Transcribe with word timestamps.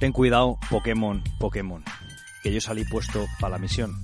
Ten 0.00 0.12
cuidado, 0.12 0.58
Pokémon, 0.70 1.22
Pokémon. 1.38 1.84
Que 2.42 2.50
yo 2.50 2.62
salí 2.62 2.84
puesto 2.84 3.26
para 3.38 3.52
la 3.52 3.58
misión. 3.58 4.00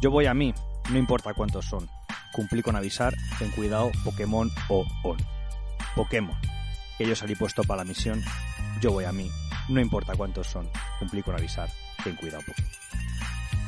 Yo 0.00 0.10
voy 0.10 0.24
a 0.24 0.32
mí, 0.32 0.54
no 0.90 0.96
importa 0.96 1.34
cuántos 1.34 1.66
son. 1.66 1.86
Cumplí 2.32 2.62
con 2.62 2.76
avisar, 2.76 3.14
ten 3.38 3.50
cuidado, 3.50 3.90
Pokémon 4.04 4.50
o 4.70 4.86
on. 5.04 5.18
Pokémon. 5.94 6.34
Que 6.96 7.06
yo 7.06 7.14
salí 7.14 7.34
puesto 7.34 7.62
para 7.64 7.82
la 7.82 7.84
misión. 7.84 8.22
Yo 8.80 8.90
voy 8.90 9.04
a 9.04 9.12
mí, 9.12 9.30
no 9.68 9.82
importa 9.82 10.16
cuántos 10.16 10.46
son. 10.46 10.66
Cumplí 10.98 11.22
con 11.22 11.34
avisar, 11.34 11.68
ten 12.02 12.16
cuidado, 12.16 12.42
Pokémon. 12.46 12.72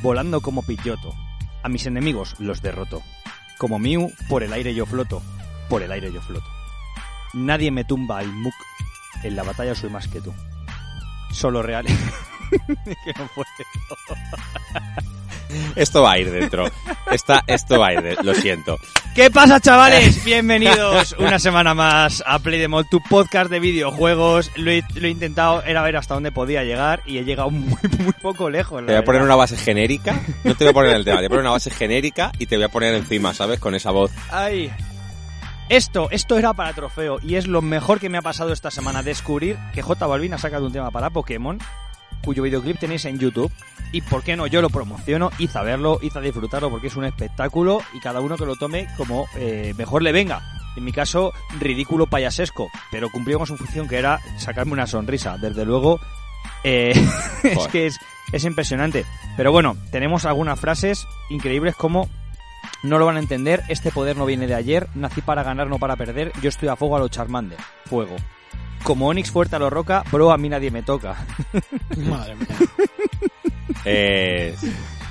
Volando 0.00 0.40
como 0.40 0.62
Pidgeotto. 0.62 1.12
A 1.62 1.68
mis 1.68 1.84
enemigos 1.84 2.36
los 2.38 2.62
derroto. 2.62 3.02
Como 3.58 3.78
Mew, 3.78 4.10
por 4.30 4.42
el 4.42 4.54
aire 4.54 4.74
yo 4.74 4.86
floto. 4.86 5.20
Por 5.68 5.82
el 5.82 5.92
aire 5.92 6.10
yo 6.10 6.22
floto. 6.22 6.48
Nadie 7.34 7.70
me 7.70 7.84
tumba 7.84 8.22
el 8.22 8.32
muk. 8.32 8.54
En 9.22 9.36
la 9.36 9.42
batalla 9.42 9.74
soy 9.74 9.90
más 9.90 10.08
que 10.08 10.22
tú. 10.22 10.32
Solo 11.30 11.62
real. 11.62 11.86
que 13.04 13.12
no 13.16 13.28
puedo. 13.34 13.48
Esto 15.76 16.02
va 16.02 16.12
a 16.12 16.18
ir 16.18 16.30
dentro. 16.30 16.64
Esta, 17.10 17.42
esto 17.46 17.80
va 17.80 17.88
a 17.88 17.92
ir 17.94 18.02
dentro. 18.02 18.22
Lo 18.22 18.34
siento. 18.34 18.78
¿Qué 19.14 19.30
pasa, 19.30 19.58
chavales? 19.58 20.24
Bienvenidos 20.24 21.16
una 21.18 21.40
semana 21.40 21.74
más 21.74 22.22
a 22.24 22.38
Play 22.38 22.60
Demo, 22.60 22.84
tu 22.84 23.02
podcast 23.02 23.50
de 23.50 23.58
videojuegos. 23.58 24.50
Lo 24.54 24.70
he, 24.70 24.84
lo 24.94 25.08
he 25.08 25.10
intentado, 25.10 25.62
era 25.64 25.82
ver 25.82 25.96
hasta 25.96 26.14
dónde 26.14 26.30
podía 26.30 26.62
llegar 26.62 27.02
y 27.04 27.18
he 27.18 27.24
llegado 27.24 27.50
muy, 27.50 27.78
muy 27.98 28.12
poco 28.22 28.48
lejos. 28.48 28.86
Te 28.86 28.92
voy 28.92 29.02
a 29.02 29.04
poner 29.04 29.22
una 29.22 29.34
base 29.34 29.56
genérica. 29.56 30.20
No 30.44 30.54
te 30.54 30.64
voy 30.64 30.70
a 30.70 30.74
poner 30.74 30.94
el 30.94 31.04
tema, 31.04 31.16
te 31.16 31.22
voy 31.22 31.26
a 31.26 31.30
poner 31.30 31.42
una 31.42 31.50
base 31.50 31.70
genérica 31.70 32.30
y 32.38 32.46
te 32.46 32.56
voy 32.56 32.64
a 32.64 32.68
poner 32.68 32.94
encima, 32.94 33.34
¿sabes? 33.34 33.58
Con 33.58 33.74
esa 33.74 33.90
voz. 33.90 34.12
Ay. 34.30 34.70
Esto, 35.70 36.08
esto 36.10 36.36
era 36.36 36.52
para 36.52 36.72
trofeo 36.72 37.20
y 37.22 37.36
es 37.36 37.46
lo 37.46 37.62
mejor 37.62 38.00
que 38.00 38.08
me 38.08 38.18
ha 38.18 38.22
pasado 38.22 38.52
esta 38.52 38.72
semana 38.72 39.04
descubrir 39.04 39.56
que 39.72 39.82
J 39.82 40.04
Balvin 40.04 40.34
ha 40.34 40.38
sacado 40.38 40.66
un 40.66 40.72
tema 40.72 40.90
para 40.90 41.10
Pokémon 41.10 41.60
cuyo 42.24 42.42
videoclip 42.42 42.80
tenéis 42.80 43.04
en 43.04 43.20
YouTube 43.20 43.52
y 43.92 44.00
por 44.00 44.24
qué 44.24 44.34
no 44.34 44.48
yo 44.48 44.62
lo 44.62 44.70
promociono, 44.70 45.30
id 45.38 45.54
a 45.54 45.62
verlo, 45.62 46.00
id 46.02 46.16
a 46.16 46.20
disfrutarlo 46.20 46.70
porque 46.70 46.88
es 46.88 46.96
un 46.96 47.04
espectáculo 47.04 47.82
y 47.94 48.00
cada 48.00 48.20
uno 48.20 48.36
que 48.36 48.46
lo 48.46 48.56
tome 48.56 48.88
como 48.96 49.28
eh, 49.36 49.72
mejor 49.78 50.02
le 50.02 50.10
venga. 50.10 50.42
En 50.76 50.82
mi 50.82 50.90
caso, 50.90 51.32
ridículo 51.60 52.08
payasesco, 52.08 52.68
pero 52.90 53.08
cumplió 53.08 53.38
con 53.38 53.46
su 53.46 53.56
función 53.56 53.86
que 53.86 53.98
era 53.98 54.18
sacarme 54.38 54.72
una 54.72 54.88
sonrisa. 54.88 55.38
Desde 55.38 55.64
luego, 55.64 56.00
eh, 56.64 56.92
es 57.44 57.68
que 57.68 57.86
es, 57.86 58.00
es 58.32 58.44
impresionante. 58.44 59.06
Pero 59.36 59.52
bueno, 59.52 59.76
tenemos 59.92 60.24
algunas 60.24 60.58
frases 60.58 61.06
increíbles 61.28 61.76
como 61.76 62.08
no 62.82 62.98
lo 62.98 63.06
van 63.06 63.16
a 63.16 63.20
entender, 63.20 63.62
este 63.68 63.90
poder 63.90 64.16
no 64.16 64.26
viene 64.26 64.46
de 64.46 64.54
ayer, 64.54 64.88
nací 64.94 65.20
para 65.20 65.42
ganar, 65.42 65.68
no 65.68 65.78
para 65.78 65.96
perder, 65.96 66.32
yo 66.40 66.48
estoy 66.48 66.68
a 66.68 66.76
fuego 66.76 66.96
a 66.96 67.00
lo 67.00 67.08
Charmander, 67.08 67.58
fuego. 67.86 68.16
Como 68.82 69.08
Onix 69.08 69.30
fuerte 69.30 69.56
a 69.56 69.58
lo 69.58 69.68
Roca, 69.68 70.04
bro, 70.10 70.32
a 70.32 70.38
mí 70.38 70.48
nadie 70.48 70.70
me 70.70 70.82
toca. 70.82 71.26
Madre 71.98 72.34
mía. 72.36 72.48
Es, 73.84 74.60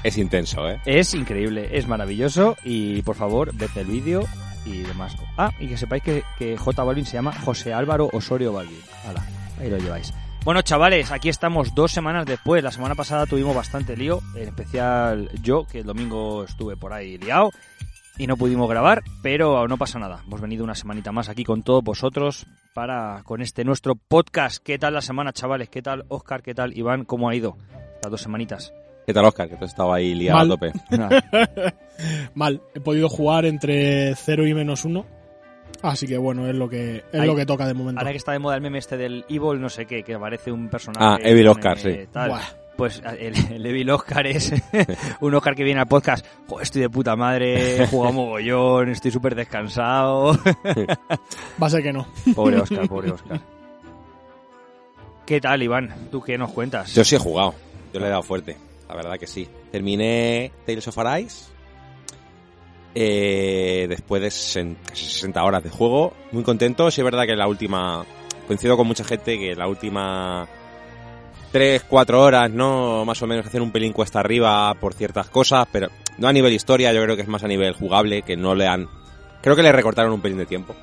es 0.04 0.18
intenso, 0.18 0.68
¿eh? 0.68 0.82
Es 0.86 1.14
increíble, 1.14 1.70
es 1.72 1.88
maravilloso 1.88 2.58
y 2.64 3.02
por 3.04 3.16
favor, 3.16 3.54
ved 3.54 3.70
el 3.76 3.86
vídeo 3.86 4.24
y 4.66 4.80
demás. 4.80 5.16
Ah, 5.38 5.52
y 5.60 5.68
que 5.68 5.78
sepáis 5.78 6.04
que, 6.04 6.24
que 6.38 6.58
J 6.58 6.84
Balvin 6.84 7.06
se 7.06 7.14
llama 7.14 7.32
José 7.32 7.74
Álvaro 7.74 8.10
Osorio 8.12 8.54
Balvin. 8.54 8.82
Hala, 9.06 9.24
ahí 9.60 9.70
lo 9.70 9.78
lleváis. 9.78 10.14
Bueno, 10.46 10.62
chavales, 10.62 11.12
aquí 11.12 11.30
estamos 11.30 11.76
dos 11.76 11.92
semanas 11.92 12.26
después. 12.26 12.64
La 12.64 12.72
semana 12.72 12.96
pasada 12.96 13.26
tuvimos 13.26 13.56
bastante 13.56 13.96
lío, 13.98 14.22
en 14.36 14.48
especial 14.48 15.30
yo, 15.44 15.66
que 15.66 15.80
el 15.80 15.86
domingo 15.86 16.44
estuve 16.44 16.76
por 16.78 16.94
ahí 16.94 17.18
liado 17.18 17.52
y 18.18 18.26
no 18.26 18.36
pudimos 18.38 18.70
grabar, 18.70 19.04
pero 19.22 19.68
no 19.68 19.78
pasa 19.78 20.00
nada. 20.00 20.24
Hemos 20.26 20.42
venido 20.42 20.64
una 20.64 20.76
semanita 20.76 21.12
más 21.12 21.30
aquí 21.30 21.44
con 21.44 21.62
todos 21.62 21.84
vosotros 21.84 22.48
para 22.74 23.22
con 23.26 23.42
este 23.42 23.64
nuestro 23.64 23.96
podcast. 23.96 24.64
¿Qué 24.64 24.80
tal 24.80 24.94
la 24.94 25.02
semana, 25.02 25.34
chavales? 25.34 25.70
¿Qué 25.70 25.82
tal 25.82 26.06
Oscar? 26.08 26.42
¿Qué 26.42 26.56
tal 26.56 26.76
Iván? 26.76 27.06
¿Cómo 27.06 27.30
ha 27.30 27.36
ido 27.36 27.58
las 28.02 28.10
dos 28.10 28.22
semanitas? 28.22 28.74
¿Qué 29.06 29.14
tal, 29.14 29.26
Oscar? 29.26 29.50
Que 29.50 29.56
tú 29.56 29.66
estabas 29.66 29.98
ahí 29.98 30.16
liado 30.16 30.38
Mal. 30.38 30.48
a 30.48 30.56
tope. 30.56 30.72
Mal, 32.34 32.62
he 32.76 32.80
podido 32.80 33.10
jugar 33.10 33.46
entre 33.46 34.16
0 34.16 34.48
y 34.48 34.54
menos 34.54 34.86
1. 34.86 35.19
Así 35.82 36.08
que 36.08 36.18
bueno, 36.18 36.48
es 36.48 36.56
lo 36.56 36.68
que 36.70 37.04
es 37.12 37.20
Ahí- 37.20 37.26
lo 37.28 37.36
que 37.36 37.46
toca 37.46 37.66
de 37.66 37.74
momento. 37.74 38.00
Ahora 38.00 38.12
que 38.12 38.18
está 38.18 38.32
de 38.34 38.40
moda 38.40 38.56
el 38.56 38.62
meme 38.62 38.80
este 38.80 38.98
del 38.98 39.24
Evil, 39.30 39.62
no 39.62 39.70
sé 39.70 39.86
qué, 39.86 40.04
que 40.04 40.14
aparece 40.16 40.52
un 40.52 40.68
personaje. 40.70 41.06
Ah, 41.06 41.18
Evil 41.22 41.48
Oscar, 41.48 41.78
eh, 41.78 42.02
sí. 42.04 42.10
tal. 42.12 42.30
Buah. 42.30 42.42
Pues 42.76 43.02
el, 43.20 43.36
el 43.52 43.66
Evil 43.66 43.90
Oscar 43.90 44.26
es 44.28 44.54
un 45.20 45.34
Oscar 45.36 45.54
que 45.54 45.64
viene 45.66 45.82
al 45.82 45.88
podcast. 45.88 46.26
Joder, 46.48 46.64
estoy 46.64 46.82
de 46.82 46.90
puta 46.90 47.16
madre, 47.18 47.84
he 47.84 47.88
jugado 47.88 48.14
mogollón, 48.14 48.90
estoy 48.90 49.12
súper 49.12 49.36
descansado. 49.36 50.38
Va 51.62 51.68
a 51.68 51.70
ser 51.70 51.84
que 51.84 51.92
no. 51.92 52.08
pobre 52.36 52.58
Oscar, 52.62 52.88
pobre 52.88 53.12
Oscar. 53.12 53.42
¿Qué 55.26 55.40
tal, 55.42 55.62
Iván? 55.62 55.94
¿Tú 56.10 56.22
qué 56.22 56.38
nos 56.38 56.52
cuentas? 56.52 56.94
Yo 56.96 57.04
sí 57.04 57.16
he 57.16 57.20
jugado. 57.20 57.54
Yo 57.94 58.00
le 58.00 58.08
he 58.08 58.10
dado 58.10 58.24
fuerte. 58.24 58.58
La 58.88 58.96
verdad 58.96 59.20
que 59.20 59.28
sí. 59.28 59.48
Terminé 59.72 60.52
Tales 60.66 60.88
of 60.88 60.98
Arise. 60.98 61.49
Eh, 62.96 63.86
después 63.90 64.22
de 64.22 64.30
sesen- 64.30 64.76
casi 64.88 65.06
60 65.06 65.44
horas 65.44 65.64
de 65.64 65.70
juego. 65.70 66.14
Muy 66.32 66.44
contento. 66.44 66.90
Sí 66.92 67.02
es 67.02 67.06
verdad 67.06 67.26
que 67.26 67.36
la 67.36 67.48
última... 67.48 68.06
Coincido 68.48 68.76
con 68.78 68.88
mucha 68.88 69.04
gente 69.04 69.38
que 69.38 69.56
la 69.56 69.68
última 69.68 70.48
3, 71.52 71.84
4 71.88 72.22
horas, 72.22 72.50
¿no? 72.52 73.06
Más 73.06 73.22
o 73.22 73.28
menos 73.28 73.46
hacer 73.46 73.62
un 73.62 73.72
pelín 73.72 73.94
cuesta 73.94 74.20
arriba 74.20 74.74
por 74.76 74.94
ciertas 74.94 75.30
cosas, 75.30 75.68
pero 75.72 75.90
no 76.18 76.28
a 76.28 76.34
nivel 76.34 76.54
historia, 76.54 76.92
yo 76.94 77.02
creo 77.04 77.16
que 77.16 77.22
es 77.22 77.28
más 77.28 77.44
a 77.44 77.48
nivel 77.48 77.74
jugable, 77.74 78.24
que 78.24 78.36
no 78.38 78.56
le 78.56 78.68
han... 78.68 78.88
Creo 79.42 79.56
que 79.56 79.64
le 79.64 79.72
recortaron 79.72 80.12
un 80.12 80.22
pelín 80.22 80.38
de 80.40 80.46
tiempo. 80.46 80.76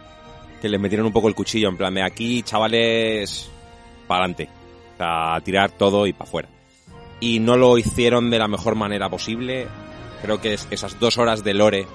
Que 0.62 0.68
le 0.68 0.78
metieron 0.78 1.06
un 1.06 1.12
poco 1.12 1.28
el 1.28 1.34
cuchillo, 1.34 1.68
en 1.68 1.76
plan 1.76 1.92
de 1.94 2.02
aquí, 2.02 2.42
chavales, 2.42 3.50
para 4.06 4.20
adelante. 4.24 4.48
O 4.94 4.96
sea, 4.96 5.40
tirar 5.44 5.70
todo 5.72 6.06
y 6.06 6.12
para 6.12 6.28
afuera. 6.28 6.48
Y 7.20 7.40
no 7.40 7.56
lo 7.56 7.76
hicieron 7.78 8.30
de 8.30 8.38
la 8.38 8.48
mejor 8.48 8.74
manera 8.76 9.08
posible. 9.10 9.66
Creo 10.26 10.40
que 10.40 10.54
es- 10.54 10.66
esas 10.72 10.98
dos 10.98 11.18
horas 11.18 11.44
de 11.44 11.54
lore, 11.54 11.86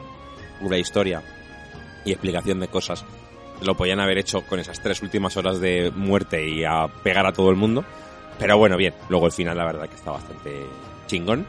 pura 0.61 0.77
historia 0.77 1.21
y 2.05 2.11
explicación 2.13 2.61
de 2.61 2.69
cosas, 2.69 3.03
lo 3.61 3.75
podían 3.75 3.99
haber 3.99 4.17
hecho 4.17 4.41
con 4.43 4.57
esas 4.57 4.81
tres 4.81 5.01
últimas 5.01 5.35
horas 5.35 5.59
de 5.59 5.91
muerte 5.93 6.47
y 6.47 6.63
a 6.63 6.87
pegar 7.03 7.25
a 7.25 7.33
todo 7.33 7.49
el 7.49 7.57
mundo. 7.57 7.83
Pero 8.39 8.57
bueno, 8.57 8.77
bien. 8.77 8.93
Luego 9.09 9.25
el 9.25 9.33
final, 9.33 9.57
la 9.57 9.65
verdad, 9.65 9.89
que 9.89 9.95
está 9.95 10.11
bastante 10.11 10.65
chingón. 11.07 11.45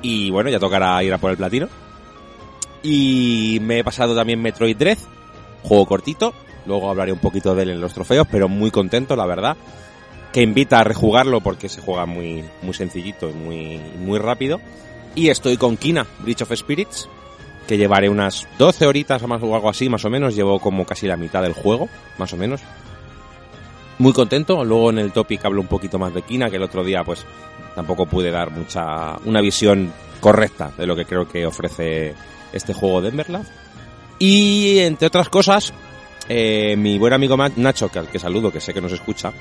Y 0.00 0.30
bueno, 0.30 0.48
ya 0.48 0.58
tocará 0.58 1.02
ir 1.04 1.12
a 1.12 1.18
por 1.18 1.30
el 1.30 1.36
platino. 1.36 1.68
Y 2.82 3.58
me 3.60 3.80
he 3.80 3.84
pasado 3.84 4.14
también 4.14 4.40
Metroid 4.40 4.76
Dread, 4.78 4.98
juego 5.62 5.84
cortito. 5.84 6.32
Luego 6.66 6.88
hablaré 6.88 7.12
un 7.12 7.18
poquito 7.18 7.54
de 7.54 7.64
él 7.64 7.70
en 7.70 7.80
los 7.82 7.92
trofeos, 7.92 8.26
pero 8.30 8.48
muy 8.48 8.70
contento, 8.70 9.14
la 9.14 9.26
verdad. 9.26 9.56
Que 10.32 10.40
invita 10.40 10.78
a 10.80 10.84
rejugarlo 10.84 11.42
porque 11.42 11.68
se 11.68 11.82
juega 11.82 12.06
muy, 12.06 12.42
muy 12.62 12.72
sencillito 12.72 13.28
y 13.28 13.34
muy, 13.34 13.78
muy 13.98 14.18
rápido. 14.18 14.58
Y 15.14 15.28
estoy 15.28 15.56
con 15.56 15.76
Kina, 15.76 16.06
Breach 16.20 16.42
of 16.42 16.52
Spirits, 16.54 17.08
que 17.68 17.76
llevaré 17.76 18.08
unas 18.08 18.48
12 18.58 18.86
horitas 18.86 19.22
o 19.22 19.28
más 19.28 19.42
o 19.42 19.54
algo 19.54 19.68
así, 19.68 19.88
más 19.88 20.04
o 20.04 20.10
menos. 20.10 20.34
Llevo 20.34 20.58
como 20.58 20.84
casi 20.84 21.06
la 21.06 21.16
mitad 21.16 21.42
del 21.42 21.52
juego, 21.52 21.88
más 22.18 22.32
o 22.32 22.36
menos. 22.36 22.60
Muy 23.98 24.12
contento. 24.12 24.64
Luego 24.64 24.90
en 24.90 24.98
el 24.98 25.12
topic 25.12 25.44
hablo 25.44 25.60
un 25.60 25.68
poquito 25.68 25.98
más 25.98 26.12
de 26.12 26.22
Kina, 26.22 26.50
que 26.50 26.56
el 26.56 26.62
otro 26.62 26.82
día 26.82 27.04
pues 27.04 27.24
tampoco 27.74 28.06
pude 28.06 28.30
dar 28.30 28.50
mucha 28.50 29.16
una 29.24 29.40
visión 29.40 29.92
correcta 30.20 30.72
de 30.76 30.86
lo 30.86 30.96
que 30.96 31.04
creo 31.04 31.28
que 31.28 31.46
ofrece 31.46 32.14
este 32.52 32.74
juego 32.74 33.00
de 33.00 33.10
Emberlab. 33.10 33.44
Y 34.18 34.78
entre 34.80 35.06
otras 35.06 35.28
cosas, 35.28 35.72
eh, 36.28 36.76
mi 36.76 36.98
buen 36.98 37.12
amigo 37.12 37.36
Nacho, 37.56 37.88
que 37.88 37.98
al 37.98 38.08
que 38.08 38.18
saludo, 38.18 38.50
que 38.50 38.60
sé 38.60 38.74
que 38.74 38.80
nos 38.80 38.92
escucha, 38.92 39.32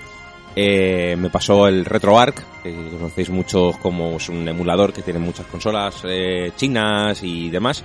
eh, 0.56 1.16
me 1.18 1.30
pasó 1.30 1.68
el 1.68 1.86
RetroArch, 1.86 2.36
que 2.62 2.74
conocéis 2.91 3.29
muchos 3.29 3.78
como 3.78 4.17
es 4.17 4.29
un 4.29 4.47
emulador 4.47 4.94
que 4.94 5.02
tiene 5.02 5.20
muchas 5.20 5.47
consolas 5.47 6.03
eh, 6.05 6.52
chinas 6.55 7.23
y 7.23 7.50
demás. 7.50 7.84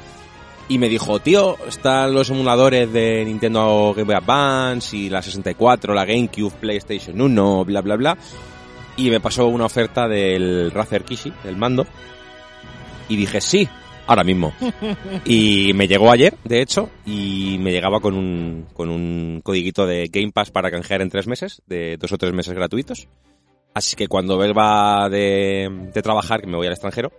Y 0.71 0.77
me 0.77 0.91
dijo, 0.91 1.19
tío, 1.21 1.57
están 1.67 2.13
los 2.13 2.29
emuladores 2.29 2.93
de 2.93 3.25
Nintendo 3.25 3.95
Game 3.97 4.05
Boy 4.05 4.17
Advance 4.17 4.95
y 4.95 5.09
la 5.09 5.23
64, 5.23 5.95
la 5.95 6.05
GameCube, 6.05 6.53
PlayStation 6.61 7.19
1, 7.19 7.65
bla 7.65 7.81
bla 7.81 7.97
bla. 7.97 8.19
Y 8.99 9.09
me 9.09 9.21
pasó 9.21 9.47
una 9.47 9.65
oferta 9.65 10.07
del 10.07 10.71
Razer 10.71 11.05
Kishi, 11.05 11.33
del 11.43 11.57
mando. 11.57 11.87
Y 13.09 13.17
dije, 13.17 13.41
sí, 13.41 13.67
ahora 14.09 14.25
mismo. 14.25 14.53
y 15.25 15.73
me 15.75 15.87
llegó 15.87 16.11
ayer, 16.11 16.35
de 16.43 16.61
hecho, 16.61 16.91
y 17.07 17.59
me 17.61 17.71
llegaba 17.71 18.01
con 18.01 18.15
un, 18.15 18.67
con 18.73 18.89
un 18.89 19.41
codiguito 19.45 19.87
de 19.87 20.09
Game 20.09 20.33
Pass 20.33 20.51
para 20.51 20.71
canjear 20.71 21.03
en 21.03 21.11
tres 21.11 21.29
meses, 21.29 21.63
de 21.67 21.97
dos 21.97 22.11
o 22.11 22.19
tres 22.19 22.33
meses 22.33 22.55
gratuitos. 22.55 23.07
Así 23.75 23.95
que 23.95 24.09
cuando 24.09 24.37
vuelva 24.37 25.09
de, 25.09 25.91
de 25.95 26.03
trabajar, 26.03 26.41
que 26.41 26.49
me 26.49 26.57
voy 26.57 26.67
al 26.67 26.73
extranjero, 26.73 27.13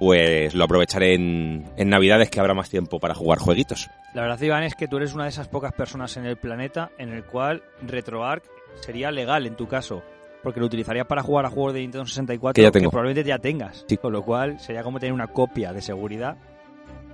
pues 0.00 0.54
lo 0.54 0.64
aprovecharé 0.64 1.14
en, 1.14 1.64
en 1.76 1.88
Navidades 1.88 2.28
que 2.28 2.40
habrá 2.40 2.52
más 2.52 2.68
tiempo 2.68 2.98
para 2.98 3.14
jugar 3.14 3.38
jueguitos. 3.38 3.88
La 4.12 4.22
verdad, 4.22 4.40
Iván, 4.42 4.64
es 4.64 4.74
que 4.74 4.88
tú 4.88 4.96
eres 4.96 5.14
una 5.14 5.24
de 5.24 5.30
esas 5.30 5.48
pocas 5.48 5.72
personas 5.72 6.16
en 6.16 6.26
el 6.26 6.36
planeta 6.36 6.90
en 6.98 7.12
el 7.12 7.24
cual 7.24 7.62
RetroArch 7.80 8.44
sería 8.80 9.10
legal 9.10 9.46
en 9.46 9.56
tu 9.56 9.68
caso. 9.68 10.02
Porque 10.44 10.60
lo 10.60 10.66
utilizarías 10.66 11.06
para 11.06 11.22
jugar 11.22 11.46
a 11.46 11.50
juegos 11.50 11.72
de 11.72 11.80
Nintendo 11.80 12.06
64 12.06 12.54
Que 12.54 12.62
ya 12.62 12.70
tengo. 12.70 12.90
probablemente 12.90 13.26
ya 13.28 13.38
tengas. 13.38 13.84
Sí. 13.88 13.96
Con 13.96 14.12
lo 14.12 14.22
cual 14.22 14.60
sería 14.60 14.82
como 14.84 15.00
tener 15.00 15.12
una 15.12 15.26
copia 15.26 15.72
de 15.72 15.82
seguridad 15.82 16.36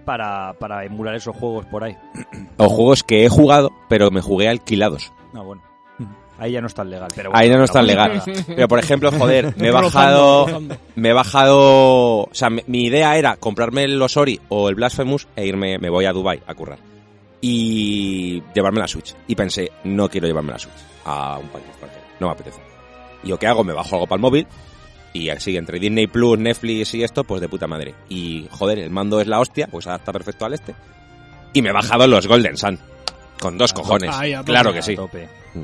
para, 0.05 0.53
para 0.55 0.85
emular 0.85 1.15
esos 1.15 1.35
juegos 1.37 1.65
por 1.67 1.85
ahí. 1.85 1.97
O 2.59 2.69
juegos 2.69 3.03
que 3.05 3.25
he 3.25 3.29
jugado, 3.29 3.71
pero 3.89 4.11
me 4.11 4.21
jugué 4.21 4.49
alquilados. 4.49 5.13
No, 5.33 5.45
bueno. 5.45 5.63
Ahí 6.39 6.53
ya 6.53 6.61
no 6.63 6.69
es 6.69 6.75
tan 6.75 6.89
legal. 6.89 7.09
Pero 7.15 7.31
Ahí 7.35 7.51
ya 7.51 7.57
no 7.59 7.65
es 7.65 7.71
tan 7.71 7.85
bueno, 7.85 8.15
legal. 8.15 8.23
Pero 8.47 8.67
por 8.67 8.79
ejemplo, 8.79 9.13
joder, 9.19 9.55
me 9.59 9.69
he 9.69 9.71
bajado. 9.71 10.47
Me 10.97 11.11
he 11.11 11.13
bajado. 11.13 12.23
O 12.23 12.29
sea, 12.33 12.49
mi, 12.49 12.63
mi 12.67 12.85
idea 12.87 13.19
era 13.19 13.37
comprarme 13.37 13.85
el 13.85 14.01
Osori 14.01 14.41
o 14.49 14.71
el 14.71 14.75
Blasphemous 14.75 15.29
e 15.37 15.47
irme. 15.47 15.79
Me 15.79 15.91
voy 15.91 16.07
a 16.07 16.13
Dubai 16.13 16.41
a 16.47 16.55
currar. 16.55 16.79
Y 17.43 18.43
llevarme 18.55 18.81
la 18.81 18.89
Switch. 18.89 19.15
Y 19.29 19.35
pensé, 19.35 19.71
no 19.85 20.09
quiero 20.09 20.27
llevarme 20.27 20.53
la 20.53 20.59
Switch 20.59 20.75
a 21.05 21.39
un 21.39 21.49
país 21.49 21.67
extranjero. 21.69 22.03
No 22.21 22.29
me 22.29 22.33
apetece. 22.33 22.61
¿Y 23.25 23.29
yo 23.29 23.39
qué 23.39 23.47
hago? 23.47 23.65
Me 23.65 23.73
bajo 23.73 23.95
algo 23.97 24.07
para 24.07 24.17
el 24.17 24.23
móvil. 24.23 24.47
Y 25.13 25.29
así, 25.31 25.57
entre 25.57 25.79
Disney 25.81 26.07
Plus, 26.07 26.39
Netflix 26.39 26.95
y 26.95 27.03
esto, 27.03 27.25
pues 27.25 27.41
de 27.41 27.49
puta 27.49 27.67
madre. 27.67 27.95
Y 28.09 28.47
joder, 28.51 28.79
el 28.79 28.91
mando 28.91 29.21
es 29.21 29.27
la 29.27 29.41
hostia, 29.41 29.67
pues 29.71 29.87
adapta 29.87 30.13
perfecto 30.13 30.45
al 30.45 30.55
este. 30.55 30.75
Y 31.53 31.63
me 31.63 31.71
he 31.71 31.73
bajado 31.73 32.07
los 32.07 32.27
Golden 32.29 32.57
Sun. 32.57 32.79
Con 33.41 33.59
dos 33.59 33.73
Ah, 33.73 33.75
cojones. 33.75 34.11
ahí, 34.15 34.33
a 34.35 34.43
claro 34.45 34.73
que 34.73 34.79
a 34.79 34.83
sí. 34.83 34.97
Mm. 34.97 35.61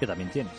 Que 0.00 0.06
también 0.06 0.30
tienes. 0.30 0.52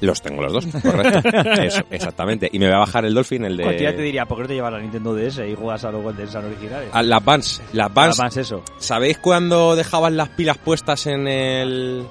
Los 0.00 0.22
tengo 0.22 0.40
los 0.42 0.52
dos, 0.54 0.66
correcto. 0.82 1.28
Eso, 1.62 1.82
exactamente. 1.90 2.48
Y 2.50 2.58
me 2.58 2.64
voy 2.66 2.76
a 2.76 2.78
bajar 2.78 3.04
el 3.04 3.12
Dolphin, 3.12 3.44
el 3.44 3.58
de. 3.58 3.64
Cualquiera 3.64 3.94
te 3.94 4.00
diría, 4.00 4.24
¿por 4.24 4.38
qué 4.38 4.42
no 4.44 4.48
te 4.48 4.54
llevas 4.54 4.72
la 4.72 4.78
Nintendo 4.80 5.14
DS 5.14 5.40
y 5.46 5.54
juegas 5.54 5.84
a 5.84 5.90
los 5.90 6.02
Golden 6.02 6.26
Sun 6.28 6.44
originales? 6.46 6.88
a 6.90 7.02
las 7.02 7.22
Vans. 7.22 7.62
Las 7.74 7.92
Vans. 7.92 8.18
Además 8.18 8.36
eso. 8.38 8.62
¿Sabéis 8.78 9.18
cuando 9.18 9.76
dejaban 9.76 10.16
las 10.16 10.30
pilas 10.30 10.56
puestas 10.56 11.06
en 11.06 11.28
el. 11.28 12.06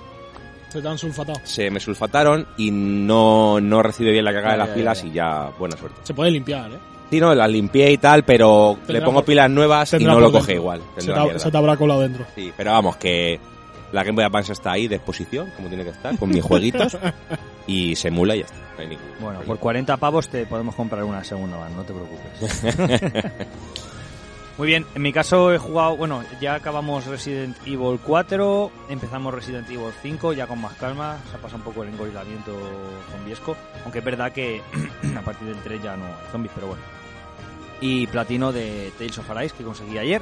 Se 0.69 0.81
te 0.81 0.87
han 0.87 0.97
sulfatado. 0.97 1.39
Se 1.43 1.69
me 1.69 1.79
sulfataron 1.79 2.47
y 2.57 2.71
no, 2.71 3.59
no 3.59 3.81
recibe 3.83 4.11
bien 4.11 4.23
la 4.25 4.33
carga 4.33 4.51
de 4.51 4.57
las 4.57 4.69
pilas 4.69 5.03
y 5.03 5.11
ya, 5.11 5.49
buena 5.57 5.75
suerte. 5.77 5.99
Se 6.03 6.13
puede 6.13 6.31
limpiar, 6.31 6.71
¿eh? 6.71 6.77
Sí, 7.09 7.19
no, 7.19 7.33
las 7.33 7.49
limpié 7.49 7.91
y 7.91 7.97
tal, 7.97 8.23
pero 8.23 8.75
Tendrá 8.77 8.93
le 8.99 9.01
pongo 9.05 9.19
por- 9.21 9.25
pilas 9.25 9.49
nuevas 9.49 9.91
y 9.93 10.03
no 10.05 10.19
lo 10.19 10.31
coge 10.31 10.53
dentro. 10.53 10.53
igual. 10.55 10.81
Se 10.97 11.11
te, 11.11 11.39
se 11.39 11.57
habrá 11.57 11.75
colado 11.75 12.01
dentro. 12.01 12.23
Sí, 12.35 12.53
pero 12.55 12.71
vamos, 12.71 12.97
que 12.97 13.39
la 13.91 14.03
Game 14.03 14.15
Boy 14.15 14.25
Advance 14.25 14.53
está 14.53 14.73
ahí 14.73 14.87
de 14.87 14.97
exposición, 14.97 15.49
como 15.55 15.69
tiene 15.69 15.83
que 15.83 15.89
estar, 15.89 16.15
con 16.19 16.29
mis 16.29 16.43
jueguitos, 16.43 16.95
y 17.67 17.95
se 17.95 18.09
emula 18.09 18.35
y 18.35 18.39
ya 18.41 18.45
está. 18.45 18.57
No 18.75 18.81
hay 18.83 18.87
ningún 18.89 19.05
Bueno, 19.19 19.37
por 19.39 19.45
problema. 19.45 19.61
40 19.61 19.97
pavos 19.97 20.27
te 20.29 20.45
podemos 20.45 20.75
comprar 20.75 21.03
una 21.03 21.23
segunda 21.23 21.57
van, 21.57 21.75
no 21.75 21.83
te 21.83 21.93
preocupes. 21.93 23.33
Muy 24.59 24.67
bien, 24.67 24.85
en 24.93 25.01
mi 25.01 25.13
caso 25.13 25.53
he 25.53 25.57
jugado, 25.57 25.95
bueno, 25.95 26.21
ya 26.41 26.55
acabamos 26.55 27.05
Resident 27.05 27.55
Evil 27.65 27.97
4, 28.03 28.69
empezamos 28.89 29.33
Resident 29.33 29.69
Evil 29.69 29.93
5 30.01 30.33
ya 30.33 30.47
con 30.47 30.59
más 30.59 30.73
calma, 30.73 31.17
se 31.31 31.37
ha 31.37 31.39
pasado 31.39 31.59
un 31.59 31.63
poco 31.63 31.83
el 31.83 31.93
engorilamiento 31.93 32.59
zombiesco, 33.09 33.55
aunque 33.85 33.99
es 33.99 34.03
verdad 34.03 34.33
que 34.33 34.61
a 35.17 35.21
partir 35.21 35.47
del 35.47 35.63
3 35.63 35.81
ya 35.81 35.95
no 35.95 36.07
hay 36.07 36.13
zombies, 36.33 36.51
pero 36.53 36.67
bueno. 36.67 36.83
Y 37.79 38.07
platino 38.07 38.51
de 38.51 38.91
Tales 38.97 39.17
of 39.19 39.31
Arise 39.31 39.55
que 39.55 39.63
conseguí 39.63 39.97
ayer. 39.97 40.21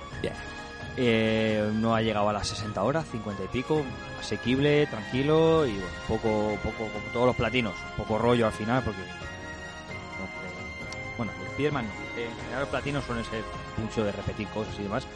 Eh, 0.98 1.72
no 1.74 1.96
ha 1.96 2.04
llegado 2.04 2.30
a 2.30 2.34
las 2.34 2.48
60 2.48 2.84
horas, 2.84 3.08
50 3.12 3.44
y 3.44 3.48
pico, 3.48 3.84
asequible, 4.20 4.86
tranquilo 4.86 5.66
y 5.66 5.72
bueno, 5.72 5.88
poco, 6.08 6.60
poco, 6.62 6.92
como 6.94 7.08
todos 7.12 7.26
los 7.26 7.36
platinos, 7.36 7.74
un 7.90 8.06
poco 8.06 8.20
rollo 8.20 8.46
al 8.46 8.54
final 8.54 8.84
porque 8.84 9.02
no, 9.02 9.06
eh, 9.06 9.10
bueno, 11.18 11.32
el 11.42 11.48
Spiderman 11.54 11.86
no, 11.86 12.07
en 12.24 12.36
general 12.36 12.62
los 12.62 12.70
platinos 12.70 13.04
suelen 13.06 13.26
ser 13.26 13.44
mucho 13.78 14.04
de 14.04 14.12
repetir 14.12 14.48
cosas 14.50 14.78
y 14.80 14.84
demás, 14.84 15.08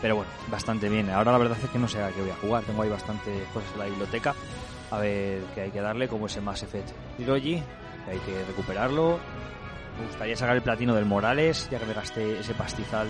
pero 0.00 0.16
bueno, 0.16 0.30
bastante 0.50 0.88
bien. 0.88 1.10
Ahora 1.10 1.32
la 1.32 1.38
verdad 1.38 1.58
es 1.62 1.70
que 1.70 1.78
no 1.78 1.88
sé 1.88 2.02
a 2.02 2.10
qué 2.10 2.20
voy 2.20 2.30
a 2.30 2.36
jugar, 2.36 2.64
tengo 2.64 2.82
ahí 2.82 2.90
bastantes 2.90 3.46
cosas 3.48 3.70
en 3.72 3.78
la 3.78 3.86
biblioteca, 3.86 4.34
a 4.90 4.98
ver 4.98 5.42
qué 5.54 5.62
hay 5.62 5.70
que 5.70 5.80
darle, 5.80 6.08
como 6.08 6.26
ese 6.26 6.40
Mass 6.40 6.62
Effect 6.62 6.90
Trilogy, 7.16 7.62
que 8.04 8.10
hay 8.10 8.18
que 8.18 8.44
recuperarlo. 8.44 9.18
Me 9.98 10.06
gustaría 10.06 10.36
sacar 10.36 10.56
el 10.56 10.62
platino 10.62 10.94
del 10.94 11.04
Morales, 11.04 11.68
ya 11.70 11.78
que 11.78 11.86
me 11.86 11.94
gasté 11.94 12.40
ese 12.40 12.54
pastizal 12.54 13.08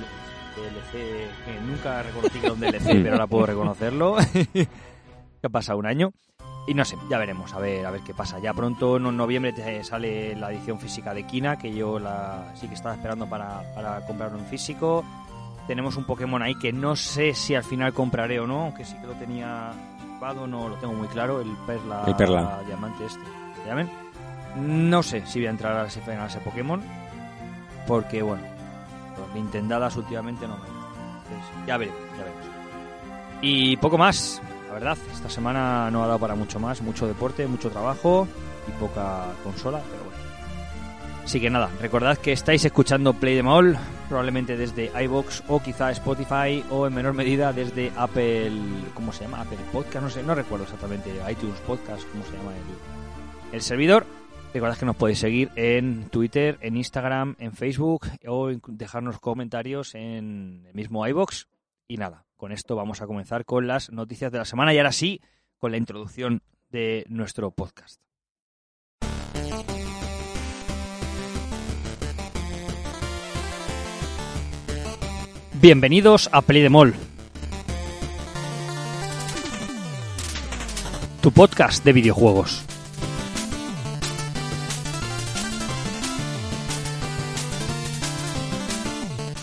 DLC 0.54 0.92
que 0.92 1.60
nunca 1.66 2.02
reconocí 2.02 2.38
que 2.38 2.46
era 2.46 2.54
un 2.54 2.60
DLC, 2.60 3.02
pero 3.02 3.12
ahora 3.12 3.26
puedo 3.26 3.46
reconocerlo. 3.46 4.16
que 4.52 4.68
ha 5.46 5.48
pasado 5.48 5.78
un 5.78 5.86
año. 5.86 6.12
Y 6.66 6.72
no 6.72 6.84
sé, 6.84 6.96
ya 7.10 7.18
veremos, 7.18 7.52
a 7.52 7.58
ver, 7.58 7.84
a 7.84 7.90
ver 7.90 8.00
qué 8.00 8.14
pasa. 8.14 8.38
Ya 8.38 8.54
pronto 8.54 8.96
en 8.96 9.16
noviembre 9.16 9.52
te 9.52 9.84
sale 9.84 10.34
la 10.34 10.50
edición 10.50 10.80
física 10.80 11.12
de 11.12 11.24
Kina, 11.24 11.58
que 11.58 11.74
yo 11.74 11.98
la 11.98 12.52
sí 12.54 12.68
que 12.68 12.74
estaba 12.74 12.94
esperando 12.94 13.26
para, 13.26 13.62
para 13.74 14.00
comprarlo 14.06 14.38
en 14.38 14.46
físico. 14.46 15.04
Tenemos 15.66 15.96
un 15.96 16.04
Pokémon 16.04 16.42
ahí 16.42 16.54
que 16.54 16.72
no 16.72 16.96
sé 16.96 17.34
si 17.34 17.54
al 17.54 17.64
final 17.64 17.92
compraré 17.92 18.40
o 18.40 18.46
no, 18.46 18.62
aunque 18.62 18.84
sí 18.84 18.96
que 18.98 19.06
lo 19.06 19.14
tenía 19.14 19.72
equipado, 20.08 20.46
no 20.46 20.68
lo 20.68 20.76
tengo 20.76 20.94
muy 20.94 21.08
claro, 21.08 21.40
el 21.40 21.50
Perla, 21.66 22.04
El 22.06 22.16
Perla. 22.16 22.60
Diamante 22.66 23.04
este, 23.06 23.24
¿se 23.62 23.68
llamen? 23.68 23.90
No 24.56 25.02
sé 25.02 25.26
si 25.26 25.40
voy 25.40 25.48
a 25.48 25.50
entrar 25.50 25.76
a 25.76 25.86
ese, 25.86 26.00
a 26.10 26.26
ese 26.26 26.38
Pokémon, 26.40 26.82
porque 27.86 28.22
bueno, 28.22 28.42
los 29.18 29.34
Nintendadas 29.34 29.96
últimamente 29.96 30.46
no 30.46 30.56
me. 30.56 30.64
Entonces, 30.64 31.66
ya 31.66 31.76
veremos, 31.76 32.00
ya 32.16 32.24
veremos. 32.24 32.46
Y 33.42 33.76
poco 33.78 33.98
más, 33.98 34.40
verdad, 34.74 34.98
esta 35.12 35.30
semana 35.30 35.88
no 35.90 36.02
ha 36.02 36.06
dado 36.06 36.18
para 36.18 36.34
mucho 36.34 36.58
más, 36.58 36.82
mucho 36.82 37.06
deporte, 37.06 37.46
mucho 37.46 37.70
trabajo 37.70 38.26
y 38.68 38.72
poca 38.72 39.26
consola, 39.44 39.80
pero 39.90 40.04
bueno. 40.04 40.18
Así 41.24 41.40
que 41.40 41.48
nada, 41.48 41.70
recordad 41.80 42.18
que 42.18 42.32
estáis 42.32 42.64
escuchando 42.64 43.14
Play 43.14 43.36
Them 43.36 43.46
All, 43.46 43.78
probablemente 44.08 44.56
desde 44.56 44.90
iBox 45.04 45.44
o 45.48 45.62
quizá 45.62 45.90
Spotify 45.92 46.62
o 46.70 46.86
en 46.86 46.94
menor 46.94 47.14
medida 47.14 47.52
desde 47.52 47.92
Apple, 47.96 48.52
¿cómo 48.94 49.12
se 49.12 49.24
llama? 49.24 49.40
Apple 49.40 49.58
Podcast, 49.72 50.02
no 50.02 50.10
sé, 50.10 50.22
no 50.22 50.34
recuerdo 50.34 50.64
exactamente, 50.64 51.10
iTunes 51.30 51.60
Podcast, 51.60 52.02
¿cómo 52.10 52.24
se 52.24 52.36
llama 52.36 52.52
el, 52.52 53.54
el 53.54 53.62
servidor? 53.62 54.04
Recordad 54.52 54.76
que 54.76 54.86
nos 54.86 54.96
podéis 54.96 55.20
seguir 55.20 55.50
en 55.56 56.08
Twitter, 56.10 56.58
en 56.60 56.76
Instagram, 56.76 57.36
en 57.38 57.52
Facebook 57.52 58.06
o 58.26 58.50
dejarnos 58.66 59.18
comentarios 59.18 59.94
en 59.94 60.64
el 60.66 60.74
mismo 60.74 61.06
iBox. 61.06 61.46
Y 61.86 61.98
nada, 61.98 62.24
con 62.36 62.52
esto 62.52 62.76
vamos 62.76 63.02
a 63.02 63.06
comenzar 63.06 63.44
con 63.44 63.66
las 63.66 63.90
noticias 63.90 64.32
de 64.32 64.38
la 64.38 64.44
semana 64.46 64.72
y 64.72 64.78
ahora 64.78 64.92
sí, 64.92 65.20
con 65.58 65.70
la 65.70 65.76
introducción 65.76 66.42
de 66.70 67.04
nuestro 67.08 67.50
podcast. 67.50 68.00
Bienvenidos 75.60 76.28
a 76.32 76.42
Play 76.42 76.62
de 76.62 76.70
Mall. 76.70 76.94
Tu 81.20 81.32
podcast 81.32 81.84
de 81.84 81.92
videojuegos. 81.92 82.64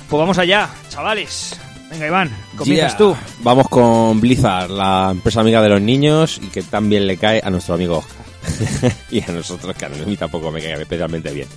Pues 0.09 0.19
vamos 0.19 0.37
allá, 0.37 0.69
chavales. 0.89 1.59
Venga, 1.91 2.07
Iván, 2.07 2.29
comienzas 2.55 2.91
Yeah. 2.91 2.97
tú. 2.97 3.15
Vamos 3.43 3.67
con 3.67 4.21
Blizzard, 4.21 4.69
la 4.71 5.09
empresa 5.11 5.41
amiga 5.41 5.61
de 5.61 5.67
los 5.69 5.81
niños 5.81 6.39
y 6.41 6.47
que 6.47 6.63
también 6.63 7.05
le 7.05 7.17
cae 7.17 7.41
a 7.43 7.49
nuestro 7.49 7.75
amigo 7.75 7.97
Oscar. 7.97 8.95
y 9.11 9.21
a 9.21 9.27
nosotros, 9.27 9.75
que 9.75 9.85
a 9.85 9.89
mí 9.89 10.15
tampoco 10.15 10.51
me 10.51 10.61
cae 10.61 10.81
especialmente 10.81 11.31
bien. 11.31 11.47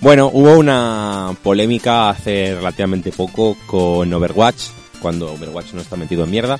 Bueno, 0.00 0.30
hubo 0.32 0.56
una 0.58 1.36
polémica 1.42 2.08
hace 2.10 2.54
relativamente 2.54 3.12
poco 3.12 3.56
con 3.66 4.12
Overwatch, 4.12 4.62
cuando 5.00 5.32
Overwatch 5.34 5.74
no 5.74 5.82
está 5.82 5.96
metido 5.96 6.24
en 6.24 6.30
mierda, 6.30 6.58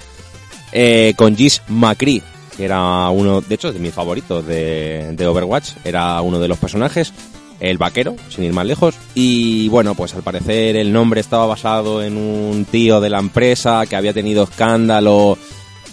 eh, 0.72 1.14
con 1.16 1.34
Gis 1.36 1.62
McCree, 1.68 2.22
que 2.54 2.64
era 2.66 3.08
uno, 3.08 3.40
de 3.40 3.54
hecho, 3.54 3.72
de 3.72 3.78
mis 3.78 3.94
favoritos 3.94 4.46
de, 4.46 5.12
de 5.12 5.26
Overwatch, 5.26 5.70
era 5.84 6.20
uno 6.20 6.38
de 6.38 6.48
los 6.48 6.58
personajes, 6.58 7.12
el 7.60 7.78
vaquero, 7.78 8.16
sin 8.28 8.44
ir 8.44 8.52
más 8.52 8.66
lejos, 8.66 8.94
y 9.14 9.68
bueno, 9.68 9.94
pues 9.94 10.14
al 10.14 10.22
parecer 10.22 10.76
el 10.76 10.92
nombre 10.92 11.20
estaba 11.20 11.46
basado 11.46 12.02
en 12.02 12.16
un 12.16 12.64
tío 12.64 13.00
de 13.00 13.10
la 13.10 13.18
empresa 13.18 13.84
que 13.86 13.96
había 13.96 14.12
tenido 14.12 14.44
escándalo 14.44 15.38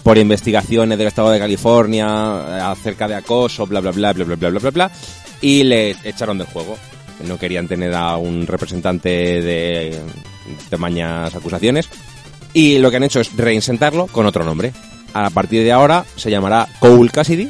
por 0.03 0.17
investigaciones 0.17 0.98
del 0.98 1.08
estado 1.08 1.32
de 1.32 1.39
California 1.39 2.05
eh, 2.05 2.60
acerca 2.62 3.08
de 3.08 3.15
acoso, 3.15 3.65
bla 3.65 3.79
bla 3.79 3.91
bla 3.91 4.13
bla 4.13 4.25
bla 4.25 4.36
bla 4.36 4.50
bla 4.50 4.60
bla 4.60 4.72
bla 4.72 4.91
y 5.41 5.63
le 5.63 5.96
echaron 6.03 6.38
del 6.38 6.48
juego. 6.48 6.77
No 7.27 7.38
querían 7.38 7.67
tener 7.67 7.93
a 7.93 8.17
un 8.17 8.46
representante 8.46 9.10
de 9.10 9.98
tamañas 10.70 11.34
acusaciones 11.34 11.89
y 12.53 12.79
lo 12.79 12.91
que 12.91 12.98
han 12.98 13.03
hecho 13.03 13.22
es 13.22 13.36
reinsentarlo 13.36 14.08
con 14.08 14.25
otro 14.25 14.43
nombre. 14.43 14.74
A 15.13 15.29
partir 15.29 15.63
de 15.63 15.72
ahora 15.72 16.05
se 16.15 16.32
llamará 16.32 16.67
Cole 16.79 17.12
Cassidy 17.12 17.50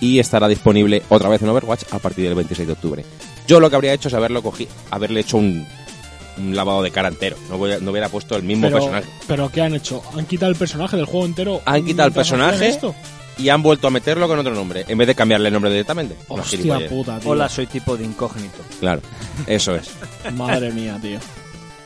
y 0.00 0.18
estará 0.18 0.46
disponible 0.46 1.02
otra 1.08 1.28
vez 1.28 1.42
en 1.42 1.48
Overwatch 1.48 1.84
a 1.90 1.98
partir 1.98 2.24
del 2.26 2.34
26 2.34 2.66
de 2.66 2.72
octubre. 2.72 3.04
Yo 3.48 3.58
lo 3.58 3.68
que 3.70 3.74
habría 3.76 3.92
hecho 3.94 4.06
es 4.08 4.14
haberlo 4.14 4.42
cogido, 4.42 4.70
haberle 4.90 5.20
hecho 5.20 5.38
un, 5.38 5.66
un 6.36 6.54
lavado 6.54 6.82
de 6.82 6.90
cara 6.92 7.08
entero. 7.08 7.36
No, 7.48 7.58
voy 7.58 7.72
a- 7.72 7.78
no 7.80 7.90
hubiera 7.90 8.08
puesto 8.08 8.36
el 8.36 8.44
mismo 8.44 8.66
Pero, 8.68 8.76
personaje. 8.78 9.08
pero 9.26 9.48
¿qué 9.50 9.62
han 9.62 9.74
hecho? 9.74 10.02
¿Han 10.16 10.26
quitado 10.26 10.52
el 10.52 10.56
personaje 10.58 10.96
del 10.96 11.06
juego 11.06 11.26
entero? 11.26 11.60
Han 11.64 11.84
quitado 11.84 12.08
el 12.08 12.14
personaje 12.14 12.68
esto? 12.68 12.94
y 13.38 13.48
han 13.50 13.62
vuelto 13.62 13.86
a 13.86 13.90
meterlo 13.90 14.26
con 14.28 14.38
otro 14.38 14.52
nombre, 14.54 14.84
en 14.88 14.98
vez 14.98 15.06
de 15.06 15.14
cambiarle 15.14 15.48
el 15.48 15.52
nombre 15.54 15.70
directamente. 15.70 16.16
Hostia 16.28 16.88
puta, 16.88 17.18
tío. 17.20 17.30
Hola, 17.30 17.48
soy 17.48 17.66
tipo 17.68 17.96
de 17.96 18.04
incógnito. 18.04 18.58
Claro, 18.80 19.00
eso 19.46 19.74
es. 19.76 19.88
Madre 20.34 20.70
mía, 20.72 20.98
tío. 21.00 21.18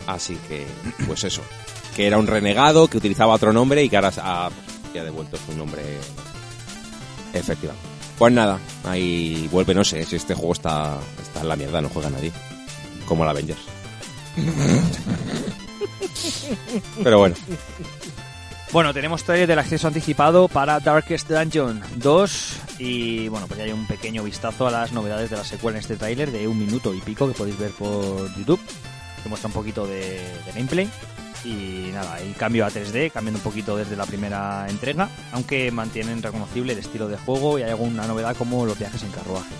Así 0.07 0.37
que, 0.49 0.67
pues 1.07 1.23
eso. 1.25 1.43
Que 1.95 2.07
era 2.07 2.17
un 2.19 2.27
renegado 2.27 2.89
que 2.89 2.97
utilizaba 2.97 3.35
otro 3.35 3.53
nombre 3.53 3.85
y 3.85 3.89
que 3.91 3.97
ahora 3.97 4.11
ha, 4.17 4.49
pues, 4.49 4.95
ya 4.95 5.03
ha 5.03 5.05
devuelto 5.05 5.37
su 5.47 5.55
nombre 5.57 5.83
efectivo. 7.35 7.73
Pues 8.23 8.33
nada, 8.33 8.61
ahí 8.85 9.49
vuelve, 9.51 9.75
no 9.75 9.83
sé 9.83 10.05
si 10.05 10.15
este 10.15 10.37
juego 10.37 10.53
está, 10.53 10.97
está 11.21 11.41
en 11.41 11.49
la 11.49 11.57
mierda, 11.57 11.83
no 11.83 11.89
juega 11.89 12.09
nadie. 12.09 12.31
Como 13.05 13.25
la 13.25 13.33
Avengers. 13.33 13.59
Pero 17.03 17.19
bueno, 17.19 17.35
Bueno, 18.71 18.95
tenemos 18.95 19.25
trailer 19.25 19.49
del 19.49 19.59
acceso 19.59 19.89
anticipado 19.89 20.47
para 20.47 20.79
Darkest 20.79 21.29
Dungeon 21.29 21.83
2 21.97 22.61
Y 22.79 23.27
bueno, 23.27 23.49
pues 23.49 23.59
ya 23.59 23.65
hay 23.65 23.73
un 23.73 23.89
pequeño 23.89 24.23
vistazo 24.23 24.69
a 24.69 24.71
las 24.71 24.93
novedades 24.93 25.29
de 25.29 25.39
la 25.39 25.45
secuela 25.45 25.79
en 25.79 25.81
este 25.81 25.97
tráiler 25.97 26.31
de 26.31 26.47
un 26.47 26.61
minuto 26.61 26.95
y 26.95 27.01
pico 27.01 27.27
que 27.27 27.35
podéis 27.35 27.59
ver 27.59 27.73
por 27.73 28.33
YouTube, 28.39 28.61
que 29.21 29.29
muestra 29.29 29.49
un 29.49 29.55
poquito 29.55 29.85
de, 29.85 30.11
de 30.11 30.53
gameplay. 30.55 30.89
Y 31.45 31.91
nada, 31.93 32.15
hay 32.15 32.33
cambio 32.33 32.65
a 32.65 32.71
3D, 32.71 33.11
cambiando 33.11 33.39
un 33.39 33.45
poquito 33.45 33.77
desde 33.77 33.97
la 33.97 34.07
primera 34.07 34.67
entrega, 34.69 35.09
aunque 35.33 35.71
mantienen 35.71 36.23
reconocible 36.23 36.73
el 36.73 36.79
estilo 36.79 37.09
de 37.09 37.17
juego 37.17 37.59
y 37.59 37.63
hay 37.63 37.71
alguna 37.71 38.07
novedad 38.07 38.37
como 38.37 38.65
los 38.65 38.79
viajes 38.79 39.03
en 39.03 39.11
carruaje. 39.11 39.55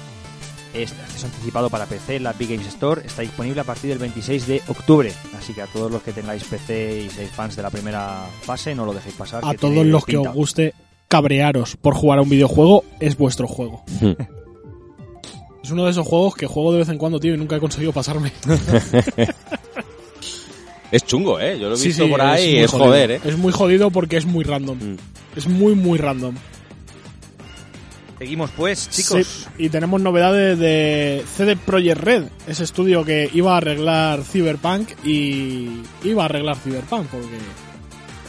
Este 0.75 1.03
acceso 1.03 1.27
anticipado 1.27 1.69
para 1.69 1.85
PC 1.85 2.17
en 2.17 2.23
la 2.23 2.33
Big 2.33 2.49
Games 2.49 2.67
Store 2.67 3.03
está 3.05 3.21
disponible 3.21 3.61
a 3.61 3.65
partir 3.65 3.91
del 3.91 3.99
26 3.99 4.47
de 4.47 4.63
octubre, 4.69 5.13
así 5.37 5.53
que 5.53 5.61
a 5.61 5.67
todos 5.67 5.91
los 5.91 6.03
que 6.03 6.13
tengáis 6.13 6.45
PC 6.45 7.03
y 7.03 7.11
seáis 7.11 7.31
fans 7.31 7.57
de 7.57 7.63
la 7.63 7.69
primera 7.69 8.25
fase 8.41 8.75
no 8.75 8.87
lo 8.87 8.95
dejéis 8.95 9.17
pasar. 9.17 9.45
A 9.45 9.51
que 9.51 9.59
todos 9.59 9.85
los 9.85 10.05
que 10.07 10.13
pinta. 10.13 10.31
os 10.31 10.35
guste 10.35 10.75
cabrearos 11.09 11.77
por 11.77 11.95
jugar 11.95 12.21
a 12.21 12.23
un 12.23 12.31
videojuego, 12.31 12.85
es 13.01 13.19
vuestro 13.19 13.47
juego. 13.47 13.85
es 15.63 15.71
uno 15.71 15.85
de 15.85 15.91
esos 15.91 16.07
juegos 16.07 16.35
que 16.37 16.47
juego 16.47 16.73
de 16.73 16.79
vez 16.79 16.89
en 16.89 16.97
cuando, 16.97 17.21
tío, 17.21 17.35
y 17.35 17.37
nunca 17.37 17.57
he 17.57 17.61
conseguido 17.61 17.93
pasarme. 17.93 18.33
Es 20.93 21.05
chungo, 21.05 21.41
¿eh? 21.41 21.59
Yo 21.59 21.69
lo 21.69 21.75
he 21.75 21.79
Sí, 21.79 21.89
visto 21.89 22.05
sí, 22.05 22.11
por 22.11 22.21
ahí 22.21 22.45
y 22.51 22.53
muy 22.55 22.59
es 22.65 22.71
jodido. 22.71 22.87
joder, 22.87 23.11
¿eh? 23.13 23.21
Es 23.25 23.37
muy 23.39 23.53
jodido 23.53 23.91
porque 23.91 24.17
es 24.19 24.27
muy 24.27 24.45
random. 24.45 24.77
Mm. 24.79 24.97
Es 25.37 25.47
muy, 25.49 25.75
muy 25.75 25.99
random. 25.99 26.35
Seguimos 28.19 28.51
pues, 28.57 28.89
chicos. 28.89 29.27
Sí, 29.27 29.65
y 29.65 29.69
tenemos 29.69 30.01
novedades 30.01 30.57
de 30.59 31.25
CD 31.37 31.57
Projekt 31.57 31.99
Red, 32.01 32.25
ese 32.47 32.63
estudio 32.63 33.05
que 33.05 33.29
iba 33.35 33.55
a 33.55 33.57
arreglar 33.57 34.23
Cyberpunk 34.23 34.91
y 35.05 35.81
iba 36.05 36.23
a 36.23 36.27
arreglar 36.27 36.57
Cyberpunk 36.57 37.07
porque 37.07 37.27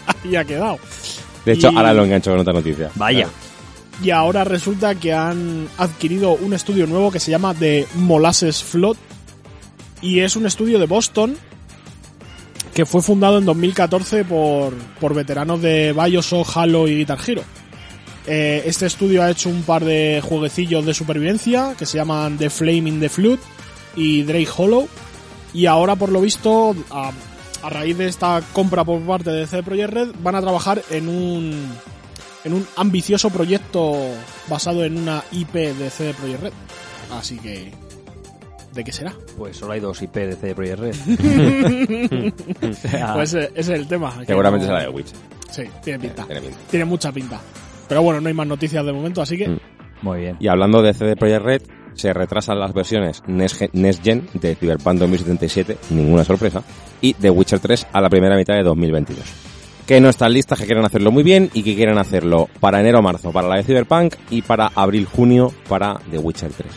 ahí 0.26 0.36
ha 0.36 0.46
quedado. 0.46 0.80
De 1.46 1.52
hecho, 1.54 1.70
Y- 1.72 1.76
ahora 1.76 1.94
lo 1.94 2.06
engancho 2.06 2.32
con 2.32 2.40
otra 2.40 2.54
noticia. 2.54 2.90
Vaya. 2.96 3.28
Y 4.04 4.10
ahora 4.10 4.44
resulta 4.44 4.96
que 4.96 5.14
han 5.14 5.68
adquirido 5.78 6.32
un 6.32 6.54
estudio 6.54 6.88
nuevo 6.88 7.12
que 7.12 7.20
se 7.20 7.30
llama 7.30 7.54
The 7.54 7.86
Molasses 7.96 8.64
Flood 8.64 8.98
y 10.02 10.22
es 10.22 10.36
un 10.36 10.48
estudio 10.48 10.80
de 10.80 10.88
Boston 10.88 11.38
que 12.74 12.86
fue 12.86 13.02
fundado 13.02 13.38
en 13.38 13.46
2014 13.46 14.26
por, 14.26 14.74
por 15.00 15.14
veteranos 15.14 15.62
de 15.62 15.94
Bioshock, 15.94 16.48
Halo 16.56 16.88
y 16.88 16.98
Guitar 16.98 17.20
Hero. 17.26 17.44
Eh, 18.26 18.64
este 18.66 18.86
estudio 18.86 19.22
ha 19.22 19.30
hecho 19.30 19.50
un 19.50 19.64
par 19.64 19.84
de 19.84 20.22
jueguecillos 20.24 20.86
de 20.86 20.94
supervivencia 20.94 21.76
que 21.78 21.86
se 21.86 21.98
llaman 21.98 22.38
The 22.38 22.50
Flame 22.50 22.90
in 22.90 23.00
the 23.00 23.10
Flood 23.10 23.40
y 23.96 24.24
Drake 24.24 24.50
Hollow. 24.56 24.88
Y 25.54 25.68
ahora, 25.68 25.96
por 25.96 26.12
lo 26.12 26.22
visto, 26.22 26.76
a, 26.90 27.12
a 27.62 27.70
raíz 27.70 27.98
de 27.98 28.08
esta 28.08 28.42
compra 28.54 28.84
por 28.84 29.02
parte 29.02 29.30
de 29.30 29.46
CD 29.46 29.62
Projekt 29.62 29.94
Red, 29.94 30.10
van 30.22 30.36
a 30.36 30.42
trabajar 30.42 30.82
en 30.90 31.10
un, 31.10 31.70
en 32.44 32.54
un 32.54 32.68
ambicioso 32.76 33.30
proyecto 33.30 33.96
basado 34.48 34.84
en 34.84 34.98
una 34.98 35.24
IP 35.32 35.54
de 35.54 35.90
CD 35.92 36.14
Projekt 36.14 36.42
Red. 36.42 36.54
Así 37.12 37.38
que, 37.38 37.72
¿de 38.74 38.84
qué 38.84 38.92
será? 38.92 39.14
Pues 39.38 39.58
solo 39.58 39.74
hay 39.74 39.80
dos 39.80 40.02
IP 40.02 40.14
de 40.16 40.36
CD 40.36 40.56
Projekt 40.56 40.80
Red. 40.80 40.96
Pues 43.14 43.34
eh, 43.34 43.52
ese 43.56 43.74
es 43.74 43.80
el 43.80 43.88
tema. 43.88 44.14
Seguramente 44.26 44.66
será 44.66 44.82
de 44.82 44.90
Witch. 44.90 45.12
Sí, 45.52 45.64
tiene 45.84 46.00
pinta. 46.00 46.26
Tiene 46.26 46.42
pinta. 46.42 46.58
Tiene 46.70 46.86
mucha 46.86 47.12
pinta. 47.12 47.40
Pero 47.88 48.02
bueno, 48.02 48.22
no 48.22 48.28
hay 48.28 48.34
más 48.34 48.48
noticias 48.48 48.86
de 48.86 48.92
momento, 48.94 49.22
así 49.22 49.38
que 49.38 49.48
Mm. 49.50 49.60
muy 50.02 50.20
bien. 50.22 50.38
Y 50.40 50.48
hablando 50.48 50.82
de 50.82 50.94
CD 50.94 51.16
Projekt 51.16 51.44
Red, 51.46 51.62
se 51.94 52.12
retrasan 52.14 52.60
las 52.60 52.74
versiones 52.74 53.22
Next 53.28 54.04
Gen, 54.04 54.28
de 54.34 54.56
Cyberpunk 54.56 55.00
2077, 55.00 55.78
ninguna 55.92 56.24
sorpresa, 56.24 56.64
y 57.02 57.14
The 57.14 57.30
Witcher 57.30 57.60
3 57.60 57.88
a 57.94 58.02
la 58.02 58.10
primera 58.10 58.36
mitad 58.36 58.56
de 58.56 58.64
2022. 58.64 59.24
Que 59.86 60.00
no 60.02 60.10
están 60.10 60.34
listas, 60.34 60.58
que 60.60 60.66
quieren 60.66 60.86
hacerlo 60.86 61.12
muy 61.12 61.24
bien 61.24 61.50
y 61.54 61.62
que 61.62 61.76
quieren 61.76 61.98
hacerlo 62.00 62.50
para 62.60 62.80
enero 62.80 63.00
o 63.00 63.02
marzo 63.02 63.32
para 63.32 63.48
la 63.50 63.58
de 63.58 63.64
Cyberpunk 63.64 64.16
y 64.32 64.42
para 64.42 64.72
abril-junio 64.74 65.54
para 65.68 66.00
The 66.10 66.18
Witcher 66.18 66.52
3. 66.52 66.68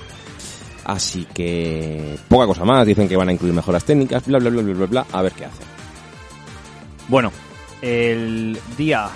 Así 0.87 1.27
que 1.35 2.17
poca 2.29 2.47
cosa 2.47 2.65
más, 2.65 2.87
dicen 2.87 3.09
que 3.09 3.17
van 3.17 3.29
a 3.29 3.33
incluir 3.33 3.53
mejoras 3.53 3.85
técnicas, 3.85 4.25
bla 4.25 4.39
bla 4.39 4.51
bla 4.51 4.63
bla 4.63 4.75
bla, 4.75 4.87
bla 4.87 5.07
a 5.11 5.21
ver 5.21 5.33
qué 5.33 5.47
hacen. 5.47 5.67
Bueno, 7.09 7.33
el 7.83 8.57
día 8.79 9.09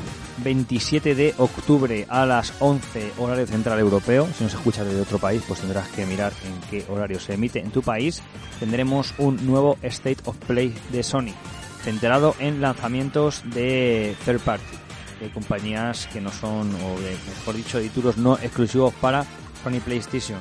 27 0.43 1.15
de 1.15 1.33
octubre 1.39 2.07
a 2.09 2.27
las 2.27 2.55
11 2.59 3.13
horario 3.19 3.47
central 3.47 3.79
europeo, 3.79 4.27
si 4.37 4.43
nos 4.43 4.55
escuchas 4.55 4.85
desde 4.85 5.01
otro 5.01 5.19
país, 5.19 5.45
pues 5.47 5.61
tendrás 5.61 5.87
que 5.91 6.05
mirar 6.07 6.33
en 6.45 6.61
qué 6.69 6.85
horario 6.91 7.21
se 7.21 7.35
emite 7.35 7.61
en 7.61 7.71
tu 7.71 7.83
país, 7.83 8.21
tendremos 8.59 9.15
un 9.19 9.47
nuevo 9.47 9.79
State 9.83 10.23
of 10.25 10.37
Play 10.39 10.75
de 10.91 11.05
Sony, 11.05 11.35
centrado 11.85 12.35
en 12.41 12.61
lanzamientos 12.61 13.45
de 13.55 14.17
third 14.25 14.41
party, 14.41 14.77
de 15.21 15.31
compañías 15.31 16.09
que 16.13 16.21
no 16.21 16.33
son, 16.33 16.75
o 16.75 17.01
de, 17.01 17.17
mejor 17.39 17.55
dicho, 17.55 17.79
de 17.79 17.85
títulos 17.85 18.17
no 18.17 18.39
exclusivos 18.39 18.93
para 18.95 19.25
Sony 19.63 19.79
PlayStation. 19.85 20.41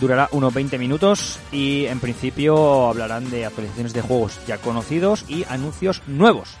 Durará 0.00 0.28
unos 0.32 0.52
20 0.54 0.78
minutos 0.78 1.38
y 1.52 1.84
en 1.86 2.00
principio 2.00 2.86
hablarán 2.88 3.30
de 3.30 3.44
actualizaciones 3.46 3.92
de 3.92 4.00
juegos 4.00 4.38
ya 4.46 4.58
conocidos 4.58 5.24
y 5.28 5.44
anuncios 5.48 6.02
nuevos. 6.06 6.56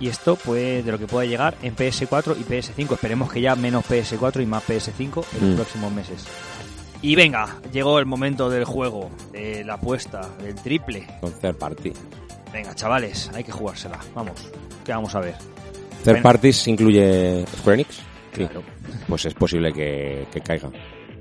Y 0.00 0.08
esto 0.08 0.36
pues 0.36 0.84
de 0.84 0.92
lo 0.92 0.98
que 0.98 1.06
pueda 1.06 1.24
llegar 1.26 1.56
en 1.62 1.74
PS4 1.76 2.36
y 2.38 2.44
PS5. 2.44 2.92
Esperemos 2.94 3.32
que 3.32 3.40
ya 3.40 3.54
menos 3.56 3.84
PS4 3.84 4.42
y 4.42 4.46
más 4.46 4.62
PS5 4.64 5.24
en 5.34 5.40
los 5.40 5.50
Mm. 5.52 5.54
próximos 5.56 5.92
meses. 5.92 6.24
Y 7.02 7.14
venga, 7.14 7.56
llegó 7.72 7.98
el 7.98 8.06
momento 8.06 8.50
del 8.50 8.64
juego, 8.64 9.10
de 9.32 9.64
la 9.64 9.74
apuesta, 9.74 10.28
del 10.42 10.54
triple. 10.56 11.06
Con 11.20 11.32
third 11.38 11.56
party. 11.56 11.92
Venga, 12.52 12.74
chavales, 12.74 13.30
hay 13.34 13.44
que 13.44 13.52
jugársela. 13.52 13.98
Vamos, 14.14 14.48
¿qué 14.84 14.92
vamos 14.92 15.14
a 15.14 15.20
ver? 15.20 15.34
Third 16.02 16.04
Bueno. 16.14 16.22
parties 16.22 16.66
incluye 16.68 17.44
Square 17.58 17.74
Enix. 17.74 17.94
Sí. 17.96 18.02
Claro. 18.32 18.62
Pues 19.08 19.24
es 19.24 19.34
posible 19.34 19.72
que, 19.72 20.26
que 20.32 20.40
caiga 20.40 20.68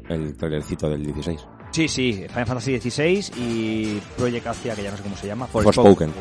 el 0.09 0.35
trailercito 0.35 0.89
del 0.89 1.03
16. 1.05 1.39
Sí, 1.71 1.87
sí, 1.87 2.13
Final 2.29 2.45
Fantasy 2.47 2.79
XVI 2.79 3.31
y 3.37 3.99
Project 4.17 4.47
Asia, 4.47 4.75
que 4.75 4.83
ya 4.83 4.91
no 4.91 4.97
sé 4.97 5.03
cómo 5.03 5.17
se 5.17 5.27
llama. 5.27 5.47
Forspoken. 5.47 6.11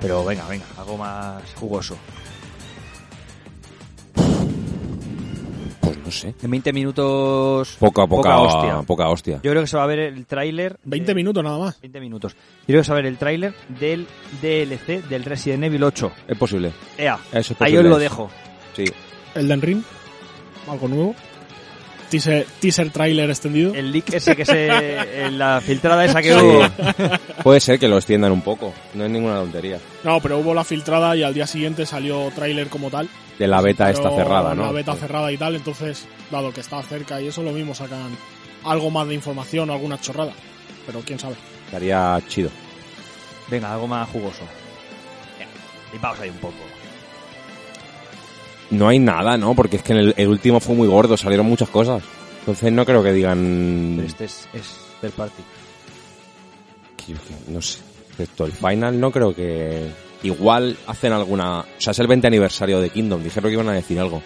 Pero 0.00 0.24
venga, 0.24 0.46
venga, 0.48 0.64
algo 0.78 0.96
más 0.96 1.42
jugoso. 1.56 1.96
Pues 5.80 5.98
no 5.98 6.10
sé. 6.10 6.34
En 6.42 6.50
20 6.50 6.72
minutos... 6.72 7.76
Poca, 7.78 8.06
poca, 8.06 8.30
Poca 8.36 8.40
hostia. 8.40 8.82
poca 8.82 9.08
hostia. 9.08 9.40
Yo 9.42 9.50
creo 9.50 9.62
que 9.62 9.66
se 9.66 9.76
va 9.76 9.84
a 9.84 9.86
ver 9.86 9.98
el 9.98 10.26
tráiler... 10.26 10.78
20 10.84 11.06
de- 11.06 11.14
minutos 11.14 11.42
nada 11.42 11.58
más. 11.58 11.80
20 11.80 12.00
minutos. 12.00 12.34
Yo 12.34 12.66
creo 12.66 12.80
que 12.80 12.84
se 12.84 12.92
va 12.92 12.98
a 12.98 13.02
ver 13.02 13.06
el 13.06 13.18
tráiler 13.18 13.54
del 13.80 14.06
DLC 14.42 15.02
del 15.08 15.24
Resident 15.24 15.64
Evil 15.64 15.82
8. 15.82 16.12
Es 16.28 16.38
posible. 16.38 16.72
Ea, 16.98 17.18
Eso 17.32 17.54
es 17.54 17.60
ahí 17.62 17.76
os 17.76 17.84
lo 17.84 17.98
dejo. 17.98 18.30
Sí. 18.76 18.84
Elden 19.34 19.60
Ring, 19.62 19.82
algo 20.68 20.88
nuevo. 20.88 21.14
Teaser, 22.10 22.44
teaser 22.60 22.90
trailer 22.90 23.30
extendido. 23.30 23.72
El 23.74 23.92
leak 23.92 24.12
ese 24.14 24.34
que 24.36 24.44
se... 24.44 24.66
en 25.26 25.38
la 25.38 25.60
filtrada 25.60 26.04
esa 26.04 26.20
que 26.20 26.34
Sí. 26.34 26.40
hubo. 26.40 26.62
Puede 27.42 27.60
ser 27.60 27.78
que 27.78 27.88
lo 27.88 27.96
extiendan 27.96 28.32
un 28.32 28.42
poco. 28.42 28.74
No 28.94 29.04
es 29.04 29.10
ninguna 29.10 29.36
tontería. 29.36 29.78
No, 30.04 30.20
pero 30.20 30.38
hubo 30.38 30.52
la 30.52 30.64
filtrada 30.64 31.16
y 31.16 31.22
al 31.22 31.32
día 31.32 31.46
siguiente 31.46 31.86
salió 31.86 32.30
trailer 32.34 32.68
como 32.68 32.90
tal. 32.90 33.08
De 33.38 33.46
la 33.46 33.60
beta 33.62 33.86
Pero 33.86 33.96
está 33.98 34.10
cerrada, 34.10 34.54
¿no? 34.54 34.64
La 34.66 34.72
beta 34.72 34.94
cerrada 34.96 35.32
y 35.32 35.38
tal, 35.38 35.54
entonces, 35.56 36.06
dado 36.30 36.52
que 36.52 36.60
está 36.60 36.82
cerca 36.82 37.20
y 37.22 37.28
eso, 37.28 37.42
lo 37.42 37.52
mismo 37.52 37.74
sacan 37.74 38.10
algo 38.64 38.90
más 38.90 39.08
de 39.08 39.14
información 39.14 39.70
o 39.70 39.72
alguna 39.72 39.98
chorrada. 40.00 40.32
Pero 40.86 41.00
quién 41.06 41.18
sabe. 41.18 41.36
Estaría 41.66 42.20
chido. 42.28 42.50
Venga, 43.48 43.72
algo 43.72 43.86
más 43.86 44.08
jugoso. 44.10 44.42
Y 45.94 45.98
vamos 45.98 46.20
ahí 46.20 46.28
un 46.30 46.36
poco. 46.38 46.54
No 48.70 48.88
hay 48.88 48.98
nada, 48.98 49.36
¿no? 49.36 49.54
Porque 49.54 49.76
es 49.76 49.82
que 49.82 49.92
en 49.92 49.98
el, 49.98 50.14
el 50.16 50.28
último 50.28 50.60
fue 50.60 50.74
muy 50.74 50.86
gordo, 50.88 51.16
salieron 51.16 51.46
muchas 51.46 51.68
cosas. 51.68 52.02
Entonces 52.40 52.72
no 52.72 52.84
creo 52.86 53.02
que 53.02 53.12
digan... 53.12 53.94
Pero 53.96 54.06
este 54.08 54.24
es, 54.24 54.48
es 54.52 54.76
third 55.00 55.12
party. 55.12 55.42
que- 56.96 57.12
que- 57.14 57.52
No 57.52 57.60
sé. 57.60 57.80
Respecto 58.08 58.44
al 58.44 58.52
final, 58.52 58.98
no 59.00 59.10
creo 59.10 59.34
que... 59.34 59.88
Igual 60.22 60.76
hacen 60.86 61.12
alguna... 61.12 61.60
O 61.60 61.64
sea, 61.78 61.92
es 61.92 61.98
el 61.98 62.06
20 62.06 62.26
aniversario 62.26 62.80
de 62.80 62.90
Kingdom. 62.90 63.22
Dijeron 63.22 63.48
que 63.50 63.54
iban 63.54 63.68
a 63.70 63.72
decir 63.72 63.98
algo. 63.98 64.22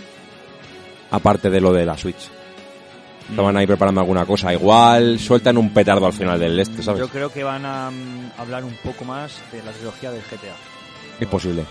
Aparte 1.10 1.48
de 1.50 1.60
lo 1.60 1.72
de 1.72 1.86
la 1.86 1.96
Switch. 1.96 2.28
Estaban 3.30 3.56
ahí 3.56 3.66
preparando 3.66 4.00
alguna 4.00 4.26
cosa. 4.26 4.52
Igual 4.52 5.18
sueltan 5.20 5.56
un 5.56 5.70
petardo 5.72 6.06
al 6.06 6.12
final 6.12 6.38
del 6.38 6.58
este, 6.58 6.82
¿sabes? 6.82 7.00
Yo 7.00 7.08
creo 7.08 7.30
que 7.32 7.42
van 7.44 7.64
a 7.64 7.90
mm, 7.90 8.32
hablar 8.38 8.64
un 8.64 8.76
poco 8.84 9.04
más 9.04 9.40
de 9.52 9.62
la 9.62 9.70
trilogía 9.72 10.10
del 10.10 10.20
GTA. 10.22 10.54
Es 11.20 11.28
posible. 11.28 11.64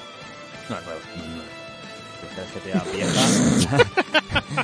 No, 0.70 0.76
no, 0.76 0.82
no. 0.82 0.88
Trilogía 0.88 1.53
del 2.36 2.46
GTA 2.54 2.84
vieja. 2.94 3.78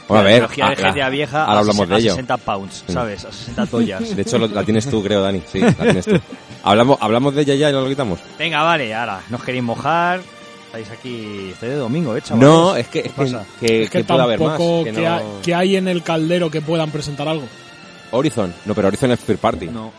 Bueno, 0.07 0.21
a 0.21 0.23
la 0.23 0.29
ver. 0.29 0.47
trilogía 0.47 0.69
del 0.75 0.85
ah, 0.85 0.91
GTA 0.91 1.09
vieja 1.09 1.41
ahora 1.43 1.53
a 1.53 1.59
hablamos 1.59 1.85
ses- 1.85 1.89
de 1.89 1.95
a 1.95 1.97
ello. 1.99 2.09
60 2.11 2.37
pounds. 2.37 2.83
¿sabes? 2.87 3.25
A 3.25 3.31
60 3.31 3.65
tollas. 3.67 4.15
De 4.15 4.21
hecho, 4.21 4.37
lo- 4.37 4.47
la 4.47 4.63
tienes 4.63 4.89
tú, 4.89 5.03
creo, 5.03 5.21
Dani. 5.21 5.41
Sí, 5.51 5.59
la 5.59 5.73
tienes 5.73 6.05
tú. 6.05 6.19
Hablamos, 6.63 6.97
hablamos 7.01 7.33
de 7.35 7.41
ella 7.43 7.55
ya 7.55 7.69
y 7.69 7.73
no 7.73 7.81
lo 7.81 7.87
quitamos. 7.89 8.19
Venga, 8.37 8.61
vale, 8.63 8.93
ahora, 8.93 9.21
no 9.29 9.37
os 9.37 9.43
queréis 9.43 9.63
mojar. 9.63 10.21
Estáis 10.67 10.89
aquí, 10.91 11.49
este 11.51 11.69
de 11.69 11.75
domingo, 11.75 12.15
¿eh, 12.15 12.21
chavales? 12.21 12.47
No, 12.49 12.75
es 12.75 12.87
que, 12.89 12.99
es 12.99 13.11
que, 13.13 13.25
que, 13.59 13.83
es 13.83 13.89
que, 13.89 13.99
que 13.99 14.03
puede 14.03 14.21
haber 14.21 14.39
más. 14.39 14.49
tampoco 14.49 14.83
Que 14.83 14.91
que, 14.93 15.01
no... 15.01 15.07
ha- 15.15 15.21
que 15.41 15.55
hay 15.55 15.75
en 15.77 15.87
el 15.87 16.03
caldero 16.03 16.51
que 16.51 16.61
puedan 16.61 16.91
presentar 16.91 17.27
algo. 17.27 17.47
Horizon. 18.11 18.53
No, 18.65 18.73
pero 18.75 18.87
Horizon 18.89 19.11
es 19.11 19.19
third 19.21 19.37
party. 19.39 19.67
No. 19.67 19.91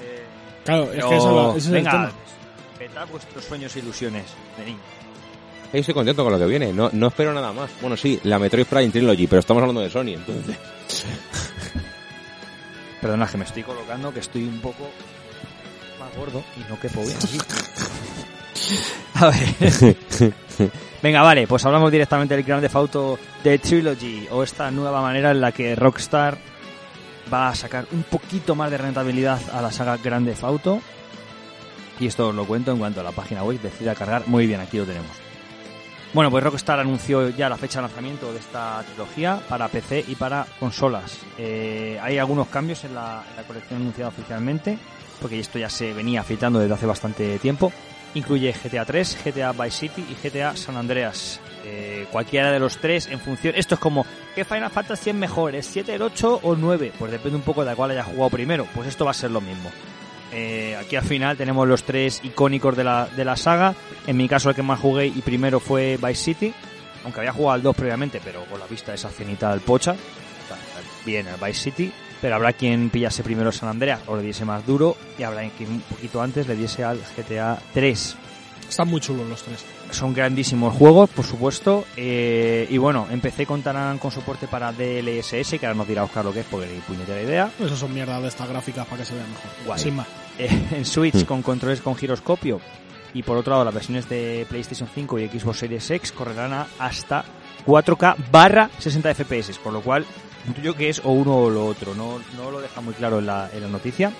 Eh, 0.00 0.24
Claro, 0.64 0.84
es 0.84 0.90
pero, 0.92 1.08
que 1.08 1.16
eso, 1.16 1.50
ese 1.50 1.58
es 1.58 1.66
el 1.66 1.72
venga, 1.72 1.90
tema. 1.90 2.12
petad 2.78 3.06
vuestros 3.10 3.44
sueños 3.44 3.74
e 3.76 3.78
ilusiones. 3.78 4.24
Venid. 4.58 4.76
Ahí 5.72 5.80
estoy 5.80 5.94
contento 5.94 6.22
con 6.22 6.32
lo 6.32 6.38
que 6.38 6.46
viene. 6.46 6.72
No, 6.72 6.90
no 6.92 7.06
espero 7.08 7.32
nada 7.32 7.52
más. 7.52 7.70
Bueno, 7.80 7.96
sí, 7.96 8.20
la 8.24 8.38
Metroid 8.38 8.66
Prime 8.66 8.90
Trilogy, 8.90 9.26
pero 9.26 9.40
estamos 9.40 9.62
hablando 9.62 9.80
de 9.80 9.88
Sony, 9.88 10.14
entonces. 10.14 10.56
Perdona, 13.00 13.26
que 13.26 13.38
me 13.38 13.44
estoy 13.44 13.62
colocando, 13.62 14.12
que 14.12 14.20
estoy 14.20 14.44
un 14.44 14.60
poco 14.60 14.90
más 15.98 16.14
gordo 16.16 16.44
y 16.56 16.70
no 16.70 16.78
quepo 16.78 17.00
bien 17.00 17.16
aquí. 17.16 17.38
A 19.14 19.30
ver. 19.30 19.96
Venga, 21.02 21.22
vale, 21.22 21.46
pues 21.46 21.64
hablamos 21.64 21.90
directamente 21.90 22.36
del 22.36 22.44
Grand 22.44 22.62
Theft 22.62 22.76
Auto 22.76 23.18
de 23.42 23.58
Trilogy, 23.58 24.28
o 24.30 24.42
esta 24.42 24.70
nueva 24.70 25.00
manera 25.00 25.30
en 25.30 25.40
la 25.40 25.52
que 25.52 25.74
Rockstar 25.74 26.38
va 27.32 27.48
a 27.48 27.54
sacar 27.54 27.86
un 27.92 28.02
poquito 28.02 28.54
más 28.54 28.70
de 28.70 28.78
rentabilidad 28.78 29.40
a 29.52 29.62
la 29.62 29.72
saga 29.72 29.96
Grand 29.96 30.26
Theft 30.26 30.44
Auto. 30.44 30.80
Y 31.98 32.06
esto 32.06 32.28
os 32.28 32.34
lo 32.34 32.44
cuento 32.44 32.72
en 32.72 32.78
cuanto 32.78 33.00
a 33.00 33.04
la 33.04 33.12
página 33.12 33.42
web 33.42 33.60
decida 33.60 33.94
cargar. 33.94 34.26
Muy 34.26 34.46
bien, 34.46 34.60
aquí 34.60 34.76
lo 34.76 34.84
tenemos. 34.84 35.21
Bueno, 36.14 36.30
pues 36.30 36.44
Rockstar 36.44 36.78
anunció 36.78 37.30
ya 37.30 37.48
la 37.48 37.56
fecha 37.56 37.78
de 37.78 37.86
lanzamiento 37.86 38.32
de 38.32 38.38
esta 38.38 38.84
trilogía 38.86 39.40
para 39.48 39.68
PC 39.68 40.04
y 40.08 40.14
para 40.14 40.46
consolas. 40.60 41.20
Eh, 41.38 41.98
hay 42.02 42.18
algunos 42.18 42.48
cambios 42.48 42.84
en 42.84 42.94
la, 42.94 43.24
colección 43.46 43.80
anunciada 43.80 44.10
oficialmente, 44.10 44.78
porque 45.22 45.40
esto 45.40 45.58
ya 45.58 45.70
se 45.70 45.94
venía 45.94 46.22
filtrando 46.22 46.58
desde 46.58 46.74
hace 46.74 46.84
bastante 46.84 47.38
tiempo. 47.38 47.72
Incluye 48.14 48.52
GTA 48.52 48.84
3, 48.84 49.18
GTA 49.24 49.52
Vice 49.52 49.70
City 49.70 50.04
y 50.10 50.28
GTA 50.28 50.54
San 50.54 50.76
Andreas. 50.76 51.40
Eh, 51.64 52.06
cualquiera 52.12 52.50
de 52.50 52.58
los 52.58 52.76
tres 52.76 53.06
en 53.06 53.18
función... 53.18 53.54
Esto 53.56 53.76
es 53.76 53.80
como, 53.80 54.04
¿qué 54.34 54.44
Final 54.44 54.70
Fantasy 54.70 55.10
es 55.10 55.16
mejor? 55.16 55.54
¿Es 55.54 55.64
7, 55.64 55.94
el 55.94 56.02
8 56.02 56.40
o 56.42 56.52
el 56.52 56.60
9? 56.60 56.92
Pues 56.98 57.10
depende 57.10 57.36
un 57.36 57.42
poco 57.42 57.62
de 57.62 57.70
la 57.70 57.76
cual 57.76 57.92
haya 57.92 58.04
jugado 58.04 58.28
primero. 58.28 58.66
Pues 58.74 58.86
esto 58.86 59.06
va 59.06 59.12
a 59.12 59.14
ser 59.14 59.30
lo 59.30 59.40
mismo. 59.40 59.70
Eh, 60.32 60.76
aquí 60.80 60.96
al 60.96 61.04
final 61.04 61.36
tenemos 61.36 61.66
los 61.68 61.84
tres 61.84 62.20
icónicos 62.24 62.76
de 62.76 62.84
la, 62.84 63.06
de 63.06 63.24
la 63.24 63.36
saga. 63.36 63.74
En 64.06 64.16
mi 64.16 64.28
caso 64.28 64.48
el 64.50 64.56
que 64.56 64.62
más 64.62 64.80
jugué 64.80 65.06
y 65.06 65.20
primero 65.22 65.60
fue 65.60 65.98
Vice 66.02 66.14
City. 66.24 66.54
Aunque 67.04 67.20
había 67.20 67.32
jugado 67.32 67.52
al 67.54 67.62
2 67.62 67.76
previamente, 67.76 68.20
pero 68.24 68.44
con 68.46 68.60
la 68.60 68.66
vista 68.66 68.92
de 68.92 68.96
esa 68.96 69.10
cenita 69.10 69.50
del 69.50 69.60
pocha. 69.60 69.94
Bien, 71.04 71.26
el 71.26 71.34
Vice 71.36 71.60
City. 71.60 71.92
Pero 72.20 72.36
habrá 72.36 72.52
quien 72.52 72.88
pillase 72.90 73.24
primero 73.24 73.50
San 73.50 73.68
Andreas 73.68 74.00
o 74.06 74.16
le 74.16 74.22
diese 74.22 74.44
más 74.44 74.64
duro. 74.64 74.96
Y 75.18 75.24
habrá 75.24 75.42
quien 75.50 75.70
un 75.70 75.80
poquito 75.80 76.22
antes 76.22 76.46
le 76.46 76.54
diese 76.54 76.84
al 76.84 77.00
GTA 77.16 77.58
3 77.74 78.16
Están 78.68 78.86
muy 78.88 79.00
chulos 79.00 79.28
los 79.28 79.42
tres. 79.42 79.64
son 79.90 80.14
grandísimos 80.14 80.72
juegos, 80.76 81.10
por 81.10 81.26
supuesto. 81.26 81.84
eh, 81.96 82.68
y 82.70 82.78
bueno, 82.78 83.08
empecé 83.10 83.44
contarán 83.44 83.98
con 83.98 84.12
soporte 84.12 84.46
para 84.46 84.70
DLSS, 84.72 85.58
que 85.58 85.66
ahora 85.66 85.74
nos 85.74 85.88
dirá 85.88 86.04
Oscar 86.04 86.24
lo 86.24 86.32
que 86.32 86.40
es, 86.40 86.46
porque 86.48 86.68
ni 86.68 86.78
puñetera 86.78 87.20
idea. 87.20 87.50
Esas 87.58 87.78
son 87.80 87.92
mierdas 87.92 88.22
de 88.22 88.28
estas 88.28 88.48
gráficas 88.48 88.86
para 88.86 89.02
que 89.02 89.04
se 89.04 89.14
vean 89.14 89.28
mejor. 89.28 89.50
Guay. 89.66 89.80
Sin 89.80 89.96
más. 89.96 90.06
En 90.72 90.84
Switch 90.84 91.24
con 91.24 91.42
controles 91.42 91.80
con 91.80 91.96
giroscopio. 91.96 92.60
Y 93.14 93.22
por 93.22 93.36
otro 93.36 93.52
lado, 93.52 93.64
las 93.66 93.74
versiones 93.74 94.08
de 94.08 94.46
PlayStation 94.48 94.88
5 94.92 95.18
y 95.18 95.28
Xbox 95.28 95.58
Series 95.58 95.90
X 95.90 96.12
correrán 96.12 96.52
a 96.54 96.66
hasta 96.78 97.24
4K 97.66 98.16
barra 98.30 98.70
60 98.78 99.14
FPS, 99.14 99.58
por 99.58 99.72
lo 99.72 99.82
cual 99.82 100.06
intuyo 100.46 100.74
que 100.74 100.88
es 100.88 101.00
o 101.04 101.10
uno 101.10 101.36
o 101.36 101.50
lo 101.50 101.66
otro. 101.66 101.94
No, 101.94 102.20
no 102.36 102.50
lo 102.50 102.60
deja 102.60 102.80
muy 102.80 102.94
claro 102.94 103.18
en 103.18 103.26
la, 103.26 103.50
en 103.52 103.60
la 103.60 103.68
noticia. 103.68 104.12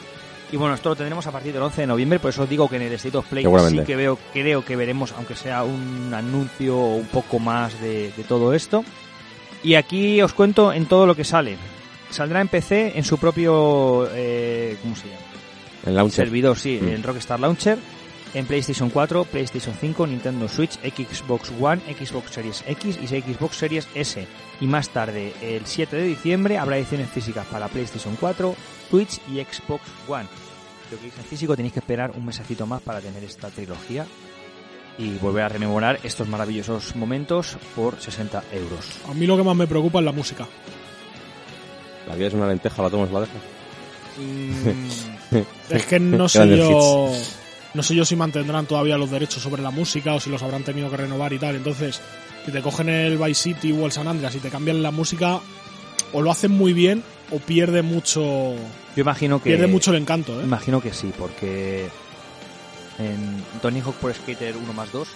Y 0.50 0.58
bueno, 0.58 0.74
esto 0.74 0.90
lo 0.90 0.96
tendremos 0.96 1.26
a 1.26 1.32
partir 1.32 1.54
del 1.54 1.62
11 1.62 1.80
de 1.80 1.86
noviembre, 1.86 2.18
por 2.18 2.28
eso 2.28 2.42
os 2.42 2.48
digo 2.48 2.68
que 2.68 2.76
en 2.76 2.82
el 2.82 2.92
State 2.92 3.16
of 3.16 3.26
Play 3.26 3.46
sí 3.70 3.80
que 3.86 3.96
veo, 3.96 4.18
creo 4.34 4.62
que 4.62 4.76
veremos, 4.76 5.12
aunque 5.16 5.34
sea 5.34 5.64
un 5.64 6.12
anuncio 6.12 6.76
o 6.76 6.96
un 6.96 7.06
poco 7.06 7.38
más 7.38 7.80
de, 7.80 8.12
de 8.14 8.24
todo 8.24 8.52
esto. 8.52 8.84
Y 9.62 9.76
aquí 9.76 10.20
os 10.20 10.34
cuento 10.34 10.74
en 10.74 10.84
todo 10.84 11.06
lo 11.06 11.14
que 11.14 11.24
sale. 11.24 11.56
Saldrá 12.10 12.42
en 12.42 12.48
PC 12.48 12.98
en 12.98 13.04
su 13.04 13.16
propio, 13.16 14.06
eh, 14.12 14.76
¿cómo 14.82 14.94
se 14.94 15.08
llama? 15.08 15.31
El 15.86 15.94
launcher. 15.96 16.24
servidor, 16.26 16.58
sí, 16.58 16.78
Mm. 16.80 16.88
en 16.88 17.02
Rockstar 17.02 17.40
Launcher, 17.40 17.78
en 18.34 18.46
PlayStation 18.46 18.88
4, 18.90 19.24
PlayStation 19.24 19.74
5, 19.78 20.06
Nintendo 20.06 20.48
Switch, 20.48 20.78
Xbox 20.80 21.52
One, 21.60 21.82
Xbox 21.98 22.30
Series 22.30 22.64
X 22.66 22.98
y 23.02 23.06
Xbox 23.06 23.56
Series 23.56 23.88
S. 23.94 24.26
Y 24.60 24.66
más 24.66 24.88
tarde, 24.88 25.32
el 25.42 25.66
7 25.66 25.96
de 25.96 26.04
diciembre, 26.04 26.56
habrá 26.58 26.78
ediciones 26.78 27.10
físicas 27.10 27.44
para 27.46 27.68
PlayStation 27.68 28.16
4, 28.18 28.54
Switch 28.90 29.20
y 29.30 29.40
Xbox 29.40 29.82
One. 30.08 30.26
Lo 30.90 30.98
que 30.98 31.06
en 31.06 31.24
físico 31.24 31.56
tenéis 31.56 31.72
que 31.74 31.80
esperar 31.80 32.12
un 32.16 32.24
mesecito 32.24 32.66
más 32.66 32.80
para 32.82 33.00
tener 33.00 33.22
esta 33.24 33.48
trilogía 33.48 34.06
y 34.98 35.10
volver 35.18 35.44
a 35.44 35.48
rememorar 35.48 35.98
estos 36.02 36.28
maravillosos 36.28 36.94
momentos 36.96 37.56
por 37.74 37.98
60 38.00 38.44
euros. 38.52 38.98
A 39.08 39.14
mí 39.14 39.26
lo 39.26 39.36
que 39.36 39.42
más 39.42 39.56
me 39.56 39.66
preocupa 39.66 39.98
es 40.00 40.04
la 40.04 40.12
música. 40.12 40.46
La 42.06 42.14
vida 42.14 42.28
es 42.28 42.34
una 42.34 42.46
lenteja, 42.46 42.82
la 42.82 42.90
tomas, 42.90 43.10
la 43.10 43.20
dejas. 43.20 43.36
Es 45.70 45.86
que 45.86 46.00
no 46.00 46.28
sé 46.28 46.56
yo. 46.56 47.12
No 47.74 47.82
sé 47.82 47.94
yo 47.94 48.04
si 48.04 48.16
mantendrán 48.16 48.66
todavía 48.66 48.98
los 48.98 49.10
derechos 49.10 49.42
sobre 49.42 49.62
la 49.62 49.70
música 49.70 50.14
o 50.14 50.20
si 50.20 50.28
los 50.28 50.42
habrán 50.42 50.62
tenido 50.62 50.90
que 50.90 50.98
renovar 50.98 51.32
y 51.32 51.38
tal. 51.38 51.56
Entonces, 51.56 52.00
si 52.44 52.52
te 52.52 52.60
cogen 52.60 52.90
el 52.90 53.16
Vice 53.16 53.42
City 53.42 53.72
o 53.72 53.86
el 53.86 53.92
San 53.92 54.08
Andreas 54.08 54.34
y 54.34 54.40
te 54.40 54.50
cambian 54.50 54.82
la 54.82 54.90
música, 54.90 55.40
o 56.12 56.20
lo 56.20 56.30
hacen 56.30 56.50
muy 56.50 56.74
bien 56.74 57.02
o 57.30 57.38
pierde 57.38 57.80
mucho. 57.80 58.22
Yo 58.94 59.00
imagino 59.00 59.42
que... 59.42 59.50
Pierde 59.50 59.68
mucho 59.68 59.90
el 59.90 60.02
encanto, 60.02 60.38
¿eh? 60.38 60.44
Imagino 60.44 60.82
que 60.82 60.92
sí, 60.92 61.12
porque 61.18 61.88
en 62.98 63.42
Tony 63.62 63.80
Hawk 63.80 63.94
Pro 63.94 64.12
Skater 64.12 64.54
1 64.56 64.72
más 64.74 64.92
2 64.92 65.08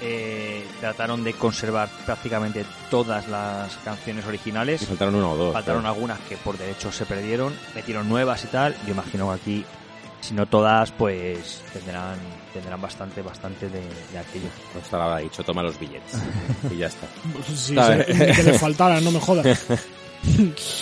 eh, 0.00 0.64
trataron 0.80 1.24
de 1.24 1.32
conservar 1.34 1.88
prácticamente 2.06 2.64
todas 2.90 3.26
las 3.28 3.74
canciones 3.84 4.24
Y 4.24 4.28
originales. 4.28 4.86
faltaron 4.86 5.14
una 5.14 5.28
o 5.28 5.36
dos. 5.36 5.52
Faltaron 5.52 5.82
claro. 5.82 5.94
algunas 5.94 6.18
que 6.20 6.36
por 6.36 6.56
derecho 6.56 6.92
se 6.92 7.04
perdieron, 7.06 7.52
metieron 7.74 8.08
nuevas 8.08 8.44
y 8.44 8.48
tal. 8.48 8.76
Yo 8.86 8.92
imagino 8.92 9.28
que 9.28 9.34
aquí, 9.34 9.64
si 10.20 10.34
no 10.34 10.46
todas, 10.46 10.92
pues 10.92 11.62
tendrán 11.72 12.16
tendrán 12.52 12.80
bastante, 12.80 13.22
bastante 13.22 13.68
de, 13.68 13.80
de 13.80 14.18
aquello. 14.18 14.48
No 14.74 14.80
estará 14.80 15.08
Pues 15.08 15.24
dicho, 15.24 15.42
toma 15.44 15.62
los 15.62 15.78
billetes. 15.78 16.14
y 16.70 16.76
ya 16.78 16.86
está. 16.86 17.06
Sí, 17.54 17.54
sí, 17.54 17.74
que 17.74 18.42
le 18.42 18.52
faltara, 18.58 19.00
no 19.00 19.10
me 19.12 19.20
jodas. 19.20 19.46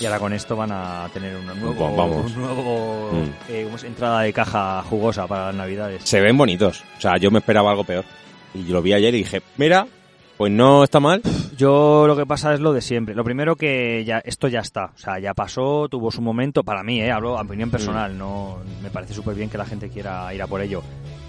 Y 0.00 0.04
ahora 0.06 0.18
con 0.18 0.32
esto 0.32 0.56
van 0.56 0.72
a 0.72 1.08
tener 1.12 1.36
una 1.36 1.52
nuevo, 1.54 1.74
Pues 1.76 1.96
vamos. 1.96 2.32
un 2.34 2.40
nuevo 2.42 3.10
Mm. 3.12 3.30
eh, 3.50 3.68
entrada 3.84 4.22
de 4.22 4.32
caja 4.32 4.82
jugosa 4.88 5.26
para 5.26 5.46
las 5.46 5.54
navidades. 5.54 6.02
Se 6.04 6.20
ven 6.20 6.36
bonitos. 6.36 6.82
O 6.96 7.00
sea, 7.00 7.16
yo 7.18 7.30
me 7.30 7.38
esperaba 7.40 7.70
algo 7.70 7.84
peor. 7.84 8.04
Y 8.56 8.64
lo 8.70 8.82
vi 8.82 8.92
ayer 8.92 9.14
y 9.14 9.18
dije, 9.18 9.42
mira, 9.56 9.86
pues 10.36 10.52
no 10.52 10.84
está 10.84 11.00
mal. 11.00 11.22
Yo 11.56 12.06
lo 12.06 12.16
que 12.16 12.26
pasa 12.26 12.52
es 12.54 12.60
lo 12.60 12.72
de 12.72 12.80
siempre. 12.80 13.14
Lo 13.14 13.24
primero 13.24 13.56
que 13.56 14.04
ya 14.04 14.18
esto 14.18 14.48
ya 14.48 14.60
está, 14.60 14.92
o 14.94 14.98
sea, 14.98 15.18
ya 15.18 15.34
pasó, 15.34 15.88
tuvo 15.88 16.10
su 16.10 16.20
momento. 16.22 16.62
Para 16.64 16.82
mí, 16.82 17.00
eh, 17.00 17.10
hablo 17.10 17.38
a 17.38 17.42
opinión 17.42 17.70
personal, 17.70 18.16
no 18.16 18.58
me 18.82 18.90
parece 18.90 19.14
súper 19.14 19.34
bien 19.34 19.48
que 19.48 19.58
la 19.58 19.64
gente 19.66 19.88
quiera 19.88 20.32
ir 20.34 20.42
a 20.42 20.46
por 20.46 20.60
ello, 20.60 20.82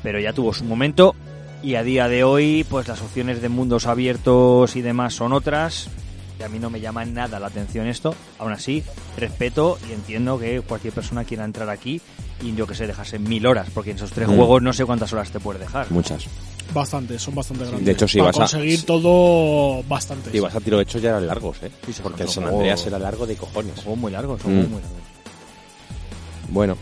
pero 0.04 0.20
ya 0.20 0.34
tuvo 0.34 0.54
su 0.54 0.66
momento 0.66 1.16
y 1.64 1.76
a 1.76 1.84
día 1.84 2.08
de 2.08 2.24
hoy, 2.24 2.66
pues 2.70 2.88
las 2.88 3.02
opciones 3.02 3.42
de 3.42 3.50
mundos 3.50 3.88
abiertos 3.88 4.76
y 4.76 4.82
demás 4.82 5.14
son 5.14 5.34
otras. 5.34 5.90
Y 6.40 6.44
a 6.44 6.50
mí 6.50 6.60
no 6.60 6.70
me 6.70 6.80
llama 6.80 7.04
nada 7.04 7.40
la 7.40 7.48
atención 7.48 7.88
esto. 7.88 8.14
Aún 8.38 8.52
así, 8.52 8.84
respeto 9.18 9.80
y 9.90 9.94
entiendo 9.94 10.38
que 10.38 10.62
cualquier 10.62 10.94
persona 10.94 11.24
quiera 11.24 11.44
entrar 11.46 11.68
aquí 11.70 12.00
y 12.44 12.54
yo 12.54 12.68
que 12.68 12.76
sé, 12.76 12.86
dejarse 12.86 13.18
mil 13.18 13.48
horas, 13.48 13.70
porque 13.74 13.90
en 13.90 13.98
esos 13.98 14.12
tres 14.12 14.28
Mm. 14.28 14.36
juegos 14.36 14.62
no 14.62 14.72
sé 14.72 14.86
cuántas 14.86 15.12
horas 15.14 15.32
te 15.32 15.40
puedes 15.40 15.62
dejar. 15.62 15.90
Muchas. 15.90 16.28
Bastante, 16.74 17.18
son 17.18 17.34
bastante 17.36 17.64
grandes. 17.66 17.86
De 17.86 17.92
hecho, 17.94 18.08
sí, 18.08 18.18
Para 18.20 18.32
vas 18.32 18.36
a- 18.38 18.40
conseguir 18.58 18.86
todo, 18.86 19.84
bastante. 19.84 20.36
Y 20.36 20.40
vas 20.40 20.56
a 20.56 20.60
tiro 20.60 20.80
hecho 20.82 21.00
ya 21.00 21.10
eran 21.10 21.26
largos, 21.28 21.58
¿eh? 21.64 21.72
Sí, 21.86 21.94
sí, 21.94 22.02
Porque 22.04 22.28
son 22.28 22.44
el 22.44 22.50
San 22.50 22.54
Andreas 22.56 22.86
era 22.86 23.00
largo 23.00 23.26
de 23.26 23.36
cojones. 23.36 23.74
Son 23.76 23.84
juegos 23.86 24.00
muy 24.00 24.12
largos, 24.12 24.42
son 24.42 24.52
Mm. 24.52 24.56
juegos 24.56 24.72
muy 24.72 24.82
largos. 24.82 25.02
Bueno, 26.50 26.78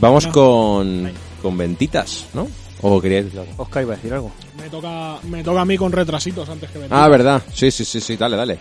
vamos 0.00 0.24
Bueno. 0.24 0.32
con, 0.32 1.12
con 1.42 1.56
ventitas, 1.58 2.26
¿no? 2.34 2.48
¿O 2.82 3.00
queríais 3.00 3.24
decir 3.26 3.40
algo? 3.40 3.52
Oscar 3.56 3.82
iba 3.82 3.94
a 3.94 3.96
decir 3.96 4.12
algo. 4.12 4.30
Me 4.60 4.68
toca, 4.68 5.18
me 5.22 5.42
toca 5.42 5.60
a 5.62 5.64
mí 5.64 5.76
con 5.78 5.90
retrasitos 5.92 6.48
antes 6.48 6.70
que 6.70 6.78
venir. 6.78 6.92
Ah, 6.92 7.08
verdad. 7.08 7.42
Sí, 7.52 7.70
sí, 7.70 7.84
sí, 7.84 8.00
sí, 8.00 8.16
dale, 8.16 8.36
dale. 8.36 8.58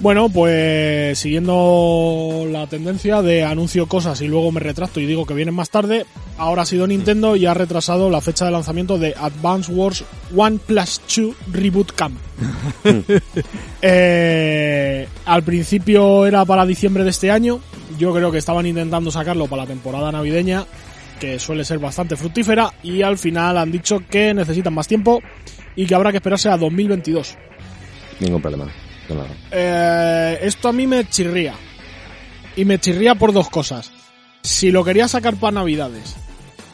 Bueno, 0.00 0.30
pues 0.30 1.18
siguiendo 1.18 2.46
la 2.50 2.66
tendencia 2.66 3.20
de 3.20 3.44
anuncio 3.44 3.86
cosas 3.86 4.22
y 4.22 4.28
luego 4.28 4.50
me 4.50 4.58
retracto 4.58 4.98
y 4.98 5.04
digo 5.04 5.26
que 5.26 5.34
vienen 5.34 5.54
más 5.54 5.68
tarde, 5.68 6.06
ahora 6.38 6.62
ha 6.62 6.66
sido 6.66 6.86
Nintendo 6.86 7.36
y 7.36 7.44
ha 7.44 7.52
retrasado 7.52 8.08
la 8.08 8.22
fecha 8.22 8.46
de 8.46 8.50
lanzamiento 8.50 8.96
de 8.96 9.14
Advance 9.14 9.70
Wars 9.70 10.02
One 10.34 10.58
Plus 10.66 11.02
2 11.14 11.36
Reboot 11.52 11.92
Camp. 11.92 12.18
Eh, 13.82 15.08
al 15.24 15.42
principio 15.42 16.26
era 16.26 16.44
para 16.44 16.66
diciembre 16.66 17.02
de 17.02 17.08
este 17.08 17.30
año, 17.30 17.60
yo 17.98 18.12
creo 18.12 18.30
que 18.30 18.36
estaban 18.36 18.66
intentando 18.66 19.10
sacarlo 19.10 19.46
para 19.46 19.62
la 19.62 19.68
temporada 19.68 20.12
navideña, 20.12 20.66
que 21.18 21.38
suele 21.38 21.64
ser 21.64 21.78
bastante 21.78 22.14
fructífera, 22.14 22.74
y 22.82 23.00
al 23.00 23.16
final 23.16 23.56
han 23.56 23.72
dicho 23.72 24.02
que 24.10 24.34
necesitan 24.34 24.74
más 24.74 24.86
tiempo 24.86 25.22
y 25.76 25.86
que 25.86 25.94
habrá 25.94 26.10
que 26.10 26.18
esperarse 26.18 26.50
a 26.50 26.58
2022. 26.58 27.38
Ningún 28.20 28.42
problema. 28.42 28.70
Eh, 29.50 30.38
esto 30.42 30.68
a 30.68 30.72
mí 30.72 30.86
me 30.86 31.08
chirría. 31.08 31.54
Y 32.56 32.64
me 32.64 32.78
chirría 32.78 33.14
por 33.14 33.32
dos 33.32 33.48
cosas. 33.48 33.90
Si 34.42 34.70
lo 34.70 34.84
querías 34.84 35.10
sacar 35.10 35.36
para 35.36 35.52
Navidades 35.52 36.16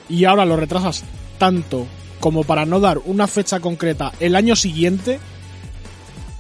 y 0.09 0.25
ahora 0.25 0.45
lo 0.45 0.57
retrasas 0.57 1.05
tanto 1.39 1.87
como 2.21 2.45
para 2.45 2.65
no 2.65 2.81
dar 2.81 2.99
una 3.05 3.27
fecha 3.27 3.61
concreta 3.61 4.13
el 4.21 4.37
año 4.37 4.57
siguiente, 4.57 5.19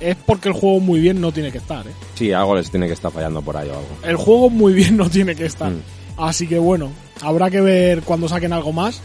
es 0.00 0.16
porque 0.16 0.48
el 0.48 0.54
juego 0.54 0.80
muy 0.80 1.00
bien 1.00 1.20
no 1.20 1.32
tiene 1.32 1.52
que 1.52 1.58
estar. 1.58 1.86
¿eh? 1.86 1.92
Sí, 2.14 2.32
algo 2.32 2.54
les 2.54 2.70
tiene 2.70 2.86
que 2.86 2.92
estar 2.92 3.10
fallando 3.10 3.42
por 3.42 3.56
ahí 3.56 3.68
o 3.68 3.74
algo. 3.74 3.88
El 4.02 4.16
juego 4.16 4.50
muy 4.50 4.72
bien 4.72 4.96
no 4.96 5.08
tiene 5.10 5.34
que 5.34 5.46
estar. 5.46 5.70
Mm. 5.70 5.82
Así 6.18 6.46
que 6.46 6.58
bueno, 6.58 6.90
habrá 7.22 7.50
que 7.50 7.60
ver 7.60 8.02
cuando 8.02 8.28
saquen 8.28 8.52
algo 8.52 8.72
más. 8.72 9.00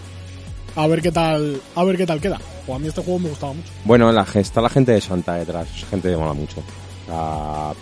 A 0.76 0.88
ver 0.88 1.02
qué 1.02 1.12
tal, 1.12 1.62
a 1.76 1.84
ver 1.84 1.98
qué 1.98 2.06
tal 2.06 2.22
queda. 2.22 2.40
O 2.66 2.76
a 2.76 2.80
mí 2.80 2.88
este 2.88 3.02
juego 3.02 3.20
me 3.20 3.30
gustaba 3.30 3.54
mucho. 3.54 3.68
Bueno, 3.84 4.12
la, 4.12 4.26
está 4.36 4.62
la 4.62 4.70
gente 4.70 4.94
de 4.94 5.02
Santa 5.02 5.36
detrás, 5.36 5.68
gente 5.90 6.10
me 6.10 6.18
mola 6.18 6.34
mucho. 6.34 6.64
Sea, 7.06 7.74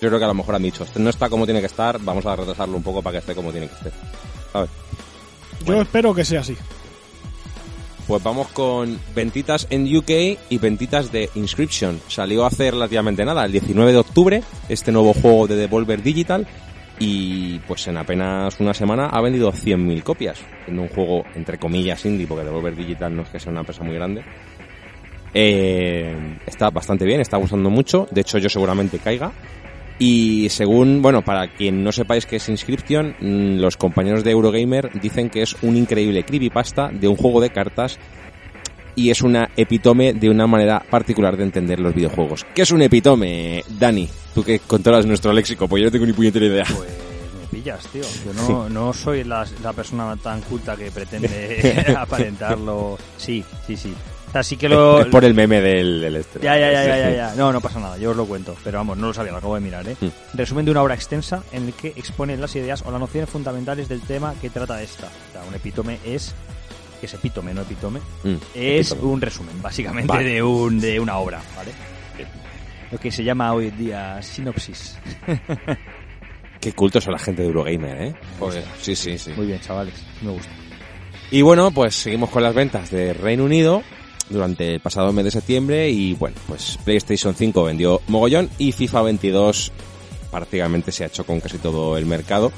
yo 0.00 0.08
creo 0.08 0.18
que 0.18 0.24
a 0.24 0.28
lo 0.28 0.34
mejor 0.34 0.54
han 0.54 0.62
dicho, 0.62 0.84
este 0.84 1.00
no 1.00 1.10
está 1.10 1.28
como 1.28 1.46
tiene 1.46 1.60
que 1.60 1.66
estar, 1.66 1.98
vamos 2.00 2.26
a 2.26 2.36
retrasarlo 2.36 2.76
un 2.76 2.82
poco 2.82 3.02
para 3.02 3.12
que 3.12 3.18
esté 3.18 3.34
como 3.34 3.50
tiene 3.50 3.68
que 3.68 3.74
estar. 3.74 3.92
¿Sabes? 4.52 4.70
Yo 5.64 5.80
espero 5.80 6.14
que 6.14 6.24
sea 6.24 6.40
así. 6.40 6.56
Pues 8.06 8.22
vamos 8.22 8.46
con 8.48 9.00
ventitas 9.16 9.66
en 9.68 9.84
UK 9.84 10.38
y 10.48 10.58
ventitas 10.58 11.10
de 11.10 11.28
Inscription. 11.34 12.00
Salió 12.06 12.46
hace 12.46 12.70
relativamente 12.70 13.24
nada, 13.24 13.44
el 13.44 13.52
19 13.52 13.90
de 13.90 13.98
octubre, 13.98 14.42
este 14.68 14.92
nuevo 14.92 15.12
juego 15.12 15.48
de 15.48 15.56
Devolver 15.56 16.02
Digital. 16.02 16.46
Y 16.98 17.58
pues 17.60 17.86
en 17.88 17.96
apenas 17.96 18.58
una 18.60 18.72
semana 18.72 19.08
ha 19.08 19.20
vendido 19.20 19.52
100.000 19.52 20.02
copias, 20.02 20.38
siendo 20.64 20.82
un 20.82 20.88
juego 20.88 21.24
entre 21.34 21.58
comillas 21.58 22.04
indie, 22.06 22.26
porque 22.26 22.44
Devolver 22.44 22.76
Digital 22.76 23.14
no 23.14 23.22
es 23.22 23.28
que 23.28 23.40
sea 23.40 23.50
una 23.50 23.60
empresa 23.60 23.82
muy 23.82 23.96
grande. 23.96 24.24
Eh, 25.38 26.38
está 26.46 26.70
bastante 26.70 27.04
bien, 27.04 27.20
está 27.20 27.36
gustando 27.36 27.68
mucho. 27.68 28.08
De 28.10 28.22
hecho, 28.22 28.38
yo 28.38 28.48
seguramente 28.48 28.98
caiga. 28.98 29.32
Y 29.98 30.48
según, 30.48 31.02
bueno, 31.02 31.22
para 31.22 31.48
quien 31.48 31.84
no 31.84 31.92
sepáis 31.92 32.24
qué 32.24 32.36
es 32.36 32.48
Inscription, 32.48 33.14
mm, 33.20 33.58
los 33.58 33.76
compañeros 33.76 34.24
de 34.24 34.30
Eurogamer 34.30 34.90
dicen 34.98 35.28
que 35.28 35.42
es 35.42 35.54
un 35.60 35.76
increíble 35.76 36.24
creepypasta 36.24 36.88
de 36.88 37.06
un 37.06 37.16
juego 37.16 37.42
de 37.42 37.50
cartas 37.50 37.98
y 38.94 39.10
es 39.10 39.20
una 39.20 39.50
epitome 39.58 40.14
de 40.14 40.30
una 40.30 40.46
manera 40.46 40.82
particular 40.88 41.36
de 41.36 41.44
entender 41.44 41.80
los 41.80 41.94
videojuegos. 41.94 42.46
¿Qué 42.54 42.62
es 42.62 42.70
un 42.70 42.80
epitome, 42.80 43.62
Dani? 43.78 44.08
Tú 44.34 44.42
que 44.42 44.60
controlas 44.60 45.04
nuestro 45.04 45.34
léxico, 45.34 45.68
pues 45.68 45.82
yo 45.82 45.88
no 45.88 45.92
tengo 45.92 46.06
ni 46.06 46.14
puñetera 46.14 46.46
idea. 46.46 46.64
Pues 46.64 46.88
me 47.40 47.58
pillas, 47.58 47.86
tío. 47.88 48.04
Yo 48.24 48.32
no, 48.32 48.68
no 48.70 48.92
soy 48.94 49.22
la, 49.22 49.46
la 49.62 49.74
persona 49.74 50.16
tan 50.16 50.40
culta 50.40 50.76
que 50.76 50.90
pretende 50.90 51.84
aparentarlo. 51.98 52.96
Sí, 53.18 53.44
sí, 53.66 53.76
sí. 53.76 53.92
Así 54.36 54.56
que 54.56 54.68
lo... 54.70 55.00
Es 55.00 55.06
por 55.06 55.24
el 55.24 55.34
meme 55.34 55.60
del, 55.60 56.00
del 56.00 56.16
este. 56.16 56.40
Ya, 56.40 56.56
ya, 56.58 56.70
ya, 56.70 56.84
ya, 56.84 57.10
ya, 57.10 57.34
No, 57.36 57.52
no 57.52 57.60
pasa 57.60 57.80
nada, 57.80 57.98
yo 57.98 58.10
os 58.10 58.16
lo 58.16 58.26
cuento. 58.26 58.56
Pero 58.62 58.78
vamos, 58.78 58.96
no 58.98 59.08
lo 59.08 59.14
sabía, 59.14 59.32
lo 59.32 59.38
acabo 59.38 59.54
de 59.54 59.60
mirar, 59.60 59.86
¿eh? 59.88 59.96
Mm. 60.00 60.06
Resumen 60.34 60.64
de 60.64 60.70
una 60.70 60.82
obra 60.82 60.94
extensa 60.94 61.42
en 61.52 61.66
el 61.66 61.72
que 61.72 61.88
expone 61.88 62.36
las 62.36 62.54
ideas 62.56 62.82
o 62.86 62.90
las 62.90 63.00
nociones 63.00 63.28
fundamentales 63.30 63.88
del 63.88 64.00
tema 64.00 64.34
que 64.40 64.50
trata 64.50 64.82
esta. 64.82 65.06
O 65.06 65.32
sea, 65.32 65.42
un 65.48 65.54
epítome 65.54 65.98
es... 66.04 66.34
Que 67.00 67.06
es 67.06 67.14
epítome, 67.14 67.52
no 67.52 67.60
epítome. 67.62 68.00
Mm, 68.24 68.36
es 68.54 68.90
epítome. 68.90 69.12
un 69.12 69.20
resumen, 69.20 69.62
básicamente, 69.62 70.12
Vale. 70.12 70.30
de, 70.30 70.42
un, 70.42 70.80
de 70.80 70.98
una 70.98 71.18
obra, 71.18 71.42
¿vale? 71.54 71.72
Lo 72.90 72.98
que 72.98 73.10
se 73.10 73.24
llama 73.24 73.52
hoy 73.52 73.68
en 73.68 73.76
día 73.78 74.22
sinopsis. 74.22 74.96
Qué 76.60 76.72
cultos 76.72 77.04
son 77.04 77.12
la 77.12 77.18
gente 77.18 77.42
de 77.42 77.48
Eurogamer, 77.48 78.02
¿eh? 78.02 78.14
Joder, 78.38 78.64
sí, 78.80 78.96
sí, 78.96 79.18
sí. 79.18 79.32
Muy 79.36 79.46
bien, 79.46 79.60
chavales, 79.60 79.94
me 80.22 80.30
gusta. 80.30 80.50
Y 81.30 81.42
bueno, 81.42 81.70
pues 81.72 81.94
seguimos 81.96 82.30
con 82.30 82.42
las 82.42 82.54
ventas 82.54 82.90
de 82.90 83.12
Reino 83.12 83.44
Unido 83.44 83.82
durante 84.30 84.74
el 84.74 84.80
pasado 84.80 85.12
mes 85.12 85.24
de 85.24 85.30
septiembre 85.30 85.90
y 85.90 86.14
bueno, 86.14 86.36
pues 86.46 86.78
PlayStation 86.84 87.34
5 87.34 87.64
vendió 87.64 88.00
mogollón 88.08 88.50
y 88.58 88.72
FIFA 88.72 89.02
22 89.02 89.72
prácticamente 90.30 90.92
se 90.92 91.04
ha 91.04 91.06
hecho 91.06 91.24
con 91.24 91.40
casi 91.40 91.58
todo 91.58 91.96
el 91.96 92.06
mercado, 92.06 92.52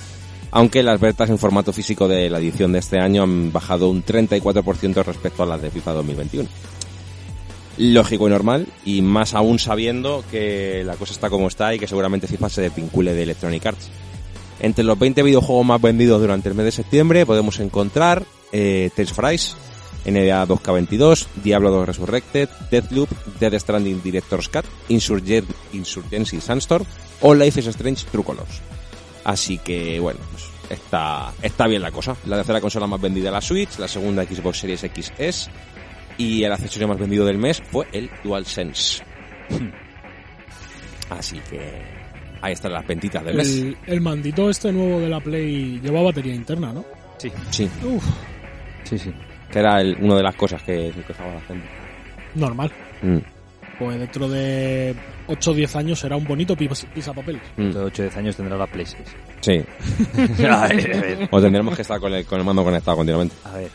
aunque 0.50 0.82
las 0.82 1.00
ventas 1.00 1.30
en 1.30 1.38
formato 1.38 1.72
físico 1.72 2.08
de 2.08 2.30
la 2.30 2.38
edición 2.38 2.72
de 2.72 2.80
este 2.80 2.98
año 2.98 3.22
han 3.22 3.52
bajado 3.52 3.88
un 3.88 4.04
34% 4.04 5.04
respecto 5.04 5.42
a 5.42 5.46
las 5.46 5.62
de 5.62 5.70
FIFA 5.70 5.92
2021. 5.92 6.48
Lógico 7.78 8.26
y 8.26 8.30
normal, 8.30 8.66
y 8.84 9.02
más 9.02 9.34
aún 9.34 9.60
sabiendo 9.60 10.24
que 10.30 10.82
la 10.84 10.96
cosa 10.96 11.12
está 11.12 11.30
como 11.30 11.46
está 11.46 11.72
y 11.74 11.78
que 11.78 11.86
seguramente 11.86 12.26
FIFA 12.26 12.48
se 12.48 12.62
desvincule 12.62 13.14
de 13.14 13.22
Electronic 13.22 13.66
Arts. 13.66 13.88
Entre 14.60 14.82
los 14.82 14.98
20 14.98 15.22
videojuegos 15.22 15.64
más 15.64 15.80
vendidos 15.80 16.20
durante 16.20 16.48
el 16.48 16.56
mes 16.56 16.64
de 16.64 16.72
septiembre 16.72 17.24
podemos 17.24 17.60
encontrar 17.60 18.24
eh, 18.50 18.90
Tales 18.96 19.12
of 19.12 19.18
Rise, 19.20 19.52
NBA 20.10 20.46
2K22, 20.46 21.26
Diablo 21.42 21.70
2 21.70 21.86
Resurrected, 21.86 22.48
Deathloop, 22.70 23.10
Dead 23.38 23.54
Stranding 23.58 24.02
Director's 24.02 24.48
Cut, 24.48 24.64
Insurgen 24.88 25.44
Insurgency 25.72 26.40
Sandstorm 26.40 26.84
o 27.20 27.34
Life 27.34 27.60
is 27.60 27.66
Strange 27.66 28.06
True 28.10 28.24
Colors. 28.24 28.60
Así 29.24 29.58
que, 29.58 30.00
bueno, 30.00 30.20
pues 30.30 30.44
está, 30.70 31.32
está 31.42 31.66
bien 31.66 31.82
la 31.82 31.90
cosa. 31.90 32.16
La 32.26 32.36
tercera 32.36 32.60
consola 32.60 32.86
más 32.86 33.00
vendida 33.00 33.30
la 33.30 33.40
Switch, 33.40 33.78
la 33.78 33.88
segunda 33.88 34.24
Xbox 34.24 34.58
Series 34.58 34.84
X 34.84 35.12
S 35.18 35.50
y 36.16 36.42
el 36.42 36.52
accesorio 36.52 36.88
más 36.88 36.98
vendido 36.98 37.24
del 37.24 37.38
mes 37.38 37.62
fue 37.70 37.86
el 37.92 38.10
DualSense. 38.24 39.02
Así 41.10 41.38
que 41.48 41.60
ahí 42.40 42.52
están 42.52 42.72
las 42.72 42.86
ventitas 42.86 43.24
del 43.24 43.36
mes. 43.36 43.48
El, 43.48 43.76
el 43.86 44.00
mandito 44.00 44.50
este 44.50 44.72
nuevo 44.72 45.00
de 45.00 45.08
la 45.08 45.20
Play 45.20 45.80
lleva 45.80 46.02
batería 46.02 46.34
interna, 46.34 46.72
¿no? 46.72 46.84
Sí, 47.18 47.30
Sí, 47.50 47.68
Uf, 47.84 48.04
sí, 48.84 48.98
sí. 48.98 49.12
Que 49.50 49.58
era 49.58 49.80
el- 49.80 49.96
una 50.00 50.16
de 50.16 50.22
las 50.22 50.34
cosas 50.34 50.62
que 50.62 50.92
se 50.92 51.02
quejaba 51.02 51.34
la 51.34 51.40
gente. 51.42 51.66
normal. 52.34 52.70
Mm, 53.02 53.18
Pues 53.78 53.98
dentro 54.00 54.28
de 54.28 54.94
8 55.28 55.52
o 55.52 55.54
10 55.54 55.76
años 55.76 56.00
será 56.00 56.16
un 56.16 56.24
bonito 56.24 56.56
pis- 56.56 56.86
pisapapeles. 56.92 57.40
mm, 57.56 57.62
Dentro 57.62 57.80
de 57.82 57.86
8 57.86 58.02
o 58.02 58.04
10 58.06 58.16
años 58.16 58.36
tendrá 58.36 58.56
la 58.56 58.66
Play 58.66 58.86
6. 58.86 59.04
Sí, 59.40 59.62
a 60.44 60.66
ver, 60.68 60.96
a 60.96 61.00
ver. 61.00 61.28
o 61.30 61.40
tendremos 61.40 61.76
que 61.76 61.82
estar 61.82 62.00
con 62.00 62.12
el, 62.12 62.24
con 62.26 62.38
el 62.40 62.44
mando 62.44 62.64
conectado 62.64 62.96
continuamente. 62.96 63.36
A 63.44 63.56
ver. 63.56 63.70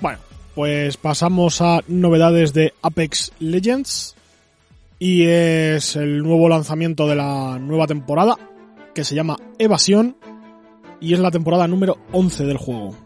Bueno, 0.00 0.18
pues 0.54 0.96
pasamos 0.96 1.60
a 1.60 1.80
novedades 1.88 2.52
de 2.52 2.72
Apex 2.82 3.32
Legends. 3.40 4.14
Y 5.00 5.24
es 5.26 5.94
el 5.96 6.18
nuevo 6.22 6.48
lanzamiento 6.48 7.06
de 7.06 7.14
la 7.14 7.56
nueva 7.60 7.86
temporada, 7.86 8.34
que 8.94 9.04
se 9.04 9.14
llama 9.14 9.36
Evasión. 9.58 10.16
Y 11.00 11.14
es 11.14 11.20
la 11.20 11.30
temporada 11.30 11.68
número 11.68 11.98
11 12.12 12.44
del 12.44 12.56
juego. 12.56 12.96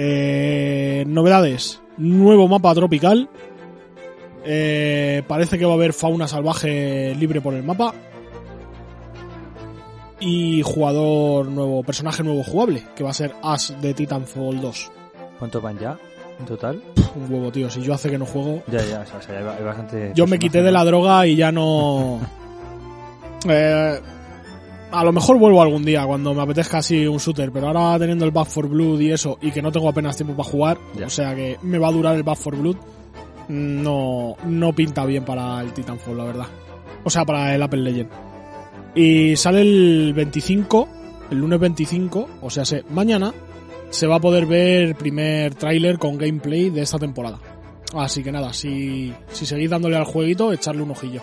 Eh, 0.00 1.04
novedades. 1.08 1.82
Nuevo 1.96 2.46
mapa 2.46 2.72
tropical. 2.72 3.28
Eh, 4.44 5.24
parece 5.26 5.58
que 5.58 5.64
va 5.64 5.72
a 5.72 5.74
haber 5.74 5.92
fauna 5.92 6.28
salvaje 6.28 7.16
libre 7.16 7.40
por 7.40 7.54
el 7.54 7.64
mapa. 7.64 7.92
Y 10.20 10.62
jugador 10.62 11.48
nuevo, 11.48 11.82
personaje 11.82 12.22
nuevo 12.22 12.44
jugable, 12.44 12.84
que 12.94 13.02
va 13.02 13.10
a 13.10 13.14
ser 13.14 13.34
Ash 13.42 13.70
de 13.72 13.92
Titanfall 13.92 14.60
2. 14.60 14.90
¿Cuántos 15.40 15.62
van 15.62 15.78
ya 15.80 15.98
en 16.38 16.46
total? 16.46 16.80
Un 17.16 17.32
huevo, 17.32 17.50
tío. 17.50 17.68
Si 17.68 17.82
yo 17.82 17.92
hace 17.92 18.08
que 18.08 18.18
no 18.18 18.26
juego. 18.26 18.62
Ya, 18.68 18.84
ya, 18.84 19.00
o 19.00 19.22
sea, 19.22 19.36
hay 19.36 19.44
hay 19.44 19.64
bastante... 19.64 20.12
Yo 20.14 20.28
me 20.28 20.38
quité 20.38 20.62
de 20.62 20.70
la 20.70 20.84
droga 20.84 21.26
y 21.26 21.34
ya 21.34 21.50
no. 21.50 22.20
Eh, 23.48 24.00
a 24.90 25.04
lo 25.04 25.12
mejor 25.12 25.38
vuelvo 25.38 25.60
algún 25.60 25.84
día 25.84 26.06
cuando 26.06 26.34
me 26.34 26.42
apetezca 26.42 26.78
así 26.78 27.06
un 27.06 27.18
shooter, 27.18 27.52
pero 27.52 27.68
ahora 27.68 27.98
teniendo 27.98 28.24
el 28.24 28.30
Back 28.30 28.48
for 28.48 28.68
Blood 28.68 29.00
y 29.00 29.12
eso, 29.12 29.38
y 29.40 29.50
que 29.50 29.62
no 29.62 29.70
tengo 29.70 29.88
apenas 29.88 30.16
tiempo 30.16 30.34
para 30.34 30.48
jugar, 30.48 30.78
o 31.04 31.10
sea 31.10 31.34
que 31.34 31.58
me 31.62 31.78
va 31.78 31.88
a 31.88 31.92
durar 31.92 32.16
el 32.16 32.22
Back 32.22 32.38
for 32.38 32.56
Blood, 32.56 32.76
no, 33.48 34.36
no 34.44 34.72
pinta 34.72 35.04
bien 35.04 35.24
para 35.24 35.60
el 35.60 35.72
Titanfall, 35.72 36.16
la 36.16 36.24
verdad. 36.24 36.46
O 37.04 37.10
sea, 37.10 37.24
para 37.24 37.54
el 37.54 37.62
Apple 37.62 37.80
Legend. 37.80 38.10
Y 38.94 39.36
sale 39.36 39.62
el 39.62 40.12
25, 40.14 40.88
el 41.30 41.38
lunes 41.38 41.60
25, 41.60 42.28
o 42.42 42.50
sea, 42.50 42.64
se, 42.64 42.84
mañana, 42.90 43.32
se 43.90 44.06
va 44.06 44.16
a 44.16 44.20
poder 44.20 44.46
ver 44.46 44.82
el 44.82 44.94
primer 44.94 45.54
tráiler 45.54 45.98
con 45.98 46.18
gameplay 46.18 46.70
de 46.70 46.82
esta 46.82 46.98
temporada. 46.98 47.38
Así 47.94 48.22
que 48.22 48.32
nada, 48.32 48.52
si, 48.52 49.12
si 49.32 49.46
seguís 49.46 49.70
dándole 49.70 49.96
al 49.96 50.04
jueguito, 50.04 50.52
echarle 50.52 50.82
un 50.82 50.90
ojillo. 50.90 51.22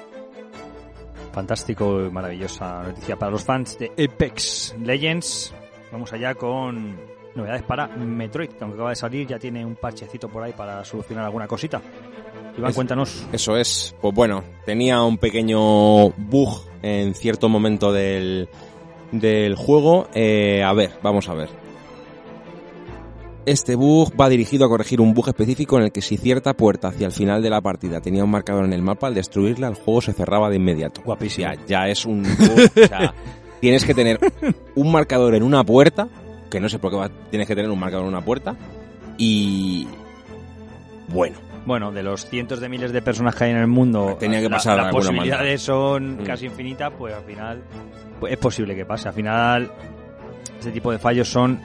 Fantástico 1.35 2.01
y 2.05 2.09
maravillosa 2.09 2.81
noticia 2.83 3.17
para 3.17 3.29
los 3.31 3.43
fans 3.43 3.77
de 3.77 3.91
Apex 3.91 4.73
Legends. 4.81 5.53
Vamos 5.91 6.13
allá 6.13 6.33
con 6.33 6.95
novedades 7.35 7.63
para 7.63 7.87
Metroid, 7.87 8.47
que 8.51 8.57
aunque 8.63 8.75
acaba 8.75 8.91
de 8.91 8.95
salir, 8.95 9.27
ya 9.27 9.37
tiene 9.37 9.65
un 9.65 9.75
parchecito 9.75 10.29
por 10.29 10.41
ahí 10.43 10.53
para 10.53 10.85
solucionar 10.85 11.25
alguna 11.25 11.45
cosita. 11.45 11.81
Iván, 12.57 12.69
Es- 12.69 12.75
cuéntanos. 12.75 13.27
Eso 13.33 13.57
es, 13.57 13.93
pues 13.99 14.15
bueno, 14.15 14.45
tenía 14.65 15.03
un 15.03 15.17
pequeño 15.17 16.09
bug 16.11 16.61
en 16.81 17.13
cierto 17.13 17.49
momento 17.49 17.91
del, 17.91 18.47
del 19.11 19.55
juego. 19.55 20.07
Eh, 20.15 20.63
a 20.63 20.71
ver, 20.71 20.91
vamos 21.03 21.27
a 21.27 21.33
ver. 21.33 21.49
Este 23.45 23.75
bug 23.75 24.11
va 24.19 24.27
dirigido 24.27 24.65
a 24.65 24.69
corregir 24.69 24.99
un 24.99 25.13
bug 25.13 25.27
específico 25.27 25.77
en 25.77 25.83
el 25.85 25.91
que 25.91 26.01
si 26.01 26.17
cierta 26.17 26.55
puerta 26.55 26.87
hacia 26.87 27.05
el 27.05 27.11
final 27.11 27.43
de 27.43 27.51
la 27.51 27.61
partida 27.61 28.01
tenía 28.01 28.23
un 28.23 28.31
marcador 28.31 28.65
en 28.65 28.73
el 28.73 28.81
mapa, 28.81 29.05
al 29.07 29.13
destruirla 29.13 29.67
el 29.67 29.75
juego 29.75 30.01
se 30.01 30.13
cerraba 30.13 30.49
de 30.49 30.55
inmediato. 30.55 31.01
Guapísimo. 31.03 31.47
Ya, 31.53 31.59
ya 31.67 31.87
es 31.87 32.05
un 32.05 32.23
bug, 32.23 32.69
o 32.83 32.87
sea, 32.87 33.13
tienes 33.61 33.85
que 33.85 33.93
tener 33.93 34.19
un 34.73 34.91
marcador 34.91 35.35
en 35.35 35.43
una 35.43 35.63
puerta, 35.63 36.07
que 36.49 36.59
no 36.59 36.69
sé 36.69 36.79
por 36.79 36.89
qué 36.89 36.97
va- 36.97 37.09
tienes 37.29 37.47
que 37.47 37.55
tener 37.55 37.69
un 37.69 37.79
marcador 37.79 38.05
en 38.05 38.09
una 38.13 38.21
puerta, 38.25 38.55
y... 39.17 39.87
Bueno, 41.09 41.37
Bueno, 41.67 41.91
de 41.91 42.01
los 42.01 42.25
cientos 42.27 42.59
de 42.59 42.67
miles 42.67 42.91
de 42.91 43.01
personas 43.03 43.35
que 43.35 43.43
hay 43.43 43.51
en 43.51 43.57
el 43.57 43.67
mundo, 43.67 44.17
Tenía 44.19 44.39
que 44.39 44.49
la- 44.49 44.55
pasar 44.57 44.75
de 44.77 44.83
las 44.85 44.91
posibilidades 44.91 45.61
son 45.61 46.15
Mm. 46.17 46.23
casi 46.25 46.45
infinitas, 46.47 46.91
pues 46.97 47.13
al 47.13 47.23
final 47.23 47.61
pues 48.19 48.33
es 48.33 48.39
posible 48.39 48.75
que 48.75 48.85
pase. 48.85 49.07
Al 49.07 49.13
final, 49.13 49.71
este 50.57 50.71
tipo 50.71 50.91
de 50.91 50.97
fallos 50.99 51.27
son 51.29 51.59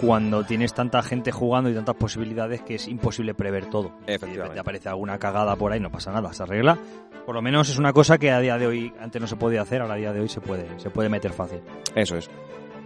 cuando 0.00 0.44
tienes 0.44 0.74
tanta 0.74 1.02
gente 1.02 1.32
jugando 1.32 1.70
y 1.70 1.74
tantas 1.74 1.96
posibilidades 1.96 2.62
que 2.62 2.76
es 2.76 2.88
imposible 2.88 3.34
prever 3.34 3.66
todo. 3.66 3.88
Si 4.06 4.12
Efectivamente. 4.14 4.38
repente 4.42 4.60
aparece 4.60 4.88
alguna 4.88 5.18
cagada 5.18 5.56
por 5.56 5.72
ahí, 5.72 5.80
no 5.80 5.90
pasa 5.90 6.12
nada, 6.12 6.32
se 6.32 6.42
arregla. 6.42 6.78
Por 7.26 7.34
lo 7.34 7.42
menos 7.42 7.68
es 7.68 7.78
una 7.78 7.92
cosa 7.92 8.18
que 8.18 8.30
a 8.30 8.40
día 8.40 8.56
de 8.58 8.66
hoy, 8.66 8.92
antes 9.00 9.20
no 9.20 9.26
se 9.26 9.36
podía 9.36 9.62
hacer, 9.62 9.82
ahora 9.82 9.94
a 9.94 9.98
día 9.98 10.12
de 10.12 10.20
hoy 10.20 10.28
se 10.28 10.40
puede, 10.40 10.66
se 10.78 10.90
puede 10.90 11.08
meter 11.08 11.32
fácil. 11.32 11.60
Eso 11.94 12.16
es. 12.16 12.30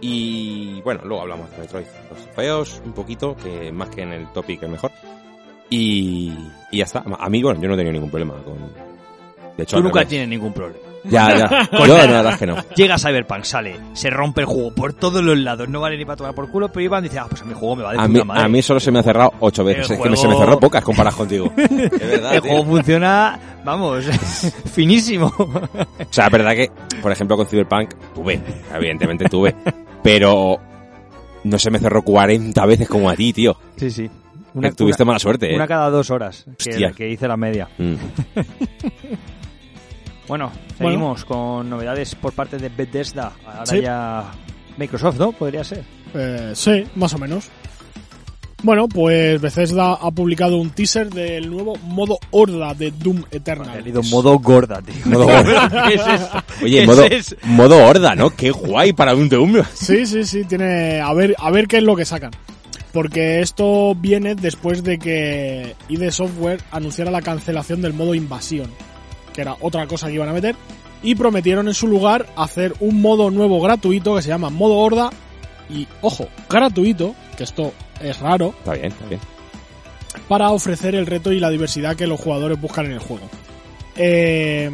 Y 0.01 0.81
bueno, 0.81 1.01
luego 1.05 1.21
hablamos 1.21 1.49
de 1.51 1.57
Metroid. 1.59 1.85
Los 2.09 2.19
feos, 2.35 2.81
un 2.85 2.91
poquito, 2.91 3.37
que 3.37 3.71
más 3.71 3.89
que 3.89 4.01
en 4.01 4.11
el 4.11 4.27
topic 4.33 4.61
es 4.63 4.69
mejor. 4.69 4.91
Y, 5.69 6.33
y 6.71 6.77
ya 6.77 6.83
está. 6.83 7.03
A 7.19 7.29
mí, 7.29 7.41
bueno, 7.41 7.61
yo 7.61 7.67
no 7.67 7.75
he 7.75 7.77
tenido 7.77 7.93
ningún 7.93 8.09
problema 8.09 8.33
con... 8.43 8.57
De 9.55 9.63
hecho, 9.63 9.77
Tú 9.77 9.83
nunca 9.83 10.05
tienes 10.05 10.27
ningún 10.27 10.51
problema. 10.51 10.92
Ya, 11.05 11.35
ya. 11.37 11.69
Yo, 11.85 11.87
la 11.97 12.05
verdad 12.05 12.33
es 12.33 12.37
que 12.39 12.45
no. 12.47 12.55
Llega 12.75 12.97
Cyberpunk, 12.97 13.43
sale, 13.43 13.77
se 13.93 14.09
rompe 14.09 14.41
el 14.41 14.47
juego 14.47 14.73
por 14.73 14.93
todos 14.93 15.21
los 15.23 15.37
lados, 15.37 15.67
no 15.69 15.81
vale 15.81 15.97
ni 15.97 16.05
para 16.05 16.15
tomar 16.15 16.33
por 16.33 16.49
culo, 16.49 16.69
pero 16.69 16.85
Iván 16.85 17.03
dice, 17.03 17.19
ah, 17.19 17.25
pues 17.29 17.41
a 17.41 17.45
mi 17.45 17.53
juego 17.53 17.75
me 17.75 17.83
va 17.83 17.91
de 17.91 17.97
A 17.99 18.01
puta 18.07 18.09
mí, 18.19 18.23
madre. 18.25 18.43
a 18.43 18.47
mí 18.47 18.61
solo 18.61 18.79
se 18.79 18.91
me 18.91 18.99
ha 18.99 19.03
cerrado 19.03 19.33
ocho 19.39 19.63
veces. 19.63 19.89
El 19.89 19.97
Es 19.97 20.01
que 20.03 20.09
me- 20.09 20.17
se 20.17 20.27
me 20.27 20.35
cerró 20.37 20.59
pocas 20.59 20.83
comparadas 20.83 21.15
contigo. 21.15 21.51
Es 21.57 21.69
verdad, 21.99 22.35
el 22.35 22.41
tío. 22.41 22.51
juego 22.51 22.65
funciona, 22.65 23.39
vamos, 23.65 24.05
finísimo. 24.73 25.27
O 25.37 25.69
sea, 26.09 26.27
es 26.27 26.31
verdad 26.31 26.53
que, 26.53 26.71
por 27.01 27.11
ejemplo, 27.11 27.35
con 27.37 27.47
Cyberpunk 27.47 27.93
tuve, 28.15 28.39
evidentemente 28.73 29.25
tuve, 29.29 29.55
pero 30.01 30.57
no 31.43 31.59
se 31.59 31.69
me 31.69 31.79
cerró 31.79 32.01
40 32.01 32.65
veces 32.65 32.87
como 32.87 33.09
a 33.09 33.15
ti, 33.15 33.33
tío. 33.33 33.57
Sí, 33.75 33.91
sí. 33.91 34.09
Una, 34.55 34.71
Tuviste 34.71 35.03
mala 35.03 35.17
suerte, 35.17 35.51
eh. 35.51 35.55
una 35.55 35.67
cada 35.67 35.89
dos 35.89 36.11
horas, 36.11 36.45
que 36.95 37.09
hice 37.09 37.27
la 37.27 37.35
media. 37.37 37.67
Mm. 37.79 37.95
Bueno, 40.27 40.51
seguimos 40.77 41.25
con 41.25 41.69
novedades 41.69 42.15
por 42.15 42.33
parte 42.33 42.57
de 42.57 42.69
Bethesda. 42.69 43.33
Ahora 43.45 43.65
Sí. 43.65 43.81
ya 43.81 44.31
Microsoft, 44.77 45.17
¿no? 45.19 45.31
Podría 45.33 45.63
ser. 45.63 45.83
Eh, 46.13 46.51
sí, 46.55 46.85
más 46.95 47.13
o 47.13 47.17
menos. 47.17 47.49
Bueno, 48.63 48.87
pues 48.87 49.41
Bethesda 49.41 49.91
ha 49.95 50.09
publicado 50.11 50.55
un 50.57 50.69
teaser 50.69 51.09
del 51.09 51.49
nuevo 51.51 51.75
modo 51.85 52.17
Horda 52.31 52.73
de 52.73 52.91
Doom 52.91 53.23
Eternal. 53.29 53.83
leído 53.83 54.01
modo 54.09 54.39
gorda, 54.39 54.81
tío. 54.81 54.95
Modo 55.05 55.25
gorda. 55.25 55.87
¿Qué 55.89 55.95
es 55.95 56.07
eso? 56.07 56.29
Oye, 56.63 56.79
¿Qué 56.79 56.85
modo, 56.87 57.03
es 57.03 57.11
eso? 57.11 57.35
modo 57.43 57.85
horda, 57.85 58.15
¿no? 58.15 58.29
Qué 58.29 58.51
guay 58.51 58.93
para 58.93 59.15
un 59.15 59.27
Doom. 59.27 59.61
Sí, 59.73 60.05
sí, 60.05 60.23
sí, 60.23 60.45
tiene. 60.45 61.01
A 61.01 61.13
ver, 61.13 61.35
a 61.39 61.51
ver 61.51 61.67
qué 61.67 61.77
es 61.77 61.83
lo 61.83 61.97
que 61.97 62.05
sacan. 62.05 62.31
Porque 62.93 63.41
esto 63.41 63.95
viene 63.95 64.35
después 64.35 64.81
de 64.83 64.97
que 64.97 65.75
ID 65.89 66.09
Software 66.11 66.61
anunciara 66.71 67.11
la 67.11 67.21
cancelación 67.21 67.81
del 67.81 67.91
modo 67.93 68.15
invasión, 68.15 68.69
que 69.33 69.41
era 69.41 69.55
otra 69.59 69.87
cosa 69.87 70.07
que 70.07 70.13
iban 70.13 70.29
a 70.29 70.33
meter, 70.33 70.55
y 71.01 71.15
prometieron 71.15 71.67
en 71.67 71.73
su 71.73 71.87
lugar 71.87 72.27
hacer 72.35 72.73
un 72.79 73.01
modo 73.01 73.29
nuevo 73.29 73.59
gratuito 73.61 74.15
que 74.15 74.21
se 74.21 74.29
llama 74.29 74.49
modo 74.49 74.77
Horda. 74.77 75.09
Y 75.69 75.87
ojo, 76.01 76.27
gratuito, 76.49 77.15
que 77.37 77.43
esto 77.43 77.73
es 78.01 78.19
raro, 78.19 78.53
Está 78.59 78.73
bien, 78.73 78.85
está 78.85 79.05
bien. 79.05 79.19
para 80.27 80.51
ofrecer 80.51 80.95
el 80.95 81.05
reto 81.05 81.31
y 81.31 81.39
la 81.39 81.49
diversidad 81.49 81.95
que 81.95 82.07
los 82.07 82.19
jugadores 82.19 82.59
buscan 82.59 82.85
en 82.85 82.91
el 82.93 82.99
juego. 82.99 83.29
Eh, 83.95 84.69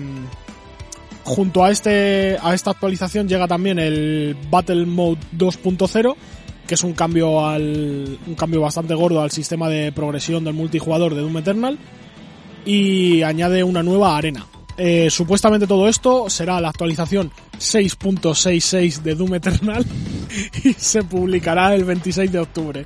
junto 1.23 1.63
a, 1.63 1.71
este, 1.71 2.37
a 2.41 2.53
esta 2.53 2.71
actualización 2.71 3.27
llega 3.27 3.47
también 3.47 3.77
el 3.79 4.35
Battle 4.49 4.85
Mode 4.85 5.19
2.0, 5.37 6.15
que 6.67 6.75
es 6.75 6.83
un 6.83 6.93
cambio, 6.93 7.47
al, 7.47 8.17
un 8.27 8.35
cambio 8.35 8.61
bastante 8.61 8.93
gordo 8.93 9.21
al 9.21 9.31
sistema 9.31 9.69
de 9.69 9.91
progresión 9.91 10.43
del 10.43 10.53
multijugador 10.53 11.15
de 11.15 11.21
Doom 11.21 11.37
Eternal, 11.37 11.77
y 12.65 13.21
añade 13.23 13.63
una 13.63 13.83
nueva 13.83 14.15
arena. 14.17 14.45
Eh, 14.77 15.09
supuestamente 15.09 15.67
todo 15.67 15.89
esto 15.89 16.29
será 16.29 16.61
la 16.61 16.69
actualización 16.69 17.31
6.66 17.59 19.01
de 19.01 19.15
Doom 19.15 19.35
Eternal 19.35 19.85
y 20.63 20.73
se 20.73 21.03
publicará 21.03 21.75
el 21.75 21.83
26 21.83 22.31
de 22.31 22.39
octubre. 22.39 22.85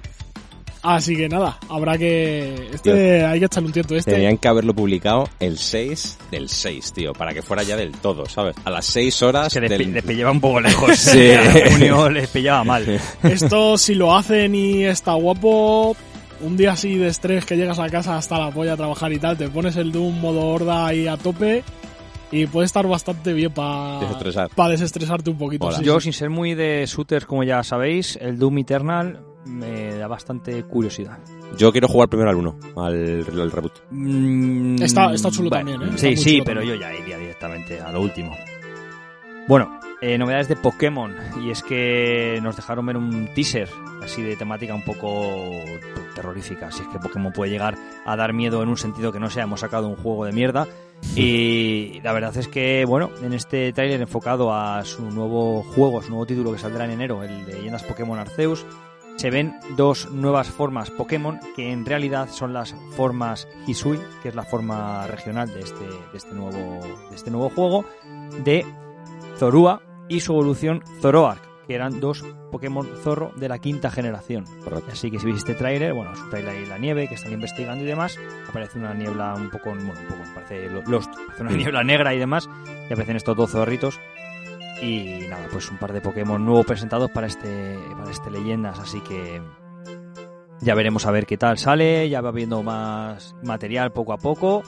Así 0.81 1.15
que 1.15 1.29
nada, 1.29 1.57
habrá 1.69 1.97
que. 1.97 2.67
Este 2.73 3.23
hay 3.23 3.39
que 3.39 3.45
echarle 3.45 3.67
un 3.67 3.73
tiento. 3.73 3.95
Este. 3.95 4.12
Tenían 4.12 4.38
que 4.38 4.49
haberlo 4.49 4.73
publicado 4.73 5.29
el 5.39 5.57
6 5.57 6.17
del 6.29 6.49
6, 6.49 6.91
tío, 6.91 7.13
para 7.13 7.33
que 7.33 7.41
fuera 7.41 7.63
ya 7.63 7.77
del 7.77 7.93
todo, 7.93 8.25
¿sabes? 8.25 8.53
A 8.65 8.69
las 8.69 8.86
6 8.88 9.21
horas 9.23 9.53
Se 9.53 9.62
les, 9.62 9.69
del... 9.69 9.79
pi- 9.86 9.91
les 9.91 10.03
pillaba 10.03 10.31
un 10.31 10.41
poco 10.41 10.59
lejos. 10.59 10.91
Sí. 10.97 11.29
Junio 11.71 12.09
les 12.09 12.27
pillaba 12.27 12.65
mal. 12.65 12.99
Esto, 13.23 13.77
si 13.77 13.95
lo 13.95 14.13
hacen 14.13 14.53
y 14.55 14.83
está 14.83 15.13
guapo, 15.13 15.95
un 16.43 16.58
día 16.58 16.73
así 16.73 16.95
de 16.97 17.08
estrés 17.08 17.45
que 17.45 17.56
llegas 17.58 17.79
a 17.79 17.89
casa 17.89 18.17
hasta 18.17 18.38
la 18.39 18.51
polla 18.51 18.73
a 18.73 18.77
trabajar 18.77 19.12
y 19.13 19.19
tal, 19.19 19.38
te 19.38 19.49
pones 19.49 19.75
el 19.77 19.91
Doom 19.91 20.19
modo 20.19 20.45
horda 20.47 20.86
ahí 20.88 21.08
a 21.08 21.17
tope 21.17 21.63
y 22.32 22.45
puede 22.47 22.65
estar 22.65 22.88
bastante 22.88 23.32
bien 23.34 23.51
para 23.51 23.99
Desestresar. 23.99 24.49
desestresarte 24.69 25.29
un 25.29 25.38
poquito. 25.38 25.71
Sí, 25.71 25.84
Yo, 25.84 25.99
sí. 25.99 26.06
sin 26.06 26.13
ser 26.13 26.29
muy 26.29 26.53
de 26.56 26.84
shooters, 26.88 27.25
como 27.25 27.43
ya 27.43 27.63
sabéis, 27.63 28.17
el 28.21 28.38
Doom 28.39 28.58
Eternal 28.60 29.19
me 29.45 29.95
da 29.95 30.08
bastante 30.08 30.63
curiosidad. 30.63 31.19
Yo 31.58 31.71
quiero 31.71 31.88
jugar 31.88 32.10
primero 32.10 32.29
al 32.32 32.36
1, 32.38 32.60
al, 32.77 33.25
al 33.39 33.51
reboot. 33.51 33.73
Mm, 33.91 34.82
Está- 34.82 35.13
está 35.13 35.29
chulo 35.29 35.49
bueno, 35.49 35.65
también, 35.71 35.82
¿eh? 35.89 35.95
Está 35.95 36.08
Sí, 36.08 36.15
sí, 36.17 36.41
pero 36.43 36.62
también. 36.62 36.79
yo 36.79 36.82
ya 36.88 36.93
iría 36.95 37.17
directamente 37.17 37.79
a 37.79 37.91
lo 37.91 38.01
último. 38.01 38.36
Bueno, 39.47 39.79
eh, 40.01 40.17
novedades 40.17 40.47
de 40.47 40.56
Pokémon. 40.56 41.13
Y 41.45 41.51
es 41.51 41.62
que 41.62 42.39
nos 42.41 42.56
dejaron 42.56 42.86
ver 42.86 42.97
un 42.97 43.27
teaser 43.36 43.69
así 44.01 44.21
de 44.21 44.36
temática 44.36 44.73
un 44.73 44.84
poco 44.84 45.51
terrorífica. 46.13 46.71
Si 46.71 46.82
es 46.82 46.88
que 46.88 46.99
Pokémon 46.99 47.34
puede 47.34 47.52
llegar 47.52 47.76
a 48.06 48.15
dar 48.15 48.34
miedo 48.34 48.63
en 48.63 48.69
un 48.69 48.78
sentido 48.78 49.12
que 49.12 49.19
no 49.19 49.30
sea, 49.30 49.43
hemos 49.43 49.62
sacado 49.62 49.88
un 49.88 49.95
juego 49.95 50.26
de 50.26 50.32
mierda. 50.32 50.67
Y 51.15 51.99
la 52.02 52.13
verdad 52.13 52.36
es 52.38 52.47
que, 52.47 52.86
bueno, 52.86 53.10
en 53.21 53.34
este 53.34 53.73
tráiler 53.73 54.02
enfocado 54.02 54.54
a 54.54 54.84
su 54.86 55.12
nuevo 55.12 55.63
juego, 55.63 56.02
su 56.02 56.10
nuevo 56.10 56.26
título 56.26 56.54
que 56.54 56.60
saldrá 56.60 56.86
en 56.86 56.91
enero, 56.91 57.23
el 57.23 57.45
de 57.45 57.54
Leyendas 57.54 57.84
Pokémon 57.84 58.17
Arceus, 58.17 58.65
se 59.17 59.30
ven 59.30 59.54
dos 59.76 60.10
nuevas 60.12 60.49
formas 60.49 60.89
Pokémon 60.89 61.39
que 61.56 61.71
en 61.71 61.86
realidad 61.86 62.30
son 62.32 62.54
las 62.54 62.76
formas 62.95 63.47
Hisui, 63.67 63.99
que 64.21 64.30
es 64.30 64.36
la 64.36 64.43
forma 64.43 65.06
regional 65.08 65.54
de 65.54 65.62
este, 65.62 65.86
de 65.86 66.17
este, 66.17 66.34
nuevo, 66.34 66.80
de 67.10 67.15
este 67.15 67.30
nuevo 67.30 67.49
juego, 67.49 67.86
de 68.43 68.65
Zorua 69.38 69.82
y 70.10 70.19
su 70.19 70.34
evolución 70.34 70.84
Zoroark, 71.02 71.41
que 71.67 71.76
eran 71.76 71.99
dos 71.99 72.23
Pokémon 72.52 72.88
Zorro 73.04 73.32
de 73.36 73.49
la 73.49 73.60
quinta 73.60 73.89
generación. 73.89 74.45
Correcto. 74.63 74.91
Así 74.91 75.10
que 75.12 75.19
si 75.19 75.26
veis 75.26 75.38
este 75.38 75.54
tráiler, 75.56 75.93
bueno, 75.93 76.12
es 76.13 76.19
un 76.19 76.30
tráiler 76.30 76.56
en 76.56 76.69
la 76.69 76.78
nieve 76.78 77.08
que 77.08 77.15
están 77.15 77.32
investigando 77.32 77.84
y 77.84 77.88
demás, 77.88 78.17
aparece 78.49 78.80
una 78.80 78.93
niebla 78.93 79.34
un 79.36 79.49
poco, 79.49 79.69
bueno, 79.69 79.84
un 79.99 80.08
poco, 80.08 80.21
parece 80.34 80.69
lo- 80.69 80.82
Lost, 80.84 81.10
parece 81.28 81.43
una 81.43 81.52
niebla 81.52 81.84
negra 81.84 82.13
y 82.13 82.19
demás, 82.19 82.49
y 82.89 82.93
aparecen 82.93 83.15
estos 83.15 83.36
dos 83.38 83.52
zorritos. 83.52 83.99
Y 84.82 85.28
nada, 85.30 85.47
pues 85.52 85.69
un 85.71 85.78
par 85.78 85.93
de 85.93 86.02
Pokémon 86.02 86.43
nuevos 86.45 86.65
presentados 86.65 87.10
para 87.12 87.28
este, 87.28 87.78
para 87.97 88.12
este 88.12 88.30
Leyendas, 88.30 88.80
así 88.80 88.99
que 89.02 89.41
ya 90.60 90.76
veremos 90.76 91.06
a 91.06 91.12
ver 91.12 91.26
qué 91.26 91.38
tal 91.38 91.58
sale, 91.58 92.10
ya 92.10 92.21
va 92.21 92.32
viendo 92.32 92.63
más 92.63 93.36
material 93.43 93.91
poco 93.93 94.13
a 94.13 94.17
poco. 94.17 94.63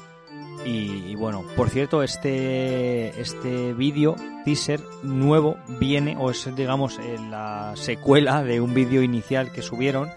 Y, 0.63 1.11
y 1.11 1.15
bueno, 1.15 1.43
por 1.55 1.69
cierto, 1.69 2.01
este, 2.03 3.19
este 3.19 3.73
vídeo 3.73 4.15
teaser 4.45 4.79
nuevo 5.03 5.57
viene, 5.79 6.15
o 6.17 6.31
es 6.31 6.55
digamos 6.55 6.97
eh, 6.99 7.17
la 7.29 7.73
secuela 7.75 8.43
de 8.43 8.61
un 8.61 8.73
vídeo 8.73 9.01
inicial 9.01 9.51
que 9.51 9.61
subieron, 9.61 10.09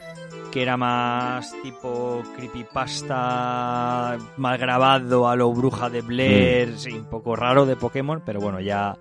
que 0.50 0.62
era 0.62 0.76
más 0.76 1.54
tipo 1.62 2.22
creepypasta, 2.36 4.18
mal 4.36 4.58
grabado 4.58 5.28
a 5.28 5.36
lo 5.36 5.52
bruja 5.52 5.90
de 5.90 6.02
Blair, 6.02 6.78
sí, 6.78 6.92
un 6.92 7.06
poco 7.06 7.36
raro 7.36 7.66
de 7.66 7.76
Pokémon, 7.76 8.22
pero 8.24 8.40
bueno, 8.40 8.60
ya, 8.60 8.96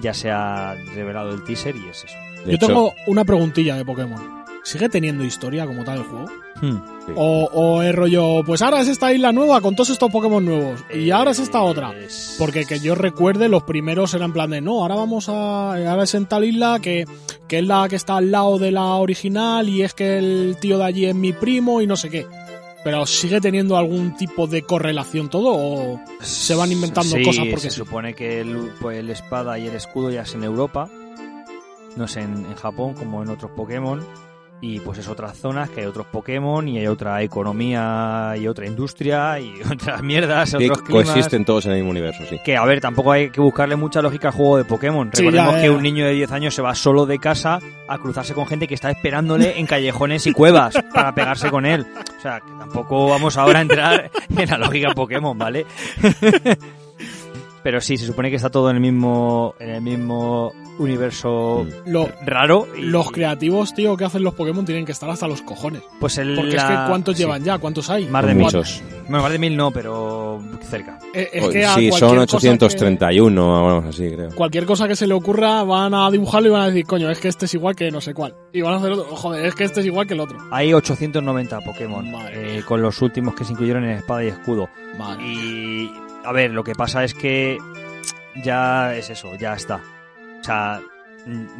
ya 0.00 0.14
se 0.14 0.30
ha 0.30 0.74
revelado 0.94 1.30
el 1.30 1.44
teaser 1.44 1.76
y 1.76 1.88
es 1.88 2.04
eso. 2.04 2.16
De 2.44 2.52
Yo 2.52 2.56
hecho, 2.56 2.66
tengo 2.68 2.92
una 3.06 3.24
preguntilla 3.24 3.76
de 3.76 3.84
Pokémon. 3.84 4.39
¿Sigue 4.62 4.88
teniendo 4.88 5.24
historia 5.24 5.66
como 5.66 5.84
tal 5.84 5.98
el 5.98 6.04
juego? 6.04 6.26
Hmm. 6.60 6.76
sí. 7.06 7.12
O, 7.16 7.48
o 7.52 7.82
es 7.82 7.94
rollo, 7.94 8.42
pues 8.44 8.60
ahora 8.60 8.80
es 8.82 8.88
esta 8.88 9.12
isla 9.12 9.32
nueva 9.32 9.60
con 9.62 9.74
todos 9.74 9.90
estos 9.90 10.10
Pokémon 10.10 10.44
nuevos. 10.44 10.80
Y 10.94 11.10
ahora 11.10 11.30
es 11.30 11.38
esta 11.38 11.62
otra. 11.62 11.92
Es- 11.98 12.36
Porque 12.38 12.66
que 12.66 12.78
yo 12.80 12.94
recuerde, 12.94 13.48
los 13.48 13.62
primeros 13.62 14.12
eran 14.14 14.26
en 14.28 14.32
plan 14.34 14.50
de, 14.50 14.60
no, 14.60 14.82
ahora 14.82 14.94
vamos 14.96 15.28
a... 15.30 15.72
Ahora 15.90 16.02
es 16.04 16.14
en 16.14 16.26
tal 16.26 16.44
isla 16.44 16.78
que, 16.80 17.06
que 17.48 17.60
es 17.60 17.66
la 17.66 17.88
que 17.88 17.96
está 17.96 18.16
al 18.18 18.30
lado 18.30 18.58
de 18.58 18.70
la 18.70 18.84
original 18.96 19.68
y 19.68 19.82
es 19.82 19.94
que 19.94 20.18
el 20.18 20.56
tío 20.60 20.76
de 20.78 20.84
allí 20.84 21.06
es 21.06 21.14
mi 21.14 21.32
primo 21.32 21.80
y 21.80 21.86
no 21.86 21.96
sé 21.96 22.10
qué. 22.10 22.26
Pero 22.84 23.06
¿sigue 23.06 23.40
teniendo 23.40 23.76
algún 23.78 24.14
tipo 24.16 24.46
de 24.46 24.62
correlación 24.62 25.28
todo 25.30 25.52
o 25.54 26.00
se 26.20 26.54
van 26.54 26.70
inventando 26.72 27.16
Sí, 27.16 27.22
cosas 27.24 27.44
porque 27.50 27.62
se 27.68 27.70
sí? 27.70 27.76
supone 27.76 28.14
que 28.14 28.40
el, 28.40 28.70
pues, 28.80 28.98
el 28.98 29.08
espada 29.10 29.58
y 29.58 29.66
el 29.66 29.74
escudo 29.74 30.10
ya 30.10 30.22
es 30.22 30.34
en 30.34 30.44
Europa, 30.44 30.88
no 31.96 32.04
es 32.04 32.16
en, 32.16 32.44
en 32.46 32.54
Japón 32.54 32.94
como 32.94 33.22
en 33.22 33.30
otros 33.30 33.50
Pokémon. 33.52 34.00
Y 34.62 34.78
pues 34.80 34.98
es 34.98 35.08
otras 35.08 35.38
zonas 35.38 35.70
que 35.70 35.80
hay 35.80 35.86
otros 35.86 36.06
Pokémon 36.08 36.68
y 36.68 36.78
hay 36.78 36.86
otra 36.86 37.22
economía 37.22 38.34
y 38.38 38.46
otra 38.46 38.66
industria 38.66 39.40
y 39.40 39.54
otras 39.72 40.02
mierdas, 40.02 40.50
Sí, 40.50 40.56
otros 40.56 40.82
climas. 40.82 41.04
coexisten 41.06 41.44
todos 41.46 41.64
en 41.64 41.72
el 41.72 41.78
mismo 41.78 41.90
universo, 41.92 42.24
sí. 42.28 42.38
Que 42.44 42.56
a 42.58 42.64
ver, 42.66 42.78
tampoco 42.80 43.10
hay 43.12 43.30
que 43.30 43.40
buscarle 43.40 43.76
mucha 43.76 44.02
lógica 44.02 44.28
al 44.28 44.34
juego 44.34 44.58
de 44.58 44.64
Pokémon. 44.64 45.10
Sí, 45.14 45.22
Recordemos 45.24 45.56
que 45.56 45.70
un 45.70 45.82
niño 45.82 46.04
de 46.04 46.12
10 46.12 46.32
años 46.32 46.54
se 46.54 46.60
va 46.60 46.74
solo 46.74 47.06
de 47.06 47.18
casa 47.18 47.58
a 47.88 47.98
cruzarse 47.98 48.34
con 48.34 48.46
gente 48.46 48.68
que 48.68 48.74
está 48.74 48.90
esperándole 48.90 49.58
en 49.58 49.66
callejones 49.66 50.26
y 50.26 50.32
cuevas 50.32 50.74
para 50.94 51.14
pegarse 51.14 51.50
con 51.50 51.64
él. 51.64 51.86
O 52.18 52.20
sea, 52.20 52.40
que 52.40 52.52
tampoco 52.58 53.08
vamos 53.08 53.38
ahora 53.38 53.60
a 53.60 53.62
entrar 53.62 54.10
en 54.36 54.50
la 54.50 54.58
lógica 54.58 54.92
Pokémon, 54.94 55.38
¿vale? 55.38 55.64
Pero 57.62 57.80
sí, 57.80 57.96
se 57.98 58.06
supone 58.06 58.30
que 58.30 58.36
está 58.36 58.48
todo 58.50 58.70
en 58.70 58.76
el 58.76 58.82
mismo, 58.82 59.54
en 59.58 59.70
el 59.70 59.82
mismo 59.82 60.52
universo 60.78 61.66
Lo- 61.86 62.08
raro. 62.24 62.66
y- 62.76 62.82
los 62.82 63.10
creativos, 63.10 63.74
tío, 63.74 63.96
que 63.96 64.04
hacen 64.04 64.22
los 64.22 64.32
Pokémon 64.34 64.64
tienen 64.64 64.86
que 64.86 64.92
estar 64.92 65.10
hasta 65.10 65.28
los 65.28 65.42
cojones. 65.42 65.82
Pues 66.00 66.16
el, 66.18 66.34
Porque 66.36 66.56
es 66.56 66.64
que 66.64 66.74
¿cuántos 66.88 67.16
sí, 67.16 67.22
llevan 67.22 67.44
ya? 67.44 67.58
¿Cuántos 67.58 67.90
hay? 67.90 68.06
Más 68.06 68.24
de 68.24 68.34
mil. 68.34 68.44
muchos. 68.44 68.82
Bueno, 69.08 69.22
más 69.24 69.32
de 69.32 69.38
mil 69.38 69.56
no, 69.56 69.70
pero 69.72 70.40
cerca. 70.62 70.98
Eh, 71.12 71.28
es 71.32 71.48
que 71.48 71.64
a 71.66 71.74
sí, 71.74 71.90
son 71.92 72.16
cosa 72.16 72.36
831 72.36 73.64
o 73.64 73.68
algo 73.76 73.88
así, 73.88 74.08
creo. 74.10 74.28
que- 74.30 74.34
cualquier 74.34 74.64
cosa 74.64 74.88
que 74.88 74.96
se 74.96 75.06
le 75.06 75.14
ocurra 75.14 75.62
van 75.64 75.92
a 75.94 76.10
dibujarlo 76.10 76.48
y 76.48 76.52
van 76.52 76.62
a 76.62 76.66
decir, 76.68 76.86
coño, 76.86 77.10
es 77.10 77.18
que 77.18 77.28
este 77.28 77.44
es 77.46 77.54
igual 77.54 77.76
que 77.76 77.90
no 77.90 78.00
sé 78.00 78.14
cuál. 78.14 78.34
Y 78.52 78.62
van 78.62 78.74
a 78.74 78.76
hacer 78.78 78.92
otro, 78.92 79.04
joder, 79.16 79.44
es 79.46 79.54
que 79.54 79.64
este 79.64 79.80
es 79.80 79.86
igual 79.86 80.06
que 80.06 80.14
el 80.14 80.20
otro. 80.20 80.38
Hay 80.50 80.72
890 80.72 81.60
Pokémon, 81.60 82.10
Madre 82.10 82.58
eh, 82.58 82.62
con 82.62 82.80
los 82.80 83.02
últimos 83.02 83.34
que 83.34 83.44
se 83.44 83.52
incluyeron 83.52 83.84
en 83.84 83.90
Espada 83.90 84.24
y 84.24 84.28
Escudo. 84.28 84.68
Vale. 84.98 85.22
Y, 85.22 85.92
a 86.30 86.32
ver, 86.32 86.52
lo 86.52 86.62
que 86.62 86.76
pasa 86.76 87.02
es 87.02 87.12
que 87.12 87.58
ya 88.44 88.94
es 88.94 89.10
eso, 89.10 89.34
ya 89.34 89.54
está. 89.54 89.80
O 90.40 90.44
sea, 90.44 90.80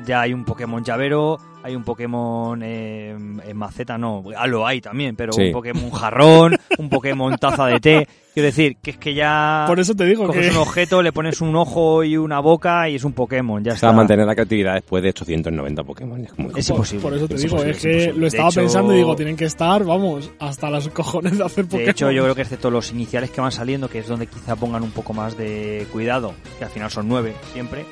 ya 0.04 0.20
hay 0.20 0.32
un 0.32 0.44
Pokémon 0.44 0.84
llavero, 0.84 1.40
hay 1.62 1.76
un 1.76 1.84
Pokémon 1.84 2.60
eh, 2.62 3.10
en 3.10 3.56
maceta, 3.56 3.98
no, 3.98 4.24
ah, 4.36 4.46
lo 4.46 4.66
hay 4.66 4.80
también, 4.80 5.14
pero 5.16 5.32
Sí. 5.32 5.42
un 5.48 5.52
Pokémon 5.52 5.90
jarrón, 5.90 6.56
un 6.78 6.88
Pokémon 6.88 7.36
taza 7.36 7.66
de 7.66 7.80
té. 7.80 8.08
Quiero 8.32 8.46
decir, 8.46 8.76
que 8.80 8.92
es 8.92 8.96
que 8.96 9.12
ya 9.12 9.64
Por 9.66 9.80
eso 9.80 9.92
te 9.94 10.04
digo 10.06 10.24
coges 10.26 10.46
que 10.46 10.52
un 10.52 10.58
objeto, 10.62 11.02
le 11.02 11.12
pones 11.12 11.40
un 11.40 11.54
ojo 11.56 12.04
y 12.04 12.16
una 12.16 12.38
boca 12.38 12.88
y 12.88 12.94
es 12.94 13.02
un 13.04 13.12
Pokémon, 13.12 13.62
ya 13.62 13.72
O 13.72 13.74
está. 13.74 13.88
sea, 13.88 13.92
mantener 13.96 14.24
la 14.24 14.34
creatividad 14.34 14.74
después 14.74 15.02
de 15.02 15.08
890 15.10 15.82
Pokémon. 15.82 16.24
Es 16.24 16.38
muy 16.38 16.52
Es 16.56 16.70
imposible. 16.70 17.02
por 17.02 17.14
eso 17.14 17.26
te 17.28 17.34
Es 17.34 17.42
digo, 17.42 17.62
es 17.62 17.78
que 17.82 18.12
lo 18.14 18.26
estaba 18.28 18.48
hecho- 18.48 18.60
pensando 18.60 18.92
y 18.94 18.98
digo, 18.98 19.16
tienen 19.16 19.36
que 19.36 19.46
estar, 19.46 19.84
vamos, 19.84 20.30
hasta 20.38 20.70
las 20.70 20.88
cojones 20.88 21.36
de 21.38 21.44
hacer 21.44 21.64
Pokémon. 21.64 21.84
De 21.86 21.90
hecho, 21.90 22.10
yo 22.12 22.22
creo 22.22 22.34
que 22.36 22.42
excepto 22.42 22.70
los 22.70 22.92
iniciales 22.92 23.30
que 23.30 23.40
van 23.40 23.50
saliendo, 23.52 23.88
que 23.88 23.98
es 23.98 24.06
donde 24.06 24.28
quizá 24.28 24.54
pongan 24.54 24.82
un 24.84 24.92
poco 24.92 25.12
más 25.12 25.36
de 25.36 25.86
cuidado, 25.92 26.32
que 26.58 26.64
al 26.64 26.70
final 26.70 26.90
son 26.90 27.08
nueve 27.08 27.34
siempre, 27.52 27.84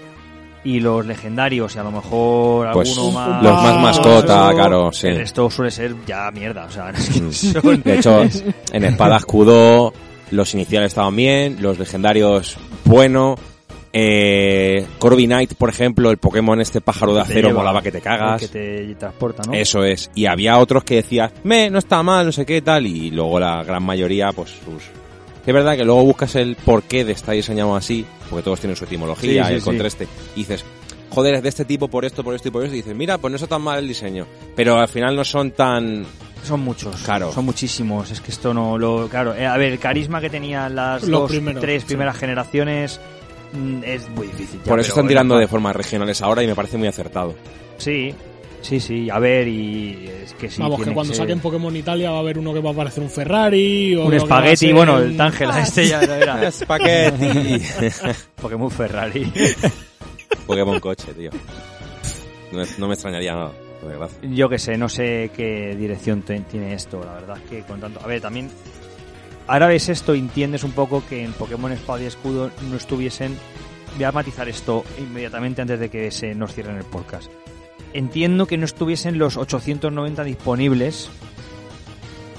y 0.65 0.81
los 0.81 1.07
legendarios, 1.07 1.77
y 1.77 1.79
a 1.79 1.83
lo 1.85 1.91
mejor 1.93 2.71
Pues 2.73 2.97
alguno 2.97 3.13
más... 3.13 3.43
los 3.43 3.63
más 3.63 3.81
mascota, 3.83 4.51
claro, 4.55 4.93
sí. 4.93 5.07
El 5.09 5.17
resto 5.19 5.51
suele 5.51 5.71
ser 5.71 5.95
ya 6.07 6.31
mierda, 6.31 6.65
o 6.67 6.71
sea, 6.71 6.93
Mm. 7.21 7.33
son... 7.33 7.83
De 7.83 7.95
hecho, 7.97 8.23
en 8.73 8.85
Espada 8.85 9.17
Escudo 9.17 9.93
los 10.31 10.53
iniciales 10.55 10.89
estaban 10.89 11.17
bien, 11.17 11.57
los 11.61 11.79
legendarios 11.79 12.57
bueno. 12.85 13.37
Eh, 13.91 14.87
Corby 14.99 15.25
Knight, 15.27 15.55
por 15.55 15.71
ejemplo, 15.71 16.11
el 16.11 16.19
Pokémon 16.19 16.61
este 16.61 16.83
pájaro 16.83 17.15
de 17.15 17.23
acero 17.23 17.49
lleva, 17.49 17.61
molaba 17.61 17.83
que 17.83 17.91
te 17.91 18.03
cagas. 18.03 18.41
Que 18.43 18.49
te 18.49 18.95
transporta, 18.97 19.43
¿no? 19.47 19.55
Eso 19.55 19.83
es. 19.83 20.11
Y 20.15 20.27
había 20.27 20.59
otros 20.59 20.85
que 20.85 20.97
decías, 20.97 21.33
me, 21.45 21.71
no 21.71 21.79
está 21.79 22.03
mal, 22.03 22.27
no 22.27 22.33
sé 22.33 22.45
qué 22.45 22.61
tal. 22.61 22.87
Y 22.87 23.11
luego 23.11 23.41
la 23.41 23.63
gran 23.65 23.83
mayoría, 23.83 24.31
pues 24.33 24.51
sus... 24.51 24.83
Es 25.49 25.55
verdad 25.55 25.77
que 25.79 25.85
luego 25.85 26.03
buscas 26.05 26.35
el 26.35 26.57
porqué 26.57 27.07
de 27.07 27.13
estar 27.13 27.35
diseñado 27.35 27.75
así, 27.75 28.05
porque 28.29 28.43
todos 28.43 28.61
tienen 28.61 28.77
su 28.77 28.85
etimología, 28.85 29.45
Sí, 29.45 29.49
sí, 29.49 29.55
el 29.55 29.61
sí. 29.61 29.65
contraste. 29.65 30.09
Y 30.37 30.41
dices, 30.41 30.63
joder, 31.09 31.37
es 31.37 31.43
de 31.43 31.49
este 31.49 31.65
tipo 31.65 31.89
por 31.89 32.05
esto, 32.05 32.23
por 32.23 32.35
esto 32.35 32.49
y 32.49 32.51
por 32.51 32.65
esto. 32.65 32.75
Y 32.75 32.81
dices, 32.81 32.95
mira, 32.95 33.17
pues 33.17 33.31
no 33.31 33.37
está 33.37 33.47
tan 33.47 33.63
mal 33.63 33.79
el 33.79 33.89
diseño. 33.89 34.27
Pero 34.55 34.79
al 34.79 34.89
final 34.89 35.17
no 35.17 35.25
son 35.25 35.53
tan... 35.53 36.05
Son 36.45 36.61
muchos, 36.61 36.95
Claro. 37.03 37.33
son 37.33 37.47
muchísimos. 37.47 38.11
Es 38.11 38.21
que 38.21 38.31
esto 38.31 38.53
no 38.53 38.77
lo... 38.77 39.09
Claro, 39.09 39.35
eh, 39.35 39.47
a 39.47 39.57
ver, 39.57 39.73
el 39.73 39.79
carisma 39.79 40.21
que 40.21 40.29
tenían 40.29 40.75
las 40.75 41.01
Los 41.05 41.21
dos, 41.23 41.31
primeros, 41.31 41.63
tres 41.63 41.81
sí. 41.83 41.87
primeras 41.89 42.19
generaciones 42.19 43.01
mm, 43.55 43.85
es 43.85 44.07
muy 44.11 44.27
difícil. 44.27 44.61
ya, 44.63 44.69
por 44.69 44.81
eso 44.81 44.91
están 44.91 45.07
es 45.07 45.09
tirando 45.09 45.39
de 45.39 45.49
formas 45.49 45.75
regionales 45.75 46.21
ahora 46.21 46.43
y 46.43 46.47
me 46.47 46.55
parece 46.55 46.77
muy 46.77 46.89
acertado. 46.89 47.35
Sí, 47.79 48.15
sí, 48.61 48.81
sí. 48.81 49.09
A 49.11 49.19
ver, 49.19 49.49
y 49.49 50.09
es 50.25 50.33
que 50.35 50.49
sí. 50.51 50.61
Vamos, 50.63 50.83
que 50.83 50.93
cuando 50.93 51.13
ser- 51.15 51.23
saquen 51.25 51.41
Pokémon 51.41 51.75
Italia 51.75 52.11
va 52.11 52.17
a 52.19 52.21
haber 52.21 52.39
uno 52.39 52.53
que 52.53 52.61
va 52.61 52.71
a 52.71 52.75
parecer 52.75 53.03
un 53.03 53.11
Ferrari 53.11 53.95
o 53.97 54.05
un 54.05 54.11
que 54.11 54.17
espagueti, 54.17 54.57
ser 54.67 54.75
bueno, 54.75 54.97
un- 54.97 55.03
el 55.03 55.17
Tángela 55.17 55.61
este 55.63 55.89
ya 55.89 56.01
era 56.03 56.51
Spaghetti. 56.53 57.63
Pokémon 58.41 58.71
Ferrari. 58.71 59.33
Pokémon 60.47 60.81
coche, 60.81 61.13
tío. 61.15 61.31
No, 62.53 62.63
no 62.79 62.87
me 62.89 62.95
extrañaría 62.95 63.35
nada. 63.35 63.53
Yo 64.23 64.49
que 64.49 64.59
sé, 64.59 64.77
no 64.77 64.89
sé 64.89 65.31
qué 65.37 65.77
dirección 65.79 66.23
te- 66.23 66.41
tiene 66.41 66.75
esto, 66.75 67.01
la 67.05 67.13
verdad 67.15 67.37
es 67.43 67.49
que 67.49 67.63
con 67.63 67.81
tanto... 67.81 68.01
A 68.03 68.07
ver, 68.09 68.21
también... 68.21 68.51
Ahora 69.47 69.69
ves 69.69 69.89
esto 69.89 70.15
y 70.15 70.19
entiendes 70.19 70.65
un 70.65 70.73
poco 70.73 71.03
que 71.09 71.23
en 71.23 71.33
Pokémon 71.33 71.71
Espada 71.73 72.03
y 72.03 72.07
Escudo 72.07 72.51
no 72.71 72.77
estuviesen... 72.77 73.37
Voy 73.95 74.05
a 74.05 74.13
matizar 74.13 74.49
esto 74.49 74.85
inmediatamente 74.99 75.63
antes 75.63 75.79
de 75.79 75.89
que 75.89 76.11
se 76.11 76.35
nos 76.35 76.53
cierren 76.55 76.77
el 76.77 76.85
podcast. 76.85 77.31
Entiendo 77.95 78.47
que 78.47 78.57
no 78.59 78.65
estuviesen 78.65 79.19
los 79.19 79.37
890 79.37 80.23
disponibles, 80.25 81.09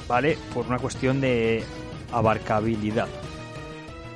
¿vale? 0.07 0.37
Por 0.53 0.67
una 0.67 0.77
cuestión 0.79 1.19
de 1.21 1.63
abarcabilidad. 2.11 3.07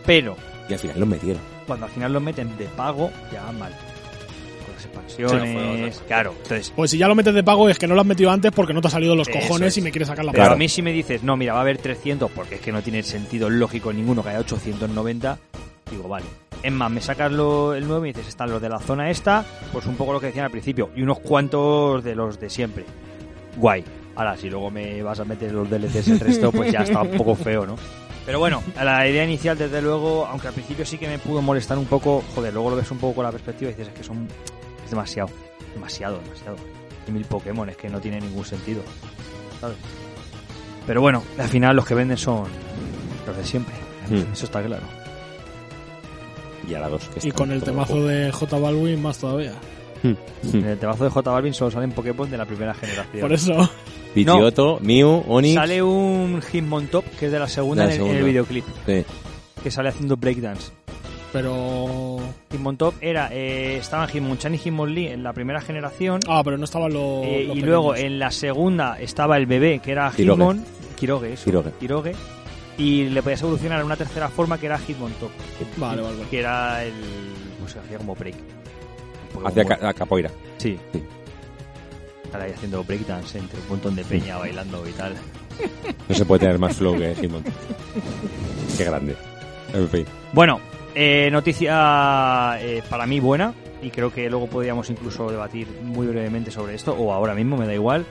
Pero 0.06 0.36
Y 0.70 0.74
al 0.74 0.80
final 0.80 1.00
los 1.00 1.10
metieron. 1.10 1.42
cuando 1.68 1.86
al 1.86 1.92
final 1.92 2.14
lo 2.14 2.20
meten 2.20 2.56
de 2.58 2.66
pago, 2.66 3.12
ya 3.32 3.52
mal. 3.54 3.72
Con 3.72 4.74
las 4.74 4.82
Sí, 4.82 4.88
expansiones, 5.22 5.54
no 5.56 5.72
otra 5.74 5.88
cosa. 5.90 6.06
claro. 6.06 6.34
Entonces, 6.44 6.74
Pues 6.76 6.92
si 6.92 6.98
ya 6.98 7.08
lo 7.08 7.16
metes 7.16 7.34
de 7.34 7.44
pago 7.44 7.70
es 7.70 7.80
que 7.80 7.88
no 7.88 7.96
lo 7.96 8.02
has 8.02 8.08
metido 8.08 8.30
antes 8.32 8.52
porque 8.52 8.74
no 8.74 8.82
te 8.82 8.88
ha 8.88 8.92
salido 8.92 9.16
los 9.16 9.28
cojones 9.30 9.70
es. 9.70 9.78
y 9.78 9.82
me 9.82 9.92
quieres 9.92 10.08
sacar 10.10 10.26
la 10.26 10.32
pero 10.32 10.44
pasta. 10.44 10.56
a 10.56 10.58
mí 10.58 10.70
si 10.70 10.82
me 10.82 10.92
dices, 10.92 11.24
no, 11.24 11.36
mira, 11.38 11.54
va 11.54 11.60
a 11.60 11.62
haber 11.64 11.78
300, 11.80 12.30
porque 12.32 12.56
es 12.56 12.62
que 12.62 12.72
no 12.72 12.82
tiene 12.82 13.02
sentido 13.04 13.50
lógico 13.50 13.92
ninguno 13.92 14.22
que 14.24 14.30
haya 14.30 14.40
890, 14.40 15.40
digo, 15.90 16.08
vale. 16.08 16.26
Es 16.64 16.72
más, 16.72 16.90
me 16.90 17.02
sacas 17.02 17.32
lo- 17.32 17.74
el 17.74 17.86
nuevo 17.88 18.06
y 18.06 18.10
dices, 18.14 18.28
están 18.30 18.50
los 18.50 18.62
de 18.62 18.70
la 18.70 18.80
zona 18.80 19.10
esta, 19.12 19.46
pues 19.72 19.86
un 19.86 19.96
poco 19.96 20.14
lo 20.14 20.20
que 20.20 20.28
decían 20.28 20.46
al 20.46 20.52
principio, 20.52 20.90
y 20.96 21.02
unos 21.02 21.20
cuantos 21.20 22.04
de 22.04 22.16
los 22.16 22.40
de 22.40 22.50
siempre. 22.50 22.86
Guay. 23.58 23.84
Ahora, 24.16 24.38
si 24.38 24.50
luego 24.50 24.72
me 24.72 25.02
vas 25.04 25.20
a 25.20 25.26
meter 25.26 25.52
los 25.52 25.70
DLCs 25.70 26.08
el 26.08 26.20
resto, 26.20 26.52
pues 26.52 26.72
ya 26.72 26.80
está 26.82 27.02
un 27.02 27.12
poco 27.18 27.36
feo, 27.36 27.66
¿no? 27.66 27.76
Pero 28.26 28.40
bueno, 28.40 28.64
la 28.82 29.06
idea 29.08 29.26
inicial, 29.26 29.58
desde 29.58 29.82
luego, 29.82 30.26
aunque 30.26 30.48
al 30.48 30.54
principio 30.54 30.86
sí 30.86 30.98
que 30.98 31.08
me 31.08 31.20
pudo 31.20 31.42
molestar 31.42 31.78
un 31.78 31.86
poco, 31.86 32.24
joder, 32.34 32.54
luego 32.54 32.70
lo 32.70 32.76
ves 32.78 32.90
un 32.92 33.00
poco 33.00 33.16
con 33.16 33.26
la 33.26 33.32
perspectiva 33.32 33.70
y 33.72 33.74
dices, 33.74 33.90
es 33.90 33.94
que 34.00 34.04
son. 34.04 34.28
Es 34.86 34.90
demasiado. 34.92 35.30
Demasiado, 35.74 36.20
demasiado. 36.24 36.56
Y 37.08 37.12
mil 37.12 37.26
Pokémon, 37.26 37.68
es 37.70 37.76
que 37.76 37.90
no 37.90 38.00
tiene 38.00 38.22
ningún 38.22 38.46
sentido. 38.46 38.82
¿Sabes? 39.60 39.76
Pero 40.88 41.02
bueno, 41.02 41.24
al 41.38 41.50
final 41.50 41.76
los 41.76 41.86
que 41.86 41.96
venden 41.96 42.18
son 42.18 42.46
los 43.28 43.36
de 43.36 43.44
siempre. 43.44 43.74
Hmm. 44.10 44.32
Eso 44.32 44.46
está 44.46 44.64
claro. 44.64 44.84
Y 46.70 46.74
a 46.76 46.80
la 46.80 46.90
con 47.36 47.52
el 47.52 47.62
temazo 47.62 48.06
de 48.06 48.32
J 48.32 48.58
Balwin 48.58 49.02
más 49.02 49.18
todavía. 49.18 49.54
En 50.04 50.66
el 50.66 50.78
temazo 50.78 51.04
de 51.06 51.10
J 51.10 51.32
Balvin 51.32 51.54
solo 51.54 51.72
salen 51.72 51.92
Pokémon 51.92 52.30
de 52.30 52.38
la 52.38 52.46
primera 52.46 52.74
generación. 52.74 53.22
Por 53.22 53.34
eso. 53.34 53.70
Pidgeotto, 54.14 54.80
Mew, 54.82 55.24
Onix. 55.28 55.56
Sale 55.56 55.82
un 55.82 56.42
Hitmontop, 56.42 57.04
que 57.20 57.26
es 57.28 57.32
de 57.32 57.40
la 57.40 57.48
segunda, 57.48 57.84
De 57.88 57.90
la 57.90 57.96
en, 57.96 58.02
el- 58.02 58.08
en 58.08 58.12
el 58.12 58.18
segunda. 58.18 58.30
videoclip, 58.30 58.66
Sí. 58.86 59.06
que 59.64 59.72
sale 59.72 59.90
haciendo 59.90 60.16
breakdance. 60.18 60.72
Pero. 61.32 62.18
Hitmontop 62.52 62.94
era, 63.02 63.30
eh, 63.32 63.78
estaban 63.78 64.08
Hitmonchan 64.08 64.54
y 64.54 64.58
Hitmonlee 64.60 65.08
en 65.14 65.24
la 65.24 65.34
primera 65.34 65.62
generación. 65.62 66.20
Ah, 66.28 66.42
pero 66.44 66.58
no 66.60 66.66
estaban 66.66 66.94
los. 66.94 67.26
eh, 67.26 67.46
los 67.48 67.58
y 67.58 67.62
luego 67.62 67.96
en 67.96 68.20
la 68.20 68.30
segunda 68.30 69.00
estaba 69.00 69.38
el 69.38 69.48
bebé, 69.48 69.80
que 69.80 69.92
era 69.92 70.12
Kiroge. 70.16 70.42
Hitmon. 70.42 70.66
Kiroge, 70.96 71.34
eso. 71.34 71.46
Kiroge. 71.46 71.72
Kiroge. 71.80 72.12
Y 72.78 73.06
le 73.10 73.22
podías 73.22 73.42
evolucionar 73.42 73.82
a 73.82 73.86
una 73.86 73.96
tercera 73.96 74.30
forma 74.30 74.58
que 74.58 74.66
era 74.66 74.80
Hitmontop. 74.80 75.32
Vale, 75.78 76.02
vale, 76.02 76.18
vale. 76.18 76.30
Que 76.30 76.40
era 76.40 76.84
el. 76.84 76.94
Pues 77.60 77.76
hacía 77.76 77.98
como 77.98 78.16
break. 78.16 78.36
Un 78.36 79.34
poco 79.34 79.48
Hacia 79.48 79.64
como- 79.64 79.78
ca- 79.80 79.90
a 79.90 79.94
capoeira. 79.94 80.32
Sí. 80.58 80.80
Sí. 80.92 81.04
Estar 82.24 82.42
ahí 82.42 82.52
haciendo 82.52 82.84
breakdance 82.84 83.38
entre 83.38 83.60
un 83.60 83.70
montón 83.70 83.96
de 83.96 84.04
peña 84.04 84.38
bailando 84.38 84.88
y 84.88 84.92
tal. 84.94 85.14
No 86.10 86.16
se 86.16 86.26
puede 86.26 86.40
tener 86.42 86.58
más 86.58 86.76
flow 86.76 86.98
que 86.98 87.12
Hitmon. 87.22 87.44
Qué 88.78 88.84
grande. 88.86 89.16
En 89.72 89.88
fin. 89.88 90.06
Bueno, 90.34 90.60
eh, 90.96 91.30
noticia 91.32 92.58
eh, 92.60 92.82
para 92.90 93.06
mí 93.06 93.20
buena 93.20 93.54
y 93.82 93.92
creo 93.92 94.12
que 94.12 94.30
luego 94.32 94.48
podríamos 94.48 94.90
incluso 94.90 95.30
debatir 95.30 95.68
muy 95.84 96.08
brevemente 96.08 96.50
sobre 96.50 96.74
esto 96.74 96.94
o 96.94 97.14
ahora 97.14 97.36
mismo, 97.36 97.56
me 97.56 97.68
da 97.68 97.74
igual. 97.76 98.06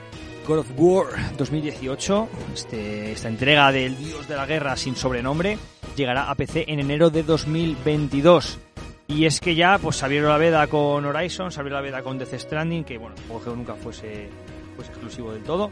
God 0.47 0.59
of 0.59 0.71
War 0.77 1.05
2018, 1.37 2.29
este, 2.53 3.11
esta 3.13 3.29
entrega 3.29 3.71
del 3.71 3.97
dios 3.97 4.27
de 4.27 4.35
la 4.35 4.45
guerra 4.45 4.75
sin 4.75 4.95
sobrenombre, 4.95 5.57
llegará 5.95 6.29
a 6.29 6.35
PC 6.35 6.65
en 6.67 6.81
enero 6.81 7.09
de 7.09 7.23
2022. 7.23 8.59
Y 9.07 9.25
es 9.25 9.39
que 9.39 9.55
ya 9.55 9.77
pues 9.77 9.97
se 9.97 10.05
abrió 10.05 10.27
la 10.27 10.37
veda 10.37 10.67
con 10.67 11.05
Horizon, 11.05 11.51
se 11.51 11.59
abrió 11.59 11.75
la 11.75 11.81
veda 11.81 12.01
con 12.01 12.17
Death 12.17 12.33
Stranding, 12.33 12.83
que 12.83 12.97
bueno, 12.97 13.15
que 13.15 13.49
nunca 13.51 13.75
fuese, 13.75 14.29
fuese 14.75 14.91
exclusivo 14.91 15.31
del 15.31 15.43
todo. 15.43 15.71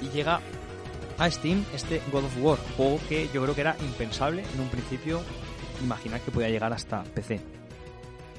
Y 0.00 0.08
llega 0.08 0.40
a 1.18 1.30
Steam 1.30 1.64
este 1.74 2.02
God 2.10 2.24
of 2.24 2.36
War, 2.40 2.58
juego 2.76 2.98
que 3.08 3.28
yo 3.32 3.42
creo 3.42 3.54
que 3.54 3.60
era 3.60 3.76
impensable 3.80 4.42
en 4.54 4.60
un 4.60 4.68
principio 4.68 5.22
imaginar 5.82 6.20
que 6.20 6.30
podía 6.32 6.48
llegar 6.48 6.72
hasta 6.72 7.04
PC. 7.04 7.40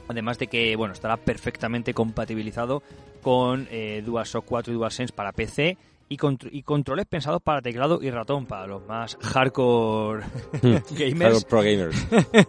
Además 0.07 0.37
de 0.37 0.47
que, 0.47 0.75
bueno, 0.75 0.93
estará 0.93 1.15
perfectamente 1.17 1.93
compatibilizado 1.93 2.83
con 3.23 3.67
eh, 3.71 4.03
DualShock 4.05 4.45
4 4.45 4.71
y 4.73 4.75
DualSense 4.75 5.13
para 5.13 5.31
PC 5.31 5.77
y, 6.09 6.17
contr- 6.17 6.49
y 6.51 6.61
controles 6.61 7.07
pensados 7.07 7.41
para 7.41 7.61
teclado 7.61 7.99
y 8.03 8.11
ratón, 8.11 8.45
para 8.45 8.67
los 8.67 8.85
más 8.85 9.17
hardcore 9.21 10.23
gamers. 10.61 11.15
Claro, 11.15 11.39
Pro 11.49 11.59
Gamers. 11.63 12.07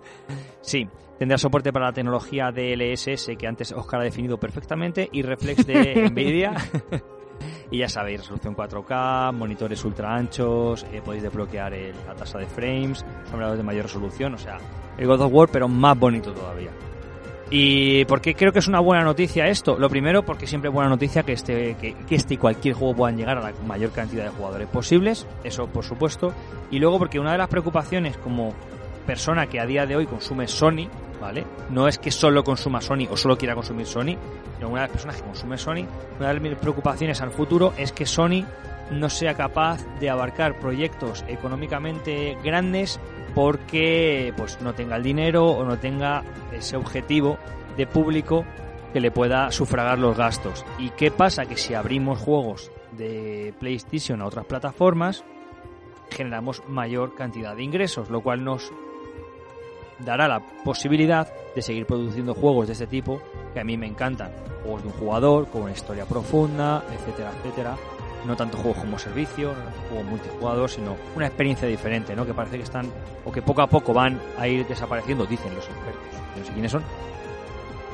Sí, 0.61 0.87
tendrá 1.19 1.37
soporte 1.39 1.73
para 1.73 1.87
la 1.87 1.93
tecnología 1.93 2.51
DLSS 2.51 3.31
que 3.39 3.47
antes 3.47 3.71
Oscar 3.73 4.01
ha 4.01 4.05
definido 4.05 4.39
perfectamente 4.39 5.09
y 5.13 5.23
reflex 5.23 5.67
de 5.67 6.09
Nvidia. 6.11 6.55
y 7.71 7.79
ya 7.79 7.89
sabéis, 7.89 8.21
resolución 8.21 8.57
4K, 8.57 9.33
monitores 9.35 9.85
ultra 9.85 10.15
anchos, 10.15 10.85
eh, 10.93 11.03
podéis 11.05 11.23
desbloquear 11.23 11.75
el- 11.75 11.95
la 12.07 12.15
tasa 12.15 12.39
de 12.39 12.47
frames, 12.47 13.05
sombreados 13.29 13.57
de 13.59 13.63
mayor 13.63 13.85
resolución, 13.85 14.35
o 14.35 14.39
sea, 14.39 14.59
el 14.97 15.07
God 15.07 15.21
of 15.21 15.33
War, 15.33 15.49
pero 15.51 15.69
más 15.69 15.99
bonito 15.99 16.33
todavía. 16.33 16.71
¿Y 17.57 18.05
por 18.07 18.21
qué 18.21 18.35
creo 18.35 18.53
que 18.53 18.59
es 18.59 18.67
una 18.67 18.81
buena 18.81 19.05
noticia 19.05 19.47
esto? 19.47 19.79
Lo 19.79 19.89
primero, 19.89 20.25
porque 20.25 20.45
siempre 20.45 20.71
es 20.71 20.75
buena 20.75 20.91
noticia 20.91 21.23
que 21.23 21.35
este, 21.35 21.77
que, 21.77 21.95
este 22.11 22.35
y 22.35 22.37
cualquier 22.37 22.75
juego 22.75 22.97
puedan 22.97 23.17
llegar 23.17 23.39
a 23.39 23.43
la 23.43 23.53
mayor 23.65 23.93
cantidad 23.93 24.25
de 24.25 24.31
jugadores 24.31 24.67
posibles, 24.67 25.25
eso 25.45 25.69
por 25.69 25.85
supuesto. 25.85 26.35
Y 26.73 26.81
luego 26.81 26.99
porque 26.99 27.21
una 27.21 27.31
de 27.31 27.39
las 27.39 27.47
preocupaciones 27.47 28.17
como 28.17 28.53
persona 29.07 29.47
que 29.47 29.61
a 29.61 29.67
día 29.67 29.87
de 29.87 29.95
hoy 29.95 30.07
consume 30.07 30.49
Sony, 30.49 30.89
¿vale? 31.21 31.47
No 31.71 31.87
es 31.87 32.01
que 32.01 32.11
solo 32.11 32.43
consuma 32.43 32.81
Sony 32.81 33.07
o 33.09 33.17
solo 33.17 33.39
quiera 33.39 33.55
consumir 33.55 33.87
Sony, 33.87 34.17
sino 34.57 34.71
una 34.71 34.81
de 34.81 34.87
las 34.89 34.91
personas 34.91 35.17
que 35.19 35.23
consume 35.23 35.57
Sony, 35.57 35.87
una 36.19 36.35
de 36.35 36.41
mis 36.41 36.57
preocupaciones 36.57 37.21
al 37.21 37.31
futuro 37.31 37.73
es 37.79 37.93
que 37.93 38.05
Sony 38.05 38.45
no 38.91 39.09
sea 39.09 39.35
capaz 39.35 39.81
de 40.01 40.11
abarcar 40.11 40.59
proyectos 40.59 41.25
económicamente 41.29 42.37
grandes 42.43 42.99
porque 43.35 44.33
pues 44.37 44.61
no 44.61 44.75
tenga 44.75 44.97
el 44.97 45.03
dinero 45.03 45.47
o 45.47 45.65
no 45.65 45.79
tenga 45.79 46.23
ese 46.53 46.77
objetivo 46.77 47.39
de 47.77 47.87
público 47.87 48.45
que 48.93 49.01
le 49.01 49.11
pueda 49.11 49.51
sufragar 49.51 49.99
los 49.99 50.17
gastos. 50.17 50.65
¿Y 50.79 50.91
qué 50.91 51.11
pasa? 51.11 51.47
Que 51.47 51.57
si 51.57 51.75
abrimos 51.75 52.21
juegos 52.21 52.71
de 52.93 53.53
PlayStation 53.59 54.23
a 54.23 54.27
otras 54.27 54.47
plataformas, 54.47 55.25
generamos 56.11 56.63
mayor 56.69 57.15
cantidad 57.17 57.57
de 57.57 57.65
ingresos, 57.65 58.09
lo 58.09 58.23
cual 58.23 58.45
nos 58.45 58.73
dará 59.99 60.29
la 60.29 60.41
posibilidad 60.65 61.29
de 61.55 61.63
seguir 61.63 61.87
produciendo 61.87 62.35
juegos 62.35 62.67
de 62.67 62.75
este 62.75 62.87
tipo 62.87 63.21
que 63.53 63.61
a 63.61 63.65
mí 63.65 63.77
me 63.77 63.87
encantan. 63.87 64.31
Juegos 64.63 64.83
de 64.83 64.89
un 64.89 64.95
jugador, 64.95 65.49
con 65.49 65.63
una 65.63 65.73
historia 65.73 66.07
profunda, 66.07 66.85
etcétera, 66.93 67.33
etcétera. 67.39 67.77
No 68.27 68.37
tanto 68.37 68.57
juegos 68.57 68.79
como 68.79 68.99
servicio, 68.99 69.55
juegos 69.89 70.07
multijugador, 70.07 70.71
sino 70.71 70.97
una 71.15 71.27
experiencia 71.27 71.69
diferente, 71.69 72.17
¿no? 72.17 72.25
Que 72.25 72.33
parece 72.33 72.57
que 72.57 72.63
están, 72.63 72.87
o 73.25 73.31
que 73.31 73.43
poco 73.43 73.63
a 73.63 73.67
poco 73.67 73.93
van 73.93 74.19
a 74.39 74.49
ir 74.49 74.67
desapareciendo, 74.67 75.27
dicen 75.27 75.55
los 75.55 75.67
expertos. 75.67 76.03
No 76.39 76.45
sé 76.45 76.53
quiénes 76.53 76.73
son. 76.73 76.83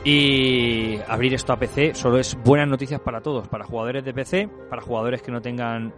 Y 0.05 0.99
abrir 1.09 1.35
esto 1.35 1.53
a 1.53 1.57
PC 1.57 1.95
solo 1.95 2.19
es 2.19 2.37
buenas 2.43 2.69
noticias 2.69 3.01
para 3.01 3.21
todos, 3.21 3.49
para 3.49 3.65
jugadores 3.65 4.05
de 4.05 4.15
PC, 4.15 4.49
para 4.71 4.81
jugadores 4.81 5.21
que 5.21 5.31
no 5.31 5.43
tengan 5.43 5.93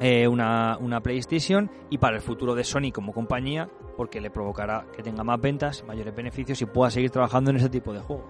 eh, 0.00 0.28
una, 0.28 0.76
una 0.78 1.00
PlayStation 1.00 1.70
y 1.88 1.98
para 1.98 2.16
el 2.16 2.22
futuro 2.22 2.54
de 2.54 2.64
Sony 2.64 2.90
como 2.92 3.12
compañía, 3.12 3.68
porque 3.96 4.20
le 4.20 4.30
provocará 4.30 4.84
que 4.94 5.02
tenga 5.02 5.24
más 5.24 5.40
ventas, 5.40 5.84
mayores 5.86 6.14
beneficios 6.14 6.60
y 6.60 6.66
pueda 6.66 6.90
seguir 6.90 7.10
trabajando 7.10 7.50
en 7.50 7.56
ese 7.56 7.70
tipo 7.70 7.92
de 7.94 8.00
juegos. 8.00 8.26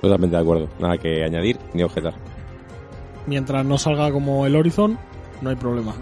Totalmente 0.00 0.36
de 0.36 0.42
acuerdo. 0.42 0.68
Nada 0.78 0.96
que 0.96 1.24
añadir 1.24 1.58
ni 1.74 1.82
objetar. 1.82 2.14
Mientras 3.28 3.64
no 3.64 3.76
salga 3.76 4.10
como 4.10 4.46
el 4.46 4.56
Horizon, 4.56 4.98
no 5.42 5.50
hay 5.50 5.56
problema. 5.56 5.94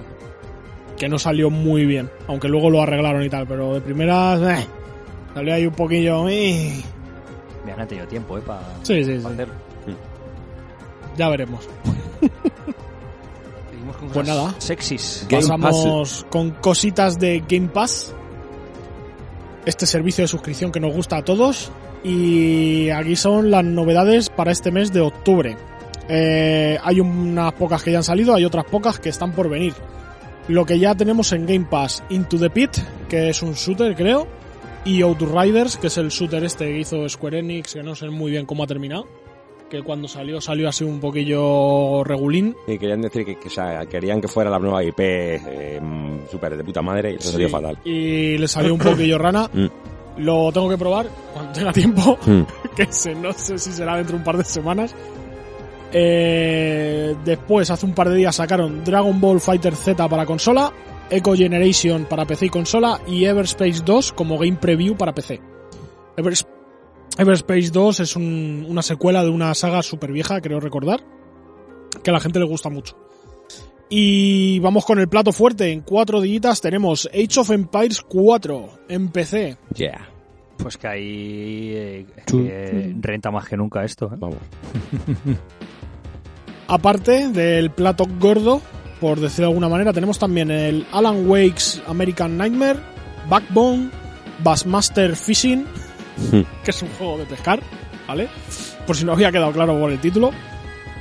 Que 0.97 1.09
no 1.09 1.19
salió 1.19 1.51
muy 1.51 1.85
bien, 1.85 2.09
aunque 2.29 2.49
luego 2.49 2.71
lo 2.71 2.81
arreglaron 2.81 3.23
y 3.25 3.29
tal, 3.29 3.47
pero 3.49 3.75
de 3.75 3.81
primeras, 3.81 4.41
eh, 4.43 4.67
salió 5.35 5.53
ahí 5.55 5.67
un 5.67 5.75
poquillo. 5.75 6.29
eh. 6.29 6.83
Me 7.65 7.73
han 7.73 7.89
tenido 7.89 8.07
tiempo, 8.07 8.39
¿eh? 8.39 8.43
Para 8.47 8.61
Sí, 8.83 9.03
sí, 9.05 9.19
sí. 9.21 9.27
hacerlo. 9.27 9.55
Ya 11.17 11.29
veremos. 11.31 11.69
Seguimos 13.71 13.97
con 13.97 14.09
Pues 14.11 14.29
cosas 14.29 14.37
nada. 14.37 14.55
Sexys. 14.59 15.27
Game 15.29 15.43
Pasamos 15.43 16.27
con 16.31 16.51
cositas 16.53 17.19
de 17.19 17.43
Game 17.49 17.69
Pass. 17.69 18.15
Este 19.65 19.85
servicio 19.87 20.23
de 20.23 20.29
suscripción 20.29 20.71
que 20.71 20.79
nos 20.81 20.95
gusta 20.95 21.17
a 21.17 21.25
todos. 21.25 21.73
Y 22.05 22.91
aquí 22.91 23.17
son 23.17 23.51
las 23.51 23.65
novedades 23.65 24.31
para 24.31 24.53
este 24.53 24.71
mes 24.71 24.93
de 24.93 25.01
octubre. 25.01 25.57
Eh, 26.09 26.79
hay 26.83 27.01
unas 27.01 27.53
pocas 27.55 27.83
que 27.83 27.91
ya 27.93 27.99
han 27.99 28.05
salido, 28.05 28.35
hay 28.35 28.45
otras 28.45 28.65
pocas 28.65 28.99
que 29.01 29.09
están 29.09 29.33
por 29.33 29.49
venir. 29.49 29.75
Lo 30.49 30.65
que 30.65 30.79
ya 30.79 30.95
tenemos 30.95 31.33
en 31.33 31.47
Game 31.47 31.67
Pass, 31.69 32.05
Into 32.11 32.39
the 32.39 32.51
Pit, 32.51 32.71
que 33.09 33.31
es 33.31 33.43
un 33.43 33.55
shooter 33.55 33.95
creo, 33.97 34.27
y 34.85 35.03
Outriders, 35.03 35.77
que 35.77 35.89
es 35.89 35.99
el 35.99 36.09
shooter 36.11 36.45
este 36.45 36.67
que 36.67 36.79
hizo 36.81 37.09
Square 37.09 37.41
Enix, 37.41 37.75
que 37.75 37.83
no 37.83 37.95
sé 37.97 38.09
muy 38.11 38.31
bien 38.31 38.47
cómo 38.47 38.63
ha 38.63 38.67
terminado, 38.69 39.09
que 39.69 39.83
cuando 39.83 40.07
salió 40.07 40.41
salió 40.41 40.69
así 40.69 40.85
un 40.85 41.01
poquillo 41.01 42.05
regulín. 42.05 42.55
Y 42.69 42.79
querían 42.79 43.03
decir 43.03 43.25
que, 43.25 43.37
que, 43.37 43.49
o 43.49 43.51
sea, 43.51 43.85
querían 43.87 44.21
que 44.21 44.29
fuera 44.29 44.49
la 44.49 44.61
nueva 44.61 44.85
IP 44.85 45.01
eh, 45.01 45.81
súper 46.31 46.57
de 46.57 46.63
puta 46.63 46.83
madre 46.83 47.13
y 47.13 47.15
eso 47.17 47.33
salió 47.33 47.49
Sí, 47.49 47.53
fatal. 47.53 47.79
Y 47.85 48.39
le 48.39 48.47
salió 48.47 48.73
un 48.75 48.81
poquillo 48.81 49.19
rana. 49.19 49.51
Mm. 50.19 50.23
Lo 50.25 50.51
tengo 50.51 50.67
que 50.71 50.79
probar 50.79 51.09
cuando 51.35 51.53
tenga 51.53 51.73
tiempo, 51.75 52.17
Mm. 52.25 52.43
que 52.77 52.87
se- 52.91 53.15
no 53.15 53.33
sé 53.35 53.59
si 53.59 53.71
será 53.73 53.97
dentro 53.97 54.13
de 54.15 54.19
un 54.21 54.25
par 54.25 54.39
de 54.39 54.45
semanas. 54.45 54.95
Eh, 55.99 57.17
después, 57.25 57.71
hace 57.71 57.87
un 57.87 57.95
par 57.95 58.11
de 58.11 58.17
días 58.17 58.37
sacaron 58.37 58.85
Dragon 58.85 59.19
Ball 59.19 59.41
Fighter 59.41 59.75
Z 59.75 60.07
para 60.11 60.27
consola, 60.27 60.71
Echo 61.09 61.33
Generation 61.35 62.05
para 62.05 62.27
PC 62.27 62.47
y 62.47 62.51
consola 62.51 63.01
y 63.07 63.25
Everspace 63.25 63.81
2 63.83 64.13
como 64.13 64.37
game 64.37 64.59
preview 64.61 64.95
para 64.95 65.15
PC. 65.15 65.41
Evers- 66.19 66.47
Everspace 67.17 67.71
2 67.71 68.01
es 68.01 68.15
un- 68.15 68.67
una 68.69 68.83
secuela 68.83 69.25
de 69.25 69.31
una 69.31 69.55
saga 69.55 69.83
súper 69.83 70.13
vieja, 70.13 70.43
creo 70.43 70.61
recordar, 70.61 71.01
que 72.05 72.11
a 72.11 72.13
la 72.13 72.21
gente 72.21 72.39
le 72.41 72.45
gusta 72.45 72.69
mucho. 72.69 72.95
Y 73.89 74.59
vamos 74.59 74.85
con 74.85 74.99
el 74.99 75.09
plato 75.09 75.33
fuerte. 75.33 75.71
En 75.73 75.81
cuatro 75.81 76.21
días 76.21 76.61
tenemos 76.61 77.09
Age 77.15 77.41
of 77.41 77.51
Empires 77.53 78.03
4 78.03 78.69
en 78.91 79.09
PC. 79.09 79.57
Yeah. 79.75 80.11
Pues 80.59 80.77
que 80.77 80.89
ahí 80.89 81.71
eh, 81.75 82.07
que 82.27 82.95
renta 83.01 83.31
más 83.31 83.49
que 83.49 83.57
nunca 83.57 83.83
esto. 83.85 84.07
¿eh? 84.13 84.17
Vamos. 84.19 84.39
Aparte 86.69 87.29
del 87.29 87.71
plato 87.71 88.07
gordo, 88.19 88.61
por 89.01 89.21
decirlo 89.21 89.47
de 89.47 89.53
alguna 89.53 89.69
manera, 89.69 89.93
tenemos 89.93 90.19
también 90.19 90.51
el 90.51 90.87
Alan 90.93 91.29
Wake's 91.29 91.83
American 91.87 92.37
Nightmare, 92.37 92.81
Backbone, 93.29 93.91
Bassmaster 94.43 95.15
Fishing, 95.15 95.67
que 96.65 96.71
es 96.71 96.83
un 96.83 96.89
juego 96.99 97.19
de 97.19 97.27
pescar, 97.27 97.61
¿vale? 98.09 98.29
Por 98.87 98.97
si 98.97 99.05
no 99.05 99.13
había 99.13 99.31
quedado 99.31 99.53
claro 99.53 99.79
por 99.79 99.91
el 99.91 100.01
título. 100.01 100.31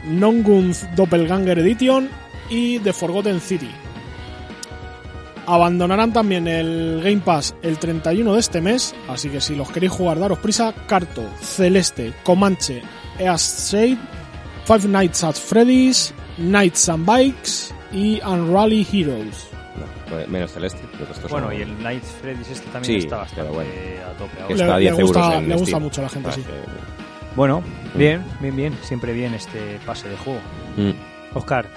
Nongunth 0.05 0.83
Doppelganger 0.95 1.59
Edition 1.59 2.09
y 2.49 2.79
The 2.79 2.93
Forgotten 2.93 3.39
City. 3.39 3.69
Abandonarán 5.47 6.11
también 6.11 6.47
el 6.47 7.01
Game 7.03 7.21
Pass 7.23 7.55
el 7.61 7.77
31 7.77 8.33
de 8.33 8.39
este 8.39 8.61
mes, 8.61 8.95
así 9.07 9.29
que 9.29 9.41
si 9.41 9.55
los 9.55 9.69
queréis 9.69 9.91
jugar, 9.91 10.19
daros 10.19 10.39
prisa. 10.39 10.73
Carto, 10.87 11.23
Celeste, 11.39 12.13
Comanche, 12.23 12.81
East 13.19 13.71
Shade, 13.71 13.97
Five 14.65 14.87
Nights 14.87 15.23
at 15.23 15.33
Freddy's, 15.35 16.13
Nights 16.37 16.89
and 16.89 17.05
Bikes 17.05 17.73
y 17.91 18.19
Unrally 18.25 18.85
Heroes. 18.91 19.47
No, 19.77 19.85
pues, 20.09 20.27
menos 20.27 20.51
celeste. 20.51 20.79
Bueno, 21.29 21.47
son- 21.49 21.57
y 21.57 21.61
el 21.61 21.83
Night 21.83 22.03
Freddy's 22.03 22.49
este 22.49 22.65
también 22.71 22.85
Sí, 23.01 23.05
está 23.05 23.17
bastante 23.17 23.41
pero 23.43 23.53
bueno. 23.53 23.71
a 24.09 24.17
tope 24.17 24.41
ahora. 24.41 24.53
está 24.53 24.65
a 24.65 24.77
Le- 24.77 24.81
10 24.81 24.97
le 24.97 25.03
gusta- 25.03 25.19
euros 25.19 25.33
en 25.43 25.49
le 25.49 25.55
gusta 25.55 25.79
mucho 25.79 26.01
a 26.01 26.03
la 26.03 26.09
gente, 26.09 26.29
Ah, 26.29 26.33
sí. 26.33 26.41
que- 26.41 27.35
Bueno, 27.35 27.61
bien, 27.95 28.23
bien, 28.39 28.55
bien. 28.55 28.77
Siempre 28.83 29.11
bien 29.13 29.33
este 29.33 29.77
pase 29.85 30.07
de 30.09 30.15
juego. 30.17 30.39
Mm. 30.77 30.91
Oscar, 31.37 31.67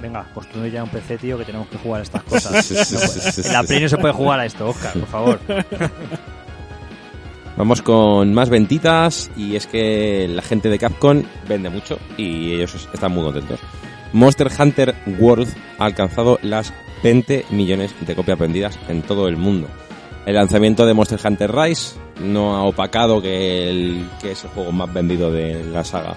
venga, 0.00 0.24
construye 0.34 0.70
ya 0.70 0.84
un 0.84 0.90
PC, 0.90 1.16
tío, 1.16 1.38
que 1.38 1.44
tenemos 1.46 1.68
que 1.68 1.78
jugar 1.78 2.00
a 2.00 2.02
estas 2.04 2.22
cosas. 2.24 2.52
No 3.36 3.42
en 3.44 3.52
la 3.52 3.62
Play 3.62 3.80
no 3.82 3.88
se 3.88 3.96
puede 3.96 4.12
jugar 4.12 4.40
a 4.40 4.46
esto, 4.46 4.68
Oscar, 4.68 4.92
por 4.92 5.08
favor. 5.08 5.40
Vamos 7.56 7.80
con 7.80 8.34
más 8.34 8.50
ventitas 8.50 9.30
y 9.36 9.56
es 9.56 9.66
que 9.66 10.28
la 10.28 10.42
gente 10.42 10.68
de 10.68 10.78
Capcom 10.78 11.22
vende 11.48 11.70
mucho 11.70 11.98
y 12.18 12.52
ellos 12.52 12.88
están 12.92 13.12
muy 13.12 13.24
contentos. 13.24 13.60
Monster 14.12 14.48
Hunter 14.58 14.94
World 15.18 15.48
ha 15.78 15.86
alcanzado 15.86 16.38
las 16.42 16.72
20 17.02 17.46
millones 17.50 17.94
de 18.00 18.14
copias 18.14 18.38
vendidas 18.38 18.78
en 18.88 19.02
todo 19.02 19.26
el 19.28 19.36
mundo. 19.36 19.68
El 20.26 20.34
lanzamiento 20.34 20.84
de 20.84 20.92
Monster 20.92 21.18
Hunter 21.24 21.54
Rise 21.54 21.96
no 22.20 22.56
ha 22.56 22.62
opacado 22.64 23.22
que, 23.22 23.70
el, 23.70 24.06
que 24.20 24.32
es 24.32 24.44
el 24.44 24.50
juego 24.50 24.72
más 24.72 24.92
vendido 24.92 25.30
de 25.30 25.64
la 25.64 25.84
saga 25.84 26.14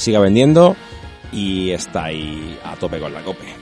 siga 0.00 0.18
vendiendo 0.18 0.76
y 1.30 1.70
está 1.70 2.04
ahí 2.04 2.58
a 2.64 2.74
tope 2.76 2.98
con 2.98 3.12
la 3.12 3.22
cope. 3.22 3.54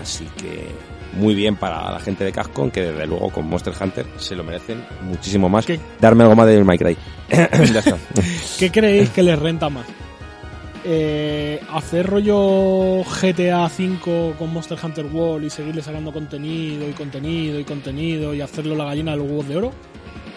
Así 0.00 0.26
que 0.36 0.68
muy 1.14 1.34
bien 1.34 1.56
para 1.56 1.90
la 1.90 2.00
gente 2.00 2.24
de 2.24 2.32
Capcom 2.32 2.70
que 2.70 2.82
desde 2.82 3.06
luego 3.06 3.30
con 3.30 3.48
Monster 3.48 3.74
Hunter 3.80 4.06
se 4.18 4.36
lo 4.36 4.44
merecen 4.44 4.84
muchísimo 5.02 5.48
más. 5.48 5.66
¿Qué? 5.66 5.80
Darme 6.00 6.24
algo 6.24 6.36
más 6.36 6.46
del 6.46 6.64
My 6.64 6.78
Cry. 6.78 6.96
ya 7.28 7.80
está. 7.80 7.96
¿Qué 8.58 8.70
creéis 8.70 9.10
que 9.10 9.22
les 9.22 9.38
renta 9.38 9.68
más? 9.68 9.86
Eh, 10.84 11.60
¿Hacer 11.72 12.06
rollo 12.06 13.02
GTA 13.02 13.66
V 13.66 14.34
con 14.38 14.52
Monster 14.52 14.78
Hunter 14.82 15.06
World 15.06 15.46
y 15.46 15.50
seguirle 15.50 15.82
sacando 15.82 16.12
contenido 16.12 16.88
y 16.88 16.92
contenido 16.92 17.58
y 17.58 17.64
contenido 17.64 18.34
y 18.34 18.40
hacerlo 18.40 18.74
la 18.74 18.84
gallina 18.84 19.12
de 19.12 19.18
los 19.18 19.26
huevos 19.26 19.48
de 19.48 19.56
oro? 19.56 19.72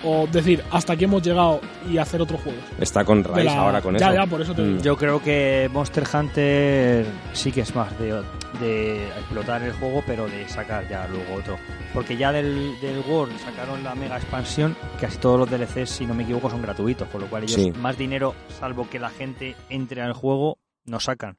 ¿O 0.03 0.25
decir, 0.31 0.63
hasta 0.71 0.93
aquí 0.93 1.03
hemos 1.03 1.21
llegado 1.21 1.61
y 1.89 1.97
hacer 1.99 2.21
otro 2.21 2.37
juego? 2.37 2.57
Está 2.79 3.05
con 3.05 3.23
Rise 3.23 3.43
la- 3.43 3.59
ahora 3.61 3.81
con 3.81 3.95
ya, 3.97 4.07
eso. 4.07 4.15
ya, 4.15 4.25
por 4.25 4.41
eso 4.41 4.55
te 4.55 4.61
Mm. 4.63 4.67
digo. 4.69 4.81
Yo 4.81 4.97
creo 4.97 5.21
que 5.21 5.69
Monster 5.71 6.03
Hunter 6.11 7.05
sí 7.33 7.51
que 7.51 7.61
es 7.61 7.75
más 7.75 7.97
de, 7.99 8.21
de 8.59 9.07
explotar 9.09 9.61
el 9.61 9.73
juego, 9.73 10.03
pero 10.07 10.27
de 10.27 10.47
sacar 10.49 10.87
ya 10.89 11.07
luego 11.07 11.35
otro. 11.35 11.57
Porque 11.93 12.17
ya 12.17 12.31
del, 12.31 12.79
del 12.81 12.99
World 13.07 13.37
sacaron 13.39 13.83
la 13.83 13.93
mega 13.93 14.17
expansión, 14.17 14.75
casi 14.99 15.17
todos 15.19 15.37
los 15.39 15.49
DLCs, 15.49 15.89
si 15.89 16.05
no 16.05 16.13
me 16.15 16.23
equivoco, 16.23 16.49
son 16.49 16.61
gratuitos, 16.61 17.07
por 17.07 17.21
lo 17.21 17.27
cual 17.27 17.43
ellos 17.43 17.61
Sí. 17.61 17.71
más 17.71 17.97
dinero, 17.97 18.33
salvo 18.59 18.89
que 18.89 18.97
la 18.99 19.09
gente 19.09 19.55
entre 19.69 20.01
al 20.01 20.13
juego, 20.13 20.57
no 20.85 20.99
sacan. 20.99 21.37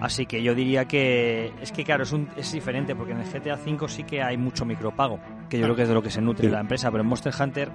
Así 0.00 0.26
que 0.26 0.42
yo 0.42 0.54
diría 0.54 0.84
que 0.84 1.52
es 1.62 1.72
que 1.72 1.82
claro, 1.84 2.02
es, 2.02 2.12
un, 2.12 2.28
es 2.36 2.52
diferente 2.52 2.94
porque 2.94 3.12
en 3.12 3.20
el 3.20 3.26
GTA 3.26 3.54
V 3.54 3.88
sí 3.88 4.04
que 4.04 4.22
hay 4.22 4.36
mucho 4.36 4.64
micropago, 4.66 5.18
que 5.48 5.58
yo 5.58 5.64
creo 5.64 5.76
que 5.76 5.82
es 5.82 5.88
de 5.88 5.94
lo 5.94 6.02
que 6.02 6.10
se 6.10 6.20
nutre 6.20 6.46
Sí. 6.46 6.52
la 6.52 6.60
empresa, 6.60 6.90
pero 6.90 7.02
en 7.02 7.08
Monster 7.08 7.32
Hunter, 7.40 7.70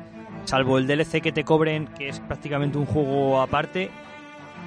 salvo 0.45 0.77
el 0.77 0.85
DLC 0.85 1.19
que 1.21 1.31
te 1.31 1.43
cobren, 1.43 1.87
que 1.97 2.09
es 2.09 2.19
prácticamente 2.19 2.77
un 2.77 2.85
juego 2.85 3.41
aparte, 3.41 3.89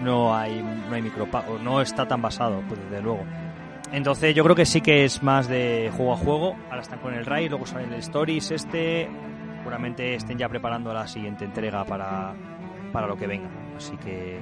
no 0.02 0.34
hay 0.34 0.60
no 0.88 0.94
hay 0.96 1.02
micropago, 1.02 1.58
no 1.60 1.80
está 1.80 2.08
tan 2.08 2.20
basado, 2.20 2.60
pues 2.66 2.80
desde 2.90 3.00
luego. 3.02 3.22
Entonces 3.92 4.34
yo 4.34 4.42
creo 4.42 4.56
que 4.56 4.66
sí 4.66 4.80
que 4.80 5.04
es 5.04 5.22
más 5.22 5.46
de 5.46 5.92
juego 5.96 6.14
a 6.14 6.16
juego. 6.16 6.56
Ahora 6.70 6.82
están 6.82 6.98
con 6.98 7.14
el 7.14 7.24
Rise, 7.24 7.50
luego 7.50 7.66
sale 7.66 7.84
el 7.84 7.94
Stories 7.94 8.50
este. 8.50 9.08
Seguramente 9.58 10.16
estén 10.16 10.36
ya 10.36 10.48
preparando 10.48 10.92
la 10.92 11.06
siguiente 11.06 11.44
entrega 11.44 11.84
para, 11.84 12.34
para 12.92 13.06
lo 13.06 13.16
que 13.16 13.28
venga. 13.28 13.48
Así 13.76 13.96
que 13.98 14.40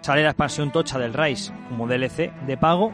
sale 0.00 0.22
la 0.22 0.30
expansión 0.30 0.70
tocha 0.70 0.98
del 0.98 1.14
Rise 1.14 1.52
como 1.68 1.86
DLC 1.86 2.32
de 2.46 2.56
pago. 2.56 2.92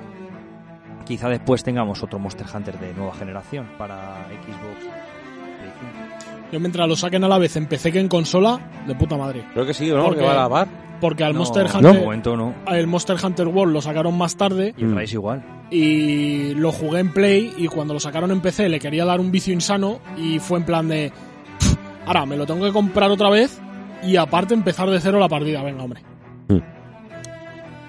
Quizá 1.05 1.29
después 1.29 1.63
tengamos 1.63 2.03
otro 2.03 2.19
Monster 2.19 2.47
Hunter 2.53 2.79
de 2.79 2.93
nueva 2.95 3.15
generación 3.15 3.69
para 3.79 4.27
Xbox. 4.27 4.81
Play 4.81 5.73
5. 5.81 6.49
Yo 6.53 6.61
mientras 6.61 6.89
lo 6.89 6.97
saquen 6.97 7.23
a 7.25 7.29
la 7.29 7.39
vez 7.39 7.57
en 7.57 7.67
PC 7.67 7.93
que 7.93 8.01
en 8.01 8.09
consola, 8.09 8.59
de 8.87 8.95
puta 8.95 9.17
madre. 9.17 9.45
Creo 9.53 9.67
que 9.67 9.75
sí, 9.75 9.89
¿no? 9.89 10.05
Porque- 10.05 10.21
Que 10.21 10.27
va 10.27 10.33
a 10.33 10.37
lavar. 10.37 10.69
Porque 11.01 11.25
al 11.25 11.35
No, 11.35 11.41
Monster 11.41 11.67
Hunter, 11.75 12.01
momento 12.03 12.37
no. 12.37 12.55
el 12.69 12.87
Monster 12.87 13.17
Hunter 13.23 13.47
World 13.49 13.75
lo 13.75 13.83
sacaron 13.83 14.17
más 14.17 14.35
tarde 14.37 14.75
Y 14.79 14.85
el. 14.85 14.97
Rise 14.97 15.15
igual. 15.17 15.45
y 15.71 16.55
lo 16.55 16.73
jugué 16.73 17.01
en 17.01 17.13
Play 17.13 17.53
y 17.59 17.67
cuando 17.67 17.93
lo 17.93 18.01
sacaron 18.01 18.31
en 18.31 18.41
PC 18.41 18.69
le 18.71 18.79
quería 18.79 19.05
dar 19.05 19.21
un 19.21 19.31
vicio 19.31 19.53
insano 19.53 19.99
y 20.17 20.39
fue 20.39 20.59
en 20.59 20.65
plan 20.65 20.89
de 20.89 21.13
"Pff, 21.59 21.75
ahora 22.07 22.25
me 22.25 22.37
lo 22.37 22.47
tengo 22.47 22.65
que 22.65 22.73
comprar 22.73 23.11
otra 23.11 23.29
vez 23.29 23.61
y 24.03 24.17
aparte 24.17 24.55
empezar 24.55 24.89
de 24.89 24.99
cero 25.01 25.19
la 25.19 25.29
partida, 25.29 25.63
venga 25.63 25.83
hombre. 25.85 26.01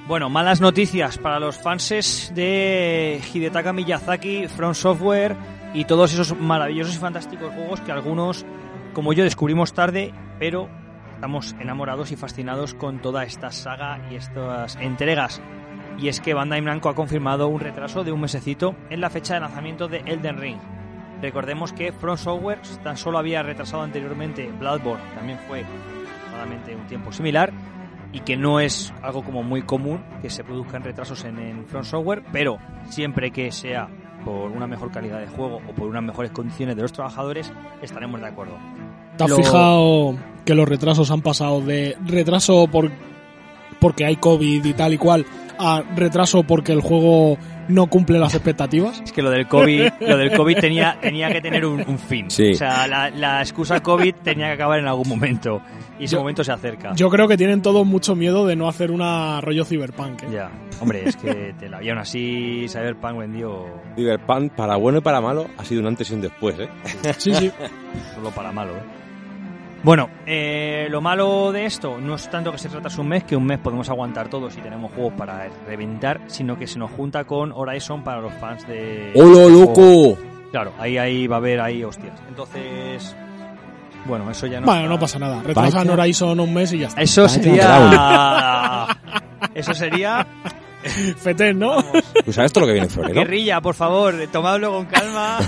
Bueno, 0.07 0.29
malas 0.29 0.61
noticias 0.61 1.17
para 1.17 1.37
los 1.37 1.57
fanses 1.57 2.31
de 2.33 3.19
Hidetaka 3.33 3.73
Miyazaki, 3.73 4.47
From 4.47 4.73
Software 4.73 5.35
y 5.73 5.83
todos 5.83 6.13
esos 6.13 6.39
maravillosos 6.39 6.95
y 6.95 6.97
fantásticos 6.97 7.53
juegos 7.53 7.81
que 7.81 7.91
algunos, 7.91 8.45
como 8.93 9.11
yo, 9.11 9.25
descubrimos 9.25 9.73
tarde, 9.73 10.13
pero 10.39 10.69
estamos 11.13 11.57
enamorados 11.59 12.13
y 12.13 12.15
fascinados 12.15 12.73
con 12.73 13.01
toda 13.01 13.25
esta 13.25 13.51
saga 13.51 13.99
y 14.09 14.15
estas 14.15 14.77
entregas. 14.77 15.41
Y 15.97 16.07
es 16.07 16.21
que 16.21 16.33
Bandai 16.33 16.61
Namco 16.61 16.87
ha 16.87 16.95
confirmado 16.95 17.49
un 17.49 17.59
retraso 17.59 18.05
de 18.05 18.13
un 18.13 18.21
mesecito 18.21 18.77
en 18.89 19.01
la 19.01 19.09
fecha 19.09 19.33
de 19.33 19.41
lanzamiento 19.41 19.89
de 19.89 20.03
Elden 20.05 20.37
Ring. 20.37 20.59
Recordemos 21.21 21.73
que 21.73 21.91
From 21.91 22.15
Software 22.15 22.61
tan 22.81 22.95
solo 22.95 23.17
había 23.17 23.43
retrasado 23.43 23.83
anteriormente 23.83 24.49
Bloodborne, 24.57 25.03
también 25.15 25.37
fue 25.49 25.65
aproximadamente 25.65 26.75
un 26.77 26.87
tiempo 26.87 27.11
similar, 27.11 27.51
y 28.13 28.21
que 28.21 28.37
no 28.37 28.59
es 28.59 28.93
algo 29.01 29.23
como 29.23 29.43
muy 29.43 29.61
común 29.63 30.01
que 30.21 30.29
se 30.29 30.43
produzcan 30.43 30.83
retrasos 30.83 31.23
en, 31.25 31.39
en 31.39 31.65
From 31.65 31.83
Software, 31.83 32.23
pero 32.31 32.57
siempre 32.89 33.31
que 33.31 33.51
sea 33.51 33.87
por 34.25 34.51
una 34.51 34.67
mejor 34.67 34.91
calidad 34.91 35.19
de 35.19 35.27
juego 35.27 35.61
o 35.67 35.73
por 35.73 35.87
unas 35.87 36.03
mejores 36.03 36.31
condiciones 36.31 36.75
de 36.75 36.81
los 36.81 36.91
trabajadores, 36.93 37.51
estaremos 37.81 38.19
de 38.21 38.27
acuerdo. 38.27 38.57
¿Te 39.17 39.23
has 39.23 39.29
Lo- 39.29 39.35
fijado 39.37 40.15
que 40.45 40.55
los 40.55 40.67
retrasos 40.67 41.11
han 41.11 41.21
pasado 41.21 41.61
de 41.61 41.97
retraso 42.05 42.67
por 42.67 42.91
porque 43.79 44.05
hay 44.05 44.15
COVID 44.15 44.65
y 44.65 44.73
tal 44.73 44.93
y 44.93 44.97
cual 44.97 45.25
a 45.59 45.83
retraso 45.95 46.43
porque 46.43 46.71
el 46.71 46.81
juego 46.81 47.37
no 47.67 47.87
cumple 47.87 48.19
las 48.19 48.33
expectativas? 48.35 49.01
Es 49.01 49.11
que 49.11 49.21
lo 49.21 49.29
del 49.29 49.47
COVID, 49.47 49.89
lo 50.01 50.17
del 50.17 50.31
COVID 50.35 50.57
tenía, 50.59 50.97
tenía 51.01 51.29
que 51.31 51.41
tener 51.41 51.65
un, 51.65 51.83
un 51.87 51.99
fin. 51.99 52.29
Sí. 52.29 52.51
O 52.51 52.55
sea, 52.55 52.87
la, 52.87 53.09
la 53.09 53.41
excusa 53.41 53.81
COVID 53.81 54.15
tenía 54.23 54.47
que 54.47 54.53
acabar 54.53 54.79
en 54.79 54.87
algún 54.87 55.07
momento. 55.09 55.61
Y 55.99 56.05
ese 56.05 56.13
Yo- 56.15 56.19
momento 56.19 56.43
se 56.43 56.51
acerca. 56.51 56.93
Yo 56.95 57.09
creo 57.09 57.27
que 57.27 57.37
tienen 57.37 57.61
todos 57.61 57.85
mucho 57.85 58.15
miedo 58.15 58.45
de 58.45 58.55
no 58.55 58.67
hacer 58.67 58.91
una 58.91 59.41
rollo 59.41 59.65
cyberpunk. 59.65 60.23
¿eh? 60.23 60.27
Ya, 60.31 60.51
hombre, 60.79 61.03
es 61.07 61.15
que 61.15 61.53
te 61.59 61.69
la 61.69 61.81
y 61.83 61.89
aún 61.89 61.99
así 61.99 62.65
Cyberpunk 62.69 63.17
vendió 63.19 63.65
Cyberpunk, 63.95 64.51
para 64.53 64.75
bueno 64.75 64.99
y 64.99 65.01
para 65.01 65.21
malo, 65.21 65.47
ha 65.57 65.65
sido 65.65 65.81
un 65.81 65.87
antes 65.87 66.09
y 66.11 66.13
un 66.13 66.21
después, 66.21 66.55
¿eh? 66.59 66.69
Sí, 67.17 67.33
sí. 67.33 67.51
solo 68.15 68.29
para 68.31 68.51
malo, 68.51 68.73
¿eh? 68.77 68.81
Bueno, 69.83 70.09
eh, 70.25 70.87
lo 70.89 71.01
malo 71.01 71.51
de 71.51 71.65
esto 71.65 71.97
no 71.99 72.15
es 72.15 72.29
tanto 72.29 72.51
que 72.51 72.57
se 72.57 72.67
trata 72.67 72.89
de 72.89 72.99
un 73.01 73.07
mes, 73.07 73.23
que 73.23 73.35
un 73.35 73.45
mes 73.45 73.59
podemos 73.59 73.87
aguantar 73.89 74.27
todos 74.27 74.57
y 74.57 74.61
tenemos 74.61 74.91
juegos 74.93 75.13
para 75.13 75.47
reventar, 75.65 76.21
sino 76.27 76.57
que 76.57 76.67
se 76.67 76.77
nos 76.79 76.91
junta 76.91 77.23
con 77.25 77.51
Horizon 77.53 78.03
para 78.03 78.19
los 78.19 78.33
fans 78.33 78.67
de... 78.67 79.11
¡Hola, 79.15 79.47
loco! 79.47 80.17
Claro, 80.51 80.73
ahí, 80.79 80.97
ahí 80.97 81.27
va 81.27 81.35
a 81.37 81.39
haber 81.39 81.61
ahí 81.61 81.83
hostias. 81.83 82.19
Entonces, 82.27 83.15
bueno, 84.05 84.29
eso 84.31 84.47
ya 84.47 84.59
no... 84.59 84.65
Bueno, 84.65 84.81
está- 84.81 84.93
no 84.93 84.99
pasa 84.99 85.19
nada. 85.19 85.41
Retrasan 85.43 85.87
Vaya. 85.87 86.01
Horizon 86.03 86.39
un 86.39 86.53
mes 86.53 86.73
y 86.73 86.79
ya 86.79 86.87
está. 86.87 87.01
Eso 87.01 87.29
sería... 87.29 88.87
Eso 89.53 89.73
sería... 89.73 90.25
Feten, 91.17 91.59
¿no? 91.59 91.75
vamos, 91.75 91.91
¿Tú 92.25 92.31
sabes 92.33 92.51
todo 92.53 92.61
lo 92.61 92.67
que 92.67 92.73
viene 92.73 92.85
en 92.87 92.91
febrero? 92.93 93.15
Guerrilla, 93.21 93.59
por 93.61 93.75
favor, 93.75 94.15
tomadlo 94.31 94.71
con 94.71 94.85
calma. 94.85 95.39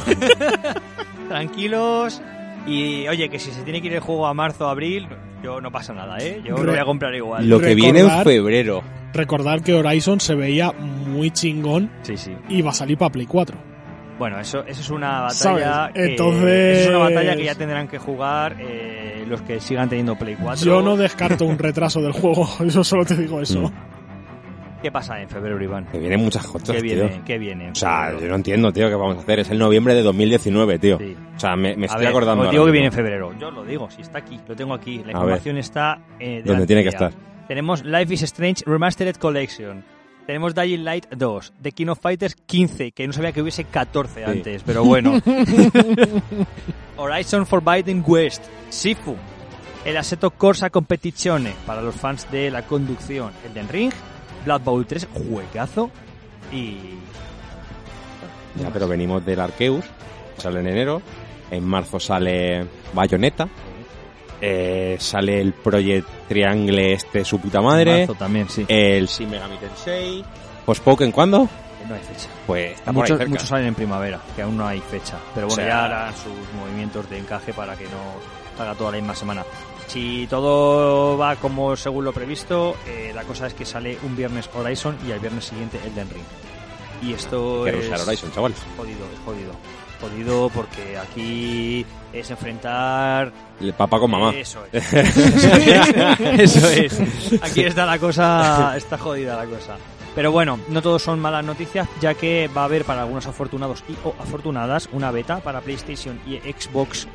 Tranquilos. 1.30 2.22
Y 2.70 3.08
oye, 3.08 3.30
que 3.30 3.40
si 3.40 3.52
se 3.52 3.64
tiene 3.64 3.82
que 3.82 3.88
ir 3.88 3.94
el 3.94 4.00
juego 4.00 4.28
a 4.28 4.34
marzo 4.34 4.66
o 4.68 4.70
abril, 4.70 5.08
yo 5.44 5.60
no 5.62 5.72
pasa 5.72 5.94
nada, 5.94 6.18
¿eh? 6.20 6.42
Yo 6.44 6.56
lo 6.58 6.72
voy 6.72 6.80
a 6.80 6.86
comprar 6.86 7.14
igual. 7.16 7.48
Lo 7.50 7.60
que 7.60 7.76
viene 7.76 8.00
en 8.02 8.10
febrero. 8.24 8.84
Recordar 9.14 9.64
que 9.64 9.74
Horizon 9.74 10.20
se 10.20 10.36
veía 10.36 10.72
muy 10.72 11.32
chingón 11.32 11.90
Sí, 12.04 12.16
sí. 12.16 12.32
y 12.48 12.62
va 12.62 12.70
a 12.70 12.74
salir 12.74 12.98
para 12.98 13.12
Play 13.12 13.26
4. 13.26 13.58
Bueno, 14.20 14.40
eso, 14.40 14.64
eso 14.68 14.82
es 14.82 14.90
una 14.90 15.22
batalla. 15.22 15.92
Entonces- 15.96 16.80
eso 16.80 16.84
es 16.84 16.90
una 16.90 17.00
batalla 17.00 17.36
que 17.36 17.44
ya 17.46 17.56
tendrán 17.56 17.88
que 17.88 17.98
jugar 17.98 18.58
eh, 18.60 19.24
los 19.28 19.42
que 19.42 19.60
sigan 19.62 19.88
teniendo 19.90 20.16
Play 20.18 20.36
4. 20.40 20.64
Yo 20.66 20.82
no 20.82 20.96
descarto 20.98 21.46
un 21.46 21.58
retraso 21.58 22.02
del 22.02 22.12
juego, 22.12 22.48
yo 22.68 22.84
solo 22.84 23.06
te 23.06 23.16
digo 23.16 23.42
eso. 23.42 23.62
Mm. 23.62 23.99
¿Qué 24.82 24.92
pasa 24.92 25.22
en 25.22 25.28
febrero, 25.30 25.62
Iván? 25.62 25.86
Que 25.92 26.00
vienen 26.00 26.22
muchas 26.22 26.46
cosas, 26.48 26.70
¿Qué 26.76 26.82
viene? 26.82 27.10
tío. 27.10 27.22
¿Qué 27.26 27.38
viene? 27.38 27.66
en 27.66 27.72
O 27.72 27.76
sea, 27.76 28.18
yo 28.18 28.28
no 28.30 28.36
entiendo, 28.36 28.72
tío, 28.72 28.88
qué 28.88 28.96
vamos 28.96 29.18
a 29.18 29.20
hacer. 29.20 29.40
Es 29.40 29.50
el 29.50 29.60
noviembre 29.60 29.94
de 29.94 30.02
2019, 30.04 30.80
tío. 30.80 30.98
Sí. 30.98 31.18
O 31.36 31.40
sea, 31.40 31.56
me, 31.58 31.76
me 31.76 31.86
estoy 31.88 32.00
ver, 32.00 32.10
acordando. 32.10 32.44
ahora 32.44 32.52
digo 32.52 32.66
que 32.66 32.72
viene 32.72 32.88
en 32.88 32.94
febrero. 32.94 33.34
Yo 33.38 33.52
lo 33.52 33.66
digo, 33.66 33.90
si 33.92 34.02
está 34.02 34.20
aquí, 34.20 34.40
lo 34.48 34.56
tengo 34.56 34.74
aquí. 34.74 35.00
La 35.06 35.12
información 35.12 35.58
está 35.58 36.00
eh, 36.20 36.42
Donde 36.46 36.66
tiene 36.66 36.84
que 36.84 36.90
estar. 36.90 37.12
Tenemos 37.48 37.84
Life 37.84 38.14
is 38.14 38.22
Strange 38.24 38.64
Remastered 38.66 39.16
Collection. 39.18 39.84
Tenemos 40.26 40.54
Dying 40.54 40.84
Light 40.84 41.08
2, 41.10 41.54
The 41.62 41.72
King 41.72 41.88
of 41.88 42.00
Fighters 42.00 42.36
15, 42.46 42.92
que 42.92 43.08
no 43.08 43.12
sabía 43.14 43.32
que 43.32 43.42
hubiese 43.42 43.64
14 43.64 44.24
Sí. 44.24 44.32
antes, 44.32 44.64
pero 44.64 44.84
bueno. 44.86 45.20
Horizon 46.98 47.46
Forbidden 47.46 48.04
West, 48.06 48.44
Sifu, 48.70 49.16
el 49.86 49.98
Assetto 49.98 50.30
Corsa 50.32 50.70
Competizione 50.70 51.54
para 51.66 51.82
los 51.82 51.96
fans 51.96 52.30
de 52.32 52.52
la 52.52 52.62
conducción, 52.64 53.32
Elden 53.46 53.70
Ring, 53.70 53.92
Blood 54.46 54.62
Bowl 54.62 54.86
3, 54.86 55.08
juegazo 55.30 55.90
y 56.52 56.78
Ya, 58.60 58.70
pero 58.72 58.88
venimos 58.88 59.26
del 59.26 59.40
Arceus, 59.40 59.86
sale 60.38 60.60
en 60.62 60.68
enero. 60.68 61.02
En 61.52 61.64
marzo 61.66 62.00
sale 62.00 62.66
Bayonetta. 62.94 63.48
Eh, 64.42 64.96
sale 65.00 65.42
el 65.42 65.52
Project 65.54 66.08
Triangle 66.30 66.94
este, 66.94 67.26
su 67.26 67.40
puta 67.40 67.62
madre. 67.62 68.00
Marzo 68.00 68.16
también, 68.16 68.48
sí. 68.50 68.66
El 68.68 69.08
Shin 69.08 69.30
Megami 69.30 69.58
Tensei. 69.58 70.24
Postpoken, 70.66 71.12
¿cuándo? 71.12 71.48
no 71.88 71.96
hay 71.96 72.02
fecha. 72.02 72.30
Pues 72.46 72.74
está 72.74 72.94
por 72.94 72.94
ahí 72.94 73.02
Muchos, 73.02 73.18
cerca. 73.18 73.30
muchos 73.32 73.48
salen 73.48 73.68
en 73.68 73.74
primavera, 73.76 74.20
que 74.36 74.42
aún 74.44 74.56
no 74.58 74.68
hay 74.68 74.80
fecha. 74.80 75.18
Pero 75.34 75.48
bueno, 75.48 75.64
O 75.64 75.66
sea- 75.66 75.68
ya 75.68 75.86
harán 75.86 76.14
sus 76.14 76.34
movimientos 76.60 77.10
de 77.10 77.18
encaje 77.18 77.52
para 77.52 77.76
que 77.76 77.86
no 77.86 78.62
haga 78.64 78.76
toda 78.76 78.92
la 78.92 78.98
misma 78.98 79.16
semana. 79.16 79.44
Si 79.90 80.28
todo 80.28 81.18
va 81.18 81.36
como 81.38 81.76
según 81.76 82.06
lo 82.06 82.14
previsto, 82.14 82.76
eh, 82.88 83.12
la 83.14 83.24
cosa 83.24 83.48
es 83.48 83.56
que 83.56 83.66
sale 83.66 83.98
un 84.04 84.16
viernes 84.16 84.48
Horizon 84.54 84.96
y 85.08 85.12
al 85.12 85.20
viernes 85.20 85.46
siguiente 85.46 85.80
Elden 85.84 86.08
Ring. 86.12 86.24
Y 87.02 87.14
esto 87.14 87.64
Que 87.64 87.80
es 87.80 88.02
Horizon, 88.08 88.32
chaval. 88.32 88.54
jodido, 88.78 89.00
es 89.12 89.20
jodido. 89.26 89.52
Jodido 90.00 90.50
porque 90.50 90.96
aquí 90.98 91.86
es 92.14 92.30
enfrentar 92.30 93.34
El 93.60 93.74
papá 93.74 94.00
con 94.00 94.12
mamá. 94.12 94.32
eso 94.32 94.64
es. 94.72 94.94
Eso 94.94 96.70
es. 96.70 97.02
Aquí 97.42 97.64
está 97.64 97.86
la 97.86 97.98
cosa, 97.98 98.78
está 98.78 98.98
jodida 98.98 99.36
la 99.44 99.46
cosa. 99.46 99.76
Pero 100.16 100.32
bueno, 100.32 100.60
no 100.70 100.82
todos 100.84 101.02
son 101.02 101.20
malas 101.20 101.44
noticias, 101.44 101.88
ya 102.00 102.14
que 102.14 102.48
va 102.56 102.62
a 102.62 102.66
haber 102.66 102.86
para 102.86 103.02
algunos 103.02 103.26
afortunados 103.26 103.84
y 103.90 103.94
o 104.04 104.14
afortunadas 104.20 104.88
una 104.92 105.12
beta 105.12 105.40
para 105.40 105.62
PlayStation 105.62 106.20
y 106.28 106.38
Xbox 106.38 107.08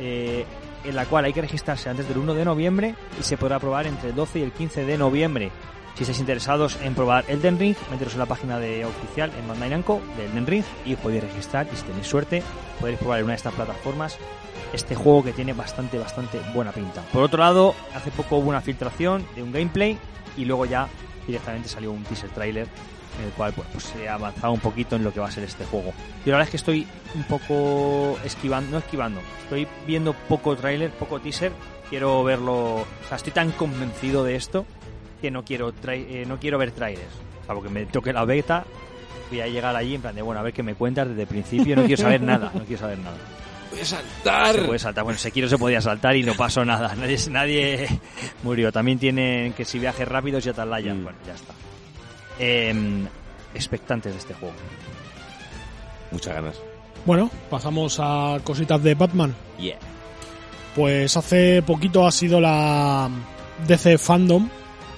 eh, 0.00 0.44
en 0.84 0.96
la 0.96 1.06
cual 1.06 1.24
hay 1.24 1.32
que 1.32 1.40
registrarse 1.40 1.88
antes 1.88 2.08
del 2.08 2.18
1 2.18 2.34
de 2.34 2.44
noviembre 2.44 2.94
y 3.18 3.22
se 3.22 3.36
podrá 3.36 3.58
probar 3.58 3.86
entre 3.86 4.10
el 4.10 4.14
12 4.14 4.38
y 4.38 4.42
el 4.42 4.52
15 4.52 4.84
de 4.84 4.98
noviembre. 4.98 5.50
Si 5.94 6.04
estáis 6.04 6.20
interesados 6.20 6.78
en 6.82 6.94
probar 6.94 7.24
Elden 7.28 7.58
Ring, 7.58 7.76
meteros 7.90 8.14
en 8.14 8.20
la 8.20 8.26
página 8.26 8.58
de 8.58 8.84
oficial 8.84 9.30
en 9.38 9.46
Bandai 9.46 9.70
Namco 9.70 10.00
de 10.16 10.26
Elden 10.26 10.46
Ring 10.46 10.64
y 10.86 10.96
podéis 10.96 11.24
registrar 11.24 11.68
y 11.72 11.76
si 11.76 11.82
tenéis 11.82 12.06
suerte 12.06 12.42
podéis 12.80 12.98
probar 12.98 13.18
en 13.18 13.24
una 13.24 13.32
de 13.32 13.38
estas 13.38 13.54
plataformas 13.54 14.18
este 14.72 14.94
juego 14.94 15.24
que 15.24 15.32
tiene 15.32 15.52
bastante, 15.52 15.98
bastante 15.98 16.40
buena 16.54 16.72
pinta. 16.72 17.02
Por 17.12 17.22
otro 17.22 17.40
lado, 17.40 17.74
hace 17.94 18.10
poco 18.10 18.36
hubo 18.36 18.48
una 18.48 18.60
filtración 18.60 19.26
de 19.34 19.42
un 19.42 19.52
gameplay 19.52 19.98
y 20.36 20.44
luego 20.44 20.64
ya 20.64 20.88
directamente 21.26 21.68
salió 21.68 21.92
un 21.92 22.04
teaser 22.04 22.30
trailer 22.30 22.68
en 23.18 23.26
el 23.26 23.30
cual 23.32 23.52
pues, 23.52 23.68
pues, 23.72 23.84
se 23.84 24.08
ha 24.08 24.14
avanzado 24.14 24.52
un 24.52 24.60
poquito 24.60 24.96
en 24.96 25.04
lo 25.04 25.12
que 25.12 25.20
va 25.20 25.28
a 25.28 25.30
ser 25.30 25.44
este 25.44 25.64
juego. 25.64 25.92
Yo 26.24 26.32
la 26.32 26.38
verdad 26.38 26.42
es 26.44 26.50
que 26.50 26.56
estoy 26.56 26.86
un 27.14 27.24
poco 27.24 28.18
esquivando, 28.24 28.70
no 28.72 28.78
esquivando, 28.78 29.20
estoy 29.42 29.66
viendo 29.86 30.12
poco 30.14 30.56
trailer, 30.56 30.90
poco 30.90 31.20
teaser, 31.20 31.52
quiero 31.88 32.22
verlo, 32.24 32.54
o 32.76 32.86
sea, 33.08 33.16
estoy 33.16 33.32
tan 33.32 33.50
convencido 33.52 34.24
de 34.24 34.36
esto 34.36 34.64
que 35.20 35.30
no 35.30 35.44
quiero 35.44 35.72
eh, 35.88 36.24
no 36.26 36.38
quiero 36.38 36.56
ver 36.58 36.70
trailers. 36.70 37.04
salvo 37.46 37.62
que 37.62 37.68
me 37.68 37.84
toque 37.86 38.12
la 38.12 38.24
beta, 38.24 38.64
voy 39.28 39.40
a 39.40 39.46
llegar 39.48 39.76
allí 39.76 39.96
en 39.96 40.00
plan 40.02 40.14
de, 40.14 40.22
bueno, 40.22 40.40
a 40.40 40.42
ver 40.44 40.52
qué 40.52 40.62
me 40.62 40.74
cuentas 40.74 41.08
desde 41.08 41.22
el 41.22 41.28
principio, 41.28 41.76
no 41.76 41.84
quiero 41.84 42.00
saber 42.02 42.22
nada, 42.22 42.50
no 42.54 42.64
quiero 42.64 42.80
saber 42.80 42.98
nada. 42.98 43.16
¡Voy 43.70 43.80
a 43.80 43.84
saltar! 43.84 44.54
Se 44.56 44.62
puede 44.62 44.78
saltar, 44.80 45.04
bueno, 45.04 45.18
Sekiro 45.18 45.48
se 45.48 45.56
podía 45.58 45.80
saltar 45.80 46.16
y 46.16 46.22
no 46.24 46.34
pasó 46.34 46.64
nada, 46.64 46.94
nadie, 46.98 47.16
nadie 47.30 48.00
murió. 48.42 48.72
También 48.72 48.98
tienen 48.98 49.52
que 49.52 49.64
si 49.64 49.78
viajes 49.78 50.08
rápidos 50.08 50.44
y 50.46 50.48
atalayan, 50.48 51.00
Mm. 51.00 51.04
bueno, 51.04 51.18
ya 51.26 51.34
está. 51.34 51.52
Em, 52.42 53.06
expectantes 53.54 54.12
de 54.12 54.18
este 54.18 54.32
juego. 54.32 54.54
Muchas 56.10 56.34
ganas. 56.34 56.56
Bueno, 57.04 57.30
pasamos 57.50 57.98
a 58.00 58.38
cositas 58.42 58.82
de 58.82 58.94
Batman. 58.94 59.34
Yeah. 59.58 59.78
Pues 60.74 61.16
hace 61.18 61.62
poquito 61.62 62.06
ha 62.06 62.10
sido 62.10 62.40
la 62.40 63.10
DC 63.68 63.98
Fandom 63.98 64.48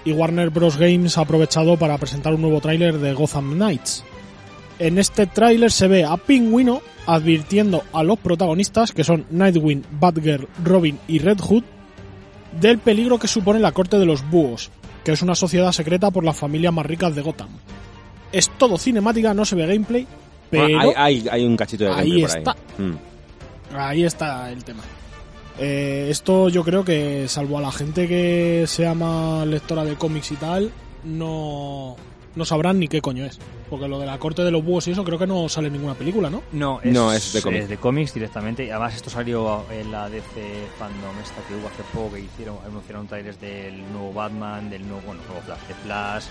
y 0.05 0.13
Warner 0.13 0.51
Bros. 0.51 0.77
Games 0.77 1.19
ha 1.19 1.23
aprovechado 1.23 1.77
para 1.77 1.99
presentar 1.99 2.33
un 2.33 2.43
nuevo 2.43 2.61
tráiler 2.61 2.99
de 2.99 3.13
Gotham 3.13 3.55
Knights. 3.55 4.05
En 4.79 4.99
este 4.99 5.27
tráiler 5.27 5.73
se 5.73 5.89
ve 5.89 6.05
a 6.05 6.17
Pingüino 6.17 6.81
advirtiendo 7.07 7.83
a 7.93 8.05
los 8.05 8.19
protagonistas, 8.19 8.93
que 8.93 9.03
son 9.03 9.27
Nightwing, 9.31 9.85
Batgirl, 9.91 10.49
Robin 10.63 10.99
y 11.09 11.19
Red 11.19 11.41
Hood, 11.41 11.65
del 12.61 12.79
peligro 12.79 13.19
que 13.19 13.27
supone 13.27 13.59
la 13.59 13.73
corte 13.73 13.99
de 13.99 14.07
los 14.07 14.29
búhos, 14.29 14.71
que 15.05 15.13
es 15.13 15.23
una 15.23 15.35
sociedad 15.35 15.73
secreta 15.73 16.11
por 16.11 16.25
las 16.25 16.37
familias 16.37 16.73
más 16.73 16.87
ricas 16.87 17.15
de 17.15 17.23
Gotham. 17.23 17.49
Es 18.31 18.51
todo 18.59 18.79
cinemática, 18.79 19.35
no 19.35 19.45
se 19.45 19.57
ve 19.57 19.67
gameplay, 19.67 20.07
pero 20.51 20.65
Bueno, 20.65 20.81
hay, 20.81 20.93
hay, 20.97 21.29
hay 21.31 21.45
un 21.45 21.57
cachito 21.57 21.85
de 21.85 21.91
Ahí 21.91 22.21
gameplay 22.21 22.23
por 22.23 22.39
está. 22.39 22.51
ahí. 22.53 22.85
Mm. 22.85 22.99
Ahí 23.75 24.05
está 24.05 24.51
el 24.51 24.65
tema. 24.65 24.83
Eh, 25.59 26.09
esto 26.11 26.49
yo 26.49 26.65
creo 26.65 26.85
que, 26.85 27.27
salvo 27.29 27.59
a 27.59 27.61
la 27.61 27.73
gente 27.73 28.09
que 28.09 28.65
sea 28.67 28.95
más 28.95 29.47
lectora 29.47 29.85
de 29.85 29.97
cómics 29.97 30.33
y 30.33 30.37
tal, 30.37 30.71
no, 31.05 31.97
no 32.35 32.45
sabrán 32.45 32.79
ni 32.79 32.89
qué 32.89 33.01
coño 33.01 33.25
es. 33.25 33.39
Porque 33.69 33.89
lo 33.89 33.99
de 33.99 34.07
la 34.07 34.19
corte 34.19 34.43
de 34.43 34.51
los 34.51 34.65
búhos 34.65 34.87
y 34.89 34.93
eso 34.93 35.05
creo 35.05 35.19
que 35.19 35.27
no 35.27 35.49
sale 35.49 35.69
en 35.69 35.75
ninguna 35.75 35.95
película, 35.95 36.29
¿no? 36.31 36.43
No, 36.53 36.81
es, 36.83 36.93
No, 36.93 37.13
es 37.13 37.33
de 37.33 37.43
cómics. 37.43 37.69
de 37.69 37.77
cómics 37.79 38.15
directamente. 38.15 38.65
Y 38.65 38.71
además 38.71 38.95
esto 38.95 39.11
salió 39.11 39.65
en 39.71 39.91
la 39.91 40.09
DC 40.09 40.67
Fandom 40.79 41.19
esta 41.23 41.41
que 41.49 41.55
hubo 41.55 41.69
hace 41.69 41.83
poco 41.95 42.15
que 42.15 42.21
hicieron, 42.21 42.59
anunciaron 42.67 43.07
trailers 43.07 43.41
del 43.41 43.81
nuevo 43.93 44.13
Batman, 44.13 44.69
del 44.71 44.83
nuevo, 44.87 45.03
bueno, 45.07 45.23
nuevo 45.27 45.43
Flash, 45.43 45.61
de 45.69 45.75
Flash, 45.75 46.25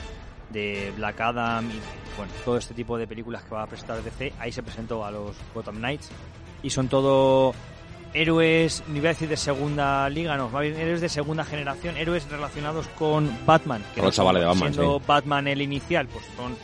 de 0.52 0.94
Black 0.98 1.20
Adam 1.22 1.66
y 1.70 1.80
bueno, 2.18 2.32
todo 2.44 2.58
este 2.58 2.74
tipo 2.74 2.98
de 2.98 3.08
películas 3.08 3.44
que 3.44 3.56
va 3.56 3.64
a 3.64 3.68
presentar 3.68 4.04
DC. 4.04 4.34
Ahí 4.40 4.52
se 4.52 4.62
presentó 4.64 5.06
a 5.06 5.12
los 5.12 5.36
Gotham 5.54 5.78
Knights 5.78 6.10
y 6.64 6.70
son 6.70 6.88
todo 6.88 7.54
héroes, 8.14 8.84
ni 8.88 9.00
voy 9.00 9.08
a 9.08 9.10
decir 9.10 9.30
de 9.30 9.38
segunda 9.38 10.10
liga, 10.10 10.36
no, 10.38 10.50
más 10.50 10.62
bien 10.62 10.76
héroes 10.78 11.02
de 11.02 11.10
segunda 11.10 11.44
generación, 11.46 11.96
héroes 11.98 12.30
relacionados 12.30 12.88
con 12.98 13.30
Batman. 13.46 13.84
Con 13.96 14.06
los 14.06 14.16
chavales 14.16 14.42
de 14.42 14.48
Batman, 14.48 14.74
siendo 14.74 15.00
sí. 15.00 15.04
Batman 15.08 15.48
el 15.48 15.62
inicial, 15.62 16.08
pues 16.08 16.26
son 16.36 16.56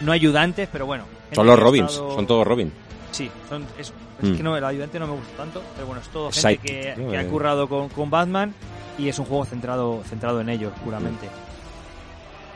no 0.00 0.12
ayudantes, 0.12 0.68
pero 0.72 0.86
bueno. 0.86 1.04
Son 1.32 1.46
los 1.46 1.56
que 1.56 1.62
Robins, 1.62 1.90
estado- 1.92 2.14
son 2.14 2.26
todos 2.26 2.46
Robin. 2.46 2.72
Sí, 3.12 3.30
son, 3.48 3.64
es, 3.78 3.92
es 4.22 4.28
Mm. 4.30 4.36
que 4.36 4.42
no, 4.42 4.56
el 4.56 4.64
ayudante 4.64 4.98
no 4.98 5.06
me 5.06 5.12
gusta 5.14 5.36
tanto, 5.36 5.62
pero 5.74 5.86
bueno, 5.86 6.00
es 6.02 6.08
todo 6.08 6.30
gente 6.32 6.58
que, 6.58 6.94
que 6.96 7.16
ha 7.16 7.22
Eh. 7.22 7.26
currado 7.26 7.68
con, 7.68 7.88
con 7.88 8.10
Batman 8.10 8.52
y 8.98 9.08
es 9.08 9.18
un 9.18 9.24
juego 9.26 9.44
centrado, 9.44 10.02
centrado 10.08 10.40
en 10.40 10.48
ellos, 10.48 10.72
puramente. 10.84 11.28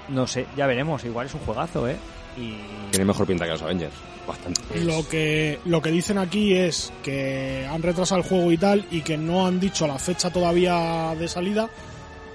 No 0.09 0.27
sé, 0.27 0.47
ya 0.57 0.67
veremos, 0.67 1.05
igual 1.05 1.27
es 1.27 1.35
un 1.35 1.41
juegazo, 1.41 1.89
¿eh? 1.89 1.97
Y 2.37 2.57
Tiene 2.91 3.05
mejor 3.05 3.27
pinta 3.27 3.45
que 3.45 3.53
los 3.53 3.63
Avengers. 3.63 3.95
Bastante. 4.27 4.61
Lo 4.85 5.09
que, 5.09 5.59
lo 5.65 5.83
que 5.83 5.91
dicen 5.91 6.17
aquí 6.19 6.55
es 6.55 6.93
que 7.03 7.67
han 7.69 7.83
retrasado 7.83 8.21
el 8.21 8.27
juego 8.27 8.53
y 8.53 8.57
tal 8.59 8.85
y 8.91 9.01
que 9.03 9.17
no 9.17 9.47
han 9.47 9.59
dicho 9.59 9.87
la 9.87 9.99
fecha 9.99 10.31
todavía 10.31 11.15
de 11.19 11.27
salida, 11.29 11.69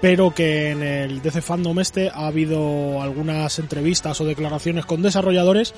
pero 0.00 0.34
que 0.34 0.70
en 0.70 0.82
el 0.82 1.22
DC 1.22 1.40
Fandom 1.40 1.78
este 1.80 2.10
ha 2.10 2.26
habido 2.26 3.00
algunas 3.02 3.58
entrevistas 3.58 4.20
o 4.20 4.24
declaraciones 4.26 4.84
con 4.84 5.00
desarrolladores 5.02 5.72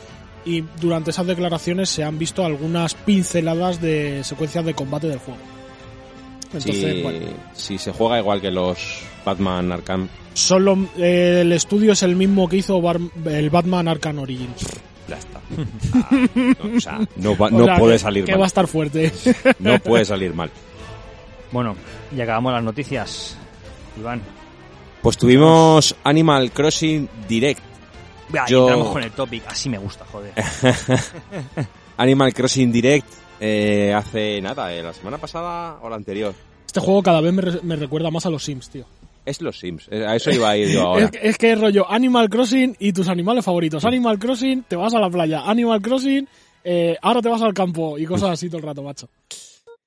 y 0.44 0.64
durante 0.80 1.11
esas 1.11 1.26
declaraciones 1.26 1.88
se 1.90 2.02
han 2.02 2.18
visto 2.18 2.44
algunas 2.44 2.94
pinceladas 2.94 3.80
de 3.80 4.24
secuencias 4.24 4.64
de 4.64 4.74
combate 4.74 5.06
del 5.08 5.18
juego. 5.20 5.40
Entonces, 6.46 6.74
si, 6.76 7.02
bueno, 7.02 7.26
si 7.54 7.78
se 7.78 7.92
juega 7.92 8.18
igual 8.18 8.40
que 8.40 8.50
los 8.50 8.78
Batman 9.24 9.70
Arkham, 9.70 10.08
solo 10.34 10.76
eh, 10.98 11.38
el 11.42 11.52
estudio 11.52 11.92
es 11.92 12.02
el 12.02 12.16
mismo 12.16 12.48
que 12.48 12.56
hizo 12.56 12.80
Bar- 12.82 12.98
el 13.26 13.50
Batman 13.50 13.86
Arkham 13.86 14.18
Origins. 14.18 14.66
Ya 15.11 15.16
está. 15.18 15.40
Ah, 15.92 16.26
no, 16.34 16.76
o 16.76 16.80
sea, 16.80 16.98
no, 17.16 17.36
va- 17.36 17.46
O 17.48 17.50
no 17.50 17.64
sea, 17.66 17.76
puede 17.78 17.92
que- 17.94 17.98
salir 17.98 18.24
que 18.24 18.32
mal. 18.32 18.40
va 18.40 18.44
a 18.44 18.46
estar 18.46 18.66
fuerte. 18.66 19.12
No 19.58 19.78
puede 19.80 20.04
salir 20.06 20.32
mal. 20.34 20.50
bueno, 21.52 21.76
ya 22.16 22.24
acabamos 22.24 22.52
las 22.52 22.62
noticias. 22.62 23.36
Iván, 23.98 24.22
Pues 25.02 25.16
tuvimos 25.18 25.94
Animal 26.04 26.52
Crossing 26.52 27.08
Direct. 27.28 27.61
ya, 28.32 28.46
Yo- 28.46 28.62
entramos 28.68 28.92
con 28.92 29.02
el 29.02 29.11
topic, 29.11 29.42
así 29.48 29.68
me 29.68 29.78
gusta, 29.78 30.04
joder. 30.11 30.32
Animal 31.96 32.32
Crossing 32.32 32.72
Direct 32.72 33.06
eh, 33.40 33.92
hace 33.94 34.40
nada, 34.40 34.72
eh, 34.72 34.82
la 34.82 34.92
semana 34.92 35.18
pasada 35.18 35.78
o 35.82 35.88
la 35.88 35.96
anterior. 35.96 36.34
Este 36.66 36.80
juego 36.80 37.02
cada 37.02 37.20
vez 37.20 37.32
me, 37.32 37.42
re- 37.42 37.61
me 37.62 37.76
recuerda 37.76 38.11
más 38.11 38.24
a 38.26 38.30
los 38.30 38.44
Sims, 38.44 38.70
tío. 38.70 38.84
Es 39.24 39.40
los 39.42 39.58
Sims, 39.58 39.86
eh, 39.90 40.04
a 40.06 40.16
eso 40.16 40.30
iba 40.30 40.50
a 40.50 40.56
ir 40.56 40.68
yo 40.70 40.80
ahora. 40.86 41.04
Es, 41.06 41.10
que- 41.10 41.28
es 41.28 41.38
que 41.38 41.52
es 41.52 41.60
rollo 41.60 41.90
Animal 41.90 42.28
Crossing 42.28 42.76
y 42.78 42.92
tus 42.92 43.08
animales 43.08 43.44
favoritos. 43.44 43.84
Animal 43.84 44.18
Crossing, 44.18 44.64
te 44.68 44.76
vas 44.76 44.94
a 44.94 44.98
la 44.98 45.10
playa. 45.10 45.42
Animal 45.48 45.80
Crossing, 45.82 46.26
eh, 46.64 46.96
ahora 47.02 47.20
te 47.22 47.28
vas 47.28 47.42
al 47.42 47.54
campo 47.54 47.98
y 47.98 48.06
cosas 48.06 48.30
así 48.30 48.48
todo 48.48 48.58
el 48.58 48.64
rato, 48.64 48.82
macho. 48.82 49.08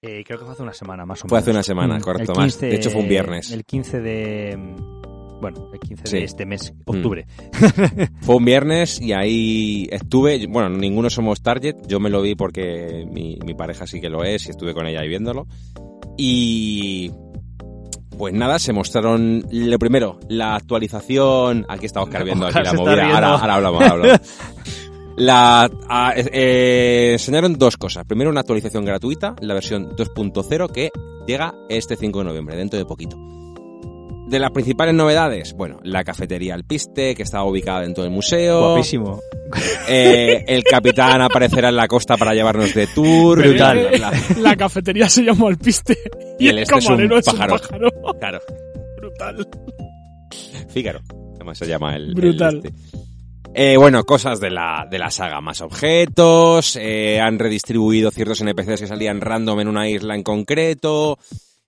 Eh, 0.02 0.24
creo 0.26 0.38
que 0.38 0.44
fue 0.46 0.54
hace 0.54 0.64
una 0.64 0.74
semana, 0.74 1.06
más 1.06 1.22
o 1.22 1.24
menos. 1.24 1.30
Fue 1.30 1.40
hace 1.40 1.52
una 1.52 1.64
semana, 1.64 1.98
Mm, 1.98 2.02
correcto, 2.02 2.34
más. 2.36 2.60
De 2.60 2.76
hecho, 2.76 2.90
fue 2.90 3.02
un 3.02 3.08
viernes. 3.10 3.52
El 3.52 3.64
15 3.64 4.02
de... 4.02 4.58
Bueno, 5.42 5.70
el 5.74 5.80
15 5.80 6.08
Sí. 6.08 6.16
Mm. 6.16 6.20
de 6.20 6.26
este 6.26 6.46
mes, 6.46 6.74
octubre. 6.86 7.26
Fue 8.22 8.36
un 8.38 8.46
viernes 8.46 9.02
y 9.02 9.12
ahí 9.12 9.90
estuve, 9.92 10.48
bueno, 10.48 10.70
ninguno 10.70 11.10
somos 11.10 11.42
target, 11.42 11.76
yo 11.86 12.00
me 12.00 12.10
lo 12.10 12.22
vi 12.22 12.34
porque 12.36 13.06
mi, 13.12 13.38
mi 13.46 13.54
pareja 13.54 13.86
sí 13.86 14.00
que 14.00 14.08
lo 14.10 14.24
es 14.24 14.48
y 14.48 14.52
estuve 14.52 14.74
con 14.74 14.88
ella 14.88 15.02
ahí 15.02 15.10
viéndolo. 15.10 15.46
Y 16.18 17.12
pues 18.24 18.34
nada, 18.34 18.58
se 18.58 18.72
mostraron 18.72 19.44
lo 19.52 19.78
primero, 19.78 20.18
la 20.30 20.56
actualización, 20.56 21.66
aquí 21.68 21.88
está 21.88 22.02
Oscar 22.02 22.24
viendo 22.26 22.46
aquí 22.48 22.58
la 22.64 22.72
movida, 22.74 23.04
ahora, 23.16 23.28
ahora 23.34 23.56
hablamos, 23.56 23.82
ahora 23.82 23.92
hablamos. 23.92 24.22
La, 25.18 25.70
a- 25.90 26.14
eh, 26.16 27.10
enseñaron 27.12 27.58
dos 27.58 27.76
cosas. 27.76 28.06
Primero, 28.06 28.30
una 28.32 28.40
actualización 28.40 28.86
gratuita, 28.86 29.36
la 29.42 29.54
versión 29.54 29.90
2.0 29.96 30.72
que 30.72 30.90
llega 31.28 31.54
este 31.68 31.98
5 31.98 32.20
de 32.20 32.26
noviembre, 32.26 32.56
dentro 32.56 32.80
de 32.80 32.86
poquito. 32.86 33.18
De 34.28 34.40
las 34.40 34.52
principales 34.52 34.96
novedades, 34.96 35.54
bueno, 35.54 35.80
la 35.84 36.04
cafetería 36.04 36.54
Alpiste, 36.56 37.14
que 37.14 37.24
estaba 37.24 37.44
ubicada 37.44 37.82
dentro 37.82 38.04
del 38.04 38.12
museo. 38.12 38.70
Guapísimo. 38.70 39.20
Eh, 39.88 40.44
el 40.48 40.64
capitán 40.64 41.22
aparecerá 41.22 41.70
en 41.70 41.76
la 41.76 41.88
costa 41.88 42.18
para 42.18 42.34
llevarnos 42.34 42.74
de 42.74 42.88
tour. 42.88 43.40
Brutal. 43.40 43.90
La 44.40 44.56
cafetería 44.56 45.08
se 45.10 45.24
llama 45.24 45.48
Alpiste 45.50 45.98
y, 46.40 46.46
Y 46.46 46.50
el 46.50 46.58
el 46.58 46.64
este 46.64 46.78
es 46.80 46.86
un 46.86 46.90
camarero 46.96 47.18
es 47.20 47.28
un 47.28 47.34
pájaro. 47.38 47.58
pájaro. 47.58 47.90
Claro, 48.20 48.40
Brutal. 48.98 49.48
Fígaro. 50.70 51.02
Además 51.36 51.58
se 51.58 51.68
llama 51.68 51.96
el. 51.96 52.08
el 52.10 52.16
Brutal. 52.16 52.62
este. 52.64 52.74
Eh, 53.56 53.78
bueno, 53.78 54.04
cosas 54.04 54.40
de 54.40 54.50
la, 54.50 54.88
de 54.90 54.98
la 54.98 55.12
saga. 55.12 55.40
Más 55.42 55.62
objetos. 55.62 56.76
eh, 56.82 57.20
han 57.22 57.38
redistribuido 57.38 58.10
ciertos 58.10 58.42
NPCs 58.42 58.82
que 58.82 58.88
salían 58.88 59.22
random 59.22 59.60
en 59.60 59.68
una 59.68 59.88
isla 59.88 60.16
en 60.16 60.24
concreto. 60.24 61.20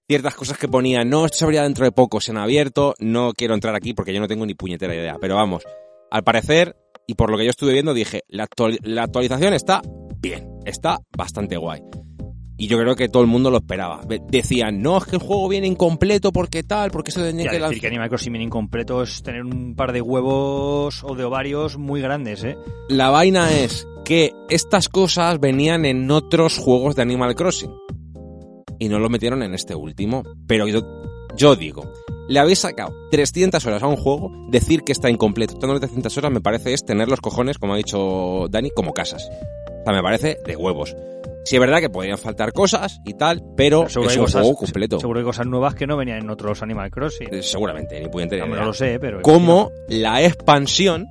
Ciertas 0.08 0.36
cosas 0.36 0.58
que 0.60 0.68
ponían, 0.68 1.10
no, 1.10 1.26
esto 1.26 1.39
se 1.39 1.45
abrirá 1.45 1.64
dentro 1.64 1.84
de 1.84 1.91
poco, 1.91 2.22
se 2.22 2.30
han 2.32 2.38
abierto. 2.38 2.93
No 2.99 3.34
quiero 3.34 3.56
entrar 3.56 3.74
aquí 3.76 3.93
porque 3.95 4.14
yo 4.14 4.20
no 4.20 4.28
tengo 4.28 4.45
ni 4.45 4.53
puñetera 4.53 4.93
idea. 4.93 5.18
Pero 5.20 5.36
vamos, 5.36 5.64
al 6.12 6.24
parecer, 6.24 6.76
y 7.08 7.16
por 7.16 7.32
lo 7.32 7.38
que 7.39 7.45
yo 7.45 7.49
estuve 7.49 7.74
viendo, 7.74 7.93
dije, 7.93 8.22
la, 8.28 8.43
actual- 8.43 8.78
la 8.84 9.03
actualización 9.03 9.53
está 9.56 9.82
bien, 10.20 10.47
está 10.66 10.99
bastante 11.18 11.58
guay. 11.58 11.82
Y 12.58 12.68
yo 12.68 12.78
creo 12.78 12.95
que 12.95 13.10
todo 13.10 13.24
el 13.24 13.28
mundo 13.28 13.49
lo 13.49 13.58
esperaba. 13.58 14.01
Decían, 14.30 14.80
no, 14.82 14.97
es 14.99 15.06
que 15.06 15.16
el 15.16 15.22
juego 15.24 15.49
viene 15.49 15.66
incompleto 15.68 16.32
porque 16.32 16.62
tal, 16.62 16.91
porque 16.91 17.10
eso 17.10 17.22
tenía 17.24 17.49
que 17.49 17.60
decir 17.60 17.82
que 17.82 17.88
Animal 17.88 18.10
Crossing 18.10 18.32
viene 18.32 18.45
incompleto 18.45 19.01
es 19.01 19.24
tener 19.24 19.43
un 19.43 19.76
par 19.76 19.91
de 19.91 20.01
huevos 20.01 21.03
o 21.03 21.16
de 21.16 21.24
ovarios 21.24 21.78
muy 21.78 21.99
grandes, 21.99 22.43
¿eh? 22.43 22.56
La 22.89 23.10
vaina 23.10 23.51
es 23.51 23.88
que 24.06 24.32
estas 24.49 24.88
cosas 24.88 25.39
venían 25.39 25.84
en 25.84 26.10
otros 26.12 26.58
juegos 26.60 26.95
de 26.95 27.01
Animal 27.01 27.34
Crossing. 27.36 27.72
Y 28.80 28.90
no 28.90 29.00
lo 29.00 29.10
metieron 29.10 29.44
en 29.44 29.54
este 29.54 29.76
último. 29.76 30.24
Pero 30.48 30.68
yo, 30.68 30.82
yo 31.36 31.56
digo, 31.56 31.92
le 32.28 32.40
habéis 32.40 32.60
sacado 32.60 32.94
300 33.12 33.66
horas 33.66 33.84
a 33.84 33.88
un 33.88 33.96
juego, 33.98 34.32
decir 34.50 34.82
que 34.84 34.92
está 34.92 35.10
incompleto. 35.10 35.56
Dándole 35.58 35.80
300 35.80 36.18
horas 36.18 36.32
me 36.32 36.42
parece 36.42 36.74
es 36.74 36.86
tener 36.86 37.08
los 37.08 37.22
cojones, 37.22 37.58
como 37.58 37.74
ha 37.74 37.78
dicho 37.78 38.48
Dani, 38.50 38.70
como 38.72 38.94
casas. 38.94 39.28
O 39.82 39.84
sea, 39.86 39.94
me 39.94 40.02
parece 40.02 40.38
de 40.46 40.56
huevos. 40.56 40.96
Sí 41.46 41.58
es 41.58 41.60
verdad 41.62 41.80
que 41.80 41.92
podrían 41.92 42.18
faltar 42.18 42.54
cosas 42.54 43.00
y 43.06 43.14
tal, 43.14 43.44
pero 43.56 43.88
Seguro 43.88 44.10
es 44.10 44.18
un 44.18 44.24
cosas- 44.24 44.42
juego 44.42 44.58
completo. 44.58 45.00
Seguro 45.00 45.20
hay 45.20 45.26
cosas 45.26 45.46
nuevas 45.46 45.76
que 45.76 45.86
no 45.86 45.96
venían 45.96 46.18
en 46.18 46.30
otros 46.32 46.64
Animal 46.64 46.90
Crossing. 46.90 47.28
Eh, 47.32 47.44
Seguramente, 47.44 48.00
ni 48.02 48.10
pudiente 48.10 48.40
No, 48.40 48.48
no 48.48 48.66
lo 48.66 48.74
sé, 48.74 49.00
pero... 49.00 49.22
como 49.22 49.70
la 49.88 50.24
expansión 50.24 51.06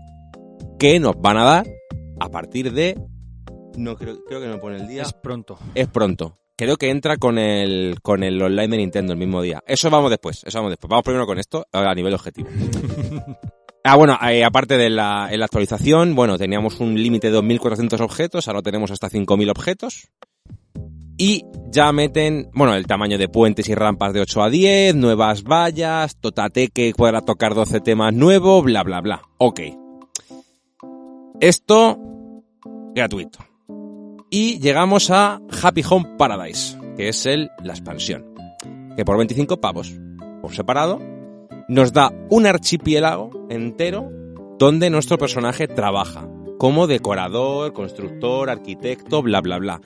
que 0.77 0.99
nos 0.99 1.15
van 1.21 1.37
a 1.37 1.45
dar 1.45 1.67
a 2.19 2.29
partir 2.31 2.73
de 2.73 2.99
no 3.77 3.95
creo, 3.97 4.25
creo 4.25 4.41
que 4.41 4.49
no 4.49 4.59
pone 4.59 4.77
el 4.77 4.89
día 4.89 5.03
Es 5.03 5.12
pronto. 5.12 5.57
es 5.77 5.87
pronto 5.87 6.37
creo 6.57 6.76
que 6.76 6.90
entra 6.90 7.16
con 7.16 7.38
el 7.38 7.96
con 8.02 8.22
el 8.22 8.40
online 8.40 8.68
de 8.68 8.76
Nintendo 8.78 9.12
el 9.12 9.18
mismo 9.18 9.42
día 9.42 9.62
eso 9.66 9.90
vamos 9.90 10.11
después 10.11 10.42
eso 10.44 10.59
vamos 10.59 10.70
después 10.70 10.88
vamos 10.88 11.05
primero 11.05 11.26
con 11.26 11.38
esto 11.38 11.66
a 11.72 11.94
nivel 11.94 12.14
objetivo 12.14 12.48
Ah, 13.86 13.96
bueno, 13.96 14.18
eh, 14.26 14.42
aparte 14.42 14.78
de 14.78 14.88
la, 14.88 15.28
en 15.30 15.38
la 15.40 15.44
actualización, 15.44 16.14
bueno, 16.14 16.38
teníamos 16.38 16.80
un 16.80 16.94
límite 16.94 17.30
de 17.30 17.38
2.400 17.38 18.00
objetos, 18.00 18.48
ahora 18.48 18.62
tenemos 18.62 18.90
hasta 18.90 19.11
5.000 19.11 19.50
objetos. 19.50 20.09
Y 21.18 21.44
ya 21.70 21.92
meten, 21.92 22.48
bueno, 22.55 22.74
el 22.74 22.86
tamaño 22.86 23.18
de 23.18 23.28
puentes 23.28 23.68
y 23.68 23.74
rampas 23.74 24.14
de 24.14 24.22
8 24.22 24.42
a 24.42 24.48
10, 24.48 24.94
nuevas 24.94 25.44
vallas, 25.44 26.16
Totate 26.18 26.68
que 26.68 26.94
podrá 26.96 27.20
tocar 27.20 27.55
12 27.55 27.80
temas 27.80 28.14
nuevos, 28.14 28.64
bla, 28.64 28.82
bla, 28.84 29.02
bla. 29.02 29.22
Ok. 29.36 29.61
Esto, 31.40 31.98
gratuito. 32.94 33.53
Y 34.37 34.59
llegamos 34.59 35.12
a 35.12 35.41
Happy 35.62 35.85
Home 35.89 36.16
Paradise, 36.18 36.76
que 36.97 37.09
es 37.09 37.24
el, 37.24 37.53
la 37.62 37.72
expansión. 37.72 38.35
Que 38.97 39.05
por 39.05 39.16
25 39.16 39.61
pavos, 39.61 39.95
por 40.43 40.53
separado, 40.53 41.01
nos 41.68 41.93
da 41.93 42.12
un 42.30 42.45
archipiélago 42.45 43.47
entero 43.49 44.11
donde 44.59 44.91
nuestro 44.91 45.18
personaje 45.18 45.68
trabaja. 45.68 46.28
Como 46.59 46.89
decorador, 46.89 47.72
constructor, 47.72 48.51
arquitecto, 48.51 49.22
bla, 49.22 49.41
bla, 49.41 49.59
bla. 49.59 49.80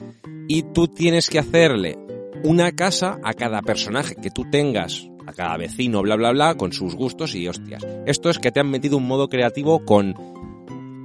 Y 0.48 0.62
tú 0.72 0.88
tienes 0.88 1.28
que 1.28 1.40
hacerle 1.40 1.98
una 2.42 2.72
casa 2.72 3.18
a 3.22 3.34
cada 3.34 3.60
personaje 3.60 4.14
que 4.14 4.30
tú 4.30 4.46
tengas, 4.50 5.10
a 5.26 5.34
cada 5.34 5.58
vecino, 5.58 6.00
bla, 6.00 6.16
bla, 6.16 6.30
bla, 6.30 6.54
con 6.54 6.72
sus 6.72 6.94
gustos 6.94 7.34
y 7.34 7.46
hostias. 7.46 7.86
Esto 8.06 8.30
es 8.30 8.38
que 8.38 8.50
te 8.50 8.60
han 8.60 8.70
metido 8.70 8.96
un 8.96 9.06
modo 9.06 9.28
creativo 9.28 9.84
con 9.84 10.14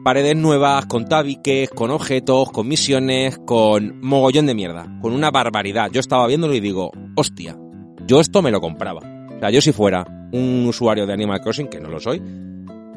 paredes 0.04 0.36
nuevas, 0.36 0.86
con 0.86 1.06
tabiques, 1.06 1.70
con 1.70 1.90
objetos, 1.90 2.52
con 2.52 2.68
misiones, 2.68 3.40
con 3.40 4.00
mogollón 4.02 4.46
de 4.46 4.54
mierda, 4.54 5.00
con 5.02 5.14
una 5.14 5.32
barbaridad. 5.32 5.90
Yo 5.92 6.00
estaba 6.00 6.28
viéndolo 6.28 6.54
y 6.54 6.60
digo, 6.60 6.92
hostia, 7.16 7.58
yo 8.06 8.20
esto 8.20 8.42
me 8.42 8.52
lo 8.52 8.60
compraba. 8.62 9.02
O 9.36 9.40
sea, 9.40 9.50
yo 9.50 9.62
si 9.62 9.72
fuera 9.72 10.06
un 10.32 10.66
usuario 10.68 11.08
de 11.08 11.14
Animal 11.14 11.42
Crossing, 11.42 11.70
que 11.70 11.80
no 11.80 11.90
lo 11.90 12.00
soy, 12.00 12.22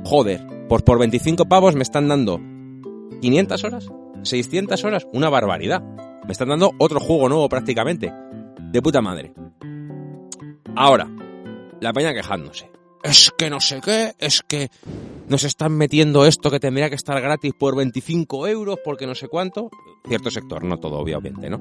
joder, 0.05 0.45
pues 0.69 0.83
por 0.83 0.99
25 0.99 1.47
pavos 1.47 1.77
me 1.77 1.83
están 1.83 2.09
dando 2.09 2.41
500 3.21 3.65
horas, 3.65 3.89
600 4.23 4.85
horas, 4.85 5.07
una 5.13 5.29
barbaridad. 5.29 5.83
Me 6.27 6.33
están 6.33 6.49
dando 6.49 6.73
otro 6.79 6.99
juego 6.99 7.29
nuevo 7.29 7.49
prácticamente. 7.49 8.13
De 8.73 8.83
puta 8.83 9.01
madre. 9.01 9.33
Ahora, 10.75 11.09
la 11.81 11.93
peña 11.93 12.13
quejándose. 12.13 12.69
Es 13.07 13.33
que 13.39 13.51
no 13.51 13.61
sé 13.61 13.81
qué, 13.81 14.15
es 14.19 14.43
que 14.43 14.69
nos 15.29 15.45
están 15.45 15.73
metiendo 15.77 16.27
esto 16.27 16.51
que 16.51 16.59
tendría 16.59 16.89
que 16.89 16.97
estar 16.97 17.21
gratis 17.21 17.53
por 17.57 17.77
25 17.77 18.49
euros 18.49 18.81
porque 18.85 19.07
no 19.07 19.15
sé 19.15 19.29
cuánto. 19.29 19.71
Cierto 20.09 20.29
sector, 20.29 20.65
no 20.65 20.79
todo, 20.79 20.99
obviamente, 20.99 21.49
¿no? 21.49 21.61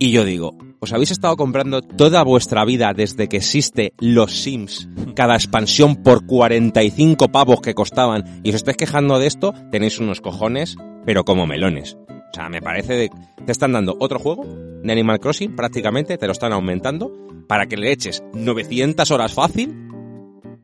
Y 0.00 0.10
yo 0.10 0.24
digo, 0.24 0.58
¿os 0.80 0.92
habéis 0.92 1.12
estado 1.12 1.36
comprando 1.36 1.80
toda 1.80 2.24
vuestra 2.24 2.64
vida 2.64 2.92
desde 2.92 3.28
que 3.28 3.36
existe 3.36 3.92
los 4.00 4.42
Sims, 4.42 4.88
cada 5.14 5.36
expansión 5.36 6.02
por 6.02 6.26
45 6.26 7.28
pavos 7.28 7.60
que 7.60 7.74
costaban, 7.74 8.40
y 8.42 8.48
os 8.48 8.56
estáis 8.56 8.76
quejando 8.76 9.20
de 9.20 9.28
esto? 9.28 9.54
Tenéis 9.70 10.00
unos 10.00 10.20
cojones, 10.20 10.76
pero 11.06 11.24
como 11.24 11.46
melones. 11.46 11.96
O 12.08 12.34
sea, 12.34 12.48
me 12.48 12.60
parece 12.60 12.94
de... 12.94 13.10
Te 13.46 13.52
están 13.52 13.72
dando 13.72 13.96
otro 14.00 14.18
juego 14.18 14.44
de 14.44 14.90
Animal 14.90 15.20
Crossing, 15.20 15.54
prácticamente, 15.54 16.18
te 16.18 16.26
lo 16.26 16.32
están 16.32 16.52
aumentando, 16.52 17.12
para 17.46 17.66
que 17.66 17.76
le 17.76 17.92
eches 17.92 18.24
900 18.32 19.08
horas 19.12 19.34
fácil 19.34 19.83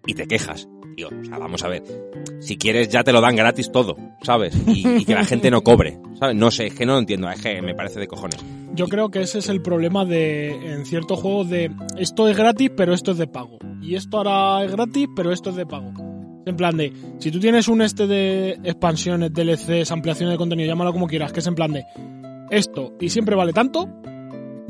y 0.07 0.15
te 0.15 0.27
quejas. 0.27 0.69
Tío, 0.97 1.09
o 1.09 1.25
sea, 1.25 1.39
vamos 1.39 1.63
a 1.63 1.69
ver. 1.69 1.83
Si 2.41 2.57
quieres 2.57 2.89
ya 2.89 3.05
te 3.05 3.13
lo 3.13 3.21
dan 3.21 3.37
gratis 3.37 3.71
todo, 3.71 3.97
¿sabes? 4.23 4.57
Y, 4.67 4.87
y 4.87 5.05
que 5.05 5.15
la 5.15 5.25
gente 5.25 5.51
no 5.51 5.63
cobre, 5.63 5.99
¿sabes? 6.19 6.37
No 6.37 6.51
sé, 6.51 6.67
es 6.67 6.75
que 6.75 6.87
no 6.87 6.95
lo 6.95 6.99
entiendo, 6.99 7.31
es 7.31 7.41
que 7.41 7.63
me 7.63 7.75
parece 7.75 8.01
de 8.01 8.09
cojones. 8.09 8.45
Yo 8.75 8.87
creo 8.87 9.11
que 9.11 9.21
ese 9.21 9.39
es 9.41 9.49
el 9.49 9.63
problema 9.63 10.05
de 10.05 10.73
en 10.73 10.87
ciertos 10.87 11.21
juegos 11.21 11.51
de 11.51 11.71
esto 11.99 12.29
es 12.29 12.37
gratis, 12.37 12.71
pero 12.77 12.95
esto 12.95 13.13
es 13.13 13.19
de 13.19 13.27
pago. 13.27 13.59
Y 13.83 13.95
esto 13.95 14.19
ahora 14.19 14.65
es 14.65 14.73
gratis, 14.73 15.09
pero 15.15 15.33
esto 15.33 15.51
es 15.51 15.57
de 15.57 15.67
pago. 15.67 15.93
En 16.47 16.57
plan 16.57 16.77
de, 16.77 16.93
si 17.19 17.31
tú 17.31 17.39
tienes 17.39 17.69
un 17.69 17.83
este 17.83 18.07
de 18.07 18.59
expansiones, 18.65 19.33
DLCs, 19.33 19.91
ampliaciones 19.91 20.35
de 20.35 20.39
contenido, 20.39 20.69
llámalo 20.69 20.93
como 20.93 21.07
quieras, 21.07 21.33
que 21.33 21.41
es 21.41 21.47
en 21.47 21.55
plan 21.55 21.73
de 21.73 21.85
esto 22.51 22.95
y 23.01 23.09
siempre 23.11 23.37
vale 23.37 23.53
tanto, 23.53 23.89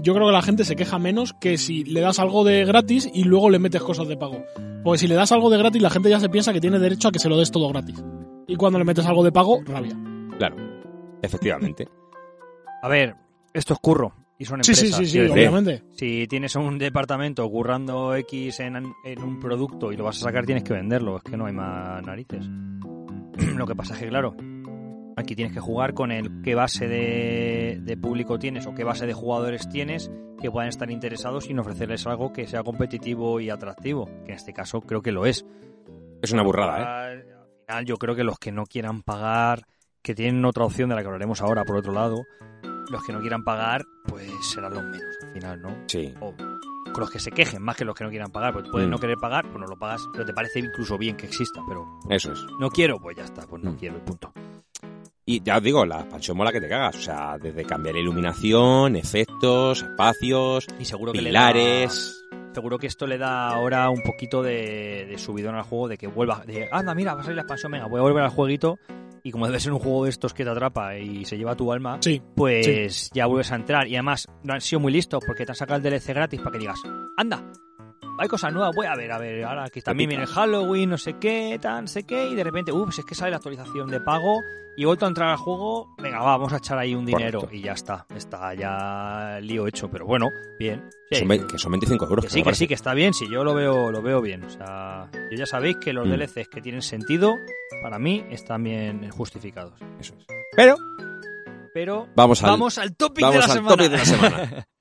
yo 0.03 0.15
creo 0.15 0.27
que 0.27 0.33
la 0.33 0.43
gente 0.43 0.65
se 0.65 0.77
queja 0.77 0.99
menos 0.99 1.33
que 1.41 1.59
si 1.59 1.85
le 1.85 2.01
das 2.01 2.19
algo 2.19 2.45
de 2.45 2.65
gratis 2.65 3.09
y 3.13 3.25
luego 3.25 3.51
le 3.51 3.59
metes 3.59 3.83
cosas 3.83 4.09
de 4.09 4.17
pago. 4.17 4.45
Porque 4.85 4.99
si 4.99 5.07
le 5.07 5.15
das 5.15 5.33
algo 5.33 5.51
de 5.51 5.59
gratis, 5.59 5.83
la 5.83 5.91
gente 5.91 6.09
ya 6.11 6.21
se 6.21 6.29
piensa 6.29 6.53
que 6.53 6.61
tiene 6.61 6.79
derecho 6.79 7.09
a 7.09 7.13
que 7.13 7.19
se 7.19 7.29
lo 7.29 7.37
des 7.39 7.51
todo 7.51 7.69
gratis. 7.69 8.03
Y 8.47 8.57
cuando 8.57 8.79
le 8.79 8.85
metes 8.85 9.05
algo 9.07 9.23
de 9.23 9.31
pago, 9.33 9.61
rabia. 9.65 9.97
Claro, 10.39 10.57
efectivamente. 11.23 11.87
A 12.83 12.89
ver, 12.89 13.15
esto 13.53 13.75
es 13.75 13.81
curro 13.81 14.15
y 14.39 14.45
son 14.47 14.65
Sí, 14.65 14.73
empresas. 14.73 14.99
sí, 14.99 15.05
sí, 15.05 15.11
sí, 15.13 15.19
decir, 15.19 15.33
obviamente. 15.33 15.83
Si 15.93 16.27
tienes 16.27 16.57
un 16.57 16.79
departamento 16.79 17.49
currando 17.51 18.15
X 18.17 18.61
en, 18.61 18.77
en 19.05 19.23
un 19.23 19.39
producto 19.39 19.93
y 19.93 19.97
lo 19.97 20.05
vas 20.05 20.17
a 20.17 20.25
sacar, 20.25 20.47
tienes 20.47 20.65
que 20.65 20.73
venderlo. 20.73 21.19
Es 21.19 21.23
que 21.23 21.37
no 21.37 21.45
hay 21.47 21.53
más 21.53 22.03
narices. 22.05 22.47
lo 23.57 23.67
que 23.67 23.75
pasa 23.75 23.95
es 23.95 24.01
que, 24.01 24.09
claro, 24.09 24.35
aquí 25.21 25.35
tienes 25.37 25.53
que 25.55 25.61
jugar 25.61 25.95
con 25.95 26.11
el 26.13 26.43
qué 26.43 26.55
base 26.55 26.89
de, 26.89 27.79
de 27.83 27.97
público 27.97 28.39
tienes 28.39 28.67
o 28.67 28.75
qué 28.75 28.85
base 28.85 29.07
de 29.07 29.13
jugadores 29.13 29.69
tienes 29.69 30.11
que 30.41 30.51
puedan 30.51 30.69
estar 30.69 30.91
interesados 30.91 31.49
y 31.49 31.53
en 31.53 31.59
ofrecerles 31.61 32.07
algo 32.07 32.33
que 32.33 32.47
sea 32.47 32.63
competitivo 32.63 33.41
y 33.41 33.51
atractivo. 33.51 34.07
Que 34.25 34.33
en 34.33 34.37
este 34.37 34.53
caso 34.53 34.81
creo 34.81 35.03
que 35.03 35.13
lo 35.13 35.27
es. 35.27 35.45
Es 36.23 36.33
una 36.33 36.43
burrada, 36.43 37.13
¿eh? 37.15 37.25
Al 37.25 37.25
final, 37.67 37.85
yo 37.87 37.97
creo 37.99 38.15
que 38.17 38.25
los 38.25 38.39
que 38.39 38.51
no 38.53 38.65
quieran 38.65 39.03
pagar, 39.03 39.63
que 40.03 40.15
tienen 40.15 40.45
otra 40.45 40.65
opción 40.65 40.89
de 40.89 40.95
la 40.97 41.03
que 41.03 41.07
hablaremos 41.09 41.41
ahora, 41.43 41.65
por 41.65 41.77
otro 41.77 41.93
lado, 41.93 42.23
los 42.91 43.05
que 43.05 43.13
no 43.13 43.21
quieran 43.21 43.45
pagar, 43.45 43.83
pues 44.07 44.29
serán 44.53 44.73
los 44.75 44.83
menos 44.83 45.17
al 45.23 45.33
final, 45.33 45.61
¿no? 45.63 45.77
Sí. 45.87 46.13
O 46.21 46.35
con 46.35 47.01
los 47.03 47.11
que 47.11 47.21
se 47.21 47.31
quejen, 47.31 47.63
más 47.63 47.77
que 47.77 47.85
los 47.85 47.95
que 47.95 48.03
no 48.03 48.11
quieran 48.11 48.33
pagar, 48.33 48.53
porque 48.53 48.69
pueden 48.71 48.89
Mm. 48.89 48.93
no 48.93 48.99
querer 48.99 49.17
pagar, 49.19 49.45
pues 49.45 49.61
no 49.61 49.67
lo 49.67 49.79
pagas, 49.79 50.03
pero 50.13 50.25
te 50.25 50.33
parece 50.33 50.59
incluso 50.59 50.99
bien 50.99 51.17
que 51.17 51.27
exista, 51.27 51.61
pero 51.69 51.87
Eso 52.09 52.33
es. 52.33 52.45
no 52.59 52.69
quiero, 52.71 52.99
pues 52.99 53.17
ya 53.17 53.25
está, 53.25 53.47
pues 53.47 53.63
no 53.63 53.73
Mm. 53.73 53.77
quiero, 53.77 54.05
punto. 54.05 54.33
Y 55.27 55.43
ya 55.43 55.59
os 55.59 55.63
digo, 55.63 55.85
la 55.87 56.01
expansión 56.01 56.37
mola 56.37 56.51
que 56.53 56.61
te 56.61 56.69
cagas. 56.69 56.97
O 56.97 57.01
sea, 57.01 57.39
desde 57.39 57.65
cambiar 57.65 57.97
iluminación, 57.97 58.97
efectos, 58.97 59.83
espacios, 59.83 60.67
Y 60.79 60.85
seguro 60.85 61.13
que 61.13 61.19
pilares. 61.19 62.25
le 62.33 62.39
da, 62.47 62.55
seguro 62.55 62.79
que 62.79 62.87
esto 62.89 63.07
le 63.07 63.19
da 63.19 63.49
ahora 63.49 63.89
un 63.91 64.03
poquito 64.03 64.43
de, 64.43 65.07
de 65.09 65.19
subidón 65.19 65.55
al 65.55 65.63
juego, 65.63 65.89
de 65.89 65.99
que 65.99 66.07
vuelva, 66.09 66.43
de, 66.47 66.69
anda, 66.73 66.95
mira, 66.95 67.15
va 67.15 67.21
a 67.21 67.25
salir 67.25 67.37
la 67.37 67.43
expansión, 67.43 67.71
venga, 67.73 67.87
voy 67.87 68.01
a 68.01 68.03
volver 68.03 68.25
al 68.25 68.31
jueguito, 68.31 68.79
y 69.23 69.31
como 69.31 69.47
debe 69.47 69.61
ser 69.61 69.73
un 69.73 69.79
juego 69.79 70.05
de 70.05 70.11
estos 70.11 70.33
que 70.35 70.43
te 70.45 70.51
atrapa 70.51 70.97
y 70.97 71.25
se 71.27 71.37
lleva 71.37 71.55
tu 71.55 71.71
alma, 71.73 71.99
Sí. 72.01 72.21
pues 72.35 73.11
ya 73.13 73.27
vuelves 73.27 73.53
a 73.53 73.57
entrar. 73.57 73.87
Y 73.87 73.95
además, 73.95 74.27
no 74.43 74.55
han 74.55 74.61
sido 74.63 74.81
muy 74.81 74.93
listos 74.93 75.23
porque 75.27 75.45
te 75.45 75.53
han 75.53 75.57
sacado 75.57 75.77
el 75.77 75.83
DLC 75.83 76.09
gratis 76.15 76.41
para 76.41 76.53
que 76.53 76.59
digas, 76.59 76.81
anda, 77.19 77.45
hay 78.19 78.29
cosas 78.29 78.53
nuevas, 78.53 78.75
voy 78.75 78.87
a 78.87 78.95
ver, 78.95 79.11
a 79.13 79.19
ver, 79.19 79.45
ahora 79.45 79.69
que 79.71 79.81
también 79.83 80.09
viene 80.11 80.27
Halloween, 80.27 80.91
no 80.91 80.99
sé 80.99 81.15
qué, 81.19 81.59
tan, 81.61 81.85
no 81.85 81.89
sé 81.89 82.05
qué, 82.05 82.29
y 82.29 82.35
de 82.35 82.45
repente, 82.45 82.73
ups, 82.73 82.99
es 83.01 83.05
que 83.05 83.15
sale 83.15 83.31
la 83.31 83.39
actualización 83.39 83.89
de 83.89 84.01
pago 84.01 84.41
y 84.77 84.83
he 84.83 84.87
vuelto 84.87 85.05
a 85.05 85.09
entrar 85.09 85.31
al 85.31 85.37
juego, 85.37 85.95
venga, 85.99 86.19
va, 86.21 86.37
vamos 86.37 86.53
a 86.53 86.59
echar 86.59 86.79
ahí 86.79 86.95
un 86.95 87.05
dinero 87.05 87.41
Correcto. 87.41 87.57
y 87.57 87.63
ya 87.63 87.73
está, 87.73 88.07
está 88.15 88.55
ya 88.55 89.39
el 89.39 89.47
lío 89.47 89.67
hecho, 89.67 89.91
pero 89.91 90.07
bueno, 90.07 90.29
bien. 90.59 90.89
Sí, 91.11 91.19
Son 91.27 91.47
que 91.49 91.59
son 91.59 91.73
25 91.73 92.05
euros. 92.07 92.25
que 92.25 92.31
sí, 92.31 92.43
que 92.43 92.55
sí, 92.55 92.69
que 92.69 92.75
está 92.75 92.95
bien, 92.95 93.13
sí, 93.13 93.27
yo 93.31 93.43
lo 93.43 93.53
veo, 93.55 93.91
lo 93.91 94.01
veo 94.01 94.21
bien. 94.21 94.45
O 94.45 94.51
sea, 94.51 95.11
yo 95.13 95.37
ya 95.37 95.45
sabéis 95.47 95.77
que 95.79 95.93
los 95.93 96.07
Mm. 96.07 96.11
DLCs 96.13 96.49
que 96.49 96.61
tienen 96.63 96.83
sentido, 96.83 97.35
para 97.83 97.99
mí, 97.99 98.25
están 98.31 98.63
bien 98.63 99.11
justificados. 99.11 99.73
Eso 99.99 100.15
es. 100.19 100.27
Pero 100.55 100.77
Pero 101.75 102.07
vamos 102.15 102.43
al, 102.45 102.51
vamos 102.51 102.79
al 102.79 102.97
topic 102.97 103.23
vamos 103.23 103.41
de 103.43 103.49
la 103.49 103.55
al 103.55 103.67
topic 103.67 103.91
de 103.91 103.97
la 103.99 104.05
semana. 104.05 104.67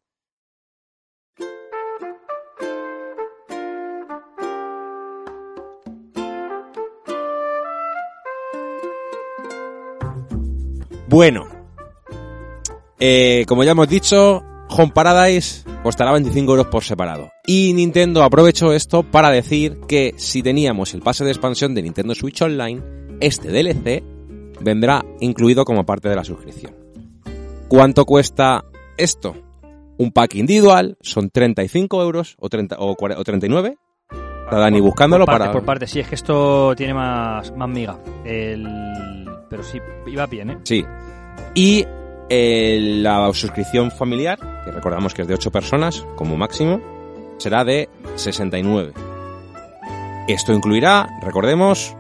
Bueno, 11.10 11.48
eh, 13.00 13.44
como 13.48 13.64
ya 13.64 13.72
hemos 13.72 13.90
dicho, 13.90 14.44
Home 14.70 14.92
Paradise 14.94 15.64
costará 15.82 16.12
25 16.12 16.52
euros 16.52 16.68
por 16.68 16.84
separado. 16.84 17.32
Y 17.48 17.74
Nintendo 17.74 18.24
aprovechó 18.24 18.74
esto 18.74 19.02
para 19.02 19.32
decir 19.32 19.80
que 19.88 20.14
si 20.18 20.44
teníamos 20.44 20.94
el 20.94 21.02
pase 21.02 21.26
de 21.26 21.32
expansión 21.32 21.74
de 21.74 21.82
Nintendo 21.82 22.14
Switch 22.14 22.40
Online, 22.44 22.84
este 23.22 23.50
DLC 23.50 24.04
vendrá 24.62 25.04
incluido 25.20 25.66
como 25.66 25.84
parte 25.84 26.10
de 26.10 26.16
la 26.16 26.24
suscripción. 26.24 26.76
¿Cuánto 27.68 28.06
cuesta 28.06 28.66
esto? 28.96 29.36
Un 29.98 30.12
pack 30.12 30.36
individual 30.36 30.96
son 31.02 31.32
35 31.32 32.04
euros 32.04 32.36
o, 32.38 32.50
30, 32.50 32.76
o, 32.78 32.96
40 32.96 33.20
o 33.20 33.24
39. 33.24 33.78
Está 34.44 34.60
Dani 34.60 34.80
buscándolo 34.80 35.26
por 35.26 35.34
parte, 35.34 35.44
para... 35.46 35.52
Por 35.54 35.66
parte, 35.66 35.88
sí, 35.88 36.02
es 36.02 36.08
que 36.08 36.16
esto 36.16 36.76
tiene 36.76 36.94
más, 36.94 37.52
más 37.56 37.68
miga. 37.68 37.98
El... 38.24 38.64
Pero 39.50 39.64
sí, 39.64 39.80
iba 40.06 40.26
bien, 40.28 40.52
¿eh? 40.52 40.58
Sí. 40.64 40.86
Y 41.56 41.86
eh, 42.30 42.80
la 43.02 43.32
suscripción 43.34 43.92
familiar, 43.92 44.38
que 44.64 44.72
recordamos 44.72 45.14
que 45.14 45.24
es 45.24 45.28
de 45.28 45.34
8 45.34 45.52
personas 45.52 46.06
como 46.16 46.38
máximo, 46.38 46.80
será 47.38 47.64
de 47.64 47.90
69. 48.16 48.94
Esto 50.28 50.54
incluirá, 50.54 51.10
recordemos, 51.24 51.96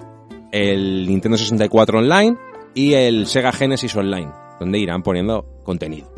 el 0.51 1.07
Nintendo 1.07 1.37
64 1.37 1.99
Online 1.99 2.37
y 2.75 2.93
el 2.93 3.25
Sega 3.25 3.51
Genesis 3.51 3.95
Online, 3.95 4.31
donde 4.59 4.77
irán 4.77 5.01
poniendo 5.01 5.45
contenido. 5.63 6.13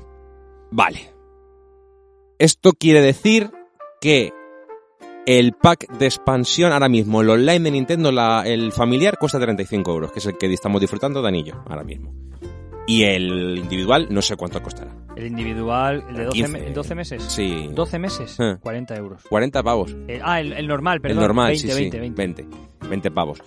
Vale. 0.72 1.12
Esto 2.38 2.72
quiere 2.72 3.00
decir 3.00 3.52
que 4.00 4.32
El 5.26 5.52
pack 5.54 5.90
de 5.98 6.04
expansión 6.06 6.72
ahora 6.72 6.88
mismo, 6.88 7.22
el 7.22 7.30
online 7.30 7.60
de 7.60 7.70
Nintendo, 7.70 8.12
la- 8.12 8.42
el 8.46 8.72
familiar, 8.72 9.16
cuesta 9.18 9.40
35 9.40 9.90
euros, 9.92 10.12
que 10.12 10.18
es 10.18 10.26
el 10.26 10.36
que 10.36 10.52
estamos 10.52 10.80
disfrutando 10.80 11.22
de 11.22 11.28
anillo 11.28 11.62
ahora 11.66 11.82
mismo. 11.82 12.12
Y 12.86 13.04
el 13.04 13.56
individual, 13.56 14.08
no 14.10 14.20
sé 14.20 14.36
cuánto 14.36 14.62
costará. 14.62 14.94
El 15.16 15.26
individual, 15.28 16.04
el 16.10 16.16
de 16.16 16.24
12, 16.24 16.36
15. 16.36 16.52
me- 16.52 16.70
12 16.72 16.94
meses. 16.94 17.22
Sí. 17.22 17.70
12 17.72 17.98
meses, 17.98 18.36
Eh. 18.38 18.56
40 18.60 18.94
euros. 18.96 19.22
40 19.30 19.62
pavos. 19.62 19.96
Eh, 20.08 20.20
ah, 20.22 20.40
el, 20.40 20.52
el 20.52 20.66
normal, 20.66 21.00
perdón. 21.00 21.18
el 21.18 21.22
normal, 21.22 21.46
20, 21.52 21.62
sí, 21.68 21.72
sí. 21.72 21.80
20, 21.80 22.00
20. 22.00 22.42
20. 22.42 22.56
20 22.90 23.10
pavos. 23.10 23.38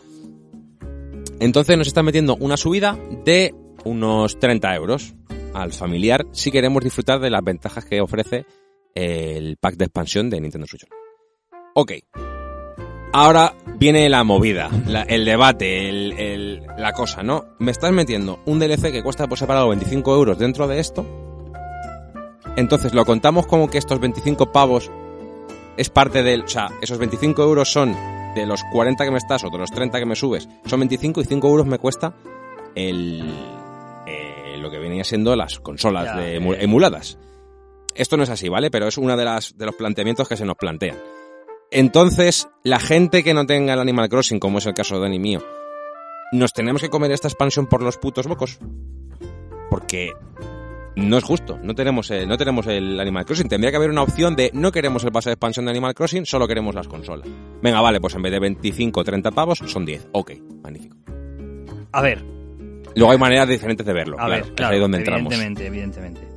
Entonces 1.40 1.78
nos 1.78 1.86
están 1.86 2.06
metiendo 2.06 2.36
una 2.38 2.58
subida 2.58 2.98
de 3.24 3.54
unos 3.84 4.40
30 4.40 4.74
euros 4.76 5.14
al 5.54 5.72
familiar 5.72 6.26
si 6.32 6.50
queremos 6.52 6.84
disfrutar 6.84 7.20
de 7.20 7.30
las 7.30 7.44
ventajas 7.44 7.86
que 7.86 8.02
ofrece 8.02 8.46
el 8.96 9.58
pack 9.58 9.76
de 9.76 9.86
expansión 9.86 10.32
de 10.32 10.42
Nintendo 10.42 10.66
Switch. 10.66 10.88
Ok. 11.80 11.92
Ahora 13.14 13.54
viene 13.78 14.10
la 14.10 14.24
movida, 14.24 14.68
la- 14.88 15.04
el 15.04 15.26
debate, 15.26 15.88
el- 15.90 16.12
el- 16.14 16.64
la 16.76 16.92
cosa, 16.94 17.22
¿no? 17.22 17.46
Me 17.60 17.70
estás 17.70 17.92
metiendo 17.92 18.40
un 18.48 18.58
DLC 18.58 18.92
que 18.92 19.04
cuesta 19.04 19.28
por 19.28 19.38
separado 19.38 19.70
25 19.70 20.16
euros 20.16 20.40
dentro 20.40 20.68
de 20.68 20.80
esto. 20.80 21.06
Entonces 22.56 22.96
lo 22.96 23.06
contamos 23.06 23.46
como 23.46 23.70
que 23.70 23.78
estos 23.78 24.00
25 24.00 24.52
pavos 24.52 24.90
es 25.78 25.90
parte 25.92 26.24
del... 26.24 26.42
O 26.42 26.48
sea, 26.48 26.70
esos 26.82 26.98
25 26.98 27.44
euros 27.44 27.72
son 27.72 27.96
de 28.34 28.48
los 28.48 28.64
40 28.72 29.06
que 29.06 29.12
me 29.12 29.18
estás 29.20 29.44
o 29.44 29.52
de 29.52 29.60
los 29.60 29.70
30 29.70 30.00
que 30.00 30.06
me 30.08 30.16
subes. 30.16 30.50
Son 30.66 30.80
25 30.80 31.22
y 31.22 31.26
5 31.26 31.48
euros 31.48 31.68
me 31.68 31.78
cuesta 31.78 32.16
el... 32.74 33.24
eh, 34.08 34.58
lo 34.60 34.72
que 34.72 34.80
venía 34.80 35.04
siendo 35.04 35.36
las 35.36 35.60
consolas 35.60 36.06
Ya, 36.06 36.16
de 36.16 36.38
eh. 36.38 36.58
emuladas. 36.60 37.20
Esto 37.94 38.18
no 38.18 38.24
es 38.24 38.30
así, 38.32 38.50
¿vale? 38.50 38.72
Pero 38.72 38.88
es 38.88 38.98
uno 38.98 39.16
de, 39.16 39.26
las, 39.26 39.56
de 39.56 39.66
los 39.68 39.76
planteamientos 39.76 40.28
que 40.28 40.38
se 40.38 40.46
nos 40.46 40.56
plantean. 40.56 40.98
Entonces, 41.72 42.48
la 42.64 42.80
gente 42.80 43.24
que 43.24 43.34
no 43.34 43.46
tenga 43.46 43.74
el 43.74 43.80
Animal 43.80 44.10
Crossing, 44.10 44.40
como 44.40 44.60
es 44.60 44.66
el 44.66 44.74
caso 44.74 44.96
de 44.96 45.02
Dani 45.02 45.20
mío, 45.20 45.44
¿nos 46.32 46.54
tenemos 46.54 46.82
que 46.82 46.90
comer 46.90 47.12
esta 47.12 47.28
expansión 47.28 47.68
por 47.68 47.82
los 47.82 47.98
putos 47.98 48.28
bocos? 48.28 48.60
Porque 49.70 50.14
no 50.96 51.18
es 51.18 51.24
justo, 51.24 51.60
no 51.62 51.76
tenemos, 51.76 52.10
el, 52.10 52.28
no 52.28 52.38
tenemos 52.38 52.66
el 52.68 53.00
Animal 53.00 53.26
Crossing. 53.26 53.50
Tendría 53.50 53.72
que 53.72 53.78
haber 53.78 53.90
una 53.90 54.02
opción 54.02 54.36
de 54.36 54.50
no 54.54 54.72
queremos 54.72 55.04
el 55.04 55.12
pase 55.12 55.30
de 55.30 55.34
expansión 55.34 55.66
de 55.66 55.72
Animal 55.72 55.94
Crossing, 55.94 56.26
solo 56.26 56.48
queremos 56.48 56.74
las 56.74 56.88
consolas. 56.88 57.28
Venga, 57.62 57.82
vale, 57.82 58.00
pues 58.00 58.16
en 58.16 58.22
vez 58.22 58.32
de 58.32 58.40
25 58.40 59.00
o 59.00 59.04
30 59.04 59.32
pavos, 59.32 59.60
son 59.66 59.86
10. 59.86 60.08
Ok, 60.14 60.32
magnífico. 60.64 60.96
A 61.92 62.02
ver, 62.02 62.24
Luego 62.96 63.12
hay 63.12 63.18
maneras 63.20 63.48
diferentes 63.48 63.86
de 63.86 63.94
verlo. 63.94 64.16
a 64.16 64.26
claro, 64.26 64.32
ver, 64.32 64.44
es 64.44 64.52
claro, 64.52 64.74
ahí 64.74 64.80
donde 64.80 64.98
entramos. 64.98 65.32
evidentemente, 65.34 65.68
evidentemente. 65.68 66.37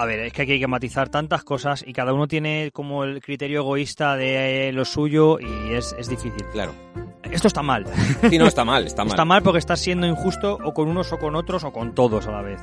A 0.00 0.06
ver, 0.06 0.20
es 0.20 0.32
que 0.32 0.40
aquí 0.40 0.52
hay 0.52 0.60
que 0.60 0.66
matizar 0.66 1.10
tantas 1.10 1.44
cosas 1.44 1.84
y 1.86 1.92
cada 1.92 2.14
uno 2.14 2.26
tiene 2.26 2.70
como 2.72 3.04
el 3.04 3.20
criterio 3.20 3.60
egoísta 3.60 4.16
de 4.16 4.68
eh, 4.68 4.72
lo 4.72 4.86
suyo 4.86 5.38
y 5.38 5.74
es, 5.74 5.94
es 5.98 6.08
difícil. 6.08 6.42
Claro. 6.52 6.72
Esto 7.22 7.48
está 7.48 7.60
mal. 7.60 7.84
Sí, 8.30 8.38
no, 8.38 8.46
está 8.46 8.64
mal, 8.64 8.86
está 8.86 9.02
mal. 9.04 9.10
Está 9.10 9.26
mal 9.26 9.42
porque 9.42 9.58
estás 9.58 9.78
siendo 9.78 10.06
injusto 10.06 10.56
o 10.64 10.72
con 10.72 10.88
unos 10.88 11.12
o 11.12 11.18
con 11.18 11.36
otros 11.36 11.64
o 11.64 11.72
con 11.74 11.94
todos 11.94 12.26
a 12.28 12.32
la 12.32 12.40
vez. 12.40 12.58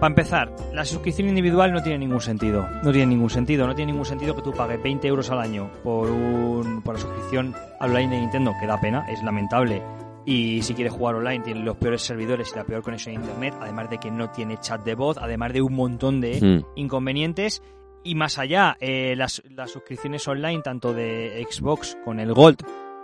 Para 0.00 0.08
empezar, 0.08 0.56
la 0.72 0.84
suscripción 0.84 1.28
individual 1.28 1.72
no 1.72 1.84
tiene 1.84 1.98
ningún 1.98 2.20
sentido. 2.20 2.68
No 2.82 2.90
tiene 2.90 3.06
ningún 3.06 3.30
sentido. 3.30 3.68
No 3.68 3.76
tiene 3.76 3.92
ningún 3.92 4.04
sentido 4.04 4.34
que 4.34 4.42
tú 4.42 4.50
pagues 4.52 4.82
20 4.82 5.06
euros 5.06 5.30
al 5.30 5.38
año 5.38 5.70
por, 5.84 6.10
un, 6.10 6.82
por 6.82 6.96
la 6.96 7.00
suscripción 7.00 7.54
al 7.78 7.90
online 7.90 8.12
de 8.12 8.20
Nintendo, 8.22 8.52
que 8.60 8.66
da 8.66 8.80
pena, 8.80 9.06
es 9.08 9.22
lamentable. 9.22 9.82
Y 10.28 10.60
si 10.62 10.74
quieres 10.74 10.92
jugar 10.92 11.14
online, 11.14 11.44
tiene 11.44 11.60
los 11.64 11.76
peores 11.76 12.02
servidores 12.02 12.50
y 12.52 12.56
la 12.56 12.64
peor 12.64 12.82
conexión 12.82 13.14
a 13.16 13.20
internet, 13.20 13.54
además 13.60 13.88
de 13.88 13.98
que 13.98 14.10
no 14.10 14.28
tiene 14.30 14.58
chat 14.58 14.84
de 14.84 14.94
voz, 14.96 15.16
además 15.18 15.52
de 15.52 15.62
un 15.62 15.74
montón 15.74 16.20
de 16.20 16.40
Mm. 16.40 16.64
inconvenientes. 16.78 17.62
Y 18.02 18.14
más 18.16 18.38
allá, 18.38 18.76
eh, 18.80 19.14
las, 19.16 19.42
las 19.48 19.70
suscripciones 19.70 20.26
online, 20.28 20.62
tanto 20.62 20.92
de 20.92 21.46
Xbox 21.50 21.96
con 22.04 22.18
el 22.20 22.34
Gold 22.34 22.58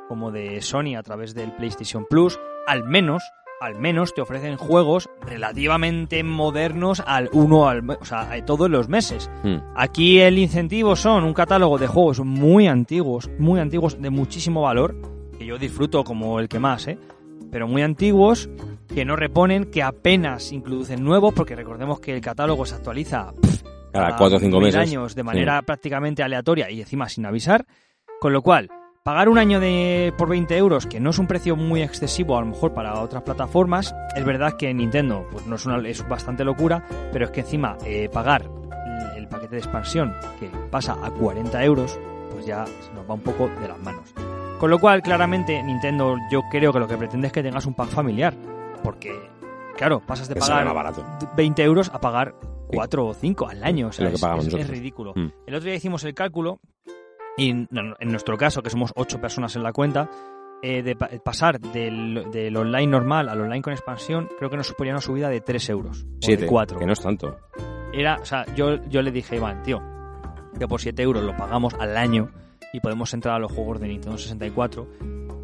como 0.09 0.31
de 0.33 0.61
Sony 0.63 0.97
a 0.99 1.03
través 1.03 1.33
del 1.35 1.53
PlayStation 1.53 2.05
Plus, 2.11 2.39
al 2.67 2.85
menos, 2.85 3.23
al 3.61 3.79
menos 3.79 4.13
te 4.15 4.21
ofrecen 4.21 4.57
juegos 4.57 5.09
relativamente 5.25 6.23
modernos 6.25 7.03
al 7.07 7.29
uno 7.33 7.69
al, 7.69 7.89
o 7.89 8.05
sea, 8.05 8.33
a 8.33 8.45
todos 8.45 8.69
los 8.69 8.89
meses. 8.89 9.31
Mm. 9.45 9.59
Aquí 9.77 10.19
el 10.21 10.39
incentivo 10.39 10.97
son 10.97 11.23
un 11.25 11.35
catálogo 11.35 11.79
de 11.79 11.87
juegos 11.87 12.21
muy 12.21 12.67
antiguos, 12.67 13.31
muy 13.39 13.61
antiguos, 13.61 14.01
de 14.03 14.11
muchísimo 14.11 14.63
valor, 14.63 14.97
que 15.43 15.49
yo 15.49 15.59
disfruto 15.59 16.05
como 16.05 16.39
el 16.39 16.49
que 16.49 16.61
más, 16.61 16.87
¿eh? 16.87 16.99
Pero 17.51 17.67
muy 17.67 17.83
antiguos, 17.83 18.49
que 18.95 19.05
no 19.05 19.17
reponen, 19.17 19.65
que 19.71 19.83
apenas 19.83 20.53
introducen 20.53 21.03
nuevos, 21.03 21.35
porque 21.35 21.57
recordemos 21.57 21.99
que 21.99 22.15
el 22.15 22.21
catálogo 22.21 22.65
se 22.65 22.77
actualiza 22.77 23.33
pff, 23.41 23.63
Cada 23.93 24.17
4 24.17 24.37
o 24.37 24.41
5 24.41 24.57
mil 24.59 24.67
meses. 24.67 24.81
años 24.81 25.15
de 25.17 25.23
manera 25.25 25.61
prácticamente 25.63 26.23
aleatoria 26.23 26.71
y 26.71 26.81
encima 26.81 27.09
sin 27.09 27.27
avisar. 27.27 27.67
Con 28.21 28.33
lo 28.33 28.41
cual, 28.41 28.71
pagar 29.03 29.29
un 29.29 29.37
año 29.39 29.59
de 29.59 30.15
por 30.17 30.29
20 30.29 30.57
euros, 30.57 30.87
que 30.87 31.01
no 31.01 31.11
es 31.11 31.19
un 31.19 31.27
precio 31.27 31.57
muy 31.57 31.83
excesivo 31.83 32.39
a 32.39 32.41
lo 32.41 32.47
mejor 32.47 32.73
para 32.73 33.01
otras 33.01 33.25
plataformas, 33.25 33.95
es 34.15 34.25
verdad 34.25 34.57
que 34.57 34.73
Nintendo 34.73 35.27
pues 35.33 35.45
no 35.47 35.57
es, 35.57 35.67
una, 35.67 35.77
es 35.89 36.09
bastante 36.09 36.45
locura, 36.45 36.85
pero 37.13 37.25
es 37.25 37.33
que 37.33 37.41
encima 37.41 37.77
eh, 37.85 38.09
pagar 38.11 38.49
el, 38.87 39.19
el 39.25 39.29
paquete 39.29 39.57
de 39.57 39.63
expansión 39.63 40.15
que 40.39 40.49
pasa 40.71 40.97
a 41.03 41.11
40 41.11 41.65
euros, 41.65 41.99
pues 42.31 42.47
ya 42.47 42.65
se 42.65 42.95
nos 42.95 43.11
va 43.11 43.15
un 43.15 43.23
poco 43.23 43.49
de 43.61 43.67
las 43.67 43.79
manos. 43.81 44.15
Con 44.63 44.71
lo 44.71 44.79
cual, 44.79 45.03
claramente, 45.03 45.61
Nintendo 45.61 46.15
yo 46.31 46.43
creo 46.49 46.73
que 46.73 46.79
lo 46.79 46.87
que 46.87 46.97
pretende 46.97 47.27
es 47.27 47.33
que 47.33 47.43
tengas 47.43 47.67
un 47.67 47.75
pack 47.75 47.89
familiar, 47.89 48.33
porque, 48.85 49.13
claro, 49.77 49.99
pasas 50.07 50.29
de 50.29 50.37
pagar 50.37 50.73
barato. 50.73 51.05
20 51.37 51.65
euros 51.65 51.91
a 51.93 52.01
pagar 52.01 52.37
4 52.69 53.07
o 53.09 53.13
5 53.13 53.49
al 53.49 53.65
año. 53.65 53.89
O 53.89 53.93
sea, 53.93 54.05
Es 54.07 54.07
lo 54.07 54.11
que 54.11 54.15
es, 54.15 54.21
pagamos 54.21 54.47
es- 54.47 54.55
es 54.55 54.69
ridículo. 54.71 55.15
Mm. 55.17 55.33
El 55.49 55.55
otro 55.57 55.67
día 55.67 55.75
hicimos 55.75 56.05
el 56.05 56.15
cálculo 56.15 56.61
y 57.37 57.51
en, 57.51 57.69
en 57.73 58.09
nuestro 58.13 58.39
caso, 58.39 58.63
que 58.63 58.71
somos 58.71 58.93
8 58.95 59.21
personas 59.21 59.57
en 59.57 59.65
la 59.65 59.73
cuenta, 59.73 60.09
eh, 60.63 60.85
de 60.85 60.95
pa- 60.95 61.11
pasar 61.25 61.59
del, 61.59 62.29
del 62.31 62.57
online 62.57 62.87
normal 62.87 63.29
al 63.29 63.41
online 63.41 63.63
con 63.63 63.73
expansión, 63.73 64.29
creo 64.39 64.49
que 64.49 64.57
nos 64.59 64.69
suponía 64.69 64.93
una 64.93 65.01
subida 65.01 65.29
de 65.29 65.41
3 65.41 65.69
euros. 65.71 66.05
o 66.05 66.07
7. 66.21 66.43
de 66.43 66.47
4. 66.49 66.79
Que 66.79 66.87
no 66.87 66.93
es 66.93 67.01
tanto. 67.01 67.37
Era, 67.93 68.15
o 68.23 68.25
sea, 68.25 68.47
yo, 68.55 68.77
yo 68.89 69.03
le 69.03 69.11
dije 69.11 69.35
a 69.35 69.39
Iván, 69.39 69.63
tío, 69.65 69.83
que 70.57 70.69
por 70.69 70.81
7 70.81 71.03
euros 71.03 71.25
lo 71.25 71.37
pagamos 71.37 71.75
al 71.81 71.97
año 71.97 72.31
y 72.73 72.81
podemos 72.81 73.13
entrar 73.15 73.37
a 73.37 73.39
los 73.39 73.53
juegos 73.53 73.81
de 73.81 73.89
Nintendo 73.89 74.17
64, 74.19 74.87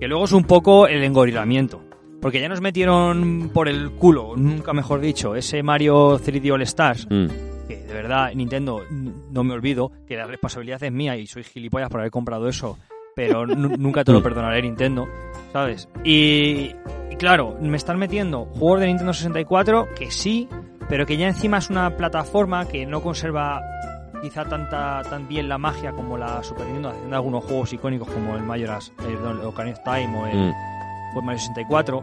que 0.01 0.09
luego 0.09 0.25
es 0.25 0.33
un 0.33 0.45
poco 0.45 0.87
el 0.87 1.03
engorilamiento. 1.05 1.83
Porque 2.21 2.41
ya 2.41 2.49
nos 2.49 2.61
metieron 2.61 3.51
por 3.55 3.69
el 3.69 3.91
culo, 3.93 4.35
nunca 4.37 4.73
mejor 4.73 5.01
dicho, 5.01 5.37
ese 5.37 5.63
Mario 5.63 6.19
3D 6.19 6.51
All 6.53 6.63
Stars, 6.63 7.07
Mm. 7.09 7.27
que 7.69 7.77
de 7.77 7.93
verdad, 7.95 8.33
Nintendo, 8.35 8.81
no 9.31 9.45
me 9.45 9.55
olvido 9.55 9.93
que 10.07 10.17
la 10.17 10.27
responsabilidad 10.27 10.83
es 10.83 10.91
mía 10.93 11.17
y 11.17 11.27
soy 11.27 11.45
gilipollas 11.45 11.91
por 11.91 12.01
haber 12.01 12.11
comprado 12.11 12.49
eso, 12.49 12.77
pero 13.15 13.47
nu- 13.47 13.77
nunca 13.79 14.03
te 14.05 14.13
lo 14.13 14.23
perdonaré, 14.23 14.63
Nintendo, 14.63 15.07
¿sabes? 15.53 15.89
Y, 16.03 16.73
y 17.11 17.17
claro, 17.19 17.57
me 17.61 17.77
están 17.77 17.99
metiendo 17.99 18.47
juegos 18.47 18.81
de 18.81 18.87
Nintendo 18.89 19.13
64 19.13 19.89
que 19.95 20.11
sí, 20.11 20.49
pero 20.89 21.05
que 21.07 21.17
ya 21.19 21.29
encima 21.29 21.59
es 21.59 21.69
una 21.71 21.97
plataforma 21.97 22.67
que 22.67 22.85
no 22.87 23.01
conserva 23.03 23.61
quizá 24.23 24.45
tanta 24.45 25.03
tan 25.03 25.27
bien 25.29 25.49
la 25.49 25.59
magia 25.59 25.93
como 25.93 26.17
la 26.19 26.43
Super 26.43 26.65
Nintendo, 26.67 26.91
haciendo 26.91 27.17
algunos 27.17 27.45
juegos 27.45 27.73
icónicos 27.73 28.09
como 28.09 28.37
el 28.37 28.43
Majora's, 28.43 28.93
eh, 29.01 29.17
el 29.19 29.41
Ocarina 29.47 29.77
of 29.77 29.85
Time 29.85 30.19
o 30.19 30.27
el, 30.27 30.37
Mm. 30.51 31.25
Mario 31.25 31.39
64. 31.41 32.03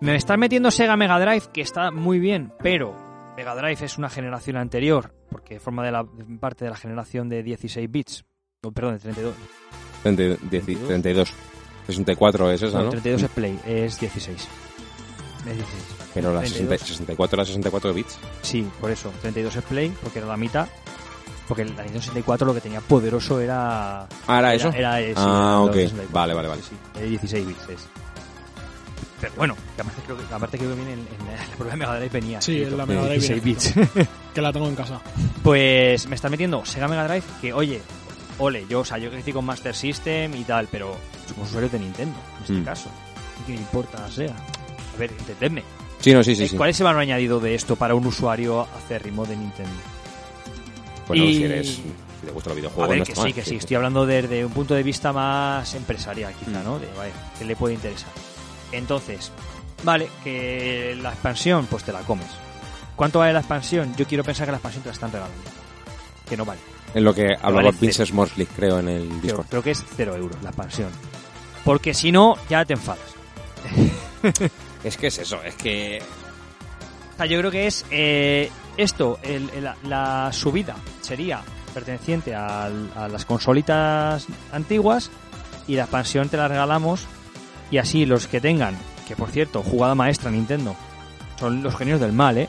Me 0.00 0.16
están 0.16 0.40
metiendo 0.40 0.70
Sega 0.70 0.96
Mega 0.96 1.18
Drive, 1.20 1.44
que 1.52 1.60
está 1.60 1.90
muy 1.90 2.18
bien, 2.18 2.52
pero 2.62 2.94
Mega 3.36 3.54
Drive 3.54 3.84
es 3.84 3.98
una 3.98 4.08
generación 4.08 4.56
anterior, 4.56 5.12
porque 5.30 5.60
forma 5.60 5.84
de 5.84 5.92
la 5.92 6.04
parte 6.40 6.64
de 6.64 6.70
la 6.70 6.76
generación 6.76 7.28
de 7.28 7.42
16 7.42 7.90
bits. 7.90 8.24
Oh, 8.62 8.72
perdón, 8.72 8.94
de 8.94 9.00
32. 9.00 9.34
30, 10.02 10.22
10, 10.50 10.64
32. 10.86 11.32
64 11.86 12.50
es 12.52 12.62
esa, 12.62 12.78
No, 12.78 12.84
¿no? 12.84 12.90
32 12.90 13.22
es 13.22 13.30
Play, 13.30 13.58
es 13.66 14.00
16. 14.00 14.48
Es 15.38 15.44
16. 15.56 15.84
Pero 16.14 16.32
la 16.32 16.40
60 16.40 16.58
32. 16.68 16.88
64 16.88 17.36
era 17.36 17.44
64 17.44 17.94
bits. 17.94 18.18
Sí, 18.42 18.68
por 18.80 18.90
eso. 18.90 19.10
32 19.22 19.56
es 19.56 19.64
Play, 19.64 19.94
porque 20.02 20.18
era 20.18 20.28
la 20.28 20.36
mitad. 20.36 20.66
Porque 21.48 21.64
la 21.64 21.70
Nintendo 21.82 22.00
64 22.00 22.46
lo 22.46 22.54
que 22.54 22.60
tenía 22.60 22.80
poderoso 22.82 23.40
era... 23.40 24.02
Ah, 24.26 24.38
¿era 24.38 24.54
eso? 24.54 24.68
Era, 24.68 24.98
sí, 24.98 25.12
Ah, 25.16 25.56
era 25.56 25.60
ok. 25.60 25.66
los 25.66 25.74
64. 25.76 26.08
Vale, 26.12 26.34
vale, 26.34 26.48
vale. 26.48 26.62
Sí, 26.62 26.76
sí, 26.94 27.00
de 27.00 27.06
16 27.08 27.46
bits 27.46 27.68
es. 27.70 27.88
Pero 29.20 29.32
bueno, 29.36 29.56
que 29.74 29.82
aparte 29.82 30.02
creo 30.04 30.16
que, 30.16 30.34
aparte 30.34 30.58
creo 30.58 30.70
que 30.70 30.76
viene 30.76 30.92
en, 30.92 30.98
en 31.00 31.66
la 31.66 31.70
de 31.70 31.76
Mega 31.76 31.94
Drive 31.96 32.08
venía. 32.12 32.40
Sí, 32.40 32.62
en 32.62 32.76
la 32.76 32.86
Mega 32.86 33.00
Drive 33.06 33.14
16 33.20 33.42
viene 33.42 33.60
bits. 33.94 34.08
que 34.34 34.42
la 34.42 34.52
tengo 34.52 34.68
en 34.68 34.76
casa. 34.76 35.00
Pues 35.42 36.06
me 36.06 36.14
está 36.14 36.28
metiendo 36.28 36.64
Sega 36.64 36.86
Mega 36.86 37.08
Drive 37.08 37.24
que, 37.40 37.52
oye, 37.52 37.80
ole, 38.38 38.66
yo, 38.68 38.80
o 38.80 38.84
sea, 38.84 38.98
yo 38.98 39.10
crecí 39.10 39.32
con 39.32 39.44
Master 39.44 39.74
System 39.74 40.34
y 40.36 40.44
tal, 40.44 40.68
pero 40.70 40.96
somos 41.28 41.48
usuarios 41.48 41.72
de 41.72 41.78
Nintendo, 41.80 42.16
en 42.36 42.42
este 42.42 42.52
Mm. 42.52 42.64
caso. 42.64 42.90
¿Qué 43.46 43.52
me 43.54 43.58
importa 43.58 44.08
Sega? 44.10 44.34
A 44.94 44.98
ver, 44.98 45.10
entendedme. 45.18 45.64
Sí, 46.00 46.12
no, 46.12 46.22
sí, 46.22 46.36
sí. 46.36 46.44
Eh, 46.44 46.48
sí. 46.50 46.56
¿Cuál 46.56 46.70
es 46.70 46.78
el 46.80 46.84
valor 46.84 47.00
añadido 47.02 47.40
de 47.40 47.54
esto 47.56 47.74
para 47.74 47.94
un 47.94 48.06
usuario 48.06 48.68
acérrimo 48.76 49.24
de 49.26 49.36
Nintendo? 49.36 49.72
Bueno, 51.08 51.24
Y- 51.24 51.34
si 51.36 51.44
eres. 51.44 51.66
Si 52.20 52.26
te 52.26 52.32
gustan 52.32 52.50
los 52.50 52.56
videojuegos, 52.56 52.84
A 52.84 52.90
ver, 52.90 52.98
no 52.98 53.04
que 53.04 53.14
sí, 53.14 53.20
mal, 53.20 53.34
que 53.34 53.44
sí. 53.44 53.56
Estoy 53.56 53.76
hablando 53.76 54.04
desde 54.06 54.44
un 54.44 54.52
punto 54.52 54.74
de 54.74 54.82
vista 54.82 55.12
más 55.12 55.72
empresarial, 55.74 56.34
quizá, 56.34 56.60
Mm. 56.60 56.64
¿no? 56.64 56.78
De, 56.78 56.86
vale, 56.96 57.12
que 57.38 57.44
le 57.44 57.54
puede 57.56 57.74
interesar. 57.74 58.10
Entonces, 58.72 59.30
vale, 59.84 60.08
que 60.24 60.98
la 61.00 61.10
expansión, 61.10 61.66
pues 61.70 61.84
te 61.84 61.92
la 61.92 62.00
comes. 62.00 62.26
¿Cuánto 62.96 63.20
vale 63.20 63.32
la 63.32 63.38
expansión? 63.38 63.94
Yo 63.96 64.04
quiero 64.06 64.24
pensar 64.24 64.46
que 64.46 64.50
la 64.52 64.56
expansión 64.58 64.82
te 64.82 64.88
la 64.88 64.92
están 64.94 65.12
regalando. 65.12 65.40
Que 66.28 66.36
no 66.36 66.44
vale. 66.44 66.60
En 66.94 67.04
lo 67.04 67.14
que 67.14 67.34
hablaba 67.34 67.68
vale 67.70 67.76
Vince 67.80 68.04
Smorsley, 68.04 68.46
creo, 68.46 68.80
en 68.80 68.88
el 68.88 69.08
Creo, 69.08 69.20
Discord. 69.20 69.46
creo 69.48 69.62
que 69.62 69.70
es 69.70 69.84
cero 69.96 70.16
euros 70.16 70.42
la 70.42 70.48
expansión. 70.50 70.90
Porque 71.64 71.94
si 71.94 72.10
no, 72.10 72.36
ya 72.50 72.64
te 72.64 72.72
enfadas. 72.72 72.98
Es 74.84 74.96
que 74.96 75.08
es 75.08 75.18
eso, 75.18 75.42
es 75.44 75.54
que... 75.54 76.02
Sea, 77.18 77.26
yo 77.26 77.38
creo 77.38 77.50
que 77.50 77.66
es 77.66 77.84
eh, 77.90 78.50
esto, 78.78 79.18
el- 79.22 79.50
el- 79.50 79.68
la 79.90 80.30
subida 80.32 80.76
sería 81.02 81.40
perteneciente 81.74 82.34
a 82.34 82.70
las 83.10 83.24
consolitas 83.26 84.26
antiguas 84.52 85.10
y 85.66 85.74
la 85.76 85.82
expansión 85.82 86.28
te 86.28 86.36
la 86.38 86.48
regalamos 86.48 87.04
y 87.70 87.78
así 87.78 88.06
los 88.06 88.26
que 88.26 88.40
tengan, 88.40 88.76
que 89.06 89.14
por 89.16 89.30
cierto, 89.30 89.62
jugada 89.62 89.94
maestra 89.94 90.30
Nintendo, 90.30 90.74
son 91.38 91.62
los 91.62 91.76
genios 91.76 92.00
del 92.00 92.12
mal, 92.12 92.38
¿eh? 92.38 92.48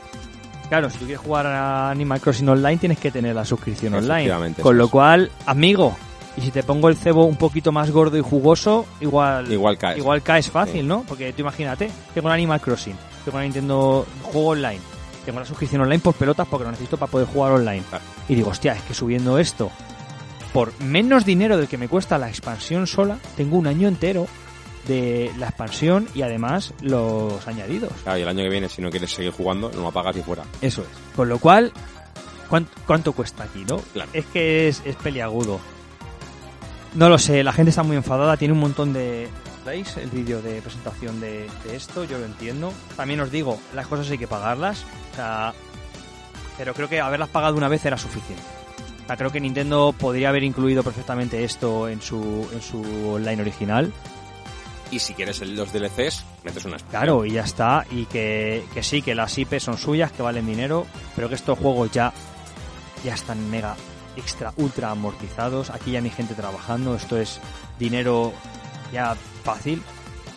Claro, 0.70 0.90
si 0.90 0.98
tú 1.00 1.06
quieres 1.06 1.22
jugar 1.22 1.48
a 1.48 1.90
Animal 1.90 2.22
Crossing 2.22 2.48
Online 2.48 2.78
tienes 2.78 3.00
que 3.00 3.12
tener 3.12 3.36
la 3.36 3.44
suscripción 3.44 3.94
online. 3.96 4.54
Con 4.62 4.78
lo 4.78 4.88
cual, 4.88 5.32
amigo, 5.48 5.98
y 6.38 6.42
si 6.42 6.52
te 6.52 6.62
pongo 6.64 6.90
el 6.90 6.96
cebo 6.96 7.26
un 7.26 7.36
poquito 7.38 7.72
más 7.72 7.90
gordo 7.92 8.18
y 8.18 8.22
jugoso, 8.22 8.86
igual 9.02 9.52
Igual 9.52 9.78
caes. 9.80 9.98
Igual 9.98 10.22
caes 10.22 10.50
fácil, 10.50 10.82
Sí. 10.82 10.88
¿no? 10.88 11.04
Porque 11.08 11.34
tú 11.34 11.42
imagínate, 11.42 11.90
tengo 12.14 12.28
el 12.30 12.36
Animal 12.36 12.62
Crossing, 12.62 12.96
tengo 13.26 13.38
la 13.38 13.44
Nintendo 13.44 14.06
Juego 14.24 14.50
Online, 14.50 14.80
tengo 15.26 15.40
la 15.40 15.46
suscripción 15.46 15.82
online 15.82 16.00
por 16.00 16.14
pelotas 16.16 16.48
porque 16.48 16.66
lo 16.66 16.72
necesito 16.72 16.98
para 16.98 17.12
poder 17.12 17.28
jugar 17.28 17.52
online. 17.54 17.84
Claro. 17.90 18.04
Y 18.28 18.36
digo, 18.36 18.50
hostia, 18.50 18.74
es 18.74 18.82
que 18.84 18.94
subiendo 18.94 19.38
esto 19.40 19.72
por 20.54 20.74
menos 20.82 21.26
dinero 21.26 21.58
del 21.58 21.68
que 21.68 21.78
me 21.78 21.88
cuesta 21.88 22.18
la 22.18 22.28
expansión 22.30 22.88
sola, 22.88 23.20
tengo 23.38 23.58
un 23.58 23.68
año 23.68 23.88
entero 23.88 24.26
de 24.88 25.32
la 25.38 25.50
expansión 25.50 26.08
y 26.16 26.24
además 26.24 26.74
los 26.82 27.48
añadidos. 27.48 27.92
Claro, 28.04 28.18
y 28.18 28.22
el 28.24 28.28
año 28.28 28.44
que 28.44 28.50
viene, 28.50 28.68
si 28.70 28.82
no 28.82 28.90
quieres 28.90 29.12
seguir 29.12 29.32
jugando, 29.32 29.70
no 29.76 29.82
lo 29.82 29.88
apagas 29.90 30.16
y 30.18 30.24
fuera. 30.24 30.44
Eso 30.62 30.82
es. 30.82 30.88
Con 31.16 31.30
lo 31.30 31.38
cual, 31.38 31.72
¿cuán- 32.50 32.68
¿cuánto, 32.88 33.14
cuesta 33.14 33.44
aquí, 33.44 33.64
no? 33.68 33.78
Claro. 33.94 34.10
Es 34.14 34.26
que 34.26 34.68
es, 34.70 34.82
es 34.86 34.96
peliagudo. 34.96 35.60
No 36.96 37.08
lo 37.10 37.20
sé, 37.20 37.44
la 37.44 37.54
gente 37.54 37.70
está 37.70 37.84
muy 37.84 37.96
enfadada, 37.98 38.36
tiene 38.36 38.54
un 38.56 38.60
montón 38.62 38.92
de... 38.94 39.30
¿Veis 39.70 39.98
el 39.98 40.10
vídeo 40.10 40.42
de 40.42 40.64
presentación 40.64 41.20
de, 41.22 41.48
de 41.64 41.76
esto? 41.76 42.04
Yo 42.04 42.18
lo 42.18 42.26
entiendo. 42.26 42.74
También 42.96 43.20
os 43.20 43.30
digo, 43.30 43.60
las 43.76 43.86
cosas 43.86 44.10
hay 44.10 44.18
que 44.18 44.28
pagarlas. 44.28 44.84
O 45.12 45.16
sea, 45.16 45.54
pero 46.58 46.74
creo 46.74 46.90
que 46.90 47.00
haberlas 47.00 47.30
pagado 47.30 47.56
una 47.56 47.68
vez 47.68 47.86
era 47.86 47.96
suficiente. 47.96 48.42
O 49.04 49.06
sea, 49.06 49.16
creo 49.16 49.32
que 49.32 49.40
Nintendo 49.40 49.94
podría 49.96 50.30
haber 50.30 50.44
incluido 50.44 50.82
perfectamente 50.82 51.44
esto 51.44 51.88
en 51.88 52.02
su, 52.02 52.50
en 52.52 52.64
su 52.64 52.82
online 53.14 53.44
original. 53.44 53.94
Y 54.90 54.98
si 54.98 55.14
quieres 55.14 55.40
los 55.42 55.72
DLCs, 55.72 56.26
metes 56.44 56.66
unas... 56.66 56.82
Claro, 56.86 57.24
y 57.24 57.34
ya 57.34 57.44
está. 57.44 57.86
Y 57.92 58.06
que, 58.06 58.66
que 58.74 58.82
sí, 58.82 59.04
que 59.04 59.14
las 59.14 59.38
IP 59.38 59.60
son 59.60 59.78
suyas, 59.78 60.12
que 60.12 60.24
valen 60.24 60.48
dinero, 60.48 60.88
pero 61.16 61.30
que 61.30 61.36
estos 61.36 61.60
juegos 61.60 61.92
ya, 61.92 62.12
ya 63.04 63.14
están 63.14 63.52
mega, 63.52 63.76
extra, 64.16 64.52
ultra 64.58 64.90
amortizados. 64.90 65.70
Aquí 65.70 65.92
ya 65.92 66.02
ni 66.02 66.10
gente 66.10 66.34
trabajando. 66.34 66.96
Esto 66.96 67.18
es 67.18 67.40
dinero 67.78 68.34
ya 68.92 69.16
fácil. 69.56 69.82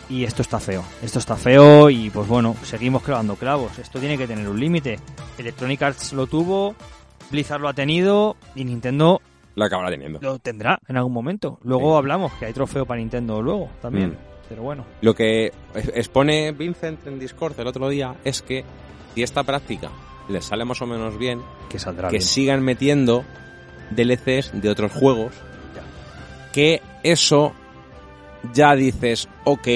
Y 0.09 0.25
esto 0.25 0.41
está 0.41 0.59
feo. 0.59 0.83
Esto 1.01 1.19
está 1.19 1.35
feo 1.35 1.89
y 1.89 2.09
pues 2.09 2.27
bueno, 2.27 2.55
seguimos 2.63 3.01
clavando 3.03 3.35
clavos. 3.35 3.79
Esto 3.79 3.99
tiene 3.99 4.17
que 4.17 4.27
tener 4.27 4.47
un 4.47 4.59
límite. 4.59 4.99
Electronic 5.37 5.81
Arts 5.81 6.13
lo 6.13 6.27
tuvo, 6.27 6.75
Blizzard 7.31 7.61
lo 7.61 7.69
ha 7.69 7.73
tenido 7.73 8.35
y 8.53 8.65
Nintendo 8.65 9.21
Lo 9.55 9.65
acabará 9.65 9.89
teniendo. 9.89 10.19
lo 10.21 10.39
tendrá 10.39 10.79
en 10.87 10.97
algún 10.97 11.13
momento. 11.13 11.57
Luego 11.63 11.91
Sí. 11.93 11.97
hablamos 11.97 12.33
que 12.33 12.45
hay 12.45 12.53
trofeo 12.53 12.85
para 12.85 12.99
Nintendo 12.99 13.41
luego 13.41 13.69
también. 13.81 14.09
Mm. 14.11 14.17
Pero 14.49 14.61
bueno. 14.63 14.85
Lo 15.01 15.15
que 15.15 15.51
expone 15.73 16.51
Vincent 16.51 17.07
en 17.07 17.17
Discord 17.17 17.59
el 17.59 17.67
otro 17.67 17.87
día 17.89 18.13
es 18.25 18.41
que 18.41 18.65
si 19.15 19.23
esta 19.23 19.43
práctica 19.43 19.89
les 20.27 20.43
sale 20.45 20.65
más 20.65 20.81
o 20.81 20.85
menos 20.85 21.17
bien, 21.17 21.41
Que 21.69 21.79
saldrá 21.79 22.09
que 22.09 22.17
bien. 22.17 22.21
sigan 22.27 22.61
metiendo 22.61 23.23
DLCs 23.89 24.51
de 24.61 24.69
otros 24.69 24.91
juegos, 24.91 25.33
que 26.51 26.81
eso 27.03 27.53
ya 28.51 28.75
dices, 28.75 29.29
ok, 29.45 29.67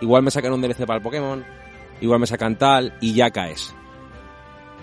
igual 0.00 0.22
me 0.22 0.30
sacan 0.30 0.52
un 0.52 0.62
DLC 0.62 0.86
para 0.86 0.96
el 0.96 1.02
Pokémon, 1.02 1.44
igual 2.00 2.20
me 2.20 2.26
sacan 2.26 2.56
tal, 2.56 2.94
y 3.00 3.12
ya 3.14 3.30
caes. 3.30 3.74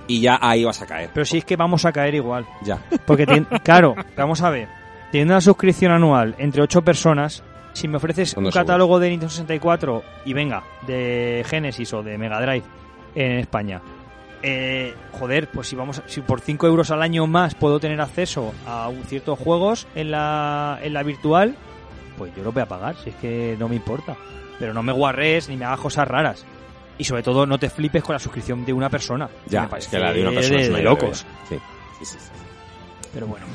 Y 0.07 0.21
ya 0.21 0.37
ahí 0.41 0.63
vas 0.63 0.81
a 0.81 0.85
caer. 0.85 1.09
Pero 1.13 1.25
si 1.25 1.39
es 1.39 1.45
que 1.45 1.55
vamos 1.55 1.83
a 1.85 1.91
caer 1.91 2.13
igual. 2.15 2.45
Ya. 2.63 2.79
Porque, 3.07 3.25
tien- 3.25 3.47
claro, 3.63 3.95
vamos 4.15 4.41
a 4.43 4.49
ver. 4.51 4.67
Teniendo 5.11 5.33
una 5.33 5.41
suscripción 5.41 5.91
anual 5.91 6.35
entre 6.37 6.61
ocho 6.61 6.83
personas, 6.83 7.43
si 7.73 7.87
me 7.87 7.97
ofreces 7.97 8.35
un 8.37 8.43
catálogo 8.51 8.99
de 8.99 9.09
Nintendo 9.09 9.31
64 9.31 10.03
y 10.25 10.33
venga, 10.33 10.63
de 10.85 11.43
Genesis 11.47 11.91
o 11.93 12.03
de 12.03 12.17
Mega 12.17 12.39
Drive 12.39 12.63
en 13.15 13.31
España, 13.39 13.81
eh, 14.43 14.93
joder, 15.13 15.47
pues 15.49 15.67
si 15.69 15.75
vamos, 15.75 15.99
a- 15.99 16.03
si 16.07 16.21
por 16.21 16.39
5 16.39 16.67
euros 16.67 16.91
al 16.91 17.01
año 17.01 17.25
más 17.25 17.55
puedo 17.55 17.79
tener 17.79 17.99
acceso 17.99 18.53
a 18.67 18.87
un- 18.89 19.03
ciertos 19.05 19.39
juegos 19.39 19.87
en 19.95 20.11
la, 20.11 20.77
en 20.83 20.93
la 20.93 21.01
virtual, 21.01 21.55
pues 22.17 22.33
yo 22.35 22.43
lo 22.43 22.51
voy 22.51 22.61
a 22.63 22.67
pagar, 22.67 22.95
si 23.03 23.09
es 23.09 23.15
que 23.15 23.55
no 23.59 23.67
me 23.69 23.75
importa. 23.75 24.15
Pero 24.59 24.73
no 24.73 24.81
me 24.83 24.91
guarres 24.93 25.49
ni 25.49 25.57
me 25.57 25.65
hagas 25.65 25.79
cosas 25.79 26.07
raras. 26.07 26.45
Y 26.97 27.03
sobre 27.03 27.23
todo 27.23 27.45
no 27.45 27.57
te 27.59 27.69
flipes 27.69 28.03
con 28.03 28.13
la 28.13 28.19
suscripción 28.19 28.63
de 28.65 28.71
una 28.71 28.89
persona. 28.89 29.29
Ya, 29.47 29.69
es 29.77 29.87
que 29.87 29.99
la 29.99 30.13
de 30.13 30.21
una 30.21 30.31
persona 30.31 30.57
de- 30.57 30.63
es 30.63 30.69
una 30.69 30.77
de 30.77 30.83
locos. 30.83 31.25
Sí. 31.49 31.55
Sí, 31.99 32.05
sí, 32.05 32.17
sí. 32.19 32.29
Pero 33.13 33.27
bueno. 33.27 33.45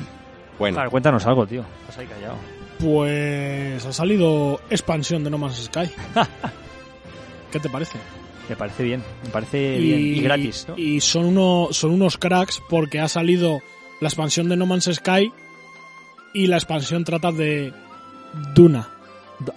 Bueno, 0.59 0.75
Claro, 0.75 0.91
cuéntanos 0.91 1.25
algo, 1.25 1.47
tío. 1.47 1.63
Estás 1.81 1.97
ahí 1.97 2.05
callado. 2.07 2.35
Pues 2.79 3.83
ha 3.85 3.93
salido 3.93 4.59
expansión 4.69 5.23
de 5.23 5.29
No 5.31 5.37
Man's 5.39 5.63
Sky. 5.63 5.89
¿Qué 7.51 7.59
te 7.59 7.69
parece? 7.69 7.97
Me 8.49 8.55
parece 8.55 8.83
bien. 8.83 9.03
Me 9.23 9.29
parece 9.29 9.77
bien. 9.79 9.99
Y 9.99 10.21
gratis, 10.21 10.65
¿no? 10.67 10.77
y 10.77 10.99
son, 11.01 11.25
uno, 11.25 11.69
son 11.71 11.91
unos 11.91 12.17
cracks 12.17 12.61
porque 12.69 12.99
ha 12.99 13.07
salido 13.07 13.59
la 14.01 14.07
expansión 14.07 14.49
de 14.49 14.57
No 14.57 14.65
Man's 14.65 14.89
Sky 14.93 15.31
y 16.33 16.47
la 16.47 16.57
expansión 16.57 17.03
trata 17.03 17.31
de 17.31 17.73
Duna. 18.55 18.87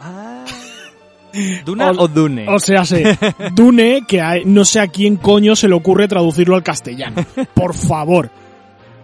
Ah. 0.00 0.44
¿Duna 1.64 1.90
O- 1.90 2.04
o, 2.04 2.08
Dune? 2.08 2.46
O 2.48 2.58
sea, 2.60 2.84
sé, 2.84 3.18
Dune, 3.54 4.02
que 4.06 4.20
a- 4.20 4.36
no 4.44 4.64
sé 4.64 4.78
a 4.80 4.86
quién 4.88 5.16
coño 5.16 5.56
se 5.56 5.66
le 5.68 5.74
ocurre 5.74 6.06
traducirlo 6.08 6.54
al 6.54 6.62
castellano. 6.62 7.24
Por 7.54 7.74
favor. 7.74 8.30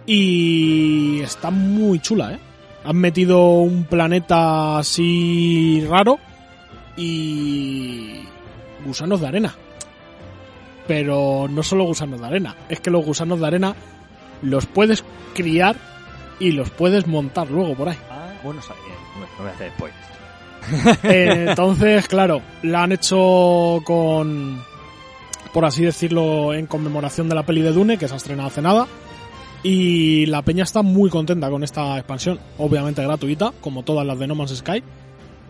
Y 0.05 1.19
está 1.21 1.51
muy 1.51 1.99
chula, 1.99 2.33
¿eh? 2.33 2.39
Han 2.83 2.97
metido 2.97 3.57
un 3.59 3.83
planeta 3.83 4.79
así 4.79 5.85
raro 5.87 6.17
y 6.97 8.21
gusanos 8.85 9.21
de 9.21 9.27
arena. 9.27 9.55
Pero 10.87 11.47
no 11.49 11.61
solo 11.63 11.83
gusanos 11.83 12.19
de 12.21 12.27
arena, 12.27 12.55
es 12.69 12.79
que 12.79 12.89
los 12.89 13.05
gusanos 13.05 13.39
de 13.39 13.47
arena 13.47 13.75
los 14.41 14.65
puedes 14.65 15.03
criar 15.35 15.75
y 16.39 16.51
los 16.53 16.69
puedes 16.71 17.05
montar 17.07 17.49
luego 17.51 17.75
por 17.75 17.89
ahí. 17.89 17.97
Bueno, 18.43 18.61
no 18.67 19.43
voy 19.43 19.47
a 19.47 19.53
hacer 19.53 19.71
spoilers. 19.71 20.21
Eh, 21.03 21.45
entonces, 21.49 22.07
claro, 22.07 22.41
la 22.63 22.83
han 22.83 22.91
hecho 22.91 23.81
con, 23.83 24.63
por 25.53 25.65
así 25.65 25.83
decirlo, 25.83 26.53
en 26.53 26.67
conmemoración 26.67 27.29
de 27.29 27.35
la 27.35 27.45
peli 27.45 27.61
de 27.61 27.71
Dune, 27.71 27.97
que 27.97 28.07
se 28.07 28.13
ha 28.13 28.17
estrenado 28.17 28.49
hace 28.49 28.61
nada. 28.61 28.87
Y 29.63 30.25
la 30.25 30.41
peña 30.41 30.63
está 30.63 30.81
muy 30.81 31.09
contenta 31.09 31.49
con 31.49 31.63
esta 31.63 31.97
expansión, 31.97 32.39
obviamente 32.57 33.03
gratuita, 33.03 33.53
como 33.61 33.83
todas 33.83 34.05
las 34.05 34.17
de 34.17 34.27
No 34.27 34.35
Man's 34.35 34.57
Sky. 34.57 34.83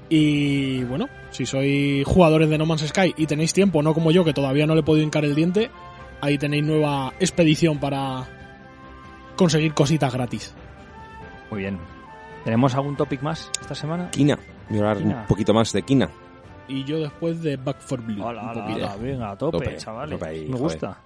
Y 0.09 0.83
bueno, 0.83 1.07
si 1.31 1.45
sois 1.45 2.05
jugadores 2.05 2.49
de 2.49 2.57
No 2.57 2.65
Man's 2.65 2.85
Sky 2.87 3.13
y 3.15 3.25
tenéis 3.25 3.53
tiempo, 3.53 3.81
no 3.81 3.93
como 3.93 4.11
yo, 4.11 4.25
que 4.25 4.33
todavía 4.33 4.65
no 4.65 4.75
le 4.75 4.81
he 4.81 4.83
podido 4.83 5.05
hincar 5.05 5.23
el 5.23 5.35
diente, 5.35 5.71
ahí 6.19 6.37
tenéis 6.37 6.65
nueva 6.65 7.13
expedición 7.21 7.79
para 7.79 8.27
conseguir 9.37 9.73
cositas 9.73 10.13
gratis. 10.13 10.53
Muy 11.49 11.61
bien. 11.61 12.00
¿Tenemos 12.43 12.73
algún 12.75 12.95
topic 12.95 13.21
más 13.21 13.49
esta 13.61 13.75
semana? 13.75 14.09
Kina. 14.11 14.37
Voy 14.69 14.77
a 14.79 14.81
hablar 14.81 14.97
Kina. 14.97 15.21
un 15.21 15.27
poquito 15.27 15.53
más 15.53 15.71
de 15.73 15.81
Kina. 15.83 16.09
Y 16.67 16.83
yo 16.85 16.99
después 16.99 17.41
de 17.41 17.57
Back 17.57 17.79
for 17.81 18.01
Blue. 18.01 18.23
Hola, 18.23 18.41
un 18.43 18.49
hola, 18.49 18.61
poquito. 18.65 18.85
hola, 18.85 18.95
venga, 18.97 19.31
a 19.31 19.37
tope, 19.37 19.57
Tope, 19.65 19.77
chavales. 19.77 20.17
tope 20.19 20.29
ahí, 20.31 20.41
Me 20.45 20.57
joder. 20.57 20.61
gusta. 20.61 21.01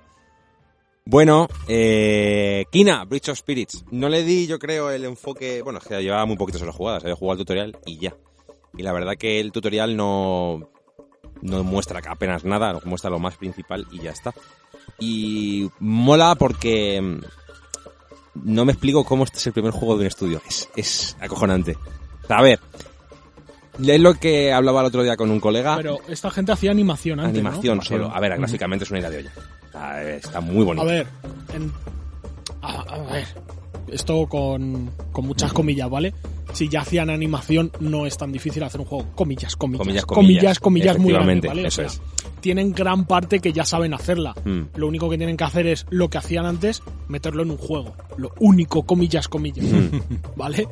Bueno, 1.05 1.47
eh, 1.67 2.65
Kina, 2.71 3.03
Breach 3.05 3.29
of 3.29 3.37
Spirits. 3.37 3.85
No 3.91 4.09
le 4.09 4.23
di, 4.23 4.47
yo 4.47 4.57
creo, 4.59 4.89
el 4.91 5.03
enfoque. 5.05 5.61
Bueno, 5.61 5.79
es 5.79 5.85
que 5.87 6.01
llevaba 6.01 6.25
muy 6.25 6.35
poquitas 6.37 6.61
horas 6.61 6.75
jugadas. 6.75 7.03
Había 7.03 7.15
jugado 7.15 7.33
el 7.33 7.37
tutorial 7.39 7.77
y 7.85 7.97
ya. 7.97 8.15
Y 8.77 8.83
la 8.83 8.91
verdad 8.93 9.15
que 9.17 9.39
el 9.39 9.51
tutorial 9.51 9.95
no, 9.95 10.69
no 11.41 11.63
muestra 11.63 12.01
apenas 12.07 12.43
nada, 12.43 12.73
nos 12.73 12.85
muestra 12.85 13.09
lo 13.09 13.19
más 13.19 13.37
principal 13.37 13.85
y 13.91 13.99
ya 13.99 14.11
está. 14.11 14.33
Y 14.99 15.69
mola 15.79 16.35
porque 16.35 17.19
no 18.43 18.65
me 18.65 18.71
explico 18.73 19.03
cómo 19.03 19.23
este 19.23 19.37
es 19.37 19.47
el 19.47 19.53
primer 19.53 19.71
juego 19.71 19.95
de 19.95 20.01
un 20.01 20.07
estudio. 20.07 20.41
Es, 20.47 20.69
es 20.75 21.15
acojonante. 21.19 21.77
A 22.29 22.41
ver, 22.41 22.59
es 23.85 23.99
lo 23.99 24.13
que 24.15 24.51
hablaba 24.53 24.81
el 24.81 24.87
otro 24.87 25.03
día 25.03 25.15
con 25.17 25.31
un 25.31 25.39
colega. 25.39 25.75
Pero 25.77 25.99
esta 26.07 26.29
gente 26.31 26.51
hacía 26.51 26.71
animación 26.71 27.19
antes, 27.19 27.41
¿no? 27.41 27.49
Animación 27.49 27.81
solo. 27.81 28.11
A 28.13 28.19
ver, 28.19 28.37
gráficamente 28.37 28.83
es 28.85 28.91
una 28.91 28.99
idea 28.99 29.09
de 29.09 29.17
olla. 29.19 29.31
Eh, 30.01 30.19
está 30.23 30.39
muy 30.41 30.63
bonito. 30.63 30.83
A 30.87 30.89
ver, 30.91 31.07
en- 31.53 31.71
a, 32.61 32.81
a 32.81 32.97
ver, 33.11 33.27
esto 33.91 34.27
con, 34.27 34.89
con 35.11 35.25
muchas 35.27 35.53
comillas, 35.53 35.89
¿vale? 35.89 36.13
si 36.53 36.69
ya 36.69 36.81
hacían 36.81 37.09
animación, 37.09 37.69
no 37.81 38.05
es 38.05 38.17
tan 38.17 38.31
difícil 38.31 38.63
hacer 38.63 38.79
un 38.79 38.87
juego. 38.87 39.07
Comillas, 39.15 39.57
comillas, 39.57 39.79
Comillas, 39.79 40.05
comillas, 40.05 40.59
comillas, 40.59 40.59
comillas, 40.59 40.97
muy 40.97 41.11
efectivamente, 41.11 41.47
¿vale? 41.49 41.63
O 41.63 41.67
eso 41.67 41.75
sea, 41.81 41.85
es. 41.87 42.01
tienen 42.39 42.71
gran 42.71 43.05
parte 43.05 43.39
que 43.39 43.51
ya 43.51 43.65
saben 43.65 43.93
hacerla. 43.93 44.33
Mm. 44.45 44.61
Lo 44.75 44.87
único 44.87 45.09
que 45.09 45.17
tienen 45.17 45.35
que 45.35 45.43
hacer 45.43 45.67
es 45.67 45.85
lo 45.89 46.09
que 46.09 46.17
hacían 46.17 46.45
antes, 46.45 46.81
meterlo 47.09 47.43
en 47.43 47.51
un 47.51 47.57
juego. 47.57 47.93
Lo 48.15 48.31
único, 48.39 48.83
comillas, 48.83 49.27
comillas. 49.27 49.65
¿Vale? 50.37 50.65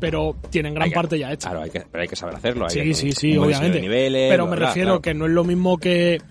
Pero 0.00 0.34
tienen 0.48 0.72
gran 0.74 0.88
Mm. 0.88 0.90
Que- 0.90 0.94
parte 0.94 1.18
ya 1.18 1.30
hecha. 1.32 1.50
Claro, 1.50 1.64
hay 1.64 1.70
que, 1.70 1.80
pero 1.90 2.02
hay 2.02 2.08
que 2.08 2.16
saber 2.16 2.34
hacerlo. 2.36 2.64
hay 2.64 2.70
Sí, 2.70 2.80
que- 2.80 2.94
sí, 2.94 3.12
sí, 3.12 3.36
obviamente. 3.36 3.80
niveles, 3.82 4.30
Pero 4.30 4.46
me 4.46 4.56
bla, 4.56 4.68
refiero 4.68 5.02
que 5.02 5.12
no 5.12 5.26
es 5.26 5.32
lo 5.32 5.44
mismo 5.44 5.76
que 5.76 6.22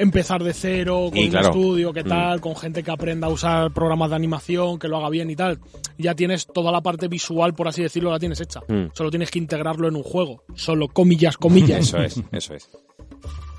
empezar 0.00 0.42
de 0.42 0.52
cero 0.54 1.06
con 1.10 1.18
Y 1.18 1.24
un 1.24 1.30
claro. 1.30 1.48
estudio, 1.50 1.92
que 1.92 2.02
Mm. 2.04 2.08
tal, 2.08 2.40
con 2.40 2.56
gente 2.56 2.82
que 2.82 2.90
aprenda 2.90 3.26
a 3.26 3.30
usar 3.30 3.72
programas 3.72 4.10
de 4.10 4.16
animación, 4.16 4.78
que 4.78 4.88
lo 4.88 4.96
haga 4.96 5.10
bien 5.10 5.30
y 5.30 5.36
tal. 5.36 5.58
Ya 5.98 6.14
tienes 6.14 6.46
toda 6.46 6.72
la 6.72 6.80
parte 6.80 7.08
visual, 7.08 7.54
por 7.54 7.68
así 7.68 7.82
decirlo, 7.82 8.10
la 8.10 8.18
tienes 8.18 8.40
hecha. 8.40 8.60
Mm. 8.68 8.86
Solo 8.94 9.10
tienes 9.10 9.30
que 9.30 9.38
integrarlo 9.38 9.88
en 9.88 9.96
un 9.96 10.02
juego. 10.02 10.42
Solo 10.54 10.88
comillas, 10.88 11.36
comillas. 11.36 11.80
Eso 11.80 11.98
es, 11.98 12.20
eso 12.32 12.54
es. 12.54 12.70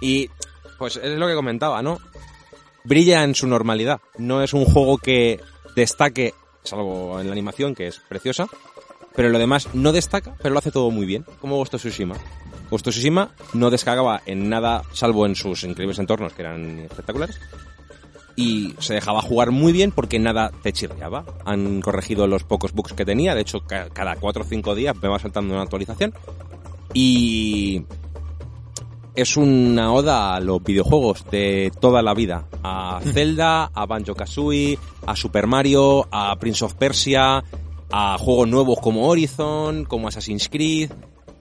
Y 0.02 0.30
pues 0.78 0.98
es 0.98 1.18
lo 1.18 1.28
que 1.28 1.36
comentaba, 1.36 1.82
¿no? 1.82 2.00
Brilla 2.84 3.24
en 3.24 3.36
su 3.36 3.46
normalidad. 3.48 4.00
No 4.18 4.42
es 4.42 4.54
un 4.54 4.66
juego 4.66 4.98
que 4.98 5.40
destaque, 5.76 6.34
salvo 6.64 7.20
en 7.20 7.28
la 7.28 7.32
animación, 7.34 7.76
que 7.76 7.88
es 7.88 8.00
preciosa, 8.10 8.48
pero 9.16 9.30
lo 9.30 9.38
demás 9.38 9.70
no 9.74 9.92
destaca, 9.92 10.36
pero 10.42 10.54
lo 10.54 10.60
hace 10.60 10.72
todo 10.72 10.90
muy 10.90 11.06
bien, 11.06 11.24
como 11.40 11.58
Ghost 11.58 11.76
of 11.76 11.82
Tsushima. 11.82 12.16
Ghost 12.72 12.88
of 12.88 12.94
Tsushima 12.96 13.30
no 13.54 13.70
descargaba 13.70 14.22
en 14.26 14.50
nada, 14.50 14.82
salvo 14.94 15.28
en 15.28 15.36
sus 15.36 15.64
increíbles 15.64 16.00
entornos, 16.00 16.34
que 16.34 16.42
eran 16.42 16.80
espectaculares, 16.80 17.40
y 18.36 18.74
se 18.80 18.94
dejaba 18.96 19.22
jugar 19.22 19.52
muy 19.52 19.74
bien 19.74 19.92
porque 19.92 20.18
nada 20.18 20.52
te 20.64 20.72
chirriaba. 20.74 21.26
Han 21.46 21.82
corregido 21.82 22.26
los 22.28 22.44
pocos 22.46 22.72
bugs 22.74 22.94
que 22.94 23.06
tenía, 23.06 23.36
de 23.36 23.42
hecho 23.42 23.60
ca- 23.68 23.90
cada 23.90 24.16
4 24.16 24.42
o 24.42 24.46
5 24.46 24.74
días 24.74 24.96
me 25.02 25.10
va 25.10 25.20
saltando 25.20 25.54
una 25.54 25.64
actualización, 25.64 26.14
y 26.94 27.84
es 29.16 29.36
una 29.38 29.92
oda 29.94 30.36
a 30.36 30.40
los 30.40 30.64
videojuegos 30.64 31.26
de 31.30 31.72
toda 31.80 32.02
la 32.02 32.14
vida. 32.14 32.46
A 32.64 33.02
Zelda, 33.14 33.66
a 33.74 33.86
Banjo 33.86 34.16
Kazooie, 34.16 34.80
a 35.06 35.16
Super 35.16 35.48
Mario, 35.48 36.08
a 36.12 36.36
Prince 36.40 36.64
of 36.64 36.76
Persia, 36.76 37.44
a 37.92 38.18
juegos 38.18 38.48
nuevos 38.48 38.80
como 38.80 39.08
Horizon, 39.10 39.84
como 39.86 40.08
Assassin's 40.08 40.48
Creed. 40.48 40.92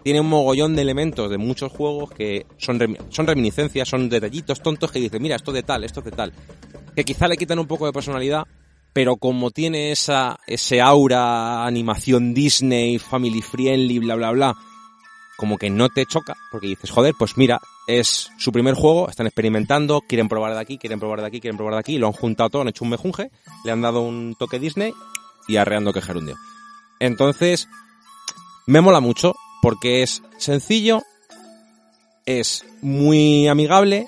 Tiene 0.02 0.20
un 0.20 0.28
mogollón 0.28 0.74
de 0.76 0.82
elementos 0.82 1.30
de 1.30 1.38
muchos 1.38 1.72
juegos 1.72 2.10
que 2.10 2.46
son, 2.56 2.96
son 3.10 3.26
reminiscencias, 3.26 3.88
son 3.88 4.08
detallitos 4.08 4.62
tontos 4.62 4.90
que 4.90 4.98
dices, 4.98 5.20
mira, 5.20 5.36
esto 5.36 5.52
de 5.52 5.62
tal, 5.62 5.84
esto 5.84 6.00
de 6.00 6.10
tal. 6.10 6.32
Que 6.96 7.04
quizá 7.04 7.28
le 7.28 7.36
quitan 7.36 7.58
un 7.58 7.66
poco 7.66 7.86
de 7.86 7.92
personalidad, 7.92 8.46
pero 8.92 9.16
como 9.16 9.50
tiene 9.50 9.92
esa, 9.92 10.38
ese 10.46 10.80
aura, 10.80 11.66
animación 11.66 12.34
Disney, 12.34 12.98
family 12.98 13.42
friendly, 13.42 13.98
bla, 13.98 14.16
bla, 14.16 14.30
bla, 14.32 14.56
como 15.36 15.56
que 15.56 15.70
no 15.70 15.88
te 15.88 16.04
choca, 16.06 16.36
porque 16.50 16.66
dices, 16.66 16.90
joder, 16.90 17.14
pues 17.18 17.36
mira, 17.36 17.60
es 17.86 18.30
su 18.38 18.52
primer 18.52 18.74
juego, 18.74 19.08
están 19.08 19.26
experimentando, 19.26 20.02
quieren 20.02 20.28
probar 20.28 20.52
de 20.52 20.60
aquí, 20.60 20.76
quieren 20.76 21.00
probar 21.00 21.20
de 21.20 21.28
aquí, 21.28 21.40
quieren 21.40 21.56
probar 21.56 21.74
de 21.74 21.80
aquí, 21.80 21.98
lo 21.98 22.08
han 22.08 22.12
juntado 22.12 22.50
todo, 22.50 22.62
han 22.62 22.68
hecho 22.68 22.84
un 22.84 22.90
mejunje, 22.90 23.30
le 23.64 23.72
han 23.72 23.80
dado 23.80 24.02
un 24.02 24.34
toque 24.38 24.58
Disney 24.58 24.92
y 25.48 25.56
arreando 25.56 25.92
que 25.92 26.02
gerundio. 26.02 26.36
Entonces, 26.98 27.68
me 28.66 28.82
mola 28.82 29.00
mucho, 29.00 29.34
porque 29.62 30.02
es 30.02 30.22
sencillo, 30.38 31.02
es 32.26 32.64
muy 32.82 33.48
amigable, 33.48 34.06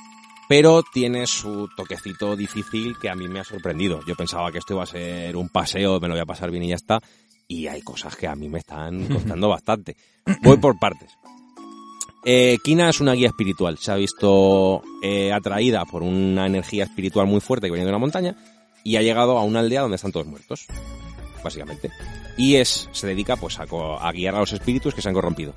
pero 0.49 0.83
tiene 0.83 1.27
su 1.27 1.69
toquecito 1.77 2.37
difícil 2.37 2.97
que 3.01 3.09
a 3.09 3.15
mí 3.15 3.29
me 3.29 3.41
ha 3.41 3.45
sorprendido. 3.45 4.01
Yo 4.07 4.15
pensaba 4.15 4.53
que 4.53 4.59
esto 4.59 4.75
iba 4.75 4.83
a 4.83 4.87
ser 4.87 5.37
un 5.37 5.49
paseo, 5.49 6.01
me 6.01 6.09
lo 6.09 6.15
voy 6.15 6.23
a 6.23 6.27
pasar 6.27 6.51
bien 6.51 6.65
y 6.65 6.69
ya 6.69 6.77
está, 6.77 7.01
y 7.49 7.67
hay 7.67 7.83
cosas 7.83 8.17
que 8.17 8.27
a 8.27 8.35
mí 8.35 8.49
me 8.49 8.59
están 8.59 9.07
costando 9.13 9.49
bastante. 9.49 9.97
Voy 10.43 10.57
por 10.59 10.79
partes. 10.79 11.11
Eh, 12.25 12.59
Kina 12.63 12.89
es 12.89 13.01
una 13.01 13.15
guía 13.15 13.29
espiritual. 13.29 13.79
Se 13.79 13.93
ha 13.93 13.97
visto 13.97 14.83
eh, 15.03 15.33
atraída 15.33 15.85
por 15.85 16.03
una 16.03 16.47
energía 16.47 16.85
espiritual 16.85 17.27
muy 17.27 17.41
fuerte 17.41 17.67
que 17.67 17.73
viene 17.73 17.85
de 17.85 17.91
una 17.91 17.99
montaña 17.99 18.37
y 18.85 18.97
ha 18.97 19.03
llegado 19.03 19.39
a 19.39 19.45
una 19.45 19.61
aldea 19.61 19.83
donde 19.83 19.97
están 19.97 20.13
todos 20.13 20.27
muertos, 20.27 20.67
básicamente. 21.43 21.91
Y 22.37 22.57
es 22.57 22.89
se 22.93 23.07
dedica 23.07 23.37
pues 23.37 23.59
a, 23.59 23.65
a 24.01 24.13
guiar 24.13 24.35
a 24.35 24.39
los 24.41 24.53
espíritus 24.53 24.95
que 24.95 25.03
se 25.03 25.09
han 25.09 25.15
corrompido. 25.15 25.55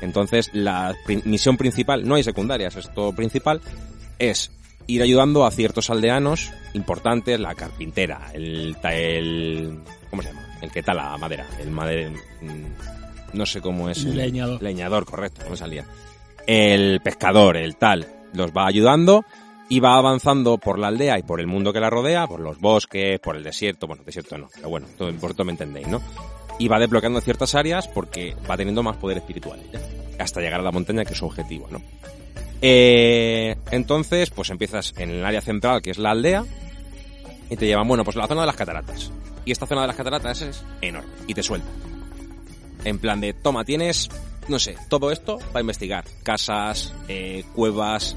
Entonces 0.00 0.50
la 0.52 0.94
pri- 1.06 1.22
misión 1.24 1.56
principal, 1.56 2.06
no 2.06 2.14
hay 2.14 2.22
secundarias, 2.22 2.76
es 2.76 2.92
todo 2.94 3.12
principal, 3.14 3.60
es 4.18 4.50
ir 4.86 5.02
ayudando 5.02 5.44
a 5.44 5.50
ciertos 5.50 5.90
aldeanos 5.90 6.52
importantes, 6.74 7.40
la 7.40 7.54
carpintera, 7.54 8.30
el, 8.32 8.76
el 8.84 9.78
¿cómo 10.10 10.22
se 10.22 10.28
llama? 10.28 10.42
El 10.62 10.70
que 10.70 10.82
tala 10.82 11.16
madera, 11.18 11.46
el 11.60 11.70
madera, 11.70 12.12
no 13.32 13.46
sé 13.46 13.60
cómo 13.60 13.90
es. 13.90 14.04
el- 14.04 14.16
Leñador. 14.16 14.62
Leñador, 14.62 15.04
correcto, 15.04 15.42
no 15.44 15.50
me 15.50 15.56
salía. 15.56 15.84
El 16.46 17.00
pescador, 17.02 17.56
el 17.56 17.76
tal, 17.76 18.06
los 18.32 18.52
va 18.52 18.66
ayudando 18.66 19.24
y 19.68 19.80
va 19.80 19.96
avanzando 19.96 20.58
por 20.58 20.78
la 20.78 20.88
aldea 20.88 21.18
y 21.18 21.22
por 21.22 21.40
el 21.40 21.46
mundo 21.46 21.72
que 21.72 21.80
la 21.80 21.90
rodea, 21.90 22.26
por 22.26 22.40
los 22.40 22.60
bosques, 22.60 23.18
por 23.20 23.36
el 23.36 23.42
desierto, 23.42 23.86
bueno, 23.86 24.02
desierto 24.04 24.38
no, 24.38 24.48
pero 24.54 24.68
bueno, 24.68 24.86
todo, 24.96 25.12
por 25.14 25.32
todo 25.32 25.44
me 25.44 25.52
entendéis, 25.52 25.88
¿no? 25.88 26.00
Y 26.58 26.68
va 26.68 26.78
desbloqueando 26.78 27.20
ciertas 27.20 27.54
áreas 27.54 27.88
porque 27.88 28.36
va 28.48 28.56
teniendo 28.56 28.82
más 28.82 28.96
poder 28.96 29.18
espiritual 29.18 29.60
hasta 30.18 30.40
llegar 30.40 30.60
a 30.60 30.62
la 30.62 30.72
montaña 30.72 31.04
que 31.04 31.12
es 31.12 31.18
su 31.18 31.26
objetivo, 31.26 31.68
¿no? 31.70 31.82
Eh, 32.62 33.56
entonces, 33.70 34.30
pues 34.30 34.50
empiezas 34.50 34.94
en 34.96 35.10
el 35.10 35.24
área 35.24 35.40
central, 35.40 35.82
que 35.82 35.90
es 35.90 35.98
la 35.98 36.10
aldea, 36.10 36.44
y 37.50 37.56
te 37.56 37.66
llevan, 37.66 37.86
bueno, 37.86 38.04
pues 38.04 38.16
a 38.16 38.20
la 38.20 38.26
zona 38.26 38.40
de 38.42 38.46
las 38.46 38.56
cataratas. 38.56 39.10
Y 39.44 39.52
esta 39.52 39.66
zona 39.66 39.82
de 39.82 39.86
las 39.88 39.96
cataratas 39.96 40.42
es 40.42 40.64
enorme, 40.80 41.10
y 41.26 41.34
te 41.34 41.42
suelta. 41.42 41.68
En 42.84 42.98
plan 42.98 43.20
de, 43.20 43.34
toma, 43.34 43.64
tienes, 43.64 44.08
no 44.48 44.58
sé, 44.58 44.76
todo 44.88 45.10
esto 45.10 45.38
para 45.52 45.60
investigar. 45.60 46.04
Casas, 46.22 46.94
eh, 47.08 47.44
cuevas, 47.54 48.16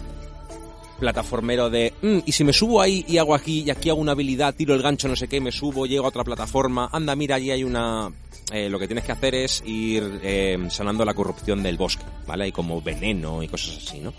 plataformero 0.99 1.69
de, 1.69 1.93
"Mm, 2.01 2.19
y 2.25 2.31
si 2.31 2.43
me 2.43 2.53
subo 2.53 2.81
ahí 2.81 3.05
y 3.07 3.17
hago 3.17 3.33
aquí, 3.33 3.61
y 3.61 3.69
aquí 3.69 3.89
hago 3.89 3.99
una 3.99 4.11
habilidad, 4.11 4.53
tiro 4.55 4.75
el 4.75 4.81
gancho, 4.81 5.07
no 5.07 5.15
sé 5.15 5.27
qué, 5.27 5.39
me 5.41 5.51
subo, 5.51 5.85
llego 5.85 6.05
a 6.05 6.09
otra 6.09 6.23
plataforma, 6.23 6.89
anda, 6.91 7.15
mira, 7.15 7.35
allí 7.35 7.51
hay 7.51 7.63
una... 7.63 8.11
eh, 8.51 8.67
lo 8.69 8.79
que 8.79 8.87
tienes 8.87 9.05
que 9.05 9.11
hacer 9.11 9.35
es 9.35 9.61
ir 9.65 10.19
eh, 10.23 10.57
sanando 10.69 11.05
la 11.05 11.13
corrupción 11.13 11.61
del 11.63 11.77
bosque, 11.77 12.03
¿vale? 12.27 12.45
Hay 12.45 12.51
como 12.51 12.81
veneno 12.81 13.41
y 13.43 13.47
cosas 13.47 13.77
así, 13.85 13.99
¿no? 13.99 14.13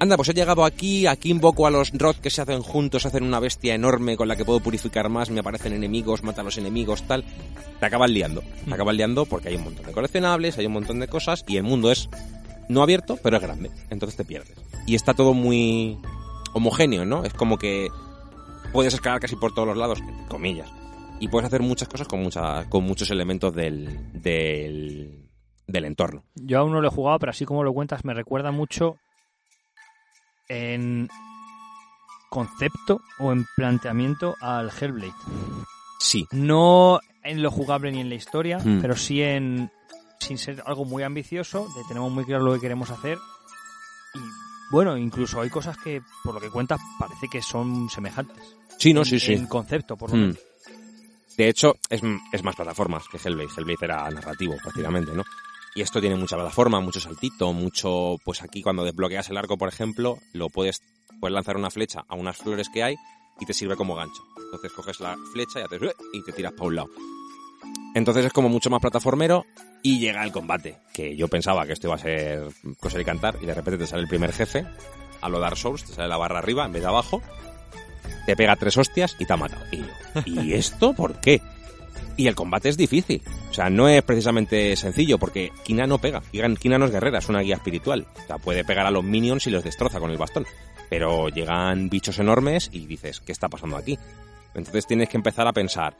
Anda, 0.00 0.16
pues 0.16 0.28
he 0.28 0.32
llegado 0.34 0.64
aquí, 0.64 1.08
aquí 1.08 1.28
invoco 1.30 1.66
a 1.66 1.72
los 1.72 1.90
Rod 1.92 2.16
que 2.16 2.30
se 2.30 2.40
hacen 2.40 2.62
juntos, 2.62 3.04
hacen 3.04 3.24
una 3.24 3.40
bestia 3.40 3.74
enorme 3.74 4.16
con 4.16 4.28
la 4.28 4.36
que 4.36 4.44
puedo 4.44 4.60
purificar 4.60 5.08
más, 5.08 5.28
me 5.30 5.40
aparecen 5.40 5.72
enemigos, 5.72 6.22
mata 6.22 6.42
a 6.42 6.44
los 6.44 6.56
enemigos, 6.56 7.02
tal. 7.02 7.24
Te 7.80 7.86
acabas 7.86 8.08
liando. 8.08 8.42
Te 8.64 8.74
acabas 8.74 8.94
liando 8.94 9.26
porque 9.26 9.48
hay 9.48 9.56
un 9.56 9.64
montón 9.64 9.86
de 9.86 9.92
coleccionables, 9.92 10.56
hay 10.56 10.66
un 10.66 10.72
montón 10.72 11.00
de 11.00 11.08
cosas 11.08 11.44
y 11.48 11.56
el 11.56 11.64
mundo 11.64 11.90
es 11.90 12.08
no 12.68 12.82
abierto, 12.82 13.18
pero 13.22 13.36
es 13.36 13.42
grande. 13.42 13.70
Entonces 13.90 14.16
te 14.16 14.24
pierdes. 14.24 14.56
Y 14.86 14.94
está 14.94 15.14
todo 15.14 15.34
muy 15.34 15.98
homogéneo, 16.54 17.04
¿no? 17.04 17.24
Es 17.24 17.34
como 17.34 17.58
que 17.58 17.88
puedes 18.72 18.94
escalar 18.94 19.20
casi 19.20 19.36
por 19.36 19.52
todos 19.54 19.68
los 19.68 19.76
lados, 19.76 20.00
comillas. 20.28 20.70
Y 21.20 21.28
puedes 21.28 21.46
hacer 21.46 21.62
muchas 21.62 21.88
cosas 21.88 22.06
con, 22.08 22.22
muchas 22.22 22.66
con 22.68 22.84
muchos 22.84 23.10
elementos 23.10 23.52
del, 23.54 24.12
del, 24.12 25.28
del 25.66 25.84
entorno. 25.84 26.24
Yo 26.34 26.60
aún 26.60 26.72
no 26.72 26.80
lo 26.80 26.88
he 26.88 26.90
jugado, 26.92 27.18
pero 27.18 27.30
así 27.30 27.44
como 27.44 27.64
lo 27.64 27.72
cuentas, 27.72 28.04
me 28.04 28.14
recuerda 28.14 28.52
mucho 28.52 28.96
en 30.48 31.08
concepto 32.30 33.00
o 33.18 33.32
en 33.32 33.46
planteamiento 33.56 34.36
al 34.40 34.70
Hellblade. 34.70 35.12
Sí. 35.98 36.26
No 36.30 37.00
en 37.22 37.42
lo 37.42 37.50
jugable 37.50 37.90
ni 37.90 38.00
en 38.00 38.08
la 38.08 38.14
historia, 38.14 38.58
Mm. 38.58 38.80
pero 38.80 38.96
sí 38.96 39.22
en 39.22 39.70
sin 40.20 40.38
ser 40.38 40.62
algo 40.66 40.84
muy 40.84 41.02
ambicioso, 41.02 41.66
de 41.76 41.82
tenemos 41.88 42.10
muy 42.12 42.24
claro 42.24 42.44
lo 42.44 42.54
que 42.54 42.60
queremos 42.60 42.90
hacer. 42.90 43.18
Y 44.14 44.18
bueno, 44.70 44.96
incluso 44.96 45.40
hay 45.40 45.50
cosas 45.50 45.76
que, 45.78 46.02
por 46.24 46.34
lo 46.34 46.40
que 46.40 46.50
cuentas, 46.50 46.80
parece 46.98 47.28
que 47.28 47.40
son 47.42 47.88
semejantes. 47.90 48.36
Sí, 48.78 48.92
no, 48.92 49.00
En- 49.00 49.06
sí, 49.06 49.18
sí. 49.20 49.32
En 49.34 49.46
concepto, 49.46 49.96
por 49.96 50.10
lo 50.10 50.16
Mm. 50.16 50.20
menos. 50.20 50.38
De 51.36 51.48
hecho, 51.48 51.76
es, 51.88 52.02
es 52.32 52.42
más 52.42 52.56
plataformas 52.56 53.04
que 53.08 53.16
Hellblade. 53.16 53.48
Hellblade 53.56 53.78
era 53.84 54.10
narrativo, 54.10 54.56
prácticamente, 54.62 55.12
¿no? 55.12 55.22
Y 55.74 55.82
esto 55.82 56.00
tiene 56.00 56.16
mucha 56.16 56.34
plataforma, 56.36 56.80
mucho 56.80 56.98
saltito, 57.00 57.52
mucho... 57.52 58.16
Pues 58.24 58.42
aquí 58.42 58.60
cuando 58.60 58.82
desbloqueas 58.84 59.28
el 59.30 59.36
arco, 59.36 59.56
por 59.56 59.68
ejemplo, 59.68 60.18
lo 60.32 60.48
puedes, 60.48 60.80
puedes 61.20 61.32
lanzar 61.34 61.56
una 61.56 61.70
flecha 61.70 62.04
a 62.08 62.16
unas 62.16 62.36
flores 62.36 62.68
que 62.68 62.82
hay 62.82 62.96
y 63.38 63.46
te 63.46 63.52
sirve 63.54 63.76
como 63.76 63.94
gancho. 63.94 64.20
Entonces 64.46 64.72
coges 64.72 64.98
la 64.98 65.16
flecha 65.32 65.60
y 65.60 65.62
haces... 65.62 65.80
y 66.12 66.24
te 66.24 66.32
tiras 66.32 66.52
para 66.54 66.64
un 66.66 66.74
lado. 66.76 66.88
Entonces 67.94 68.26
es 68.26 68.32
como 68.32 68.48
mucho 68.48 68.70
más 68.70 68.80
plataformero 68.80 69.44
y 69.82 69.98
llega 69.98 70.22
el 70.24 70.32
combate. 70.32 70.76
Que 70.92 71.16
yo 71.16 71.28
pensaba 71.28 71.66
que 71.66 71.72
esto 71.72 71.88
iba 71.88 71.96
a 71.96 71.98
ser 71.98 72.48
cosa 72.80 72.98
de 72.98 73.04
cantar 73.04 73.36
y 73.42 73.46
de 73.46 73.54
repente 73.54 73.78
te 73.78 73.86
sale 73.86 74.02
el 74.02 74.08
primer 74.08 74.32
jefe, 74.32 74.66
a 75.20 75.28
lo 75.28 75.40
Dark 75.40 75.56
Souls, 75.56 75.84
te 75.84 75.92
sale 75.92 76.08
la 76.08 76.16
barra 76.16 76.38
arriba 76.38 76.64
en 76.64 76.72
vez 76.72 76.82
de 76.82 76.88
abajo, 76.88 77.22
te 78.26 78.36
pega 78.36 78.56
tres 78.56 78.76
hostias 78.76 79.16
y 79.18 79.24
te 79.24 79.32
ha 79.32 79.36
matado. 79.36 79.64
Y 79.72 79.78
yo, 79.78 79.86
¿y 80.42 80.52
esto 80.52 80.92
por 80.92 81.20
qué? 81.20 81.40
Y 82.16 82.26
el 82.26 82.34
combate 82.34 82.68
es 82.68 82.76
difícil. 82.76 83.22
O 83.50 83.54
sea, 83.54 83.70
no 83.70 83.88
es 83.88 84.02
precisamente 84.02 84.74
sencillo, 84.76 85.18
porque 85.18 85.52
Kina 85.62 85.86
no 85.86 85.98
pega. 85.98 86.20
Kina 86.58 86.76
no 86.76 86.86
es 86.86 86.90
guerrera, 86.90 87.20
es 87.20 87.28
una 87.28 87.40
guía 87.40 87.54
espiritual. 87.54 88.06
O 88.24 88.26
sea, 88.26 88.38
puede 88.38 88.64
pegar 88.64 88.86
a 88.86 88.90
los 88.90 89.04
minions 89.04 89.46
y 89.46 89.50
los 89.50 89.62
destroza 89.62 90.00
con 90.00 90.10
el 90.10 90.18
bastón. 90.18 90.44
Pero 90.90 91.28
llegan 91.28 91.88
bichos 91.88 92.18
enormes 92.18 92.70
y 92.72 92.86
dices, 92.86 93.20
¿qué 93.20 93.30
está 93.30 93.48
pasando 93.48 93.76
aquí? 93.76 93.98
Entonces 94.54 94.86
tienes 94.86 95.08
que 95.08 95.16
empezar 95.16 95.46
a 95.46 95.52
pensar, 95.52 95.96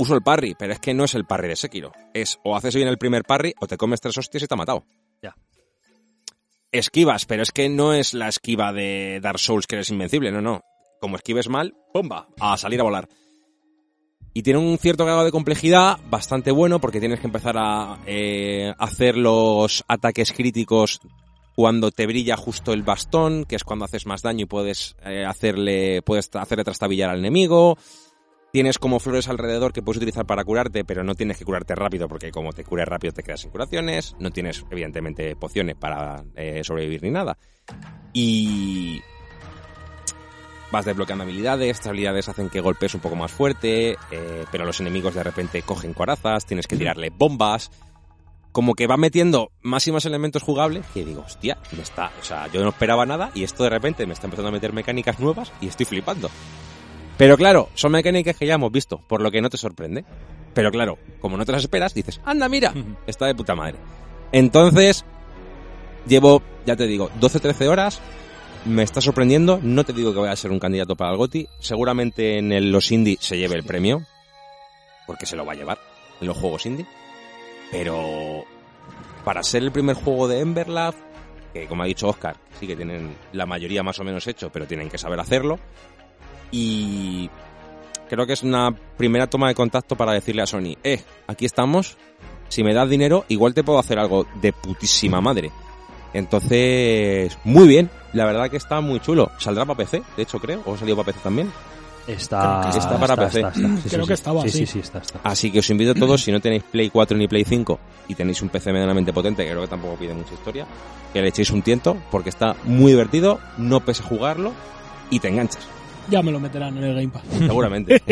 uso 0.00 0.14
el 0.14 0.22
parry, 0.22 0.54
pero 0.58 0.72
es 0.72 0.80
que 0.80 0.94
no 0.94 1.04
es 1.04 1.14
el 1.14 1.26
parry 1.26 1.48
de 1.48 1.56
Sekiro. 1.56 1.92
Es 2.14 2.38
o 2.42 2.56
haces 2.56 2.74
bien 2.74 2.88
el 2.88 2.96
primer 2.96 3.24
parry 3.24 3.54
o 3.60 3.66
te 3.66 3.76
comes 3.76 4.00
tres 4.00 4.16
hostias 4.16 4.42
y 4.42 4.46
te 4.46 4.54
ha 4.54 4.56
matado. 4.56 4.84
Ya. 5.22 5.36
Esquivas, 6.72 7.26
pero 7.26 7.42
es 7.42 7.52
que 7.52 7.68
no 7.68 7.92
es 7.92 8.14
la 8.14 8.28
esquiva 8.28 8.72
de 8.72 9.20
Dark 9.22 9.38
Souls 9.38 9.66
que 9.66 9.76
eres 9.76 9.90
invencible, 9.90 10.32
no, 10.32 10.40
no. 10.40 10.62
Como 11.00 11.16
esquives 11.16 11.48
mal, 11.48 11.74
¡pumba! 11.92 12.28
A 12.40 12.56
salir 12.56 12.80
a 12.80 12.84
volar. 12.84 13.08
Y 14.32 14.42
tiene 14.42 14.58
un 14.58 14.78
cierto 14.78 15.04
grado 15.04 15.24
de 15.24 15.32
complejidad 15.32 15.98
bastante 16.08 16.50
bueno 16.50 16.80
porque 16.80 17.00
tienes 17.00 17.20
que 17.20 17.26
empezar 17.26 17.56
a 17.58 17.98
eh, 18.06 18.72
hacer 18.78 19.16
los 19.16 19.84
ataques 19.86 20.32
críticos 20.32 21.00
cuando 21.56 21.90
te 21.90 22.06
brilla 22.06 22.36
justo 22.36 22.72
el 22.72 22.82
bastón, 22.82 23.44
que 23.44 23.56
es 23.56 23.64
cuando 23.64 23.84
haces 23.84 24.06
más 24.06 24.22
daño 24.22 24.44
y 24.44 24.46
puedes 24.46 24.96
eh, 25.04 25.24
hacerle 25.26 26.00
puedes 26.02 26.30
hacerle 26.34 26.64
trastabillar 26.64 27.10
al 27.10 27.18
enemigo. 27.18 27.76
Tienes 28.52 28.78
como 28.78 28.98
flores 28.98 29.28
alrededor 29.28 29.72
que 29.72 29.80
puedes 29.80 29.98
utilizar 29.98 30.26
para 30.26 30.42
curarte, 30.42 30.84
pero 30.84 31.04
no 31.04 31.14
tienes 31.14 31.38
que 31.38 31.44
curarte 31.44 31.76
rápido 31.76 32.08
porque 32.08 32.32
como 32.32 32.52
te 32.52 32.64
cures 32.64 32.88
rápido 32.88 33.12
te 33.12 33.22
quedas 33.22 33.40
sin 33.40 33.50
curaciones. 33.50 34.16
No 34.18 34.32
tienes, 34.32 34.64
evidentemente, 34.70 35.36
pociones 35.36 35.76
para 35.76 36.24
eh, 36.34 36.62
sobrevivir 36.64 37.02
ni 37.04 37.10
nada. 37.10 37.38
Y 38.12 39.00
vas 40.72 40.84
desbloqueando 40.84 41.22
habilidades, 41.22 41.70
estas 41.70 41.88
habilidades 41.88 42.28
hacen 42.28 42.48
que 42.48 42.60
golpees 42.60 42.94
un 42.94 43.00
poco 43.00 43.14
más 43.14 43.30
fuerte, 43.30 43.96
eh, 44.10 44.44
pero 44.50 44.64
los 44.64 44.80
enemigos 44.80 45.14
de 45.14 45.22
repente 45.22 45.62
cogen 45.62 45.94
corazas, 45.94 46.44
tienes 46.44 46.66
que 46.66 46.76
tirarle 46.76 47.10
bombas. 47.10 47.70
Como 48.50 48.74
que 48.74 48.88
va 48.88 48.96
metiendo 48.96 49.52
más 49.62 49.86
y 49.86 49.92
más 49.92 50.06
elementos 50.06 50.42
jugables 50.42 50.84
que 50.92 51.04
digo, 51.04 51.22
hostia, 51.24 51.56
me 51.70 51.84
está, 51.84 52.10
o 52.20 52.24
sea, 52.24 52.48
yo 52.48 52.64
no 52.64 52.70
esperaba 52.70 53.06
nada 53.06 53.30
y 53.32 53.44
esto 53.44 53.62
de 53.62 53.70
repente 53.70 54.06
me 54.06 54.12
está 54.12 54.26
empezando 54.26 54.48
a 54.48 54.52
meter 54.52 54.72
mecánicas 54.72 55.20
nuevas 55.20 55.52
y 55.60 55.68
estoy 55.68 55.86
flipando. 55.86 56.28
Pero 57.20 57.36
claro, 57.36 57.68
son 57.74 57.92
mecánicas 57.92 58.34
que 58.34 58.46
ya 58.46 58.54
hemos 58.54 58.72
visto, 58.72 58.96
por 59.06 59.20
lo 59.20 59.30
que 59.30 59.42
no 59.42 59.50
te 59.50 59.58
sorprende. 59.58 60.06
Pero 60.54 60.70
claro, 60.70 60.96
como 61.20 61.36
no 61.36 61.44
te 61.44 61.52
las 61.52 61.60
esperas, 61.64 61.92
dices, 61.92 62.18
anda, 62.24 62.48
mira, 62.48 62.72
está 63.06 63.26
de 63.26 63.34
puta 63.34 63.54
madre. 63.54 63.76
Entonces, 64.32 65.04
llevo, 66.06 66.40
ya 66.64 66.76
te 66.76 66.86
digo, 66.86 67.10
12-13 67.20 67.68
horas, 67.68 68.00
me 68.64 68.82
está 68.82 69.02
sorprendiendo, 69.02 69.60
no 69.62 69.84
te 69.84 69.92
digo 69.92 70.14
que 70.14 70.20
vaya 70.20 70.32
a 70.32 70.36
ser 70.36 70.50
un 70.50 70.58
candidato 70.60 70.96
para 70.96 71.10
el 71.10 71.18
GOTI, 71.18 71.46
seguramente 71.58 72.38
en 72.38 72.52
el- 72.52 72.72
los 72.72 72.90
indie 72.90 73.18
se 73.20 73.36
lleve 73.36 73.54
el 73.56 73.64
premio, 73.64 74.02
porque 75.06 75.26
se 75.26 75.36
lo 75.36 75.44
va 75.44 75.52
a 75.52 75.56
llevar 75.56 75.78
en 76.22 76.26
los 76.26 76.38
juegos 76.38 76.64
indie, 76.64 76.86
pero 77.70 78.44
para 79.26 79.42
ser 79.42 79.62
el 79.62 79.72
primer 79.72 79.94
juego 79.94 80.26
de 80.26 80.40
Emberlab, 80.40 80.94
que 81.52 81.66
como 81.66 81.82
ha 81.82 81.86
dicho 81.86 82.08
Oscar, 82.08 82.36
sí 82.58 82.66
que 82.66 82.76
tienen 82.76 83.14
la 83.34 83.44
mayoría 83.44 83.82
más 83.82 83.98
o 84.00 84.04
menos 84.04 84.26
hecho, 84.26 84.50
pero 84.50 84.66
tienen 84.66 84.88
que 84.88 84.96
saber 84.96 85.20
hacerlo, 85.20 85.58
y 86.50 87.30
creo 88.08 88.26
que 88.26 88.32
es 88.32 88.42
una 88.42 88.74
primera 88.96 89.28
toma 89.28 89.48
de 89.48 89.54
contacto 89.54 89.96
para 89.96 90.12
decirle 90.12 90.42
a 90.42 90.46
Sony, 90.46 90.76
eh, 90.82 91.02
aquí 91.26 91.44
estamos, 91.44 91.96
si 92.48 92.64
me 92.64 92.74
das 92.74 92.88
dinero, 92.88 93.24
igual 93.28 93.54
te 93.54 93.62
puedo 93.64 93.78
hacer 93.78 93.98
algo 93.98 94.26
de 94.40 94.52
putísima 94.52 95.20
madre. 95.20 95.50
Entonces, 96.12 97.38
muy 97.44 97.68
bien, 97.68 97.88
la 98.12 98.24
verdad 98.24 98.50
que 98.50 98.56
está 98.56 98.80
muy 98.80 99.00
chulo. 99.00 99.30
Saldrá 99.38 99.64
para 99.64 99.76
PC, 99.76 100.02
de 100.16 100.22
hecho 100.22 100.40
creo, 100.40 100.60
o 100.66 100.76
salió 100.76 100.96
para 100.96 101.06
PC 101.06 101.20
también. 101.22 101.52
Está, 102.06 102.68
está 102.76 102.98
para 102.98 103.14
PC. 103.14 103.38
está, 103.38 103.48
está. 103.50 103.76
Sí, 103.82 103.88
Creo 103.88 104.04
sí, 104.04 104.08
que 104.08 104.16
sí. 104.16 104.20
estaba, 104.20 104.42
sí. 104.42 104.50
sí. 104.50 104.58
Sí, 104.58 104.66
sí, 104.66 104.78
está, 104.80 104.98
está. 104.98 105.20
Así 105.22 105.52
que 105.52 105.60
os 105.60 105.70
invito 105.70 105.92
a 105.92 105.94
todos, 105.94 106.22
si 106.22 106.32
no 106.32 106.40
tenéis 106.40 106.64
Play 106.64 106.90
4 106.90 107.16
ni 107.16 107.28
Play 107.28 107.44
5 107.44 107.78
y 108.08 108.14
tenéis 108.16 108.42
un 108.42 108.48
PC 108.48 108.72
medianamente 108.72 109.12
potente, 109.12 109.44
que 109.44 109.50
creo 109.50 109.62
que 109.62 109.68
tampoco 109.68 109.94
pide 109.96 110.14
mucha 110.14 110.34
historia, 110.34 110.66
que 111.12 111.22
le 111.22 111.28
echéis 111.28 111.50
un 111.50 111.62
tiento, 111.62 111.96
porque 112.10 112.30
está 112.30 112.56
muy 112.64 112.90
divertido, 112.90 113.38
no 113.58 113.80
pese 113.80 114.02
jugarlo 114.02 114.52
y 115.10 115.20
te 115.20 115.28
enganchas, 115.28 115.62
Ya 116.10 116.22
me 116.22 116.32
lo 116.32 116.40
meterán 116.40 116.76
en 116.76 116.84
el 116.84 116.94
Game 116.94 117.08
Pass. 117.08 117.22
seguramente. 117.38 118.02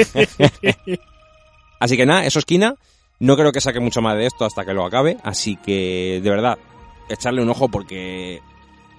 Así 1.81 1.97
que 1.97 2.07
nada, 2.07 2.25
eso 2.25 2.39
es 2.39 2.45
Kina. 2.45 2.75
No 3.20 3.37
creo 3.37 3.51
que 3.53 3.61
saque 3.61 3.81
mucho 3.81 4.01
más 4.01 4.16
de 4.16 4.27
esto 4.27 4.45
hasta 4.45 4.65
que 4.65 4.75
lo 4.75 4.85
acabe. 4.85 5.16
Así 5.25 5.57
que, 5.57 6.20
de 6.23 6.31
verdad, 6.31 6.59
echarle 7.09 7.43
un 7.43 7.51
ojo 7.51 7.69
porque 7.69 8.41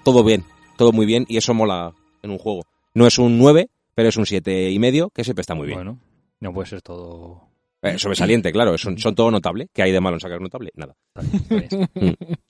todo 0.03 0.23
bien, 0.23 0.43
todo 0.77 0.91
muy 0.91 1.05
bien 1.05 1.25
y 1.29 1.37
eso 1.37 1.53
mola 1.53 1.93
en 2.21 2.31
un 2.31 2.37
juego. 2.37 2.63
No 2.93 3.07
es 3.07 3.17
un 3.17 3.37
9, 3.37 3.69
pero 3.95 4.09
es 4.09 4.17
un 4.17 4.25
siete 4.25 4.71
y 4.71 4.79
medio, 4.79 5.09
que 5.11 5.23
siempre 5.23 5.41
está 5.41 5.55
muy 5.55 5.67
bien. 5.67 5.77
Bueno, 5.77 5.99
no 6.39 6.53
puede 6.53 6.67
ser 6.67 6.81
todo. 6.81 7.47
Eh, 7.81 7.97
sobresaliente, 7.97 8.51
claro, 8.51 8.77
son, 8.77 8.97
son 8.97 9.15
todo 9.15 9.31
notable. 9.31 9.69
¿Qué 9.73 9.81
hay 9.81 9.93
de 9.93 10.01
malo 10.01 10.17
en 10.17 10.19
sacar 10.19 10.41
notable? 10.41 10.71
Nada. 10.75 10.95
está 11.15 11.21
bien, 11.55 11.71
está 11.71 11.99
bien. 11.99 12.17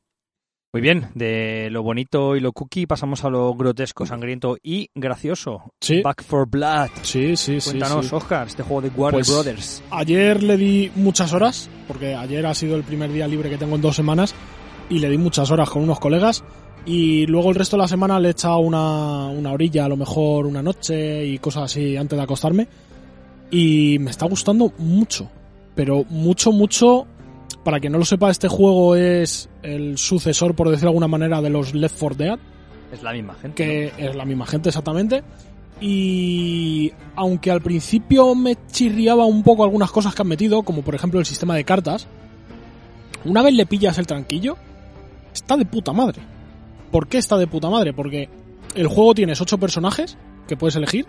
Muy 0.71 0.81
bien, 0.83 1.07
de 1.15 1.69
lo 1.71 1.81
bonito 1.81 2.35
y 2.35 2.41
lo 2.41 2.51
cookie 2.53 2.85
pasamos 2.85 3.25
a 3.25 3.29
lo 3.31 3.51
grotesco, 3.55 4.05
sangriento 4.05 4.55
y 4.61 4.89
gracioso. 4.93 5.73
Sí. 5.81 6.01
Back 6.03 6.23
for 6.23 6.47
Blood. 6.47 6.89
Sí, 7.01 7.35
sí, 7.35 7.59
sí. 7.59 7.71
Cuéntanos, 7.71 8.05
sí. 8.07 8.13
Oscar, 8.15 8.45
este 8.45 8.61
juego 8.61 8.81
de 8.83 8.89
Warner 8.89 9.21
Pues- 9.21 9.29
Brothers. 9.33 9.83
Ayer 9.89 10.43
le 10.43 10.57
di 10.57 10.91
muchas 10.95 11.33
horas, 11.33 11.71
porque 11.87 12.13
ayer 12.13 12.45
ha 12.45 12.53
sido 12.53 12.75
el 12.75 12.83
primer 12.83 13.11
día 13.11 13.27
libre 13.27 13.49
que 13.49 13.57
tengo 13.57 13.75
en 13.77 13.81
dos 13.81 13.95
semanas, 13.95 14.35
y 14.89 14.99
le 14.99 15.09
di 15.09 15.17
muchas 15.17 15.49
horas 15.49 15.71
con 15.71 15.81
unos 15.81 15.99
colegas, 15.99 16.43
y 16.85 17.25
luego 17.25 17.49
el 17.49 17.55
resto 17.55 17.75
de 17.75 17.81
la 17.81 17.87
semana 17.87 18.19
le 18.19 18.27
he 18.27 18.31
echado 18.31 18.59
una, 18.59 19.25
una 19.27 19.51
orilla, 19.51 19.85
a 19.85 19.89
lo 19.89 19.97
mejor 19.97 20.45
una 20.45 20.61
noche 20.61 21.25
y 21.25 21.39
cosas 21.39 21.63
así 21.63 21.97
antes 21.97 22.15
de 22.15 22.23
acostarme, 22.23 22.67
y 23.49 23.97
me 23.99 24.11
está 24.11 24.27
gustando 24.27 24.71
mucho, 24.77 25.31
pero 25.73 26.03
mucho, 26.09 26.51
mucho. 26.51 27.07
Para 27.63 27.79
quien 27.79 27.91
no 27.91 27.99
lo 27.99 28.05
sepa, 28.05 28.29
este 28.29 28.47
juego 28.47 28.95
es 28.95 29.49
el 29.63 29.97
sucesor, 29.97 30.55
por 30.55 30.69
decirlo 30.69 30.87
de 30.87 30.91
alguna 30.91 31.07
manera, 31.07 31.41
de 31.41 31.49
los 31.49 31.73
Left 31.73 31.97
4 31.99 32.17
Dead, 32.17 32.39
Es 32.91 33.03
la 33.03 33.11
misma 33.13 33.35
gente. 33.35 33.55
que 33.55 33.93
es 33.97 34.15
la 34.15 34.25
misma 34.25 34.45
gente 34.45 34.69
exactamente. 34.69 35.23
Y 35.81 36.91
aunque 37.15 37.51
al 37.51 37.61
principio 37.61 38.35
me 38.35 38.57
chirriaba 38.67 39.25
un 39.25 39.43
poco 39.43 39.63
algunas 39.63 39.91
cosas 39.91 40.13
que 40.13 40.21
han 40.21 40.27
metido, 40.27 40.63
como 40.63 40.81
por 40.81 40.95
ejemplo 40.95 41.19
el 41.19 41.25
sistema 41.25 41.55
de 41.55 41.63
cartas, 41.63 42.07
una 43.25 43.41
vez 43.41 43.53
le 43.53 43.65
pillas 43.65 43.97
el 43.97 44.07
tranquillo, 44.07 44.57
está 45.33 45.57
de 45.57 45.65
puta 45.65 45.93
madre. 45.93 46.21
¿Por 46.91 47.07
qué 47.07 47.17
está 47.17 47.37
de 47.37 47.47
puta 47.47 47.69
madre? 47.69 47.93
Porque 47.93 48.29
el 48.75 48.87
juego 48.87 49.13
tienes 49.13 49.39
ocho 49.41 49.57
personajes 49.57 50.17
que 50.47 50.57
puedes 50.57 50.75
elegir. 50.75 51.05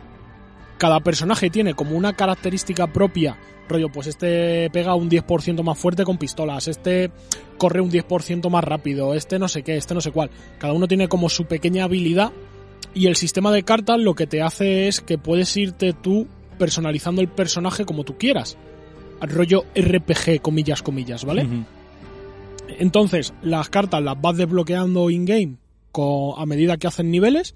Cada 0.81 1.01
personaje 1.01 1.51
tiene 1.51 1.75
como 1.75 1.95
una 1.95 2.15
característica 2.15 2.87
propia, 2.87 3.37
rollo, 3.69 3.93
pues 3.93 4.07
este 4.07 4.71
pega 4.71 4.95
un 4.95 5.11
10% 5.11 5.63
más 5.63 5.79
fuerte 5.79 6.05
con 6.05 6.17
pistolas, 6.17 6.69
este 6.69 7.11
corre 7.59 7.83
un 7.83 7.91
10% 7.91 8.49
más 8.49 8.65
rápido, 8.65 9.13
este 9.13 9.39
no 9.39 9.47
sé 9.47 9.63
qué, 9.63 9.77
este 9.77 9.93
no 9.93 10.01
sé 10.01 10.11
cuál. 10.11 10.31
Cada 10.57 10.73
uno 10.73 10.89
tiene 10.89 11.07
como 11.07 11.29
su 11.29 11.45
pequeña 11.45 11.85
habilidad 11.85 12.33
y 12.95 13.09
el 13.09 13.17
sistema 13.17 13.53
de 13.53 13.63
cartas 13.63 14.01
lo 14.01 14.15
que 14.15 14.27
te 14.27 14.41
hace 14.41 14.89
es 14.89 15.03
que 15.03 15.19
puedes 15.19 15.55
irte 15.55 15.93
tú 15.93 16.27
personalizando 16.59 17.21
el 17.21 17.29
personaje 17.29 17.85
como 17.85 18.05
tú 18.05 18.17
quieras. 18.17 18.57
Rollo 19.21 19.67
RPG, 19.75 20.41
comillas, 20.41 20.83
comillas, 20.83 21.27
¿vale? 21.27 21.47
Entonces, 22.79 23.35
las 23.43 23.69
cartas 23.69 24.03
las 24.03 24.19
vas 24.19 24.39
desbloqueando 24.39 25.11
in-game 25.11 25.57
a 26.39 26.47
medida 26.47 26.79
que 26.79 26.87
hacen 26.87 27.11
niveles 27.11 27.55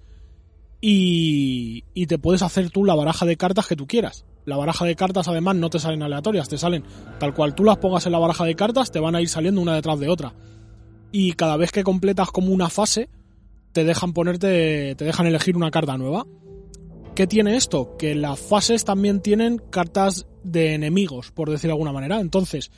y, 0.86 1.84
y 1.94 2.06
te 2.08 2.18
puedes 2.18 2.42
hacer 2.42 2.68
tú 2.68 2.84
la 2.84 2.94
baraja 2.94 3.24
de 3.24 3.38
cartas 3.38 3.66
que 3.66 3.74
tú 3.74 3.86
quieras. 3.86 4.26
La 4.44 4.58
baraja 4.58 4.84
de 4.84 4.94
cartas 4.94 5.26
además 5.28 5.56
no 5.56 5.70
te 5.70 5.78
salen 5.78 6.02
aleatorias, 6.02 6.50
te 6.50 6.58
salen 6.58 6.84
tal 7.18 7.32
cual 7.32 7.54
tú 7.54 7.64
las 7.64 7.78
pongas 7.78 8.04
en 8.04 8.12
la 8.12 8.18
baraja 8.18 8.44
de 8.44 8.54
cartas, 8.54 8.92
te 8.92 9.00
van 9.00 9.16
a 9.16 9.22
ir 9.22 9.30
saliendo 9.30 9.62
una 9.62 9.74
detrás 9.74 9.98
de 9.98 10.10
otra. 10.10 10.34
Y 11.10 11.32
cada 11.32 11.56
vez 11.56 11.72
que 11.72 11.84
completas 11.84 12.30
como 12.30 12.52
una 12.52 12.68
fase, 12.68 13.08
te 13.72 13.82
dejan 13.84 14.12
ponerte, 14.12 14.94
te 14.94 15.04
dejan 15.06 15.26
elegir 15.26 15.56
una 15.56 15.70
carta 15.70 15.96
nueva. 15.96 16.26
¿Qué 17.14 17.26
tiene 17.26 17.56
esto? 17.56 17.96
Que 17.96 18.14
las 18.14 18.38
fases 18.38 18.84
también 18.84 19.22
tienen 19.22 19.62
cartas 19.70 20.26
de 20.42 20.74
enemigos, 20.74 21.30
por 21.30 21.48
decir 21.48 21.68
de 21.68 21.72
alguna 21.72 21.92
manera. 21.92 22.20
Entonces, 22.20 22.70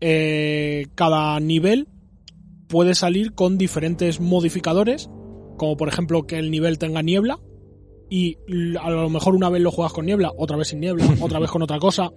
eh, 0.00 0.86
cada 0.94 1.38
nivel 1.40 1.88
puede 2.68 2.94
salir 2.94 3.34
con 3.34 3.58
diferentes 3.58 4.18
modificadores, 4.18 5.10
como 5.64 5.78
por 5.78 5.88
ejemplo 5.88 6.26
que 6.26 6.38
el 6.38 6.50
nivel 6.50 6.78
tenga 6.78 7.00
niebla, 7.00 7.38
y 8.10 8.36
a 8.78 8.90
lo 8.90 9.08
mejor 9.08 9.34
una 9.34 9.48
vez 9.48 9.62
lo 9.62 9.70
juegas 9.70 9.94
con 9.94 10.04
niebla, 10.04 10.30
otra 10.36 10.58
vez 10.58 10.68
sin 10.68 10.80
niebla, 10.80 11.06
otra 11.22 11.38
vez 11.38 11.50
con 11.50 11.62
otra 11.62 11.78
cosa, 11.78 12.12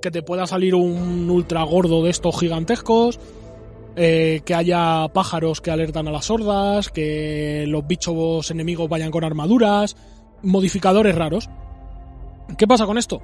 que 0.00 0.10
te 0.10 0.22
pueda 0.22 0.46
salir 0.46 0.74
un 0.74 1.28
ultra 1.28 1.62
gordo 1.64 2.02
de 2.02 2.08
estos 2.08 2.40
gigantescos, 2.40 3.20
eh, 3.96 4.40
que 4.46 4.54
haya 4.54 5.08
pájaros 5.12 5.60
que 5.60 5.70
alertan 5.70 6.08
a 6.08 6.10
las 6.10 6.30
hordas, 6.30 6.88
que 6.88 7.66
los 7.68 7.86
bichos 7.86 8.50
enemigos 8.50 8.88
vayan 8.88 9.10
con 9.10 9.24
armaduras, 9.24 9.94
modificadores 10.42 11.14
raros. 11.14 11.50
¿Qué 12.56 12.66
pasa 12.66 12.86
con 12.86 12.96
esto? 12.96 13.20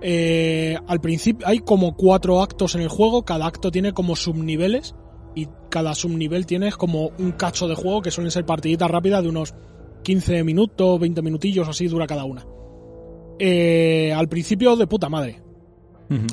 Eh, 0.00 0.78
al 0.86 1.00
principio 1.02 1.46
hay 1.46 1.58
como 1.58 1.94
cuatro 1.94 2.40
actos 2.40 2.74
en 2.74 2.80
el 2.80 2.88
juego, 2.88 3.26
cada 3.26 3.46
acto 3.46 3.70
tiene 3.70 3.92
como 3.92 4.16
subniveles 4.16 4.94
y 5.34 5.48
cada 5.68 5.94
subnivel 5.94 6.46
tienes 6.46 6.76
como 6.76 7.10
un 7.18 7.32
cacho 7.32 7.68
de 7.68 7.74
juego 7.74 8.02
que 8.02 8.10
suelen 8.10 8.30
ser 8.30 8.44
partiditas 8.44 8.90
rápidas 8.90 9.22
de 9.22 9.28
unos 9.28 9.54
15 10.02 10.44
minutos, 10.44 11.00
20 11.00 11.22
minutillos, 11.22 11.68
así 11.68 11.86
dura 11.86 12.06
cada 12.06 12.24
una. 12.24 12.44
Eh, 13.38 14.12
al 14.14 14.28
principio 14.28 14.76
de 14.76 14.86
puta 14.86 15.08
madre. 15.08 15.42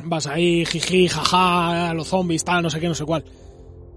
Vas 0.05 0.25
ahí, 0.25 0.65
jiji, 0.65 1.07
jaja, 1.07 1.93
los 1.93 2.07
zombies, 2.07 2.43
tal, 2.43 2.63
no 2.63 2.69
sé 2.71 2.79
qué, 2.79 2.87
no 2.87 2.95
sé 2.95 3.05
cuál. 3.05 3.23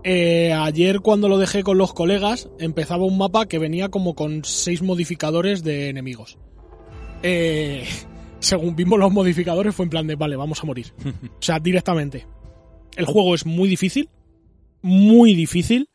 Eh, 0.05 0.53
ayer 0.53 1.01
cuando 1.01 1.29
lo 1.29 1.39
dejé 1.39 1.63
con 1.63 1.79
los 1.79 1.95
colegas, 1.95 2.51
empezaba 2.59 3.05
un 3.05 3.17
mapa 3.19 3.47
que 3.47 3.59
venía 3.59 3.89
como 3.89 4.15
con 4.15 4.45
seis 4.45 4.83
modificadores 4.83 5.63
de 5.63 5.89
enemigos. 5.89 6.39
Eh, 7.23 7.87
según 8.41 8.77
vimos 8.77 8.99
los 8.99 9.13
modificadores, 9.13 9.75
fue 9.75 9.85
en 9.85 9.91
plan 9.91 10.07
de, 10.07 10.17
vale, 10.17 10.37
vamos 10.37 10.63
a 10.63 10.67
morir. 10.67 10.93
O 11.39 11.43
sea, 11.43 11.59
directamente. 11.59 12.27
El 12.97 13.07
juego 13.07 13.35
es 13.35 13.47
muy 13.47 13.69
difícil, 13.69 14.11
muy 14.83 15.35
difícil. 15.35 15.89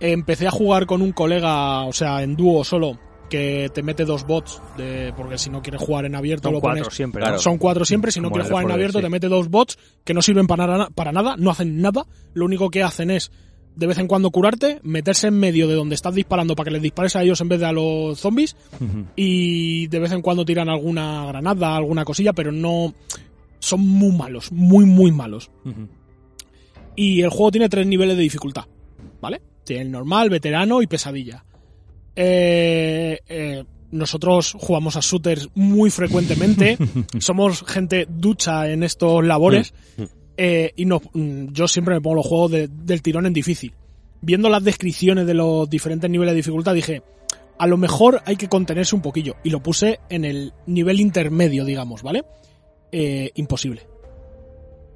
Empecé 0.00 0.46
a 0.46 0.50
jugar 0.50 0.86
con 0.86 1.02
un 1.02 1.12
colega, 1.12 1.82
o 1.84 1.92
sea, 1.92 2.22
en 2.22 2.34
dúo 2.34 2.64
solo, 2.64 2.98
que 3.28 3.70
te 3.74 3.82
mete 3.82 4.04
dos 4.06 4.26
bots, 4.26 4.60
de, 4.78 5.12
porque 5.16 5.36
si 5.36 5.50
no 5.50 5.60
quieres 5.62 5.80
jugar 5.82 6.06
en 6.06 6.14
abierto 6.14 6.44
Son 6.48 6.54
lo 6.54 6.60
cuatro 6.60 6.82
pones... 6.84 6.96
siempre. 6.96 7.20
Claro. 7.20 7.36
¿no? 7.36 7.42
Son 7.42 7.58
cuatro 7.58 7.84
siempre, 7.84 8.10
si 8.10 8.20
no 8.20 8.30
quieres 8.30 8.48
jugar 8.48 8.64
en 8.64 8.70
abierto 8.72 8.98
sí. 8.98 9.04
te 9.04 9.10
mete 9.10 9.28
dos 9.28 9.48
bots 9.50 9.78
que 10.04 10.14
no 10.14 10.22
sirven 10.22 10.46
para, 10.46 10.66
na- 10.78 10.88
para 10.90 11.12
nada, 11.12 11.36
no 11.36 11.50
hacen 11.50 11.80
nada, 11.82 12.06
lo 12.32 12.44
único 12.46 12.70
que 12.70 12.82
hacen 12.82 13.10
es 13.10 13.30
de 13.76 13.86
vez 13.86 13.98
en 13.98 14.08
cuando 14.08 14.30
curarte, 14.30 14.80
meterse 14.82 15.28
en 15.28 15.38
medio 15.38 15.68
de 15.68 15.74
donde 15.74 15.94
estás 15.94 16.14
disparando 16.14 16.56
para 16.56 16.64
que 16.64 16.70
les 16.72 16.82
dispares 16.82 17.14
a 17.14 17.22
ellos 17.22 17.40
en 17.40 17.48
vez 17.48 17.60
de 17.60 17.66
a 17.66 17.72
los 17.72 18.18
zombies 18.18 18.56
y 19.16 19.86
de 19.86 19.98
vez 20.00 20.10
en 20.12 20.22
cuando 20.22 20.44
tiran 20.44 20.68
alguna 20.68 21.26
granada, 21.26 21.76
alguna 21.76 22.04
cosilla, 22.04 22.32
pero 22.32 22.50
no... 22.52 22.94
Son 23.62 23.80
muy 23.86 24.10
malos, 24.16 24.50
muy, 24.52 24.86
muy 24.86 25.12
malos. 25.12 25.50
Y 27.00 27.22
el 27.22 27.30
juego 27.30 27.50
tiene 27.50 27.68
tres 27.68 27.86
niveles 27.86 28.16
de 28.16 28.22
dificultad, 28.22 28.64
¿vale? 29.20 29.40
Tiene 29.64 29.82
el 29.82 29.90
normal, 29.90 30.28
veterano 30.28 30.82
y 30.82 30.86
pesadilla. 30.86 31.44
Eh, 32.14 33.18
eh, 33.28 33.64
nosotros 33.90 34.54
jugamos 34.58 34.96
a 34.96 35.00
shooters 35.00 35.48
muy 35.54 35.90
frecuentemente. 35.90 36.76
Somos 37.18 37.62
gente 37.66 38.06
ducha 38.08 38.68
en 38.70 38.82
estos 38.82 39.24
labores. 39.24 39.72
eh, 40.36 40.72
y 40.76 40.84
no, 40.84 41.00
yo 41.14 41.68
siempre 41.68 41.94
me 41.94 42.00
pongo 42.00 42.16
los 42.16 42.26
juegos 42.26 42.50
de- 42.50 42.68
del 42.68 43.02
tirón 43.02 43.26
en 43.26 43.32
difícil. 43.32 43.72
Viendo 44.20 44.48
las 44.50 44.62
descripciones 44.62 45.26
de 45.26 45.34
los 45.34 45.68
diferentes 45.70 46.10
niveles 46.10 46.32
de 46.32 46.36
dificultad 46.36 46.74
dije, 46.74 47.02
a 47.58 47.66
lo 47.66 47.76
mejor 47.78 48.20
hay 48.26 48.36
que 48.36 48.48
contenerse 48.48 48.94
un 48.94 49.02
poquillo. 49.02 49.36
Y 49.44 49.50
lo 49.50 49.62
puse 49.62 50.00
en 50.10 50.24
el 50.26 50.52
nivel 50.66 51.00
intermedio, 51.00 51.64
digamos, 51.64 52.02
¿vale? 52.02 52.24
Eh, 52.92 53.30
imposible. 53.36 53.82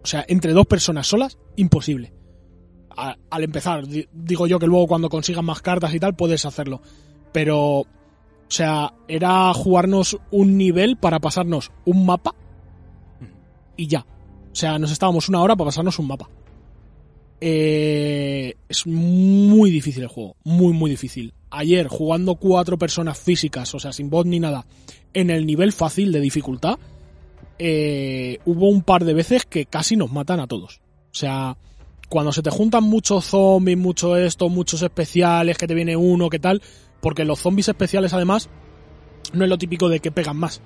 O 0.05 0.07
sea, 0.07 0.25
entre 0.29 0.53
dos 0.53 0.67
personas 0.67 1.07
solas, 1.09 1.39
imposible. 1.57 2.13
A- 2.97 3.17
al 3.31 3.43
empezar, 3.43 3.87
di- 3.89 4.07
digo 4.13 4.47
yo 4.47 4.59
que 4.61 4.67
luego 4.67 4.87
cuando 4.87 5.09
consigas 5.09 5.43
más 5.43 5.61
cartas 5.63 5.93
y 5.95 5.99
tal, 5.99 6.15
puedes 6.15 6.45
hacerlo. 6.45 6.81
Pero, 7.33 7.81
o 7.81 7.87
sea, 8.49 8.93
era 9.09 9.53
jugarnos 9.55 10.19
un 10.31 10.57
nivel 10.59 10.97
para 10.99 11.19
pasarnos 11.19 11.73
un 11.87 12.07
mapa 12.07 12.35
y 13.77 13.87
ya. 13.89 14.07
O 14.53 14.55
sea, 14.55 14.79
nos 14.79 14.93
estábamos 14.93 15.29
una 15.29 15.41
hora 15.43 15.57
para 15.57 15.69
pasarnos 15.69 15.99
un 15.99 16.07
mapa. 16.07 16.29
Eh, 17.41 18.55
es 18.69 18.87
muy 18.87 19.71
difícil 19.71 20.03
el 20.05 20.09
juego, 20.09 20.37
muy, 20.45 20.73
muy 20.73 20.91
difícil. 20.91 21.35
Ayer, 21.51 21.89
jugando 21.89 22.37
cuatro 22.37 22.79
personas 22.79 23.19
físicas, 23.19 23.75
o 23.75 23.79
sea, 23.79 23.93
sin 23.93 24.09
bot 24.11 24.27
ni 24.27 24.41
nada, 24.41 24.67
en 25.13 25.31
el 25.31 25.45
nivel 25.47 25.73
fácil 25.73 26.13
de 26.13 26.21
dificultad, 26.21 26.79
eh, 27.59 28.39
hubo 28.45 28.69
un 28.69 28.83
par 28.83 29.05
de 29.05 29.15
veces 29.15 29.45
que 29.45 29.67
casi 29.67 29.97
nos 29.97 30.13
matan 30.13 30.41
a 30.41 30.47
todos. 30.47 30.81
O 31.13 31.17
sea, 31.17 31.57
cuando 32.09 32.33
se 32.33 32.43
te 32.43 32.51
juntan 32.51 32.85
muchos 32.85 33.27
zombies, 33.27 33.79
mucho 33.79 34.17
esto, 34.17 34.49
muchos 34.49 34.83
especiales, 34.83 35.59
que 35.59 35.67
te 35.67 35.75
viene 35.75 35.97
uno, 35.97 36.29
que 36.29 36.39
tal, 36.39 36.63
porque 37.01 37.25
los 37.25 37.41
zombies 37.41 37.69
especiales 37.69 38.13
además 38.13 38.49
no 39.33 39.45
es 39.45 39.51
lo 39.51 39.59
típico 39.59 39.89
de 39.89 40.01
que 40.01 40.11
pegan 40.11 40.37
más. 40.37 40.61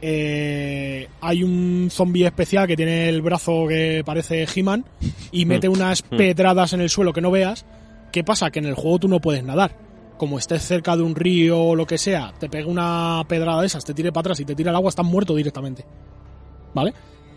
Eh, 0.00 1.08
hay 1.20 1.42
un 1.42 1.88
zombie 1.90 2.24
especial 2.24 2.68
que 2.68 2.76
tiene 2.76 3.08
el 3.08 3.20
brazo 3.20 3.66
que 3.66 4.02
parece 4.06 4.46
He-Man 4.54 4.84
y 5.32 5.44
mete 5.44 5.68
unas 5.68 6.02
pedradas 6.02 6.72
en 6.72 6.80
el 6.80 6.90
suelo 6.90 7.12
que 7.12 7.20
no 7.20 7.30
veas. 7.30 7.66
¿Qué 8.12 8.24
pasa? 8.24 8.50
Que 8.50 8.60
en 8.60 8.66
el 8.66 8.74
juego 8.74 9.00
tú 9.00 9.08
no 9.08 9.20
puedes 9.20 9.42
nadar. 9.42 9.87
Como 10.18 10.38
estés 10.38 10.62
cerca 10.62 10.96
de 10.96 11.02
un 11.02 11.14
río 11.14 11.58
o 11.60 11.74
lo 11.76 11.86
que 11.86 11.96
sea, 11.96 12.34
te 12.38 12.48
pega 12.50 12.66
una 12.66 13.22
pedrada 13.28 13.60
de 13.60 13.68
esas, 13.68 13.84
te 13.84 13.94
tire 13.94 14.10
para 14.12 14.20
atrás 14.22 14.40
y 14.40 14.44
te 14.44 14.54
tira 14.54 14.70
al 14.70 14.76
agua, 14.76 14.88
estás 14.90 15.06
muerto 15.06 15.34
directamente. 15.34 15.84
¿Vale? 16.74 16.92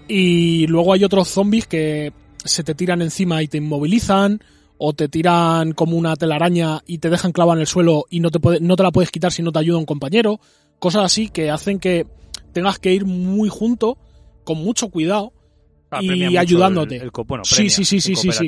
Y 0.07 0.67
luego 0.67 0.93
hay 0.93 1.03
otros 1.03 1.27
zombies 1.29 1.67
que 1.67 2.11
se 2.43 2.63
te 2.63 2.73
tiran 2.75 3.01
encima 3.01 3.41
y 3.43 3.47
te 3.47 3.57
inmovilizan, 3.59 4.39
o 4.83 4.93
te 4.93 5.07
tiran 5.07 5.73
como 5.73 5.95
una 5.95 6.15
telaraña 6.15 6.81
y 6.87 6.97
te 6.97 7.09
dejan 7.11 7.31
clavado 7.31 7.57
en 7.57 7.61
el 7.61 7.67
suelo 7.67 8.05
y 8.09 8.19
no 8.19 8.31
te, 8.31 8.39
puede- 8.39 8.59
no 8.61 8.75
te 8.75 8.81
la 8.83 8.91
puedes 8.91 9.11
quitar 9.11 9.31
si 9.31 9.43
no 9.43 9.51
te 9.51 9.59
ayuda 9.59 9.77
un 9.77 9.85
compañero. 9.85 10.39
Cosas 10.79 11.03
así 11.05 11.29
que 11.29 11.51
hacen 11.51 11.77
que 11.79 12.07
tengas 12.51 12.79
que 12.79 12.91
ir 12.91 13.05
muy 13.05 13.47
junto, 13.47 13.97
con 14.43 14.57
mucho 14.57 14.89
cuidado, 14.89 15.33
Ah, 15.93 15.99
y 16.01 16.37
ayudándote. 16.37 16.95
El, 16.95 17.01
el 17.03 17.11
bueno, 17.27 17.43
Sí, 17.43 17.55
premia. 17.55 17.69
sí, 17.69 17.83
sí, 17.85 17.99
sí, 18.01 18.15
sí, 18.15 18.31
sí. 18.31 18.47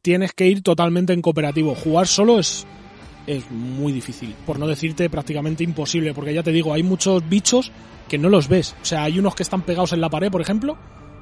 tienes 0.00 0.32
que 0.32 0.46
ir 0.48 0.62
totalmente 0.62 1.12
en 1.12 1.20
cooperativo. 1.20 1.74
Jugar 1.74 2.06
solo 2.06 2.38
es, 2.38 2.66
es 3.28 3.50
muy 3.50 3.92
difícil, 3.92 4.34
por 4.46 4.58
no 4.58 4.66
decirte 4.66 5.10
prácticamente 5.10 5.62
imposible, 5.62 6.14
porque 6.14 6.32
ya 6.32 6.42
te 6.42 6.50
digo, 6.50 6.72
hay 6.72 6.82
muchos 6.82 7.28
bichos 7.28 7.70
que 8.08 8.16
no 8.16 8.30
los 8.30 8.48
ves. 8.48 8.74
O 8.80 8.84
sea, 8.84 9.04
hay 9.04 9.18
unos 9.18 9.34
que 9.34 9.42
están 9.42 9.62
pegados 9.62 9.92
en 9.92 10.00
la 10.00 10.08
pared, 10.08 10.30
por 10.30 10.40
ejemplo, 10.40 10.78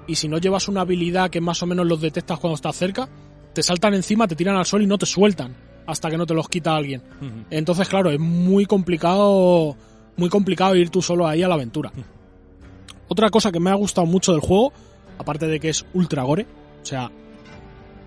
y 0.06 0.14
si 0.14 0.28
no 0.28 0.38
llevas 0.38 0.68
una 0.68 0.82
habilidad 0.82 1.30
que 1.30 1.40
más 1.40 1.62
o 1.62 1.66
menos 1.66 1.84
los 1.84 2.00
detectas 2.00 2.38
cuando 2.38 2.54
estás 2.54 2.76
cerca, 2.76 3.08
te 3.52 3.62
saltan 3.62 3.94
encima, 3.94 4.28
te 4.28 4.36
tiran 4.36 4.56
al 4.56 4.66
suelo 4.66 4.84
y 4.84 4.88
no 4.88 4.98
te 4.98 5.06
sueltan 5.06 5.56
hasta 5.86 6.08
que 6.08 6.16
no 6.16 6.26
te 6.26 6.34
los 6.34 6.48
quita 6.48 6.76
alguien. 6.76 7.02
Entonces, 7.50 7.88
claro, 7.88 8.10
es 8.10 8.20
muy 8.20 8.66
complicado, 8.66 9.76
muy 10.16 10.28
complicado 10.28 10.76
ir 10.76 10.90
tú 10.90 11.02
solo 11.02 11.26
ahí 11.26 11.42
a 11.42 11.48
la 11.48 11.54
aventura. 11.54 11.92
Otra 13.08 13.30
cosa 13.30 13.50
que 13.50 13.60
me 13.60 13.70
ha 13.70 13.74
gustado 13.74 14.06
mucho 14.06 14.32
del 14.32 14.40
juego, 14.40 14.72
aparte 15.18 15.46
de 15.46 15.58
que 15.58 15.70
es 15.70 15.84
ultra 15.94 16.22
gore, 16.22 16.46
o 16.82 16.84
sea, 16.84 17.10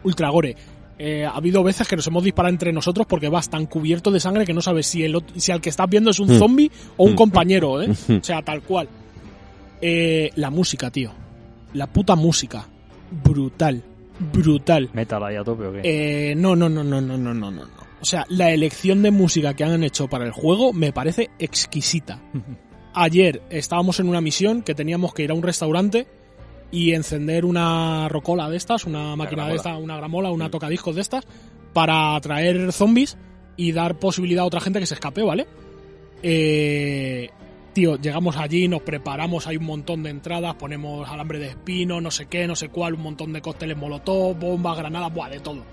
ultra 0.04 0.30
gore. 0.30 0.56
Eh, 1.00 1.26
ha 1.26 1.32
habido 1.32 1.64
veces 1.64 1.88
que 1.88 1.96
nos 1.96 2.06
hemos 2.08 2.24
disparado 2.24 2.52
entre 2.54 2.72
nosotros 2.74 3.08
porque 3.08 3.30
vas 3.30 3.50
tan 3.50 3.66
cubierto 3.66 4.12
de 4.12 4.20
sangre 4.20 4.46
que 4.46 4.54
no 4.54 4.62
sabes 4.62 4.86
si 4.86 5.04
el 5.04 5.24
si 5.38 5.52
al 5.52 5.62
que 5.62 5.70
estás 5.70 5.90
viendo 5.90 6.12
es 6.12 6.20
un 6.20 6.28
Mm. 6.36 6.38
zombie 6.40 6.72
o 6.98 7.06
un 7.06 7.14
Mm. 7.14 7.16
compañero, 7.16 7.82
¿eh? 7.82 7.88
Mm. 7.88 8.16
O 8.18 8.24
sea, 8.24 8.42
tal 8.42 8.62
cual. 8.62 8.88
Eh, 9.82 10.30
la 10.36 10.50
música, 10.50 10.92
tío. 10.92 11.12
La 11.74 11.88
puta 11.88 12.16
música. 12.16 12.66
Brutal. 13.24 13.82
Brutal. 14.34 14.90
Metal 14.94 15.24
ahí 15.24 15.36
a 15.38 15.44
tope 15.44 15.66
o 15.66 15.72
qué. 15.72 15.82
Eh, 15.84 16.36
no, 16.36 16.56
no, 16.56 16.68
no, 16.68 16.84
no, 16.84 17.00
no, 17.02 17.18
no, 17.18 17.34
no, 17.34 17.50
no. 17.52 17.52
no. 17.66 17.90
O 18.02 18.06
sea, 18.06 18.26
la 18.30 18.52
elección 18.52 19.02
de 19.02 19.12
música 19.12 19.54
que 19.54 19.64
han 19.64 19.84
hecho 19.84 20.08
para 20.08 20.26
el 20.26 20.32
juego 20.32 20.74
me 20.74 20.92
parece 20.92 21.30
exquisita. 21.40 22.20
Ayer 22.94 23.42
estábamos 23.50 24.00
en 24.00 24.10
una 24.10 24.20
misión 24.20 24.62
que 24.64 24.76
teníamos 24.76 25.14
que 25.14 25.24
ir 25.24 25.32
a 25.32 25.34
un 25.34 25.44
restaurante 25.44 26.08
y 26.72 26.94
encender 26.94 27.46
una 27.46 28.08
rocola 28.10 28.50
de 28.50 28.58
estas, 28.58 28.86
una 28.86 29.16
máquina 29.16 29.48
de 29.48 29.56
estas, 29.56 29.78
una 29.80 29.98
gramola, 29.98 30.32
una 30.32 30.48
Mm. 30.48 30.52
tocadiscos 30.52 30.96
de 30.96 31.02
estas, 31.02 31.26
para 31.74 32.16
atraer 32.16 32.72
zombies 32.72 33.18
y 33.58 33.72
dar 33.72 33.98
posibilidad 34.00 34.44
a 34.44 34.48
otra 34.48 34.60
gente 34.62 34.80
que 34.80 34.86
se 34.86 34.94
escape, 34.94 35.24
¿vale? 35.24 35.48
Eh, 36.22 37.30
tío, 37.74 37.96
llegamos 37.98 38.38
allí, 38.38 38.68
nos 38.68 38.82
preparamos, 38.82 39.48
hay 39.48 39.58
un 39.58 39.66
montón 39.66 40.04
de 40.04 40.10
entradas, 40.10 40.56
ponemos 40.56 41.08
alambre 41.10 41.40
de 41.40 41.48
espino, 41.50 42.02
no 42.02 42.12
sé 42.12 42.26
qué, 42.28 42.46
no 42.48 42.56
sé 42.56 42.70
cuál, 42.70 42.94
un 42.96 43.02
montón 43.02 43.34
de 43.34 43.42
cócteles 43.42 43.78
molotov, 43.78 44.38
bombas, 44.38 44.78
granadas, 44.78 45.14
buah, 45.14 45.30
de 45.30 45.40
todo. 45.40 45.64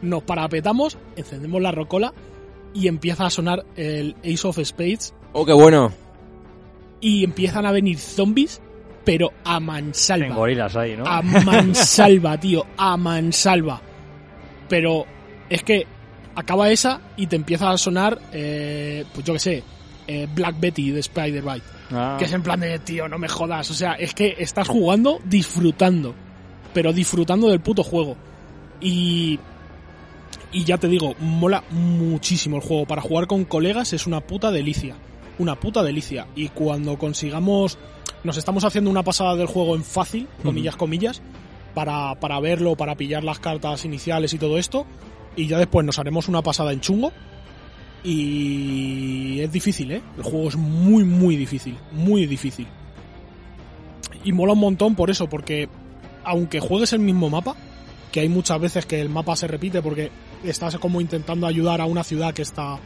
Nos 0.00 0.22
parapetamos, 0.22 0.98
encendemos 1.16 1.60
la 1.62 1.70
rocola 1.72 2.12
y 2.74 2.88
empieza 2.88 3.26
a 3.26 3.30
sonar 3.30 3.64
el 3.76 4.16
Ace 4.24 4.48
of 4.48 4.58
Spades 4.64 5.14
Oh, 5.32 5.44
qué 5.44 5.52
bueno. 5.52 5.92
y 7.00 7.22
empiezan 7.24 7.66
a 7.66 7.72
venir 7.72 7.98
zombies, 7.98 8.60
pero 9.04 9.32
a 9.44 9.56
En 9.56 9.64
mansalva. 9.64 10.34
gorilas 10.34 10.76
ahí, 10.76 10.96
¿no? 10.96 11.04
A 11.06 11.22
mansalva, 11.44 12.38
tío, 12.38 12.64
a 12.76 12.96
mansalva. 12.96 13.80
Pero 14.68 15.06
es 15.50 15.62
que 15.62 15.86
acaba 16.34 16.70
esa 16.70 17.00
y 17.16 17.26
te 17.26 17.36
empieza 17.36 17.70
a 17.70 17.76
sonar, 17.78 18.18
eh, 18.32 19.04
pues 19.12 19.26
yo 19.26 19.34
qué 19.34 19.38
sé, 19.38 19.62
eh, 20.06 20.26
Black 20.34 20.58
Betty 20.58 20.90
de 20.90 21.00
Spider-Bite. 21.00 21.66
Ah. 21.90 22.16
Que 22.18 22.24
es 22.24 22.32
en 22.32 22.42
plan 22.42 22.60
de, 22.60 22.78
tío, 22.78 23.08
no 23.08 23.18
me 23.18 23.28
jodas. 23.28 23.70
O 23.70 23.74
sea, 23.74 23.92
es 23.94 24.14
que 24.14 24.36
estás 24.38 24.68
jugando 24.68 25.20
disfrutando. 25.24 26.14
Pero 26.72 26.92
disfrutando 26.92 27.48
del 27.48 27.60
puto 27.60 27.82
juego. 27.82 28.16
Y. 28.80 29.38
Y 30.54 30.64
ya 30.64 30.76
te 30.78 30.88
digo, 30.88 31.14
mola 31.18 31.64
muchísimo 31.70 32.56
el 32.56 32.62
juego. 32.62 32.86
Para 32.86 33.02
jugar 33.02 33.26
con 33.26 33.44
colegas 33.44 33.92
es 33.92 34.06
una 34.06 34.20
puta 34.20 34.50
delicia. 34.50 34.96
Una 35.38 35.54
puta 35.56 35.82
delicia. 35.82 36.26
Y 36.34 36.48
cuando 36.48 36.96
consigamos. 36.98 37.78
Nos 38.24 38.36
estamos 38.36 38.64
haciendo 38.64 38.90
una 38.90 39.02
pasada 39.02 39.34
del 39.36 39.46
juego 39.46 39.74
en 39.74 39.84
fácil, 39.84 40.28
comillas, 40.42 40.76
comillas. 40.76 41.22
Para, 41.74 42.14
para 42.16 42.38
verlo, 42.38 42.76
para 42.76 42.96
pillar 42.96 43.24
las 43.24 43.38
cartas 43.38 43.84
iniciales 43.84 44.34
y 44.34 44.38
todo 44.38 44.58
esto. 44.58 44.86
Y 45.36 45.46
ya 45.46 45.58
después 45.58 45.86
nos 45.86 45.98
haremos 45.98 46.28
una 46.28 46.42
pasada 46.42 46.72
en 46.72 46.80
chungo. 46.80 47.12
Y 48.04 49.40
es 49.40 49.50
difícil, 49.50 49.92
¿eh? 49.92 50.02
El 50.16 50.22
juego 50.22 50.48
es 50.48 50.56
muy, 50.56 51.04
muy 51.04 51.36
difícil. 51.36 51.76
Muy 51.92 52.26
difícil. 52.26 52.66
Y 54.24 54.32
mola 54.32 54.52
un 54.52 54.60
montón 54.60 54.94
por 54.94 55.10
eso, 55.10 55.28
porque 55.28 55.68
aunque 56.24 56.60
juegues 56.60 56.92
el 56.92 57.00
mismo 57.00 57.30
mapa, 57.30 57.56
que 58.12 58.20
hay 58.20 58.28
muchas 58.28 58.60
veces 58.60 58.86
que 58.86 59.00
el 59.00 59.08
mapa 59.08 59.34
se 59.34 59.48
repite 59.48 59.82
porque 59.82 60.10
estás 60.44 60.76
como 60.78 61.00
intentando 61.00 61.46
ayudar 61.46 61.80
a 61.80 61.86
una 61.86 62.04
ciudad 62.04 62.34
que 62.34 62.42
está 62.42 62.78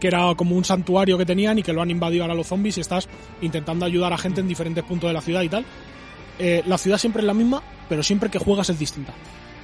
que 0.00 0.08
era 0.08 0.34
como 0.36 0.56
un 0.56 0.64
santuario 0.64 1.18
que 1.18 1.26
tenían 1.26 1.58
y 1.58 1.62
que 1.62 1.72
lo 1.72 1.82
han 1.82 1.90
invadido 1.90 2.24
ahora 2.24 2.34
los 2.34 2.46
zombies 2.46 2.78
y 2.78 2.80
estás 2.80 3.08
intentando 3.40 3.84
ayudar 3.84 4.12
a 4.12 4.18
gente 4.18 4.40
en 4.40 4.48
diferentes 4.48 4.84
puntos 4.84 5.08
de 5.08 5.14
la 5.14 5.20
ciudad 5.20 5.42
y 5.42 5.48
tal. 5.48 5.64
Eh, 6.38 6.62
la 6.66 6.78
ciudad 6.78 6.98
siempre 6.98 7.22
es 7.22 7.26
la 7.26 7.34
misma, 7.34 7.62
pero 7.88 8.02
siempre 8.02 8.30
que 8.30 8.38
juegas 8.38 8.70
es 8.70 8.78
distinta. 8.78 9.12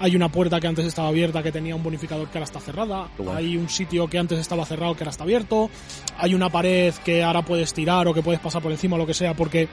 Hay 0.00 0.16
una 0.16 0.28
puerta 0.28 0.60
que 0.60 0.66
antes 0.66 0.84
estaba 0.86 1.08
abierta 1.08 1.42
que 1.42 1.52
tenía 1.52 1.76
un 1.76 1.82
bonificador 1.82 2.28
que 2.28 2.38
ahora 2.38 2.46
está 2.46 2.58
cerrada. 2.58 3.08
Hay 3.32 3.56
un 3.56 3.68
sitio 3.68 4.08
que 4.08 4.18
antes 4.18 4.40
estaba 4.40 4.66
cerrado 4.66 4.94
que 4.96 5.04
ahora 5.04 5.12
está 5.12 5.22
abierto. 5.22 5.70
Hay 6.18 6.34
una 6.34 6.50
pared 6.50 6.92
que 7.04 7.22
ahora 7.22 7.42
puedes 7.42 7.72
tirar 7.72 8.08
o 8.08 8.12
que 8.12 8.22
puedes 8.22 8.40
pasar 8.40 8.60
por 8.60 8.72
encima 8.72 8.96
o 8.96 8.98
lo 8.98 9.06
que 9.06 9.14
sea 9.14 9.34
porque 9.34 9.68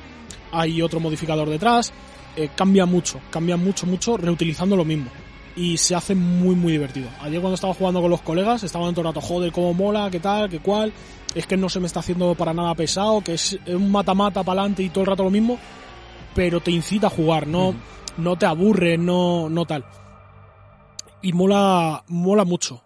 hay 0.52 0.82
otro 0.82 1.00
modificador 1.00 1.50
detrás. 1.50 1.92
Eh, 2.36 2.50
cambia 2.56 2.86
mucho, 2.86 3.20
cambia 3.32 3.58
mucho, 3.58 3.88
mucho 3.88 4.16
reutilizando 4.16 4.76
lo 4.76 4.86
mismo. 4.86 5.10
Y 5.56 5.78
se 5.78 5.96
hace 5.96 6.16
muy, 6.16 6.56
muy 6.56 6.72
divertido. 6.74 7.10
Ayer 7.22 7.42
cuando 7.42 7.56
estaba 7.56 7.74
jugando 7.74 8.02
con 8.02 8.10
los 8.10 8.22
colegas, 8.22 8.64
estaban 8.64 8.94
todo 8.94 9.02
el 9.02 9.14
rato, 9.14 9.22
joder, 9.22 9.52
cómo 9.52 9.74
mola, 9.74 10.10
qué 10.10 10.20
tal, 10.20 10.50
qué 10.50 10.60
cual. 10.60 10.94
Es 11.36 11.46
que 11.48 11.58
no 11.58 11.70
se 11.70 11.80
me 11.80 11.88
está 11.88 12.00
haciendo 12.00 12.36
para 12.36 12.54
nada 12.54 12.76
pesado, 12.76 13.22
que 13.22 13.34
es 13.34 13.60
un 13.68 13.92
mata-mata 13.92 14.44
para 14.44 14.62
adelante 14.62 14.84
y 14.84 14.90
todo 14.90 15.02
el 15.02 15.08
rato 15.08 15.24
lo 15.24 15.30
mismo. 15.30 15.60
Pero 16.34 16.62
te 16.62 16.72
incita 16.72 17.08
a 17.08 17.10
jugar, 17.10 17.48
no, 17.48 17.76
no 18.18 18.38
te 18.38 18.46
aburre, 18.46 18.98
no, 18.98 19.50
no 19.50 19.66
tal. 19.66 19.86
Y 21.22 21.34
mola, 21.34 22.04
mola 22.08 22.46
mucho. 22.46 22.84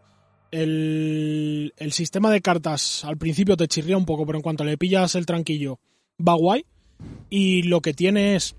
El, 0.52 1.74
el 1.78 1.92
sistema 1.92 2.32
de 2.32 2.42
cartas 2.42 3.04
al 3.04 3.18
principio 3.18 3.58
te 3.58 3.68
chirría 3.68 3.98
un 3.98 4.06
poco, 4.06 4.26
pero 4.26 4.38
en 4.38 4.44
cuanto 4.44 4.64
le 4.64 4.78
pillas 4.78 5.16
el 5.16 5.26
tranquillo, 5.26 5.80
va 6.20 6.34
guay. 6.34 6.66
Y 7.30 7.64
lo 7.64 7.82
que 7.82 7.94
tiene 7.94 8.36
es 8.36 8.56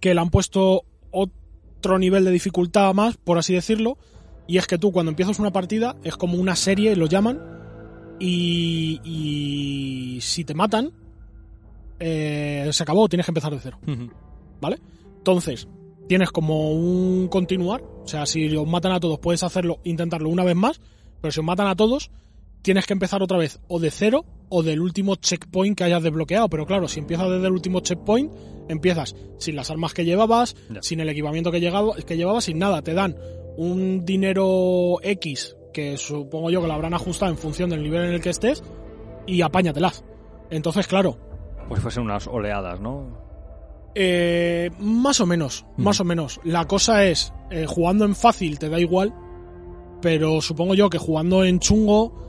que 0.00 0.14
le 0.14 0.20
han 0.20 0.30
puesto 0.30 0.84
otro 1.78 1.98
nivel 1.98 2.24
de 2.24 2.30
dificultad 2.30 2.92
más, 2.94 3.16
por 3.16 3.38
así 3.38 3.54
decirlo. 3.54 3.98
Y 4.46 4.58
es 4.58 4.66
que 4.66 4.78
tú 4.78 4.92
cuando 4.92 5.10
empiezas 5.10 5.38
una 5.38 5.52
partida 5.52 5.96
es 6.04 6.16
como 6.16 6.38
una 6.38 6.56
serie, 6.56 6.96
lo 6.96 7.06
llaman. 7.06 7.40
Y, 8.18 9.00
y 9.04 10.20
si 10.20 10.44
te 10.44 10.54
matan, 10.54 10.92
eh, 12.00 12.68
se 12.72 12.82
acabó, 12.82 13.08
tienes 13.08 13.26
que 13.26 13.30
empezar 13.30 13.52
de 13.52 13.60
cero. 13.60 13.78
¿Vale? 14.60 14.78
Entonces, 15.18 15.68
tienes 16.08 16.30
como 16.30 16.72
un 16.72 17.28
continuar. 17.28 17.82
O 17.82 18.08
sea, 18.08 18.26
si 18.26 18.54
os 18.56 18.66
matan 18.66 18.92
a 18.92 19.00
todos, 19.00 19.18
puedes 19.18 19.42
hacerlo, 19.42 19.80
intentarlo 19.84 20.30
una 20.30 20.44
vez 20.44 20.56
más. 20.56 20.80
Pero 21.20 21.30
si 21.32 21.40
os 21.40 21.46
matan 21.46 21.66
a 21.68 21.76
todos, 21.76 22.10
tienes 22.62 22.86
que 22.86 22.92
empezar 22.92 23.22
otra 23.22 23.38
vez 23.38 23.60
o 23.68 23.78
de 23.80 23.90
cero 23.90 24.24
o 24.48 24.62
del 24.62 24.80
último 24.80 25.16
checkpoint 25.16 25.76
que 25.76 25.84
hayas 25.84 26.02
desbloqueado. 26.02 26.48
Pero 26.48 26.66
claro, 26.66 26.88
si 26.88 27.00
empiezas 27.00 27.28
desde 27.30 27.46
el 27.46 27.52
último 27.52 27.80
checkpoint, 27.80 28.32
empiezas 28.68 29.14
sin 29.38 29.56
las 29.56 29.70
armas 29.70 29.94
que 29.94 30.04
llevabas, 30.04 30.56
sin 30.80 31.00
el 31.00 31.08
equipamiento 31.08 31.50
que, 31.50 31.60
llegaba, 31.60 31.94
que 31.96 32.16
llevabas, 32.16 32.44
sin 32.44 32.58
nada. 32.58 32.82
Te 32.82 32.94
dan 32.94 33.16
un 33.56 34.04
dinero 34.04 34.96
X, 35.02 35.56
que 35.72 35.96
supongo 35.96 36.50
yo 36.50 36.60
que 36.60 36.66
lo 36.68 36.72
habrán 36.74 36.94
ajustado 36.94 37.30
en 37.30 37.38
función 37.38 37.70
del 37.70 37.82
nivel 37.82 38.06
en 38.06 38.14
el 38.14 38.20
que 38.20 38.30
estés, 38.30 38.62
y 39.26 39.42
apáñatelas. 39.42 40.04
Entonces, 40.50 40.86
claro, 40.86 41.18
Pues 41.68 41.82
fuesen 41.82 42.04
unas 42.04 42.26
oleadas, 42.26 42.80
¿no? 42.80 43.18
eh, 43.94 44.70
más 44.78 45.20
o 45.20 45.26
menos, 45.26 45.66
Mm. 45.76 45.82
más 45.82 46.00
o 46.00 46.04
menos. 46.04 46.40
La 46.44 46.66
cosa 46.66 47.04
es, 47.04 47.32
eh, 47.50 47.66
jugando 47.66 48.04
en 48.04 48.14
fácil 48.14 48.58
te 48.58 48.68
da 48.68 48.78
igual, 48.80 49.12
pero 50.00 50.40
supongo 50.40 50.74
yo 50.74 50.88
que 50.88 50.98
jugando 50.98 51.44
en 51.44 51.58
chungo, 51.58 52.27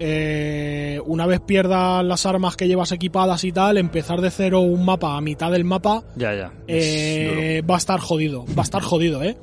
eh, 0.00 1.00
una 1.06 1.26
vez 1.26 1.40
pierdas 1.40 2.04
las 2.04 2.24
armas 2.26 2.56
que 2.56 2.68
llevas 2.68 2.92
equipadas 2.92 3.44
y 3.44 3.52
tal, 3.52 3.78
empezar 3.78 4.20
de 4.20 4.30
cero 4.30 4.60
un 4.60 4.84
mapa 4.84 5.16
a 5.16 5.20
mitad 5.20 5.50
del 5.50 5.64
mapa 5.64 6.04
Ya, 6.16 6.34
ya. 6.34 6.52
Es 6.66 6.84
eh, 6.86 7.62
va 7.68 7.74
a 7.74 7.78
estar 7.78 7.98
jodido, 8.00 8.44
va 8.56 8.62
a 8.62 8.64
estar 8.64 8.82
jodido, 8.82 9.22
¿eh? 9.22 9.36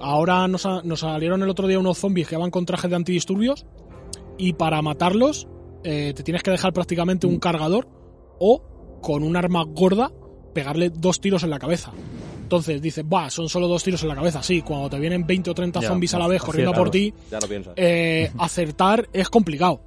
Ahora 0.00 0.48
nos, 0.48 0.62
salieron 0.96 1.42
el 1.42 1.48
otro 1.48 1.66
día 1.68 1.78
unos 1.78 1.98
zombies 1.98 2.28
que 2.28 2.36
van 2.36 2.50
con 2.50 2.66
trajes 2.66 2.90
de 2.90 2.96
antidisturbios 2.96 3.66
y 4.36 4.52
para 4.54 4.82
matarlos 4.82 5.46
eh, 5.84 6.12
te 6.14 6.22
tienes 6.22 6.42
que 6.42 6.50
dejar 6.50 6.72
prácticamente 6.72 7.26
un 7.26 7.38
cargador 7.38 7.88
o 8.38 8.98
con 9.00 9.22
un 9.22 9.36
arma 9.36 9.64
gorda 9.64 10.10
pegarle 10.52 10.90
dos 10.90 11.20
tiros 11.20 11.42
en 11.44 11.50
la 11.50 11.58
cabeza. 11.58 11.92
Entonces 12.42 12.82
dices, 12.82 13.04
va, 13.10 13.30
son 13.30 13.48
solo 13.48 13.66
dos 13.66 13.82
tiros 13.82 14.02
en 14.02 14.08
la 14.10 14.14
cabeza. 14.14 14.42
Sí, 14.42 14.60
cuando 14.60 14.90
te 14.90 14.98
vienen 14.98 15.26
20 15.26 15.50
o 15.50 15.54
30 15.54 15.80
Ya, 15.80 15.88
zombies 15.88 16.12
a 16.14 16.18
la 16.18 16.28
vez 16.28 16.42
corriendo 16.42 16.72
por 16.74 16.90
ti, 16.90 17.14
Ya 17.30 17.40
lo 17.40 17.48
piensas. 17.48 17.72
eh, 17.76 18.30
acertar 18.38 19.08
es 19.12 19.30
complicado. 19.30 19.80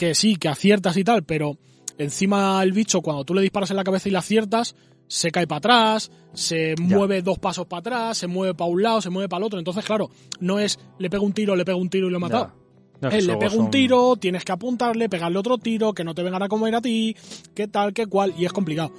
Que 0.00 0.14
sí, 0.14 0.36
que 0.36 0.48
aciertas 0.48 0.96
y 0.96 1.04
tal, 1.04 1.24
pero 1.24 1.58
encima 1.98 2.62
el 2.62 2.72
bicho, 2.72 3.02
cuando 3.02 3.22
tú 3.26 3.34
le 3.34 3.42
disparas 3.42 3.68
en 3.68 3.76
la 3.76 3.84
cabeza 3.84 4.08
y 4.08 4.12
le 4.12 4.16
aciertas, 4.16 4.74
se 5.06 5.30
cae 5.30 5.46
para 5.46 5.58
atrás, 5.58 6.10
se 6.32 6.74
mueve 6.80 7.20
dos 7.20 7.38
pasos 7.38 7.66
para 7.66 7.80
atrás, 7.80 8.16
se 8.16 8.26
mueve 8.26 8.54
para 8.54 8.70
un 8.70 8.82
lado, 8.82 9.02
se 9.02 9.10
mueve 9.10 9.28
para 9.28 9.40
el 9.40 9.44
otro. 9.44 9.58
Entonces, 9.58 9.84
claro, 9.84 10.08
no 10.40 10.58
es 10.58 10.78
le 10.98 11.10
pego 11.10 11.22
un 11.26 11.34
tiro, 11.34 11.54
le 11.54 11.66
pego 11.66 11.76
un 11.76 11.90
tiro 11.90 12.06
y 12.06 12.10
lo 12.12 12.16
he 12.16 12.20
matado. 12.20 12.54
No, 13.02 13.10
Eh, 13.10 13.20
le 13.20 13.36
pego 13.36 13.56
un 13.58 13.70
tiro, 13.70 14.16
tienes 14.16 14.42
que 14.42 14.52
apuntarle, 14.52 15.10
pegarle 15.10 15.38
otro 15.38 15.58
tiro, 15.58 15.92
que 15.92 16.02
no 16.02 16.14
te 16.14 16.22
vengan 16.22 16.44
a 16.44 16.48
comer 16.48 16.76
a 16.76 16.80
ti, 16.80 17.14
qué 17.54 17.68
tal, 17.68 17.92
qué 17.92 18.06
cual, 18.06 18.32
y 18.38 18.46
es 18.46 18.54
complicado. 18.54 18.94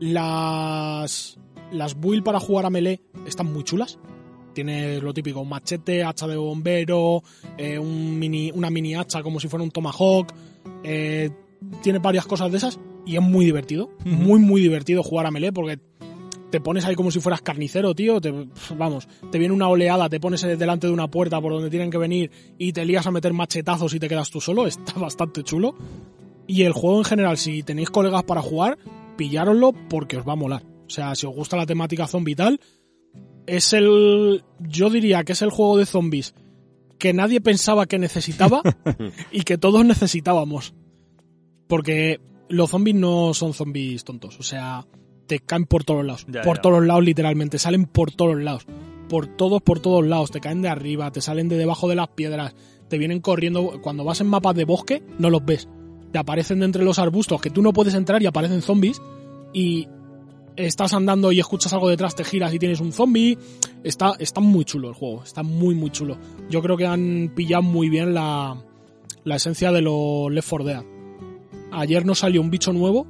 Las 0.00 1.38
las 1.70 2.00
build 2.00 2.24
para 2.24 2.40
jugar 2.40 2.64
a 2.64 2.70
melee 2.70 3.02
están 3.26 3.52
muy 3.52 3.62
chulas. 3.62 3.98
Tienes 4.56 5.02
lo 5.02 5.12
típico, 5.12 5.42
un 5.42 5.50
machete, 5.50 6.02
hacha 6.02 6.26
de 6.26 6.34
bombero, 6.34 7.22
eh, 7.58 7.78
un 7.78 8.18
mini, 8.18 8.50
una 8.54 8.70
mini 8.70 8.94
hacha 8.94 9.22
como 9.22 9.38
si 9.38 9.48
fuera 9.48 9.62
un 9.62 9.70
tomahawk. 9.70 10.32
eh, 10.82 11.28
tiene 11.82 11.98
varias 11.98 12.24
cosas 12.24 12.50
de 12.50 12.56
esas 12.56 12.80
y 13.04 13.16
es 13.16 13.22
muy 13.22 13.44
divertido. 13.44 13.90
Muy, 14.06 14.38
muy 14.38 14.62
divertido 14.62 15.02
jugar 15.02 15.26
a 15.26 15.30
melee 15.30 15.52
porque 15.52 15.78
te 16.50 16.58
pones 16.58 16.86
ahí 16.86 16.94
como 16.94 17.10
si 17.10 17.20
fueras 17.20 17.42
carnicero, 17.42 17.94
tío. 17.94 18.18
Te, 18.18 18.32
vamos, 18.78 19.06
te 19.30 19.38
viene 19.38 19.52
una 19.52 19.68
oleada, 19.68 20.08
te 20.08 20.20
pones 20.20 20.40
delante 20.40 20.86
de 20.86 20.92
una 20.94 21.10
puerta 21.10 21.38
por 21.38 21.52
donde 21.52 21.68
tienen 21.68 21.90
que 21.90 21.98
venir 21.98 22.30
y 22.56 22.72
te 22.72 22.86
lías 22.86 23.06
a 23.06 23.10
meter 23.10 23.34
machetazos 23.34 23.92
y 23.92 24.00
te 24.00 24.08
quedas 24.08 24.30
tú 24.30 24.40
solo. 24.40 24.66
Está 24.66 24.94
bastante 24.94 25.42
chulo. 25.42 25.74
Y 26.46 26.62
el 26.62 26.72
juego 26.72 26.96
en 26.96 27.04
general, 27.04 27.36
si 27.36 27.62
tenéis 27.62 27.90
colegas 27.90 28.22
para 28.22 28.40
jugar, 28.40 28.78
pillároslo 29.18 29.74
porque 29.90 30.16
os 30.16 30.26
va 30.26 30.32
a 30.32 30.36
molar. 30.36 30.62
O 30.86 30.90
sea, 30.90 31.14
si 31.14 31.26
os 31.26 31.34
gusta 31.34 31.58
la 31.58 31.66
temática 31.66 32.06
zombie 32.06 32.32
y 32.32 32.36
tal, 32.36 32.60
es 33.46 33.72
el. 33.72 34.44
Yo 34.60 34.90
diría 34.90 35.24
que 35.24 35.32
es 35.32 35.42
el 35.42 35.50
juego 35.50 35.78
de 35.78 35.86
zombies 35.86 36.34
que 36.98 37.12
nadie 37.12 37.40
pensaba 37.40 37.86
que 37.86 37.98
necesitaba 37.98 38.62
y 39.30 39.42
que 39.42 39.58
todos 39.58 39.84
necesitábamos. 39.84 40.74
Porque 41.68 42.20
los 42.48 42.70
zombies 42.70 42.96
no 42.96 43.34
son 43.34 43.52
zombies 43.52 44.04
tontos. 44.04 44.38
O 44.38 44.42
sea, 44.42 44.86
te 45.26 45.40
caen 45.40 45.66
por 45.66 45.84
todos 45.84 46.04
lados. 46.04 46.26
Ya, 46.28 46.42
por 46.42 46.56
ya. 46.56 46.62
todos 46.62 46.86
lados, 46.86 47.04
literalmente. 47.04 47.58
Salen 47.58 47.86
por 47.86 48.12
todos 48.12 48.38
lados. 48.38 48.66
Por 49.08 49.26
todos, 49.26 49.62
por 49.62 49.80
todos 49.80 50.06
lados. 50.06 50.30
Te 50.30 50.40
caen 50.40 50.62
de 50.62 50.68
arriba, 50.68 51.10
te 51.10 51.20
salen 51.20 51.48
de 51.48 51.56
debajo 51.56 51.88
de 51.88 51.96
las 51.96 52.08
piedras. 52.08 52.54
Te 52.88 52.98
vienen 52.98 53.20
corriendo. 53.20 53.80
Cuando 53.82 54.04
vas 54.04 54.20
en 54.20 54.28
mapas 54.28 54.54
de 54.54 54.64
bosque, 54.64 55.02
no 55.18 55.30
los 55.30 55.44
ves. 55.44 55.68
Te 56.12 56.18
aparecen 56.18 56.60
de 56.60 56.66
entre 56.66 56.84
los 56.84 56.98
arbustos 56.98 57.40
que 57.40 57.50
tú 57.50 57.62
no 57.62 57.72
puedes 57.72 57.94
entrar 57.94 58.22
y 58.22 58.26
aparecen 58.26 58.62
zombies. 58.62 59.02
Y 59.52 59.88
estás 60.56 60.92
andando 60.94 61.32
y 61.32 61.40
escuchas 61.40 61.72
algo 61.72 61.88
detrás, 61.88 62.14
te 62.14 62.24
giras 62.24 62.52
y 62.54 62.58
tienes 62.58 62.80
un 62.80 62.92
zombie. 62.92 63.38
Está, 63.84 64.14
está 64.18 64.40
muy 64.40 64.64
chulo 64.64 64.88
el 64.88 64.94
juego, 64.94 65.22
está 65.22 65.42
muy, 65.42 65.74
muy 65.74 65.90
chulo. 65.90 66.16
Yo 66.50 66.62
creo 66.62 66.76
que 66.76 66.86
han 66.86 67.32
pillado 67.34 67.62
muy 67.62 67.88
bien 67.88 68.14
la, 68.14 68.56
la 69.24 69.36
esencia 69.36 69.72
de 69.72 69.82
los 69.82 70.30
Left 70.30 70.48
4 70.48 70.66
Dead. 70.66 70.84
Ayer 71.72 72.06
nos 72.06 72.20
salió 72.20 72.40
un 72.40 72.50
bicho 72.50 72.72
nuevo 72.72 73.06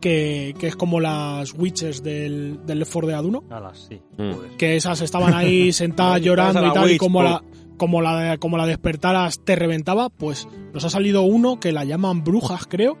que, 0.00 0.54
que 0.58 0.68
es 0.68 0.76
como 0.76 1.00
las 1.00 1.52
witches 1.54 2.02
del, 2.02 2.60
del 2.66 2.80
Left 2.80 2.92
4 2.92 3.08
Dead 3.08 3.24
1 3.24 3.44
Alas, 3.50 3.86
sí. 3.88 4.00
Mm. 4.16 4.56
Que 4.56 4.76
esas 4.76 5.00
estaban 5.00 5.34
ahí 5.34 5.72
sentadas 5.74 6.20
llorando 6.20 6.66
y 6.66 6.72
tal, 6.72 6.90
y 6.90 6.98
como 6.98 7.20
po. 7.20 7.24
la, 7.24 7.42
como 7.76 8.02
la, 8.02 8.36
como 8.38 8.58
la 8.58 8.66
despertaras 8.66 9.44
te 9.44 9.56
reventaba, 9.56 10.10
pues 10.10 10.48
nos 10.74 10.84
ha 10.84 10.90
salido 10.90 11.22
uno 11.22 11.58
que 11.60 11.72
la 11.72 11.84
llaman 11.84 12.24
brujas, 12.24 12.66
creo. 12.66 12.98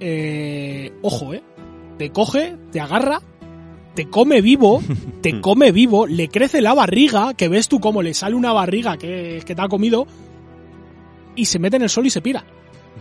Eh, 0.00 0.92
ojo, 1.02 1.32
eh. 1.32 1.42
Te 1.98 2.10
coge, 2.10 2.56
te 2.70 2.80
agarra, 2.80 3.20
te 3.94 4.08
come 4.08 4.40
vivo, 4.40 4.82
te 5.20 5.40
come 5.40 5.72
vivo, 5.72 6.06
le 6.06 6.28
crece 6.28 6.60
la 6.60 6.74
barriga, 6.74 7.34
que 7.34 7.48
ves 7.48 7.68
tú 7.68 7.80
cómo 7.80 8.02
le 8.02 8.14
sale 8.14 8.34
una 8.34 8.52
barriga 8.52 8.96
que, 8.96 9.42
que 9.44 9.54
te 9.54 9.62
ha 9.62 9.68
comido, 9.68 10.06
y 11.34 11.46
se 11.46 11.58
mete 11.58 11.76
en 11.76 11.82
el 11.82 11.90
sol 11.90 12.06
y 12.06 12.10
se 12.10 12.20
pira. 12.20 12.44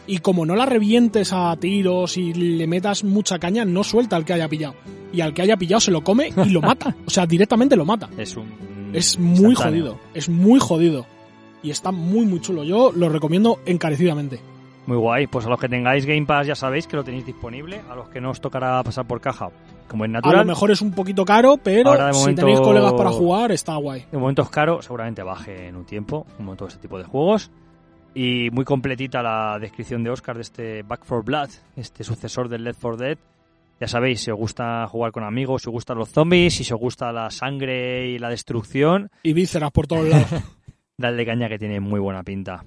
Y 0.07 0.19
como 0.19 0.45
no 0.45 0.55
la 0.55 0.65
revientes 0.65 1.31
a 1.33 1.55
tiros 1.57 2.17
y 2.17 2.33
le 2.33 2.67
metas 2.67 3.03
mucha 3.03 3.39
caña, 3.39 3.65
no 3.65 3.83
suelta 3.83 4.15
al 4.15 4.25
que 4.25 4.33
haya 4.33 4.47
pillado. 4.47 4.75
Y 5.13 5.21
al 5.21 5.33
que 5.33 5.41
haya 5.41 5.57
pillado 5.57 5.79
se 5.79 5.91
lo 5.91 6.03
come 6.03 6.29
y 6.45 6.49
lo 6.49 6.61
mata. 6.61 6.95
O 7.05 7.09
sea, 7.09 7.25
directamente 7.25 7.75
lo 7.75 7.85
mata. 7.85 8.09
Es 8.17 8.35
un. 8.35 8.47
Es 8.93 9.19
muy 9.19 9.51
instantáneo. 9.51 9.83
jodido. 9.85 9.99
Es 10.13 10.29
muy 10.29 10.59
jodido. 10.59 11.05
Y 11.63 11.71
está 11.71 11.91
muy, 11.91 12.25
muy 12.25 12.41
chulo. 12.41 12.63
Yo 12.63 12.91
lo 12.91 13.09
recomiendo 13.09 13.59
encarecidamente. 13.65 14.39
Muy 14.91 14.97
guay. 14.99 15.27
Pues 15.27 15.45
a 15.45 15.49
los 15.49 15.57
que 15.57 15.69
tengáis 15.69 16.05
Game 16.05 16.25
Pass 16.25 16.47
ya 16.47 16.53
sabéis 16.55 16.85
que 16.85 16.97
lo 16.97 17.03
tenéis 17.05 17.25
disponible. 17.25 17.81
A 17.89 17.95
los 17.95 18.09
que 18.09 18.19
no 18.19 18.31
os 18.31 18.41
tocará 18.41 18.83
pasar 18.83 19.05
por 19.07 19.21
caja, 19.21 19.47
como 19.87 20.03
es 20.03 20.09
A 20.09 20.13
natural. 20.15 20.39
lo 20.39 20.45
mejor 20.45 20.69
es 20.71 20.81
un 20.81 20.91
poquito 20.91 21.23
caro, 21.23 21.55
pero 21.63 21.91
Ahora, 21.91 22.07
de 22.07 22.13
si 22.13 22.19
momento- 22.19 22.41
tenéis 22.41 22.59
colegas 22.59 22.91
para 22.91 23.09
jugar, 23.11 23.53
está 23.53 23.75
guay. 23.77 24.05
De 24.11 24.17
momento 24.17 24.41
es 24.41 24.49
caro, 24.49 24.81
seguramente 24.81 25.23
baje 25.23 25.67
en 25.69 25.77
un 25.77 25.85
tiempo, 25.85 26.25
como 26.35 26.57
todo 26.57 26.67
este 26.67 26.81
tipo 26.81 26.97
de 26.97 27.05
juegos. 27.05 27.51
Y 28.13 28.49
muy 28.51 28.65
completita 28.65 29.23
la 29.23 29.57
descripción 29.61 30.03
de 30.03 30.09
Oscar 30.09 30.35
de 30.35 30.41
este 30.41 30.83
Back 30.83 31.05
for 31.05 31.23
Blood, 31.23 31.47
este 31.77 32.03
sucesor 32.03 32.49
del 32.49 32.65
Left 32.65 32.81
4 32.81 32.97
Dead. 32.97 33.17
Ya 33.79 33.87
sabéis, 33.87 34.19
si 34.21 34.29
os 34.29 34.37
gusta 34.37 34.85
jugar 34.87 35.13
con 35.13 35.23
amigos, 35.23 35.61
si 35.61 35.69
os 35.69 35.71
gustan 35.71 35.97
los 35.99 36.09
zombies, 36.09 36.53
si 36.55 36.73
os 36.73 36.77
gusta 36.81 37.13
la 37.13 37.29
sangre 37.31 38.09
y 38.09 38.19
la 38.19 38.27
destrucción, 38.27 39.09
Y 39.23 39.31
vísceras 39.31 39.71
por 39.71 39.87
todos 39.87 40.05
lados. 40.05 40.27
dadle 40.97 41.25
caña 41.25 41.47
que 41.47 41.57
tiene 41.57 41.79
muy 41.79 42.01
buena 42.01 42.23
pinta. 42.23 42.65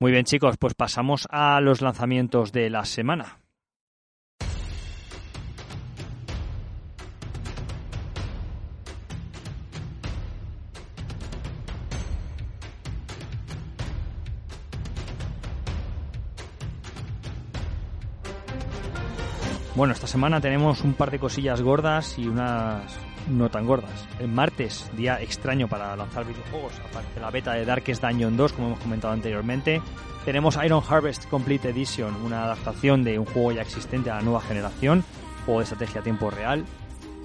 Muy 0.00 0.12
bien 0.12 0.24
chicos, 0.24 0.56
pues 0.58 0.74
pasamos 0.74 1.26
a 1.28 1.60
los 1.60 1.80
lanzamientos 1.80 2.52
de 2.52 2.70
la 2.70 2.84
semana. 2.84 3.40
Bueno, 19.74 19.94
esta 19.94 20.06
semana 20.06 20.40
tenemos 20.40 20.82
un 20.82 20.94
par 20.94 21.10
de 21.10 21.18
cosillas 21.18 21.60
gordas 21.60 22.20
y 22.20 22.28
unas 22.28 23.07
no 23.28 23.50
tan 23.50 23.66
gordas. 23.66 24.06
El 24.18 24.28
martes, 24.28 24.90
día 24.96 25.20
extraño 25.20 25.68
para 25.68 25.94
lanzar 25.96 26.26
videojuegos, 26.26 26.72
aparece 26.88 27.20
la 27.20 27.30
beta 27.30 27.52
de 27.52 27.64
Darkest 27.64 28.02
Dungeon 28.02 28.36
2, 28.36 28.52
como 28.52 28.68
hemos 28.68 28.80
comentado 28.80 29.12
anteriormente. 29.12 29.80
Tenemos 30.24 30.58
Iron 30.64 30.82
Harvest 30.86 31.26
Complete 31.28 31.70
Edition, 31.70 32.14
una 32.24 32.44
adaptación 32.44 33.04
de 33.04 33.18
un 33.18 33.24
juego 33.24 33.52
ya 33.52 33.62
existente 33.62 34.10
a 34.10 34.16
la 34.16 34.22
nueva 34.22 34.40
generación, 34.40 35.04
juego 35.46 35.60
de 35.60 35.64
estrategia 35.64 36.00
a 36.00 36.04
tiempo 36.04 36.30
real. 36.30 36.64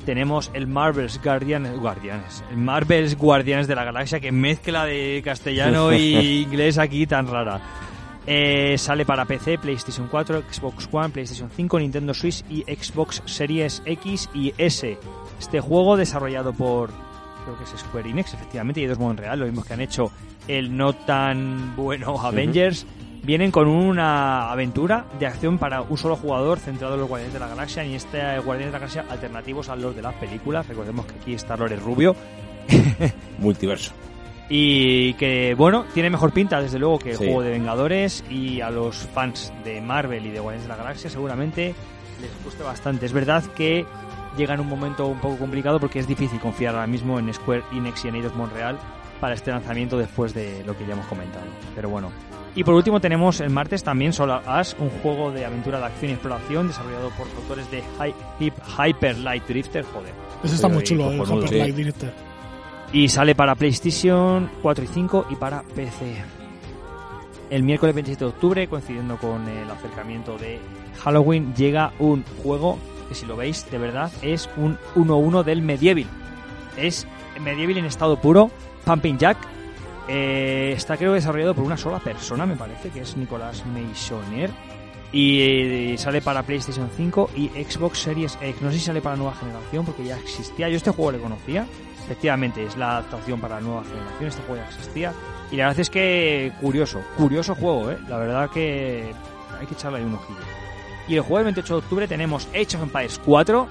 Tenemos 0.05 0.51
el 0.53 0.67
Marvel's 0.67 1.21
Guardianes, 1.21 1.77
Guardianes, 1.79 2.43
el 2.49 2.57
Marvel's 2.57 3.17
Guardianes 3.17 3.67
de 3.67 3.75
la 3.75 3.85
Galaxia, 3.85 4.19
que 4.19 4.31
mezcla 4.31 4.85
de 4.85 5.21
castellano 5.23 5.93
y 5.97 6.43
inglés 6.43 6.77
aquí 6.77 7.07
tan 7.07 7.27
rara. 7.27 7.61
Eh, 8.25 8.77
sale 8.77 9.05
para 9.05 9.25
PC, 9.25 9.57
PlayStation 9.57 10.07
4, 10.07 10.43
Xbox 10.49 10.87
One, 10.91 11.09
PlayStation 11.09 11.49
5, 11.49 11.79
Nintendo 11.79 12.13
Switch 12.13 12.43
y 12.49 12.61
Xbox 12.63 13.21
Series 13.25 13.81
X 13.85 14.29
y 14.33 14.53
S. 14.57 14.97
Este 15.39 15.59
juego 15.59 15.97
desarrollado 15.97 16.53
por, 16.53 16.89
creo 17.43 17.57
que 17.57 17.63
es 17.65 17.69
Square 17.81 18.09
Enix, 18.09 18.33
efectivamente, 18.33 18.79
y 18.79 18.85
dos 18.85 18.97
modos 18.97 19.13
en 19.13 19.17
real, 19.17 19.39
lo 19.39 19.45
mismo 19.45 19.63
que 19.63 19.73
han 19.73 19.81
hecho 19.81 20.11
el 20.47 20.75
no 20.75 20.93
tan 20.93 21.75
bueno 21.75 22.19
Avengers, 22.21 22.85
vienen 23.23 23.51
con 23.51 23.67
una 23.67 24.51
aventura 24.51 25.05
de 25.19 25.25
acción 25.25 25.57
para 25.57 25.81
un 25.81 25.97
solo 25.97 26.15
jugador 26.15 26.59
centrado 26.59 26.93
en 26.93 27.01
los 27.01 27.09
Guardianes 27.09 27.33
de 27.33 27.39
la 27.39 27.47
Galaxia 27.47 27.85
y 27.85 27.95
este 27.95 28.19
Guardianes 28.39 28.67
de 28.67 28.71
la 28.71 28.79
Galaxia 28.79 29.05
alternativos 29.09 29.69
a 29.69 29.75
los 29.75 29.95
de 29.95 30.01
las 30.01 30.13
películas. 30.15 30.67
Recordemos 30.67 31.05
que 31.05 31.13
aquí 31.19 31.33
está 31.33 31.57
Lore 31.57 31.75
Rubio. 31.75 32.15
Multiverso. 33.39 33.93
Y 34.49 35.13
que, 35.13 35.55
bueno, 35.55 35.85
tiene 35.93 36.09
mejor 36.09 36.31
pinta, 36.31 36.61
desde 36.61 36.77
luego, 36.77 36.99
que 36.99 37.11
el 37.11 37.17
juego 37.17 37.41
de 37.41 37.51
Vengadores. 37.51 38.23
Y 38.29 38.61
a 38.61 38.69
los 38.69 38.97
fans 38.97 39.53
de 39.63 39.81
Marvel 39.81 40.25
y 40.25 40.31
de 40.31 40.39
Guardianes 40.39 40.63
de 40.63 40.69
la 40.69 40.75
Galaxia, 40.75 41.09
seguramente 41.09 41.73
les 42.21 42.43
guste 42.43 42.63
bastante. 42.63 43.05
Es 43.05 43.13
verdad 43.13 43.43
que 43.55 43.85
llega 44.37 44.53
en 44.53 44.59
un 44.59 44.67
momento 44.67 45.07
un 45.07 45.19
poco 45.19 45.37
complicado 45.37 45.79
porque 45.79 45.99
es 45.99 46.07
difícil 46.07 46.39
confiar 46.39 46.75
ahora 46.75 46.87
mismo 46.87 47.19
en 47.19 47.33
Square 47.33 47.63
Enix 47.71 48.05
y 48.05 48.07
en 48.09 48.15
Eidos 48.15 48.35
Montreal 48.35 48.77
para 49.19 49.35
este 49.35 49.51
lanzamiento 49.51 49.97
después 49.97 50.33
de 50.33 50.63
lo 50.65 50.77
que 50.77 50.85
ya 50.85 50.93
hemos 50.93 51.05
comentado. 51.07 51.45
Pero 51.75 51.89
bueno. 51.89 52.11
Y 52.55 52.63
por 52.63 52.75
último 52.75 52.99
tenemos 52.99 53.39
el 53.39 53.49
martes 53.49 53.83
también 53.83 54.13
Solar 54.13 54.43
Ash, 54.45 54.73
un 54.77 54.89
juego 55.01 55.31
de 55.31 55.45
aventura 55.45 55.79
de 55.79 55.85
acción 55.85 56.11
y 56.11 56.13
exploración 56.13 56.67
desarrollado 56.67 57.09
por 57.11 57.27
los 57.27 57.37
autores 57.37 57.71
de 57.71 57.83
Hyper 58.77 59.17
Light 59.17 59.47
Drifter. 59.47 59.83
Joder. 59.85 60.13
Ese 60.43 60.55
está 60.55 60.67
muy 60.67 60.83
chulo, 60.83 61.09
el 61.09 61.21
Hyper 61.21 61.53
Light 61.53 61.75
Drifter. 61.75 62.32
Y 62.93 63.09
sale 63.09 63.33
para 63.33 63.55
PlayStation 63.55 64.51
4 64.61 64.83
y 64.83 64.87
5 64.87 65.25
y 65.31 65.35
para 65.35 65.63
PC. 65.63 66.23
El 67.49 67.63
miércoles 67.63 67.95
27 67.95 68.23
de 68.23 68.29
octubre, 68.29 68.67
coincidiendo 68.67 69.17
con 69.17 69.47
el 69.49 69.69
acercamiento 69.71 70.37
de 70.37 70.59
Halloween, 71.03 71.55
llega 71.55 71.91
un 71.97 72.23
juego 72.43 72.77
que 73.09 73.15
si 73.15 73.25
lo 73.25 73.35
veis, 73.35 73.69
de 73.71 73.79
verdad, 73.79 74.11
es 74.21 74.47
un 74.57 74.77
1-1 74.95 75.43
del 75.43 75.63
Medieval. 75.63 76.05
Es 76.77 77.07
Medieval 77.41 77.79
en 77.79 77.85
estado 77.85 78.21
puro, 78.21 78.51
Pumping 78.85 79.17
Jack. 79.17 79.37
Eh, 80.07 80.73
está 80.75 80.95
creo 80.95 81.13
desarrollado 81.13 81.55
por 81.55 81.63
una 81.63 81.77
sola 81.77 81.97
persona, 81.97 82.45
me 82.45 82.55
parece, 82.55 82.89
que 82.89 83.01
es 83.01 83.17
Nicolás 83.17 83.65
Meisoner. 83.65 84.51
Y 85.11 85.95
sale 85.97 86.21
para 86.21 86.43
PlayStation 86.43 86.89
5 86.95 87.31
y 87.35 87.47
Xbox 87.49 87.99
Series 87.99 88.37
X. 88.39 88.61
No 88.61 88.71
sé 88.71 88.77
si 88.77 88.85
sale 88.85 89.01
para 89.01 89.15
nueva 89.15 89.33
generación 89.33 89.83
porque 89.83 90.05
ya 90.05 90.17
existía. 90.17 90.69
Yo 90.69 90.77
este 90.77 90.91
juego 90.91 91.11
le 91.11 91.19
conocía 91.19 91.67
Efectivamente, 92.05 92.65
es 92.65 92.75
la 92.77 92.97
adaptación 92.97 93.39
para 93.39 93.55
la 93.55 93.61
nueva 93.61 93.83
generación. 93.83 94.27
Este 94.27 94.41
juego 94.43 94.61
ya 94.61 94.67
existía. 94.67 95.13
Y 95.51 95.57
la 95.57 95.67
verdad 95.67 95.79
es 95.79 95.89
que 95.89 96.51
curioso, 96.59 97.01
curioso 97.17 97.55
juego, 97.55 97.91
¿eh? 97.91 97.97
La 98.07 98.17
verdad 98.17 98.49
que 98.49 99.13
hay 99.59 99.65
que 99.65 99.73
echarle 99.73 99.99
ahí 99.99 100.05
un 100.05 100.15
ojillo. 100.15 100.39
Y 101.07 101.15
el 101.15 101.21
juego 101.21 101.37
del 101.37 101.45
28 101.45 101.73
de 101.73 101.79
octubre 101.79 102.07
tenemos 102.07 102.47
Age 102.47 102.77
of 102.77 102.83
Empires 102.83 103.19
4, 103.23 103.67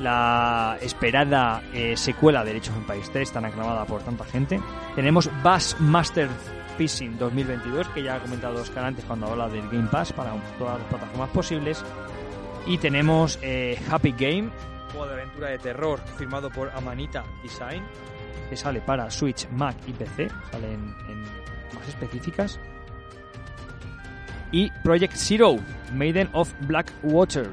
la 0.00 0.76
esperada 0.80 1.62
eh, 1.72 1.96
secuela 1.96 2.44
de 2.44 2.50
Age 2.50 2.70
of 2.70 2.76
Empires 2.76 3.10
3, 3.12 3.32
tan 3.32 3.44
aclamada 3.44 3.84
por 3.84 4.02
tanta 4.02 4.24
gente. 4.24 4.60
Tenemos 4.94 5.30
Bass 5.42 5.76
Master 5.78 6.28
Fishing 6.76 7.16
2022, 7.18 7.88
que 7.88 8.02
ya 8.02 8.16
ha 8.16 8.20
comentado 8.20 8.60
Oscar 8.60 8.84
antes 8.84 9.04
cuando 9.04 9.26
habla 9.26 9.48
del 9.48 9.68
Game 9.68 9.88
Pass 9.88 10.12
para 10.12 10.32
todas 10.58 10.78
las 10.78 10.88
plataformas 10.88 11.30
posibles. 11.30 11.84
Y 12.66 12.78
tenemos 12.78 13.38
eh, 13.42 13.78
Happy 13.90 14.12
Game, 14.12 14.50
juego 14.94 15.06
de 15.08 15.14
aventura 15.14 15.48
de 15.48 15.58
terror 15.58 16.00
firmado 16.16 16.50
por 16.50 16.70
Amanita 16.70 17.24
Design, 17.42 17.82
que 18.48 18.56
sale 18.56 18.80
para 18.80 19.10
Switch, 19.10 19.48
Mac 19.50 19.76
y 19.86 19.92
PC, 19.92 20.28
sale 20.50 20.72
en, 20.72 20.94
más 21.74 21.88
específicas. 21.88 22.60
Y 24.52 24.70
Project 24.82 25.14
Zero, 25.16 25.56
Maiden 25.92 26.30
of 26.32 26.52
Blackwater, 26.60 27.50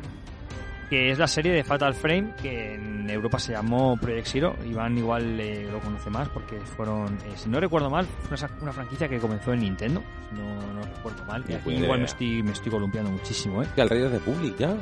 que 0.92 1.10
es 1.10 1.18
la 1.18 1.28
serie 1.28 1.54
de 1.54 1.64
Fatal 1.64 1.94
Frame 1.94 2.34
que 2.42 2.74
en 2.74 3.10
Europa 3.10 3.40
se 3.40 3.54
llamó 3.54 3.96
Project 3.96 4.28
Zero. 4.28 4.56
Iván 4.70 4.98
igual 4.98 5.38
lo 5.72 5.80
conoce 5.80 6.10
más 6.10 6.28
porque 6.28 6.60
fueron, 6.60 7.16
eh, 7.26 7.32
si 7.36 7.48
no 7.48 7.62
recuerdo 7.62 7.90
mal, 7.90 8.06
fue 8.24 8.38
una, 8.62 8.74
franquicia 8.74 9.08
que 9.08 9.18
comenzó 9.18 9.54
en 9.54 9.62
Nintendo, 9.62 10.04
no, 10.34 10.74
no 10.74 10.82
recuerdo 10.82 11.24
mal. 11.24 11.46
igual 11.66 12.00
me 12.00 12.06
estoy, 12.06 12.44
me 12.44 12.52
estoy 12.52 12.70
columpiando 12.70 13.10
muchísimo. 13.10 13.64
¿eh? 13.64 13.68
Que 13.74 13.84
al 13.84 13.90
Rey 13.90 14.02
de 14.02 14.20
Public 14.20 14.58
ya. 14.58 14.76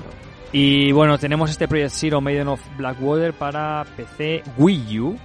Y 0.52 0.91
bueno, 0.94 1.19
tenemos 1.19 1.52
este 1.52 1.68
Project 1.68 1.91
Zero 1.91 2.22
Maiden 2.22 2.48
of 2.48 2.61
Blackwater 2.76 3.31
para 3.34 3.86
PC, 3.95 4.41
Wii 4.57 4.99
U, 4.99 5.15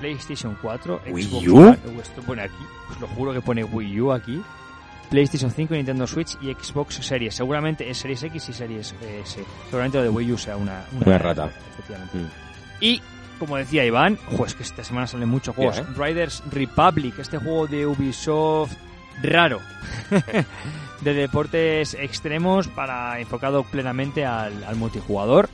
PlayStation 0.00 0.58
4, 0.60 1.02
Xbox 1.06 1.48
One. 1.48 1.78
Esto 2.02 2.22
pone 2.22 2.42
aquí, 2.42 2.64
os 2.90 3.00
lo 3.00 3.06
juro 3.06 3.32
que 3.32 3.42
pone 3.42 3.62
Wii 3.62 4.00
U 4.00 4.10
aquí. 4.10 4.42
PlayStation 5.10 5.50
5, 5.50 5.74
Nintendo 5.74 6.06
Switch 6.06 6.38
y 6.40 6.52
Xbox 6.52 6.94
Series. 7.04 7.34
Seguramente 7.34 7.90
es 7.90 7.98
Series 7.98 8.22
X 8.22 8.48
y 8.48 8.52
Series 8.52 8.94
S. 9.22 9.44
Seguramente 9.64 9.98
lo 9.98 10.04
de 10.04 10.10
Wii 10.10 10.32
U 10.32 10.38
sea 10.38 10.56
una, 10.56 10.84
una, 10.92 11.18
rata. 11.18 11.50
Efectivamente. 11.72 12.18
Mm. 12.18 12.26
Y 12.80 13.02
como 13.38 13.56
decía 13.56 13.84
Iván, 13.84 14.18
pues 14.36 14.54
que 14.54 14.62
esta 14.62 14.84
semana 14.84 15.06
salen 15.06 15.28
muchos 15.28 15.56
juegos. 15.56 15.78
¿eh? 15.78 15.84
Riders 15.96 16.42
Republic, 16.50 17.18
este 17.18 17.38
juego 17.38 17.66
de 17.66 17.86
Ubisoft 17.86 18.76
raro. 19.22 19.60
de 21.00 21.14
deportes 21.14 21.94
extremos 21.94 22.68
para 22.68 23.18
enfocado 23.18 23.64
plenamente 23.64 24.26
al, 24.26 24.76
multijugador 24.76 25.48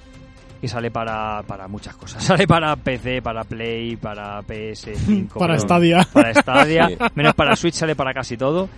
y 0.60 0.68
sale 0.68 0.90
para, 0.90 1.42
para, 1.46 1.68
muchas 1.68 1.94
cosas. 1.96 2.24
Sale 2.24 2.46
para 2.46 2.74
PC, 2.76 3.22
para 3.22 3.44
Play, 3.44 3.96
para 3.96 4.40
PS5. 4.40 5.28
para 5.38 5.58
Stadia. 5.58 6.06
Para 6.12 6.34
Stadia. 6.34 6.88
Menos 7.14 7.34
para 7.34 7.54
Switch, 7.54 7.74
sale 7.74 7.94
para 7.94 8.12
casi 8.12 8.36
todo. 8.36 8.68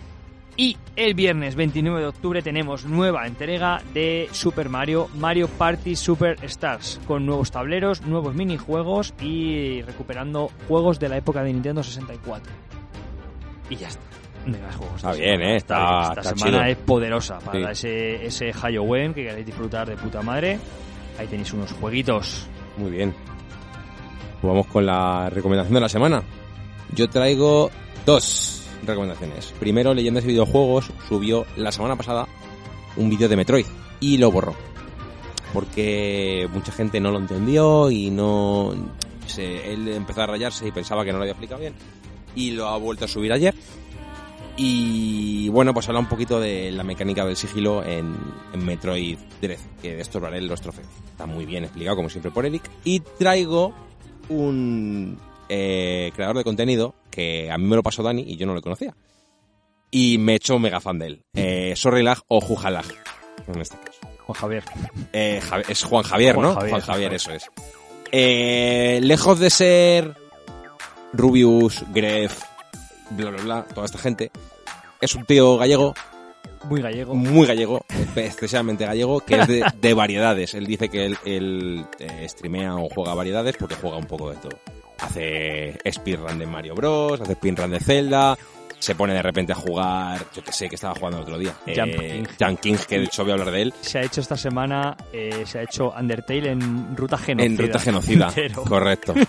Y 0.61 0.77
el 0.97 1.15
viernes 1.15 1.55
29 1.55 2.01
de 2.01 2.07
octubre 2.09 2.43
tenemos 2.43 2.85
nueva 2.85 3.29
entrega 3.29 3.81
de 3.95 4.29
Super 4.33 4.69
Mario, 4.69 5.09
Mario 5.15 5.47
Party 5.47 5.95
Super 5.95 6.37
Stars, 6.43 7.01
con 7.07 7.25
nuevos 7.25 7.53
tableros, 7.53 8.03
nuevos 8.03 8.35
minijuegos 8.35 9.15
y 9.21 9.83
recuperando 9.83 10.51
juegos 10.67 10.99
de 10.99 11.11
la 11.11 11.17
época 11.17 11.45
de 11.45 11.53
Nintendo 11.53 11.85
64. 11.85 12.53
Y 13.71 13.77
ya 13.77 13.87
está. 13.87 14.03
Está 14.97 15.13
bien, 15.13 15.43
¿eh? 15.43 15.57
Está, 15.59 16.15
Esta 16.17 16.35
semana 16.35 16.69
es 16.69 16.77
poderosa 16.79 17.39
para 17.39 17.71
ese, 17.71 18.27
ese 18.27 18.53
Halloween 18.53 19.15
que 19.15 19.27
queréis 19.27 19.47
disfrutar 19.47 19.89
de 19.89 19.97
puta 19.97 20.23
madre. 20.23 20.59
Ahí 21.21 21.29
tenéis 21.29 21.53
unos 21.53 21.71
jueguitos. 21.71 22.49
Muy 22.79 22.91
bien. 22.91 23.15
Pues 24.41 24.53
vamos 24.53 24.67
con 24.67 24.85
la 24.85 25.31
recomendación 25.31 25.75
de 25.75 25.81
la 25.81 25.89
semana. 25.89 26.21
Yo 26.97 27.09
traigo 27.09 27.71
dos 28.05 28.68
recomendaciones. 28.85 29.53
Primero, 29.59 29.95
Leyendas 29.95 30.25
y 30.25 30.29
Videojuegos 30.29 30.91
subió 31.09 31.47
la 31.57 31.73
semana 31.73 31.97
pasada 31.97 32.27
un 32.97 33.11
vídeo 33.11 33.29
de 33.29 33.37
Metroid 33.37 33.67
y 34.01 34.19
lo 34.19 34.31
borró. 34.31 34.55
Porque 35.53 36.49
mucha 36.53 36.73
gente 36.73 37.01
no 37.01 37.11
lo 37.11 37.19
entendió 37.19 37.91
y 37.91 38.11
no... 38.11 38.75
él 39.37 39.89
empezó 39.89 40.23
a 40.23 40.27
rayarse 40.27 40.69
y 40.69 40.73
pensaba 40.73 41.05
que 41.05 41.13
no 41.13 41.19
lo 41.19 41.23
había 41.23 41.33
explicado 41.33 41.61
bien. 41.61 41.75
Y 42.35 42.51
lo 42.53 42.69
ha 42.69 42.77
vuelto 42.77 43.07
a 43.07 43.09
subir 43.09 43.33
ayer 43.33 43.55
y 44.61 45.49
bueno, 45.51 45.73
pues 45.73 45.89
habla 45.89 46.01
un 46.01 46.09
poquito 46.09 46.41
de 46.41 46.73
la 46.73 46.83
mecánica 46.83 47.25
del 47.25 47.37
sigilo 47.37 47.85
en, 47.85 48.17
Metroid 48.55 49.17
Dread, 49.41 49.61
que 49.81 49.95
de 49.95 50.03
esto 50.03 50.19
hablaré 50.19 50.41
los 50.41 50.61
trofeos. 50.61 50.89
Está 51.13 51.27
muy 51.27 51.47
bien 51.47 51.63
explicado, 51.63 51.95
como 51.95 52.11
siempre, 52.11 52.33
por 52.33 52.45
Eric. 52.45 52.69
Y 52.83 52.99
traigo 52.99 53.73
un 54.29 55.17
eh, 55.49 56.13
creador 56.15 56.37
de 56.37 56.45
contenido 56.45 56.95
que 57.11 57.51
a 57.51 57.59
mí 57.59 57.65
me 57.65 57.77
lo 57.77 57.83
pasó 57.83 58.03
Dani 58.03 58.23
y 58.23 58.37
yo 58.37 58.47
no 58.47 58.55
lo 58.55 58.63
conocía. 58.63 58.95
Y 59.91 60.19
me 60.19 60.33
he 60.33 60.37
hecho 60.37 60.59
mega 60.59 60.81
fan 60.81 60.99
de 60.99 61.07
él. 61.07 61.23
Eh, 61.35 61.75
Sorrylag 61.77 62.19
o 62.29 62.41
Jujalag, 62.41 62.85
en 63.47 63.61
este 63.61 63.77
caso. 63.79 63.99
Juan 64.29 64.39
Javier. 64.39 64.65
Eh, 65.13 65.41
es 65.69 65.83
Juan 65.85 66.05
Javier, 66.05 66.37
¿no? 66.37 66.55
Juan 66.55 66.81
Javier, 66.81 67.15
eso 67.15 67.33
es. 67.33 67.51
Eh, 68.13 69.01
lejos 69.03 69.39
de 69.39 69.49
ser 69.49 70.15
Rubius, 71.15 71.85
Gref, 71.95 72.43
bla, 73.11 73.31
bla, 73.31 73.43
bla, 73.43 73.67
toda 73.75 73.87
esta 73.87 73.99
gente. 73.99 74.31
Es 75.01 75.15
un 75.15 75.25
tío 75.25 75.57
gallego. 75.57 75.95
Muy 76.65 76.83
gallego. 76.83 77.15
Muy 77.15 77.47
gallego, 77.47 77.87
excesivamente 78.17 78.85
gallego, 78.85 79.21
que 79.21 79.37
es 79.37 79.47
de, 79.81 79.95
variedades. 79.95 80.55
Él 80.55 80.67
dice 80.67 80.89
que 80.89 81.07
él, 81.07 81.87
eh, 81.99 82.27
streamea 82.29 82.77
o 82.77 82.89
juega 82.91 83.15
variedades 83.15 83.57
porque 83.57 83.77
juega 83.77 83.97
un 83.97 84.07
poco 84.07 84.31
de 84.31 84.37
todo. 84.37 84.59
Hace 84.99 85.79
speedrun 85.91 86.39
de 86.39 86.47
Mario 86.47 86.75
Bros, 86.75 87.21
hace 87.21 87.35
speedrun 87.35 87.71
de 87.71 87.81
Zelda, 87.81 88.37
se 88.79 88.95
pone 88.95 89.15
de 89.15 89.23
repente 89.23 89.53
a 89.53 89.57
jugar, 89.57 90.25
yo 90.35 90.43
que 90.43 90.53
sé, 90.53 90.69
que 90.69 90.75
estaba 90.77 90.95
jugando 90.95 91.19
el 91.19 91.23
otro 91.25 91.39
día. 91.39 91.53
Jump 91.67 91.95
eh, 92.01 92.23
King. 92.39 92.47
Jump 92.47 92.61
King, 92.61 92.75
que 92.89 92.99
de 92.99 93.05
hecho 93.05 93.23
voy 93.23 93.31
a 93.31 93.35
hablar 93.35 93.51
de 93.53 93.63
él. 93.63 93.75
Se 93.81 93.99
ha 93.99 94.03
hecho 94.03 94.21
esta 94.21 94.37
semana, 94.37 94.97
eh, 95.13 95.43
se 95.47 95.59
ha 95.59 95.63
hecho 95.63 95.93
Undertale 95.99 96.51
en 96.51 96.97
ruta 96.97 97.19
genocida. 97.19 97.47
En 97.47 97.59
ruta 97.59 97.79
genocida, 97.79 98.33
correcto. 98.69 99.15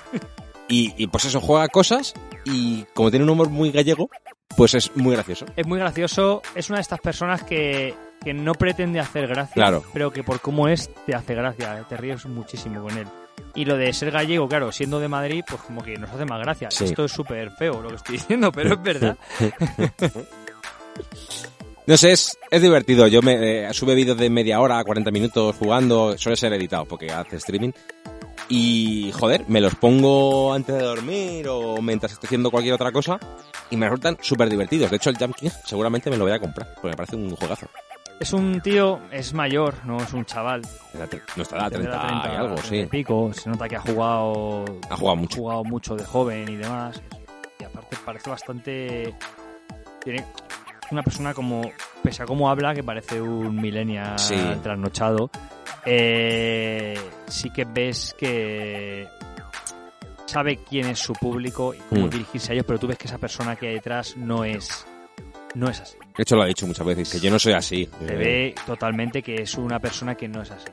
Y, 0.71 0.93
y 1.03 1.07
pues 1.07 1.25
eso, 1.25 1.41
juega 1.41 1.67
cosas 1.67 2.13
y 2.45 2.83
como 2.93 3.09
tiene 3.09 3.23
un 3.23 3.31
humor 3.31 3.49
muy 3.49 3.71
gallego, 3.71 4.07
pues 4.55 4.75
es 4.75 4.95
muy 4.95 5.15
gracioso. 5.15 5.47
Es 5.55 5.65
muy 5.65 5.79
gracioso, 5.79 6.43
es 6.53 6.69
una 6.69 6.77
de 6.77 6.83
estas 6.83 6.99
personas 6.99 7.41
que, 7.41 7.95
que 8.23 8.35
no 8.35 8.53
pretende 8.53 8.99
hacer 8.99 9.25
gracia, 9.25 9.55
Claro. 9.55 9.83
pero 9.93 10.11
que 10.13 10.23
por 10.23 10.41
cómo 10.41 10.67
es 10.67 10.91
te 11.07 11.15
hace 11.15 11.33
gracia, 11.33 11.83
te 11.89 11.97
ríes 11.97 12.23
muchísimo 12.27 12.83
con 12.83 12.95
él. 12.99 13.07
Y 13.55 13.65
lo 13.65 13.77
de 13.77 13.91
ser 13.93 14.11
gallego, 14.11 14.47
claro, 14.47 14.71
siendo 14.71 14.99
de 14.99 15.07
Madrid, 15.07 15.43
pues 15.47 15.61
como 15.61 15.83
que 15.83 15.97
nos 15.97 16.09
hace 16.09 16.25
más 16.25 16.39
gracia. 16.39 16.69
Sí. 16.71 16.85
Esto 16.85 17.05
es 17.05 17.11
súper 17.11 17.51
feo 17.51 17.81
lo 17.81 17.89
que 17.89 17.95
estoy 17.95 18.17
diciendo, 18.17 18.51
pero 18.51 18.73
es 18.75 18.83
verdad. 18.83 19.17
No 21.89 21.97
sé, 21.97 22.11
es, 22.11 22.37
es 22.51 22.61
divertido. 22.61 23.07
Yo 23.07 23.23
me 23.23 23.63
eh, 23.65 23.73
sube 23.73 23.95
vídeos 23.95 24.15
de 24.15 24.29
media 24.29 24.59
hora, 24.59 24.83
40 24.83 25.09
minutos 25.09 25.55
jugando, 25.55 26.15
suele 26.19 26.35
ser 26.35 26.53
editado 26.53 26.85
porque 26.85 27.11
hace 27.11 27.37
streaming. 27.37 27.71
Y 28.47 29.11
joder, 29.11 29.45
me 29.47 29.59
los 29.59 29.73
pongo 29.73 30.53
antes 30.53 30.75
de 30.75 30.83
dormir 30.83 31.47
o 31.47 31.81
mientras 31.81 32.11
estoy 32.11 32.27
haciendo 32.27 32.51
cualquier 32.51 32.75
otra 32.75 32.91
cosa 32.91 33.19
y 33.71 33.75
me 33.75 33.87
resultan 33.87 34.19
súper 34.21 34.51
divertidos. 34.51 34.91
De 34.91 34.97
hecho, 34.97 35.09
el 35.09 35.17
Jump 35.17 35.35
King 35.35 35.49
seguramente 35.65 36.11
me 36.11 36.17
lo 36.17 36.25
voy 36.25 36.33
a 36.33 36.39
comprar 36.39 36.75
porque 36.75 36.89
me 36.89 36.95
parece 36.95 37.15
un 37.15 37.35
juegazo. 37.35 37.67
Es 38.19 38.33
un 38.33 38.59
tío, 38.61 38.99
es 39.11 39.33
mayor, 39.33 39.75
no 39.85 39.97
es 39.97 40.11
un 40.13 40.25
chaval. 40.25 40.61
No 41.37 41.43
estará 41.43 41.65
a 41.65 41.69
30, 41.69 41.89
Tendrá 41.91 42.07
30, 42.07 42.33
y 42.33 42.35
algo, 42.35 42.55
30 42.55 42.67
sí. 42.69 42.85
pico. 42.89 43.31
Se 43.33 43.49
nota 43.49 43.69
que 43.69 43.77
ha 43.77 43.81
jugado, 43.81 44.65
Ha 44.89 44.95
jugado 44.97 45.15
mucho. 45.15 45.37
jugado 45.37 45.63
mucho 45.63 45.95
de 45.95 46.03
joven 46.03 46.49
y 46.49 46.55
demás. 46.57 47.01
Y 47.59 47.63
aparte 47.63 47.97
parece 48.05 48.29
bastante... 48.29 49.15
Tiene 50.03 50.25
una 50.91 51.01
persona 51.03 51.33
como... 51.33 51.61
Pese 52.03 52.23
a 52.23 52.25
cómo 52.25 52.49
habla, 52.49 52.73
que 52.73 52.83
parece 52.83 53.21
un 53.21 53.55
millennial 53.55 54.19
Sí. 54.19 54.35
trasnochado. 54.63 55.29
eh, 55.85 56.99
sí 57.27 57.49
que 57.51 57.63
ves 57.63 58.13
que 58.19 59.07
sabe 60.25 60.57
quién 60.69 60.87
es 60.87 60.99
su 60.99 61.13
público 61.13 61.73
y 61.73 61.77
cómo 61.89 62.07
Mm. 62.07 62.09
dirigirse 62.09 62.51
a 62.51 62.53
ellos, 62.53 62.65
pero 62.67 62.77
tú 62.79 62.87
ves 62.87 62.97
que 62.97 63.07
esa 63.07 63.17
persona 63.17 63.55
que 63.55 63.69
hay 63.69 63.73
detrás 63.75 64.15
no 64.17 64.43
es... 64.43 64.85
No 65.55 65.69
es 65.69 65.79
así. 65.79 65.97
De 66.19 66.23
hecho, 66.23 66.35
lo 66.35 66.41
ha 66.43 66.47
dicho 66.47 66.67
muchas 66.67 66.85
veces, 66.85 67.09
que 67.09 67.21
yo 67.21 67.31
no 67.31 67.39
soy 67.39 67.53
así. 67.53 67.87
Se 68.05 68.13
Eh, 68.13 68.17
ve 68.17 68.55
totalmente 68.65 69.23
que 69.23 69.35
es 69.35 69.53
una 69.55 69.79
persona 69.79 70.15
que 70.15 70.27
no 70.27 70.41
es 70.41 70.51
así. 70.51 70.67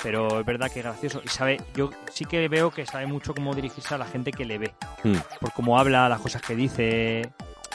Pero 0.00 0.38
es 0.38 0.46
verdad 0.46 0.70
que 0.70 0.78
es 0.78 0.84
gracioso. 0.84 1.20
Y 1.24 1.26
sabe, 1.26 1.60
yo 1.74 1.90
sí 2.12 2.24
que 2.24 2.46
veo 2.46 2.70
que 2.70 2.86
sabe 2.86 3.06
mucho 3.06 3.34
cómo 3.34 3.52
dirigirse 3.52 3.96
a 3.96 3.98
la 3.98 4.04
gente 4.06 4.30
que 4.30 4.44
le 4.44 4.58
ve. 4.58 4.72
mm, 5.02 5.16
Por 5.40 5.52
cómo 5.54 5.76
habla, 5.76 6.08
las 6.08 6.20
cosas 6.20 6.40
que 6.40 6.54
dice 6.54 7.28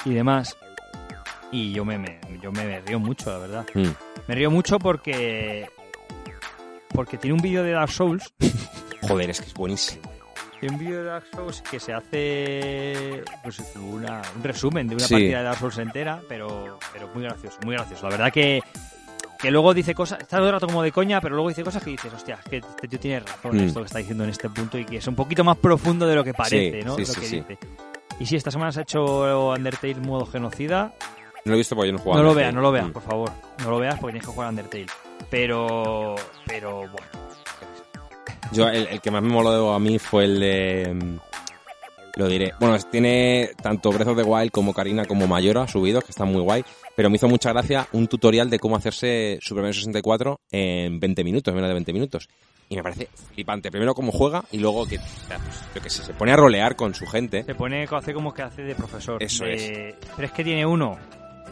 y 0.05 0.13
demás. 0.13 0.55
Y 1.51 1.73
yo 1.73 1.83
me, 1.83 1.97
me- 1.97 2.21
yo 2.41 2.49
me 2.53 2.79
río 2.79 2.97
mucho, 2.97 3.29
la 3.29 3.39
verdad. 3.39 3.65
mm. 3.73 3.87
Me 4.29 4.33
río 4.35 4.49
mucho 4.49 4.79
porque. 4.79 5.67
Porque 6.93 7.17
tiene 7.17 7.33
un 7.33 7.41
vídeo 7.41 7.61
de 7.61 7.71
Dark 7.71 7.91
Souls. 7.91 8.33
Joder, 9.01 9.29
es 9.31 9.41
que 9.41 9.47
es 9.47 9.53
buenísimo. 9.53 10.06
Un 10.61 10.77
vídeo 10.79 10.97
de 10.99 11.03
Dark 11.03 11.25
Souls 11.35 11.61
que 11.61 11.79
se 11.79 11.93
hace. 11.93 13.23
Pues 13.43 13.59
una- 13.75 14.21
un 14.35 14.43
resumen 14.43 14.87
de 14.87 14.95
una 14.95 15.05
Sí. 15.05 15.13
partida 15.13 15.37
de 15.39 15.43
Dark 15.43 15.59
Souls 15.59 15.77
entera. 15.77 16.19
Pero, 16.27 16.79
pero 16.93 17.07
muy 17.13 17.23
gracioso, 17.23 17.57
muy 17.63 17.75
gracioso. 17.75 18.03
La 18.05 18.09
verdad 18.17 18.31
que. 18.31 18.61
Que 19.39 19.51
luego 19.51 19.71
dice 19.75 19.93
cosas, 19.93 20.19
está 20.19 20.37
todo 20.37 20.47
el 20.47 20.53
rato 20.53 20.65
como 20.65 20.81
de 20.81 20.91
coña, 20.91 21.21
pero 21.21 21.35
luego 21.35 21.49
dice 21.49 21.63
cosas 21.63 21.83
que 21.83 21.91
dices, 21.91 22.11
hostia, 22.11 22.39
es 22.43 22.49
que 22.49 22.57
este 22.57 22.87
tío 22.87 22.99
tiene 22.99 23.19
razón 23.19 23.55
en 23.55 23.65
Mm. 23.65 23.67
esto 23.67 23.79
que 23.81 23.85
está 23.85 23.99
diciendo 23.99 24.23
en 24.23 24.31
este 24.31 24.49
punto 24.49 24.79
y 24.79 24.85
que 24.85 24.97
es 24.97 25.07
un 25.07 25.13
poquito 25.13 25.43
más 25.43 25.57
profundo 25.57 26.07
de 26.07 26.15
lo 26.15 26.23
que 26.23 26.33
parece, 26.33 26.79
Sí, 26.81 26.83
¿no? 26.83 26.95
sí, 26.95 27.01
lo 27.01 27.05
sí, 27.07 27.19
que 27.21 27.27
dice. 27.27 27.57
Y 28.19 28.25
sí, 28.25 28.35
esta 28.35 28.49
semana 28.49 28.71
se 28.71 28.79
ha 28.79 28.81
hecho 28.81 29.51
Undertale 29.53 29.93
modo 30.01 30.25
genocida. 30.25 30.91
No 31.45 31.51
lo 31.51 31.53
he 31.53 31.57
visto 31.59 31.75
porque 31.75 31.89
yo 31.89 31.93
no 31.93 31.99
he 31.99 32.01
jugado. 32.01 32.23
No 32.23 32.29
lo 32.29 32.33
veas, 32.33 32.51
no 32.51 32.61
lo 32.61 32.71
veas, 32.71 32.87
Mm. 32.87 32.91
por 32.93 33.03
favor. 33.03 33.31
No 33.63 33.69
lo 33.69 33.77
veas 33.77 33.93
porque 33.99 34.13
tienes 34.13 34.27
que 34.27 34.33
jugar 34.33 34.49
Undertale. 34.49 34.87
Pero, 35.29 36.15
pero 36.47 36.77
bueno. 36.79 36.97
Yo, 38.51 38.67
el, 38.67 38.87
el 38.87 39.01
que 39.01 39.11
más 39.11 39.21
me 39.21 39.29
moló 39.29 39.73
a 39.73 39.79
mí 39.79 39.99
fue 39.99 40.25
el 40.25 40.39
de. 40.39 41.17
Lo 42.15 42.27
diré. 42.27 42.51
Bueno, 42.59 42.75
es- 42.75 42.89
tiene 42.89 43.51
tanto 43.61 43.91
Breath 43.91 44.07
of 44.07 44.17
the 44.17 44.23
Wild 44.23 44.49
como 44.51 44.73
Karina 44.73 45.05
como 45.05 45.27
Mayora 45.27 45.67
subidos, 45.67 46.03
que 46.03 46.11
están 46.11 46.31
muy 46.31 46.41
guay. 46.41 46.63
Pero 46.95 47.09
me 47.11 47.17
hizo 47.17 47.27
mucha 47.27 47.51
gracia 47.53 47.87
un 47.91 48.07
tutorial 48.07 48.49
de 48.49 48.57
cómo 48.57 48.75
hacerse 48.75 49.37
Super 49.41 49.61
Mario 49.61 49.75
64 49.75 50.39
en 50.51 50.99
20 50.99 51.23
minutos, 51.23 51.53
menos 51.53 51.67
de 51.69 51.73
20 51.75 51.93
minutos. 51.93 52.27
Y 52.69 52.75
me 52.75 52.81
parece 52.83 53.07
flipante. 53.33 53.69
Primero 53.69 53.93
cómo 53.93 54.11
juega 54.11 54.43
y 54.51 54.57
luego 54.57 54.85
que, 54.87 54.97
pues, 54.97 55.63
yo 55.75 55.81
que 55.81 55.89
sé, 55.91 56.03
se 56.03 56.13
pone 56.15 56.31
a 56.31 56.35
rolear 56.35 56.75
con 56.75 56.95
su 56.95 57.05
gente. 57.05 57.43
Se 57.43 57.53
pone, 57.55 57.83
hace 57.89 58.13
como 58.13 58.33
que 58.33 58.41
hace 58.41 58.63
de 58.63 58.73
profesor. 58.73 59.21
Eso 59.21 59.45
de- 59.45 59.95
Pero 60.15 60.25
es 60.27 60.31
que 60.33 60.43
tiene 60.43 60.65
uno. 60.65 60.97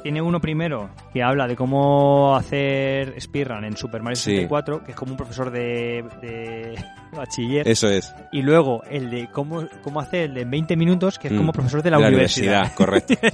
Tiene 0.05 0.21
uno 0.21 0.39
primero 0.39 0.91
que 1.11 1.23
habla 1.23 1.47
de 1.47 1.55
cómo 1.55 2.35
hacer 2.35 3.19
speedrun 3.19 3.65
en 3.65 3.75
Super 3.75 4.03
Mario 4.03 4.17
Sí. 4.17 4.33
64, 4.33 4.83
que 4.83 4.91
es 4.91 4.95
como 4.95 5.13
un 5.13 5.17
profesor 5.17 5.49
de, 5.49 6.05
de 6.21 6.75
bachiller. 7.17 7.67
Eso 7.67 7.89
es. 7.89 8.13
Y 8.31 8.43
luego 8.43 8.83
el 8.87 9.09
de 9.09 9.27
cómo, 9.31 9.67
cómo 9.83 9.99
hacer 9.99 10.25
el 10.25 10.33
de 10.35 10.45
20 10.45 10.75
minutos, 10.77 11.17
que 11.17 11.29
es 11.29 11.33
Mm. 11.33 11.37
como 11.37 11.51
profesor 11.53 11.81
de 11.81 11.89
la, 11.89 11.97
universidad. 11.97 12.71
correcto. 12.75 13.15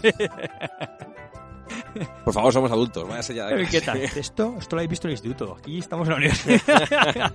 Por 2.23 2.33
favor, 2.33 2.53
somos 2.53 2.71
adultos. 2.71 3.05
De 3.27 3.67
¿Qué 3.69 3.81
tal? 3.81 3.97
Esto, 3.97 4.55
esto 4.57 4.75
lo 4.77 4.79
habéis 4.79 4.91
visto 4.91 5.07
en 5.07 5.09
el 5.09 5.13
instituto. 5.15 5.57
Aquí 5.59 5.79
estamos 5.79 6.07
en 6.07 6.11
la 6.13 6.17
universidad. 6.19 7.33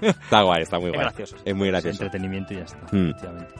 Está 0.00 0.40
guay, 0.40 0.62
está 0.62 0.78
muy 0.78 0.86
es 0.88 0.94
guay. 0.94 1.04
gracioso. 1.04 1.36
Es 1.44 1.54
muy 1.54 1.68
Es 1.68 1.72
gracioso. 1.72 2.02
entretenimiento 2.02 2.54
y 2.54 2.56
ya 2.56 2.62
está. 2.64 2.78
Mm. 2.92 3.10
efectivamente. 3.10 3.54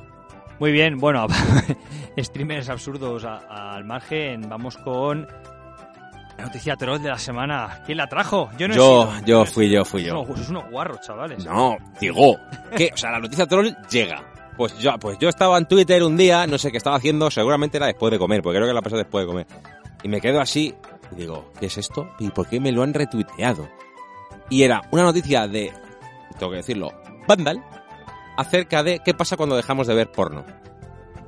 Muy 0.60 0.72
bien, 0.72 0.98
bueno, 0.98 1.26
streamers 2.18 2.68
absurdos 2.68 3.24
a- 3.24 3.74
al 3.74 3.84
margen. 3.84 4.48
Vamos 4.48 4.76
con 4.78 5.26
la 6.38 6.44
noticia 6.44 6.76
troll 6.76 7.00
de 7.02 7.08
la 7.08 7.18
semana. 7.18 7.82
¿Quién 7.86 7.98
la 7.98 8.06
trajo? 8.06 8.50
Yo 8.58 8.68
no 8.68 8.74
he 8.74 8.76
Yo, 8.76 9.12
sido. 9.12 9.26
yo 9.26 9.44
fui 9.46 9.70
yo, 9.70 9.84
fui 9.84 10.04
yo. 10.04 10.24
Sois 10.26 10.48
unos, 10.48 10.70
guarros, 10.70 11.00
chavales. 11.00 11.44
No, 11.44 11.76
digo, 12.00 12.36
que, 12.76 12.90
o 12.94 12.96
sea, 12.96 13.10
la 13.12 13.20
noticia 13.20 13.46
troll 13.46 13.68
llega. 13.90 14.22
Pues 14.56 14.78
yo, 14.78 14.96
pues 15.00 15.18
yo 15.18 15.28
estaba 15.28 15.58
en 15.58 15.66
Twitter 15.66 16.02
un 16.04 16.16
día, 16.16 16.46
no 16.46 16.58
sé 16.58 16.70
qué 16.70 16.76
estaba 16.76 16.96
haciendo, 16.96 17.28
seguramente 17.30 17.76
era 17.76 17.86
después 17.86 18.12
de 18.12 18.18
comer, 18.20 18.40
porque 18.40 18.58
creo 18.58 18.68
que 18.68 18.74
la 18.74 18.82
pasó 18.82 18.96
después 18.96 19.24
de 19.24 19.26
comer. 19.26 19.46
Y 20.04 20.08
me 20.08 20.20
quedo 20.20 20.40
así 20.40 20.72
y 21.10 21.14
digo, 21.16 21.50
¿qué 21.58 21.66
es 21.66 21.76
esto? 21.76 22.08
¿Y 22.20 22.28
por 22.30 22.46
qué 22.48 22.60
me 22.60 22.70
lo 22.70 22.84
han 22.84 22.94
retuiteado? 22.94 23.68
Y 24.50 24.62
era 24.62 24.82
una 24.92 25.02
noticia 25.02 25.48
de, 25.48 25.72
tengo 26.38 26.50
que 26.52 26.58
decirlo, 26.58 26.92
Vandal, 27.26 27.64
acerca 28.36 28.82
de 28.82 29.00
qué 29.04 29.14
pasa 29.14 29.36
cuando 29.36 29.56
dejamos 29.56 29.86
de 29.86 29.94
ver 29.94 30.10
porno. 30.10 30.44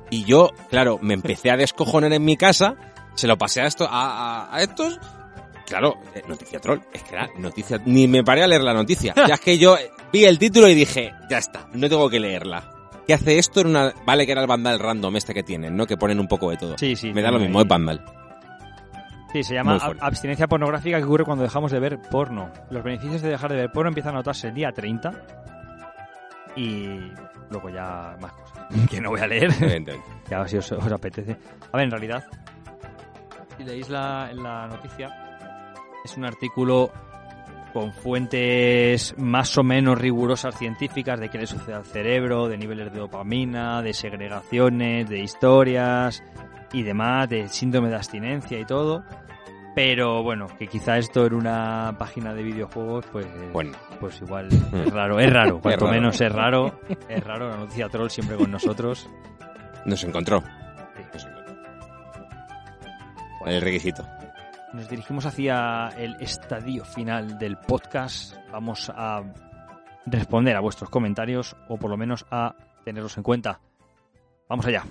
Y 0.09 0.23
yo, 0.23 0.51
claro, 0.69 0.99
me 1.01 1.13
empecé 1.13 1.51
a 1.51 1.57
descojonar 1.57 2.13
en 2.13 2.23
mi 2.23 2.37
casa, 2.37 2.75
se 3.15 3.27
lo 3.27 3.37
pasé 3.37 3.61
a, 3.61 3.65
esto, 3.67 3.85
a, 3.89 4.45
a- 4.45 4.55
a 4.55 4.61
estos 4.61 4.99
Claro, 5.65 5.95
eh, 6.15 6.21
noticia 6.29 6.61
troll. 6.61 6.79
Es 6.93 7.03
que 7.03 7.15
era 7.15 7.27
noticia. 7.37 7.77
Ni 7.85 8.07
me 8.07 8.23
paré 8.23 8.41
a 8.41 8.47
leer 8.47 8.61
la 8.63 8.73
noticia. 8.73 9.13
ya 9.27 9.33
es 9.33 9.39
que 9.41 9.57
yo 9.57 9.75
eh, 9.77 9.91
vi 10.13 10.23
el 10.23 10.39
título 10.39 10.69
y 10.69 10.75
dije, 10.75 11.11
ya 11.29 11.39
está, 11.39 11.67
no 11.73 11.89
tengo 11.89 12.09
que 12.09 12.21
leerla. 12.21 12.71
¿Qué 13.05 13.13
hace 13.13 13.37
esto 13.37 13.59
en 13.59 13.67
una. 13.67 13.93
Vale, 14.05 14.25
que 14.25 14.31
era 14.31 14.39
el 14.39 14.47
bandal 14.47 14.79
random 14.79 15.17
este 15.17 15.33
que 15.33 15.43
tienen, 15.43 15.75
¿no? 15.75 15.85
Que 15.85 15.97
ponen 15.97 16.21
un 16.21 16.27
poco 16.29 16.49
de 16.51 16.55
todo. 16.57 16.77
Sí, 16.77 16.95
sí. 16.95 17.11
me 17.11 17.21
da 17.21 17.31
lo 17.31 17.39
mismo, 17.39 17.59
es 17.59 17.67
bandal. 17.67 18.01
Sí, 19.33 19.43
se 19.43 19.55
llama 19.55 19.77
abstinencia 19.99 20.47
pornográfica 20.47 20.97
que 20.99 21.03
ocurre 21.03 21.25
cuando 21.25 21.43
dejamos 21.43 21.69
de 21.71 21.79
ver 21.81 21.99
porno. 22.09 22.49
Los 22.69 22.81
beneficios 22.83 23.21
de 23.21 23.29
dejar 23.29 23.51
de 23.51 23.57
ver 23.57 23.71
porno 23.71 23.89
empiezan 23.89 24.13
a 24.13 24.19
notarse 24.19 24.47
el 24.47 24.53
día 24.53 24.71
30 24.71 25.11
y 26.57 27.11
luego 27.49 27.69
ya 27.69 28.17
más 28.19 28.33
cosas 28.33 28.67
que 28.89 28.99
no 28.99 29.11
voy 29.11 29.21
a 29.21 29.27
leer. 29.27 29.51
Ya 30.29 30.45
si 30.45 30.57
os, 30.57 30.69
os 30.73 30.91
apetece. 30.91 31.37
A 31.71 31.77
ver, 31.77 31.85
en 31.85 31.91
realidad, 31.91 32.25
si 33.57 33.63
leéis 33.63 33.87
la, 33.87 34.29
la 34.33 34.67
noticia, 34.67 35.09
es 36.03 36.17
un 36.17 36.25
artículo 36.25 36.91
con 37.71 37.93
fuentes 37.93 39.15
más 39.17 39.57
o 39.57 39.63
menos 39.63 39.97
rigurosas 39.97 40.57
científicas 40.57 41.17
de 41.17 41.29
qué 41.29 41.37
le 41.37 41.47
sucede 41.47 41.75
al 41.75 41.85
cerebro, 41.85 42.49
de 42.49 42.57
niveles 42.57 42.91
de 42.91 42.99
dopamina, 42.99 43.81
de 43.81 43.93
segregaciones, 43.93 45.07
de 45.07 45.19
historias 45.19 46.21
y 46.73 46.83
demás, 46.83 47.29
de 47.29 47.47
síndrome 47.47 47.89
de 47.89 47.95
abstinencia 47.95 48.59
y 48.59 48.65
todo. 48.65 49.03
Pero 49.77 50.23
bueno, 50.23 50.47
que 50.57 50.65
quizá 50.65 50.97
esto 50.97 51.27
en 51.27 51.35
una 51.35 51.95
página 51.99 52.33
de 52.33 52.41
videojuegos, 52.41 53.05
pues, 53.11 53.27
Bueno, 53.53 53.77
pues 53.99 54.19
igual 54.21 54.47
es 54.73 54.91
raro, 54.91 55.19
es 55.19 55.31
raro, 55.31 55.61
cuanto 55.61 55.85
raro. 55.85 55.95
menos 55.95 56.19
es 56.19 56.31
raro, 56.31 56.79
es 57.07 57.23
raro, 57.23 57.47
la 57.47 57.57
noticia 57.57 57.87
troll 57.87 58.09
siempre 58.09 58.37
con 58.37 58.49
nosotros. 58.49 59.07
nos 59.85 60.03
encontró. 60.03 60.41
Nos 61.13 61.25
encontró. 61.25 61.55
El 63.45 63.61
requisito. 63.61 64.03
Nos 64.73 64.89
dirigimos 64.89 65.27
hacia 65.27 65.89
el 65.95 66.15
estadio 66.21 66.83
final 66.83 67.37
del 67.37 67.57
podcast. 67.57 68.35
Vamos 68.51 68.91
a 68.95 69.21
responder 70.07 70.55
a 70.55 70.59
vuestros 70.59 70.89
comentarios 70.89 71.55
o 71.67 71.77
por 71.77 71.91
lo 71.91 71.97
menos 71.97 72.25
a 72.31 72.55
tenerlos 72.83 73.15
en 73.17 73.21
cuenta. 73.21 73.59
Vamos 74.49 74.65
allá. 74.65 74.83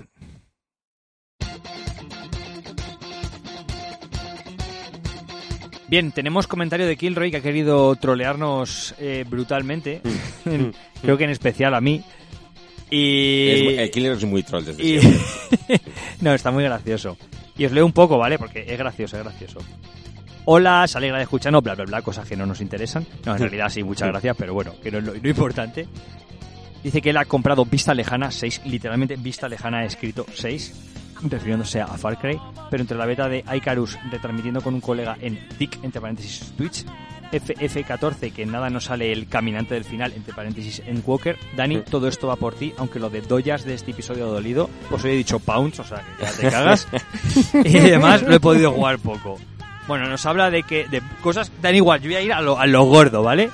Bien, 5.89 6.11
tenemos 6.11 6.47
comentario 6.47 6.87
de 6.87 6.97
Kilroy 6.97 7.31
que 7.31 7.37
ha 7.37 7.43
querido 7.43 7.95
trolearnos 7.97 8.95
eh, 8.99 9.25
brutalmente. 9.29 10.01
Creo 11.03 11.17
que 11.17 11.25
en 11.25 11.31
especial 11.31 11.75
a 11.75 11.81
mí. 11.81 12.03
Y... 12.91 13.75
Es 13.77 13.91
killer 13.91 14.13
es 14.13 14.25
muy 14.25 14.43
troll 14.43 14.65
desde 14.65 14.83
Y- 14.85 15.01
siempre. 15.01 15.81
no, 16.21 16.35
está 16.35 16.51
muy 16.51 16.65
gracioso. 16.65 17.17
Y 17.57 17.65
os 17.67 17.73
leo 17.73 17.87
un 17.87 17.93
poco, 17.93 18.19
¿vale? 18.19 18.39
Porque 18.39 18.65
es 18.67 18.79
gracioso, 18.79 19.17
es 19.17 19.23
gracioso. 19.25 19.59
Hola, 20.45 20.87
se 20.87 20.99
alegra 20.99 21.17
de 21.19 21.25
escucharnos, 21.25 21.63
bla, 21.63 21.75
bla, 21.75 21.85
bla, 21.85 22.03
cosas 22.03 22.29
que 22.29 22.37
no 22.37 22.47
nos 22.47 22.61
interesan. 22.61 23.05
No, 23.25 23.33
en 23.35 23.39
realidad 23.41 23.69
sí, 23.69 23.83
muchas 23.83 24.09
gracias, 24.09 24.37
pero 24.39 24.55
bueno, 24.55 24.75
que 24.81 24.91
no 24.93 24.99
es 24.99 25.05
lo, 25.05 25.15
lo 25.15 25.29
importante. 25.29 25.89
Dice 26.85 27.01
que 27.01 27.11
él 27.11 27.17
ha 27.17 27.25
comprado 27.25 27.65
Vista 27.65 27.95
Lejana 27.95 28.31
6, 28.31 28.63
literalmente 28.67 29.17
Vista 29.17 29.49
Lejana 29.49 29.79
ha 29.81 29.85
escrito 29.85 30.25
6, 30.33 30.73
refiriéndose 31.23 31.81
a 31.81 31.87
Far 31.89 32.19
Cry, 32.19 32.39
pero 32.71 32.83
entre 32.83 32.97
la 32.97 33.07
beta 33.07 33.29
de 33.29 33.45
Icarus 33.55 33.99
retransmitiendo 34.11 34.61
con 34.61 34.75
un 34.75 34.81
colega 34.81 35.17
en 35.21 35.39
TIC, 35.59 35.83
entre 35.83 36.01
paréntesis 36.01 36.53
Twitch, 36.57 36.85
FF14, 37.33 38.33
que 38.33 38.43
en 38.43 38.53
nada 38.53 38.71
no 38.71 38.81
sale 38.81 39.13
el 39.13 39.29
caminante 39.29 39.75
del 39.75 39.85
final, 39.85 40.13
entre 40.15 40.33
paréntesis 40.33 40.83
en 40.87 41.03
Walker. 41.05 41.37
Dani, 41.57 41.81
todo 41.81 42.09
esto 42.09 42.29
va 42.29 42.37
por 42.37 42.55
ti, 42.55 42.73
aunque 42.79 43.01
lo 43.01 43.11
de 43.11 43.21
doyas 43.21 43.65
de 43.65 43.75
este 43.75 43.91
episodio 43.91 44.27
dolido, 44.27 44.71
pues 44.89 45.05
hoy 45.05 45.13
he 45.13 45.17
dicho 45.17 45.39
pounds, 45.39 45.81
o 45.81 45.85
sea, 45.85 46.03
que 46.19 46.25
ya 46.25 46.33
te 46.33 46.51
cagas. 46.51 46.89
y 47.65 47.79
además 47.79 48.23
lo 48.23 48.35
he 48.35 48.41
podido 48.41 48.73
jugar 48.73 48.99
poco. 48.99 49.39
Bueno, 49.89 50.09
nos 50.09 50.27
habla 50.27 50.51
de 50.51 50.63
que 50.65 50.89
de 50.89 51.01
cosas 51.23 51.51
dan 51.63 51.75
igual, 51.75 52.01
yo 52.01 52.09
voy 52.09 52.17
a 52.17 52.21
ir 52.21 52.33
a 52.33 52.41
lo, 52.41 52.59
a 52.59 52.67
lo 52.67 52.85
gordo, 52.85 53.23
¿vale? 53.23 53.51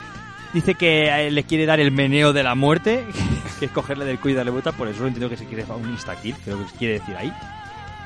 Dice 0.53 0.75
que 0.75 1.27
él 1.27 1.35
le 1.35 1.45
quiere 1.45 1.65
dar 1.65 1.81
el 1.81 1.93
meneo 1.93 2.33
de 2.33 2.43
la 2.43 2.55
muerte, 2.55 3.07
que 3.59 3.67
es 3.67 3.71
cogerle 3.71 4.05
del 4.05 4.19
cuello 4.19 4.35
y 4.35 4.37
darle 4.37 4.51
vuelta, 4.51 4.73
por 4.73 4.89
eso 4.89 5.07
entiendo 5.07 5.31
que 5.31 5.37
se 5.37 5.47
quiere 5.47 5.65
un 5.65 5.91
insta-kill, 5.91 6.35
creo 6.45 6.59
que 6.59 6.65
quiere 6.79 6.95
decir 6.95 7.17
ahí. 7.17 7.33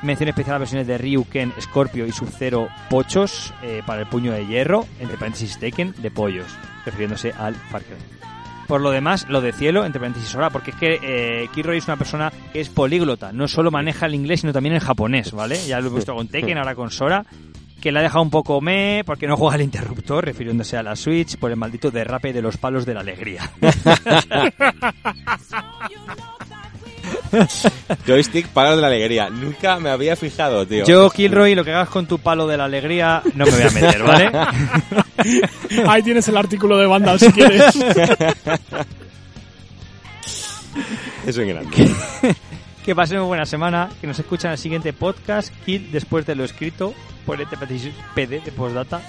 Mención 0.02 0.28
especial 0.28 0.56
a 0.56 0.58
versiones 0.58 0.86
de 0.86 0.98
Ryu, 0.98 1.24
Ken, 1.24 1.52
Scorpio 1.60 2.06
y 2.06 2.12
Sub-Zero 2.12 2.68
Pochos 2.90 3.52
eh, 3.62 3.82
para 3.84 4.02
el 4.02 4.06
puño 4.06 4.32
de 4.32 4.46
hierro, 4.46 4.86
entre 5.00 5.16
paréntesis 5.16 5.58
Tekken, 5.58 5.94
de 5.98 6.10
pollos, 6.10 6.46
refiriéndose 6.84 7.32
al 7.32 7.54
Far 7.54 7.82
Cry. 7.82 7.96
Por 8.68 8.80
lo 8.80 8.90
demás, 8.90 9.26
lo 9.28 9.40
de 9.40 9.52
cielo, 9.52 9.84
entre 9.84 10.00
paréntesis 10.00 10.28
Sora, 10.28 10.50
porque 10.50 10.72
es 10.72 10.76
que 10.76 10.98
eh, 11.02 11.48
es 11.54 11.86
una 11.86 11.96
persona 11.96 12.32
que 12.52 12.60
es 12.60 12.68
políglota, 12.68 13.32
no 13.32 13.48
solo 13.48 13.70
maneja 13.70 14.06
el 14.06 14.14
inglés, 14.14 14.40
sino 14.40 14.52
también 14.52 14.74
el 14.74 14.80
japonés, 14.80 15.32
¿vale? 15.32 15.56
Ya 15.66 15.80
lo 15.80 15.88
he 15.88 15.94
visto 15.94 16.14
con 16.14 16.28
Tekken, 16.28 16.58
ahora 16.58 16.74
con 16.74 16.90
Sora, 16.90 17.24
que 17.86 17.92
le 17.92 18.00
ha 18.00 18.02
dejado 18.02 18.22
un 18.22 18.30
poco 18.30 18.60
me, 18.60 19.04
porque 19.06 19.28
no 19.28 19.36
juega 19.36 19.54
al 19.54 19.62
interruptor, 19.62 20.24
refiriéndose 20.24 20.76
a 20.76 20.82
la 20.82 20.96
Switch, 20.96 21.36
por 21.36 21.52
el 21.52 21.56
maldito 21.56 21.92
derrape 21.92 22.32
de 22.32 22.42
los 22.42 22.56
palos 22.56 22.84
de 22.84 22.94
la 22.94 22.98
alegría. 22.98 23.48
Joystick, 28.04 28.48
palo 28.48 28.74
de 28.74 28.82
la 28.82 28.88
alegría. 28.88 29.30
Nunca 29.30 29.78
me 29.78 29.90
había 29.90 30.16
fijado, 30.16 30.66
tío. 30.66 30.84
Yo, 30.84 31.08
Kilroy, 31.10 31.54
lo 31.54 31.64
que 31.64 31.70
hagas 31.70 31.90
con 31.90 32.06
tu 32.06 32.18
palo 32.18 32.48
de 32.48 32.56
la 32.56 32.64
alegría, 32.64 33.22
no 33.36 33.44
me 33.44 33.52
voy 33.52 33.62
a 33.62 33.70
meter, 33.70 34.02
¿vale? 34.02 34.32
Ahí 35.86 36.02
tienes 36.02 36.26
el 36.26 36.36
artículo 36.36 36.78
de 36.78 36.86
Vandal 36.86 37.20
si 37.20 37.30
quieres. 37.30 37.72
Es 41.24 41.38
un 41.38 41.48
grande. 41.48 41.94
Que 42.86 42.94
pasen 42.94 43.16
una 43.18 43.26
buena 43.26 43.46
semana, 43.46 43.90
que 44.00 44.06
nos 44.06 44.16
escuchan 44.16 44.52
el 44.52 44.58
siguiente 44.58 44.92
podcast, 44.92 45.52
Kill, 45.64 45.90
después 45.90 46.24
de 46.24 46.36
lo 46.36 46.44
escrito, 46.44 46.94
por 47.26 47.40
este 47.40 47.56
PD 47.56 48.40
de 48.44 48.52
postdata. 48.52 49.02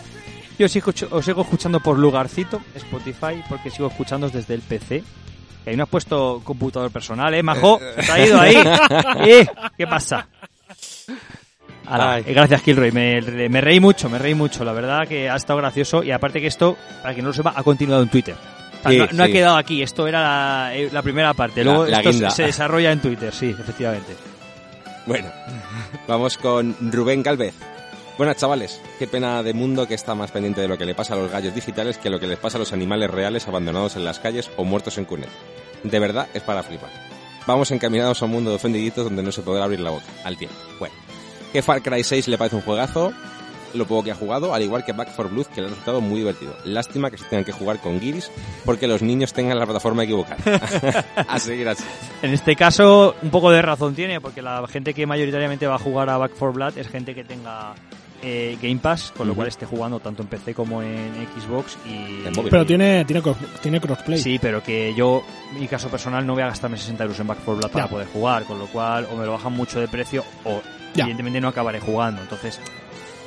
Yo 0.58 0.68
sigo, 0.68 0.92
os 1.12 1.24
sigo 1.24 1.44
escuchando 1.44 1.80
por 1.80 2.00
Lugarcito, 2.00 2.60
Spotify, 2.74 3.44
porque 3.48 3.70
sigo 3.70 3.88
escuchando 3.88 4.30
desde 4.30 4.56
el 4.56 4.62
PC. 4.62 5.04
Que 5.64 5.70
ahí 5.70 5.78
no 5.78 5.84
has 5.84 5.90
puesto 5.90 6.42
computador 6.44 6.90
personal, 6.90 7.32
¿eh, 7.36 7.44
Majo? 7.44 7.80
¿Te 8.04 8.12
ha 8.12 8.26
ido 8.26 8.42
ahí? 8.42 8.56
¿Eh? 9.28 9.48
¿Qué 9.78 9.86
pasa? 9.86 10.28
Ala, 11.86 12.18
eh, 12.18 12.24
gracias, 12.34 12.64
Kilroy. 12.64 12.92
Me, 12.92 13.22
me 13.48 13.62
reí 13.62 13.80
mucho, 13.80 14.10
me 14.10 14.18
reí 14.18 14.34
mucho. 14.34 14.66
La 14.66 14.74
verdad 14.74 15.08
que 15.08 15.30
ha 15.30 15.36
estado 15.36 15.60
gracioso. 15.60 16.02
Y 16.02 16.10
aparte 16.10 16.42
que 16.42 16.48
esto, 16.48 16.76
para 17.04 17.14
que 17.14 17.22
no 17.22 17.28
lo 17.28 17.34
sepa, 17.34 17.54
ha 17.56 17.62
continuado 17.62 18.02
en 18.02 18.10
Twitter. 18.10 18.36
O 18.80 18.90
sea, 18.90 18.92
Sí, 18.92 18.98
no, 18.98 19.08
no 19.18 19.24
ha 19.24 19.28
quedado 19.28 19.58
aquí. 19.58 19.82
Esto 19.82 20.08
era 20.08 20.22
la, 20.22 20.76
eh, 20.76 20.90
la 20.92 21.02
primera 21.02 21.34
parte. 21.34 21.64
Luego 21.64 21.86
la 21.86 22.02
esto 22.02 22.30
se- 22.32 22.44
desarrolla 22.44 22.92
en 22.92 23.00
Twitter, 23.02 23.34
sí, 23.34 23.56
efectivamente. 23.58 24.16
Bueno, 25.06 25.30
vamos 26.08 26.38
con 26.38 26.76
Rubén 26.92 27.24
Galvez. 27.24 27.54
Buenas 28.18 28.38
chavales, 28.38 28.82
qué 28.98 29.06
pena 29.08 29.44
de 29.44 29.54
mundo 29.54 29.88
que 29.88 29.94
está 29.94 30.16
más 30.16 30.32
pendiente 30.32 30.60
de 30.60 30.68
lo 30.68 30.78
que 30.78 30.86
le 30.86 30.96
pasa 30.96 31.14
a 31.14 31.18
los 31.18 31.32
gallos 31.32 31.54
digitales 31.54 32.00
que 32.00 32.10
lo 32.10 32.20
que 32.20 32.26
les 32.26 32.40
pasa 32.40 32.58
a 32.58 32.60
los 32.60 32.74
animales 32.74 33.12
reales 33.12 33.48
abandonados 33.48 33.96
en 33.96 34.04
las 34.04 34.18
calles 34.20 34.50
o 34.58 34.64
muertos 34.64 34.98
en 34.98 35.06
cúnet. 35.06 35.30
De 35.84 36.00
verdad 36.00 36.28
es 36.34 36.42
para 36.42 36.64
flipar. 36.64 36.90
Vamos 37.46 37.70
encaminados 37.72 38.22
a 38.22 38.26
un 38.26 38.32
mundo 38.32 38.50
de 38.50 38.56
ofendiditos 38.56 39.04
donde 39.06 39.22
no 39.22 39.32
se 39.32 39.44
podrá 39.44 39.66
abrir 39.66 39.80
la 39.82 39.92
boca, 39.92 40.06
al 40.26 40.36
tiempo. 40.36 40.56
Bueno, 40.80 40.96
que 41.54 41.62
Far 41.62 41.82
Cry 41.84 42.04
6 42.04 42.28
le 42.28 42.38
parece 42.40 42.56
un 42.56 42.64
juegazo, 42.64 43.14
lo 43.74 43.86
poco 43.86 44.04
que 44.04 44.12
ha 44.12 44.16
jugado, 44.16 44.54
al 44.54 44.62
igual 44.64 44.84
que 44.86 44.94
Back 44.94 45.10
4 45.16 45.30
Blood, 45.34 45.48
que 45.48 45.62
le 45.62 45.68
ha 45.68 45.70
resultado 45.70 46.02
muy 46.02 46.20
divertido. 46.20 46.56
Lástima 46.66 47.12
que 47.12 47.18
se 47.18 47.26
tengan 47.26 47.44
que 47.46 47.52
jugar 47.52 47.80
con 47.80 48.00
guiris 48.00 48.32
porque 48.66 48.88
los 48.88 49.02
niños 49.02 49.34
tengan 49.34 49.58
la 49.60 49.66
plataforma 49.66 50.04
equivocada. 50.04 50.38
a 51.28 51.40
seguir 51.40 51.68
así. 51.70 51.84
En 52.22 52.34
este 52.34 52.56
caso, 52.56 53.16
un 53.22 53.30
poco 53.30 53.52
de 53.52 53.62
razón 53.62 53.94
tiene, 53.96 54.22
porque 54.22 54.42
la 54.42 54.66
gente 54.68 54.94
que 54.94 55.06
mayoritariamente 55.06 55.68
va 55.68 55.76
a 55.76 55.80
jugar 55.80 56.10
a 56.10 56.18
Back 56.18 56.32
4 56.38 56.54
Blood 56.54 56.78
es 56.78 56.88
gente 56.88 57.14
que 57.14 57.24
tenga 57.24 57.74
eh, 58.24 58.58
Game 58.62 58.78
Pass, 58.78 59.14
con 59.16 59.28
lo 59.28 59.34
Ujú. 59.34 59.38
cual 59.38 59.48
esté 59.50 59.66
jugando 59.68 60.00
tanto 60.00 60.24
en 60.24 60.28
PC 60.28 60.54
como 60.56 60.82
en 60.82 61.28
Xbox 61.40 61.78
y... 61.86 62.24
Pero 62.50 62.66
tiene, 62.66 63.06
tiene, 63.06 63.22
tiene 63.62 63.80
crossplay. 63.80 64.18
Sí, 64.18 64.40
pero 64.42 64.64
que 64.64 64.94
yo, 64.96 65.24
en 65.54 65.60
mi 65.62 65.68
caso 65.68 65.88
personal, 65.90 66.26
no 66.26 66.34
voy 66.34 66.42
a 66.42 66.48
gastarme 66.48 66.78
60 66.78 67.04
euros 67.04 67.20
en 67.20 67.28
Back 67.28 67.40
4 67.46 67.56
Blood 67.58 67.72
para 67.72 67.86
Ya. 67.86 67.90
poder 67.92 68.08
jugar, 68.08 68.44
con 68.46 68.58
lo 68.58 68.66
cual 68.68 69.08
o 69.12 69.16
me 69.18 69.26
lo 69.26 69.34
bajan 69.34 69.54
mucho 69.54 69.80
de 69.80 69.88
precio 69.88 70.24
o 70.46 70.62
Ya. 70.96 71.04
evidentemente 71.04 71.40
no 71.40 71.50
acabaré 71.50 71.80
jugando. 71.80 72.24
Entonces, 72.24 72.60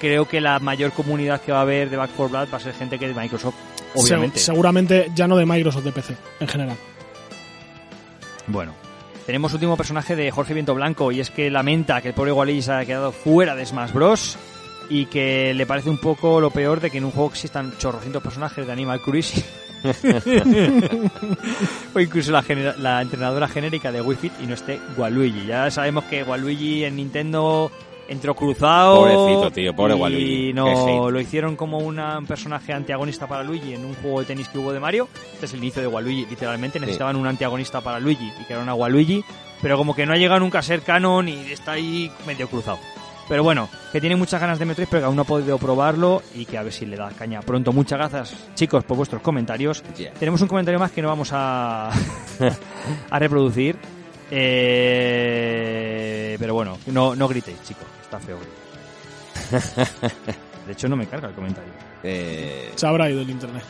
creo 0.01 0.27
que 0.27 0.41
la 0.41 0.59
mayor 0.59 0.91
comunidad 0.93 1.41
que 1.41 1.53
va 1.53 1.59
a 1.59 1.63
haber 1.63 1.91
de 1.91 1.97
Back 1.97 2.11
4 2.17 2.29
Blood 2.37 2.49
va 2.53 2.57
a 2.57 2.61
ser 2.61 2.75
gente 2.75 2.99
que 2.99 3.07
es 3.09 3.15
de 3.15 3.21
Microsoft, 3.21 3.55
Se- 3.95 4.01
obviamente. 4.01 4.39
seguramente 4.41 5.11
ya 5.15 5.29
no 5.29 5.37
de 5.37 5.47
Microsoft, 5.47 5.85
de 5.85 5.93
PC, 5.93 6.17
en 6.41 6.49
general. 6.49 6.77
Bueno, 8.49 8.75
tenemos 9.27 9.53
último 9.55 9.77
personaje 9.77 10.17
de 10.17 10.31
Jorge 10.33 10.55
Viento 10.55 10.75
Blanco 10.75 11.13
y 11.13 11.21
es 11.21 11.31
que 11.31 11.51
lamenta 11.51 12.01
que 12.01 12.09
el 12.09 12.15
pobre 12.15 12.33
Waluigi 12.33 12.63
se 12.63 12.73
haya 12.73 12.87
quedado 12.87 13.13
fuera 13.13 13.55
de 13.55 13.65
Smash 13.67 13.93
Bros. 13.93 14.37
Y 14.93 15.07
que 15.07 15.55
le 15.55 15.67
parece 15.67 15.89
un 15.89 15.99
poco 15.99 16.41
lo 16.41 16.51
peor 16.51 16.81
de 16.81 16.91
que 16.91 16.99
en 16.99 17.05
un 17.05 17.13
juego 17.13 17.29
existan 17.31 17.73
chorrocientos 17.79 18.21
personajes 18.25 18.67
de 18.67 18.73
Animal 18.73 19.01
Cruising. 19.01 19.45
o 21.95 22.01
incluso 22.01 22.33
la, 22.33 22.43
genera- 22.43 22.75
la 22.77 23.01
entrenadora 23.01 23.47
genérica 23.47 23.93
de 23.93 24.03
Wii 24.03 24.19
Fit 24.19 24.33
y 24.43 24.47
no 24.47 24.55
esté 24.55 24.81
Waluigi. 24.97 25.47
Ya 25.47 25.71
sabemos 25.71 26.03
que 26.05 26.25
Waluigi 26.25 26.85
en 26.85 26.97
Nintendo 26.97 27.71
entró 28.11 28.35
cruzado. 28.35 28.97
Pobrecito, 28.97 29.51
tío, 29.53 29.75
pobre 29.75 29.95
y 29.97 29.99
Waluigi. 29.99 30.47
Qué 30.49 30.53
no, 30.55 31.11
lo 31.11 31.21
hicieron 31.21 31.57
como 31.57 31.79
una- 31.79 32.19
un 32.19 32.27
personaje 32.27 32.73
antagonista 32.75 33.27
para 33.27 33.43
Luigi 33.43 33.73
en 33.75 33.85
un 33.87 33.95
juego 33.95 34.21
de 34.21 34.27
tenis 34.27 34.49
que 34.49 34.59
hubo 34.59 34.73
de 34.73 34.81
Mario. 34.81 35.09
Este 35.33 35.47
es 35.47 35.53
el 35.55 35.61
inicio 35.61 35.81
de 35.81 35.89
Waluigi, 35.89 36.27
literalmente. 36.29 36.79
Necesitaban 36.79 37.17
un 37.17 37.27
antagonista 37.27 37.81
para 37.81 37.99
Luigi 37.99 38.31
y 38.41 38.45
que 38.45 38.53
era 38.53 38.63
una 38.63 38.75
Waluigi. 38.75 39.25
Pero 39.63 39.77
como 39.79 39.95
que 39.95 40.05
no 40.07 40.13
ha 40.13 40.17
llegado 40.17 40.41
nunca 40.41 40.59
a 40.59 40.63
ser 40.63 40.83
canon 40.83 41.29
y 41.29 41.53
está 41.53 41.73
ahí 41.73 42.11
medio 42.27 42.49
cruzado. 42.49 42.79
Pero 43.29 43.45
bueno, 43.45 43.69
que 43.93 44.01
tiene 44.01 44.17
muchas 44.17 44.41
ganas 44.41 44.59
de 44.59 44.65
Metroid, 44.65 44.89
pero 44.91 45.03
que 45.03 45.07
aún 45.07 45.15
no 45.15 45.23
ha 45.23 45.25
podido 45.25 45.57
probarlo 45.57 46.21
y 46.35 46.47
que 46.47 46.59
a 46.59 46.65
ver 46.65 46.73
si 46.73 46.85
le 46.87 46.97
da 46.97 47.11
caña 47.11 47.41
pronto. 47.43 47.73
Muchas 47.73 47.97
gracias, 47.99 48.35
chicos, 48.57 48.83
por 48.83 48.97
vuestros 48.97 49.23
comentarios. 49.23 49.85
Yeah. 49.97 50.13
Tenemos 50.15 50.41
un 50.43 50.49
comentario 50.49 50.81
más 50.81 50.91
que 50.91 51.01
no 51.01 51.07
vamos 51.09 51.29
a, 51.33 51.91
a 53.11 53.19
reproducir. 53.21 53.77
Eh, 55.13 56.37
pero 56.39 56.55
bueno, 56.55 56.79
no, 56.87 57.15
no 57.15 57.29
gritéis, 57.29 57.63
chicos, 57.65 57.85
está 58.11 58.19
feo. 58.19 58.39
De 60.67 60.73
hecho, 60.73 60.89
no 60.89 60.97
me 60.97 61.07
carga 61.07 61.29
el 61.29 61.35
comentario. 61.35 61.73
Eh, 62.03 62.73
Se 62.75 62.87
habrá 62.87 63.11
ido 63.11 63.23
el 63.23 63.31
internet. 63.31 63.63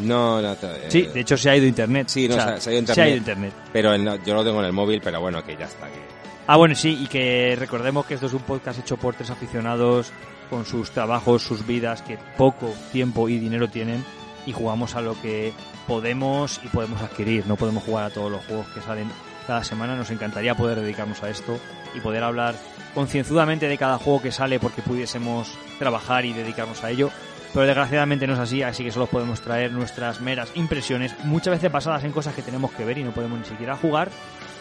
no, 0.00 0.40
no. 0.40 0.54
te- 0.56 0.90
Sí, 0.90 1.00
eh, 1.00 1.10
de 1.14 1.20
hecho 1.20 1.36
se 1.36 1.50
ha 1.50 1.56
ido 1.56 1.66
internet. 1.66 2.08
Sí, 2.08 2.28
no, 2.28 2.34
O 2.36 2.38
se 2.38 2.44
sea, 2.44 2.54
ha- 2.54 2.60
se 2.60 2.70
ha 2.70 2.72
ido 2.72 2.78
internet. 2.80 2.94
se 2.94 3.02
ha 3.02 3.08
ido 3.08 3.16
internet. 3.16 3.52
Pero 3.72 3.92
el 3.94 4.24
yo 4.24 4.34
lo 4.34 4.44
tengo 4.44 4.60
en 4.60 4.66
el 4.66 4.72
móvil, 4.72 5.00
pero 5.02 5.20
bueno, 5.20 5.44
que 5.44 5.56
ya 5.56 5.66
está. 5.66 5.86
Que... 5.86 6.00
Ah, 6.46 6.56
bueno, 6.56 6.74
sí, 6.74 6.98
y 7.02 7.06
que 7.06 7.54
recordemos 7.58 8.06
que 8.06 8.14
esto 8.14 8.26
es 8.26 8.32
un 8.32 8.40
podcast 8.42 8.80
hecho 8.80 8.96
por 8.96 9.14
tres 9.14 9.30
aficionados 9.30 10.10
con 10.50 10.64
sus 10.64 10.90
trabajos, 10.90 11.42
sus 11.42 11.66
vidas, 11.66 12.00
que 12.02 12.18
poco 12.38 12.72
tiempo 12.92 13.28
y 13.28 13.38
dinero 13.38 13.68
tienen 13.68 14.02
y 14.46 14.52
jugamos 14.52 14.94
a 14.96 15.02
lo 15.02 15.20
que 15.20 15.52
podemos 15.86 16.60
y 16.64 16.68
podemos 16.68 17.02
adquirir. 17.02 17.46
No 17.46 17.56
podemos 17.56 17.82
jugar 17.84 18.04
a 18.06 18.10
todos 18.10 18.30
los 18.32 18.44
juegos 18.46 18.66
que 18.68 18.80
salen 18.80 19.10
cada 19.48 19.64
semana. 19.64 19.96
Nos 19.96 20.10
encantaría 20.10 20.54
poder 20.54 20.78
dedicarnos 20.78 21.22
a 21.24 21.30
esto 21.30 21.58
y 21.94 22.00
poder 22.00 22.22
hablar 22.22 22.54
concienzudamente 22.94 23.66
de 23.66 23.78
cada 23.78 23.98
juego 23.98 24.22
que 24.22 24.30
sale 24.30 24.60
porque 24.60 24.82
pudiésemos 24.82 25.58
trabajar 25.78 26.24
y 26.24 26.32
dedicarnos 26.32 26.84
a 26.84 26.90
ello. 26.90 27.10
Pero 27.54 27.64
desgraciadamente 27.64 28.26
no 28.26 28.34
es 28.34 28.38
así, 28.38 28.62
así 28.62 28.84
que 28.84 28.92
solo 28.92 29.06
podemos 29.06 29.40
traer 29.40 29.72
nuestras 29.72 30.20
meras 30.20 30.50
impresiones, 30.54 31.14
muchas 31.24 31.52
veces 31.52 31.72
basadas 31.72 32.04
en 32.04 32.12
cosas 32.12 32.34
que 32.34 32.42
tenemos 32.42 32.70
que 32.72 32.84
ver 32.84 32.98
y 32.98 33.04
no 33.04 33.12
podemos 33.12 33.38
ni 33.38 33.46
siquiera 33.46 33.74
jugar. 33.74 34.10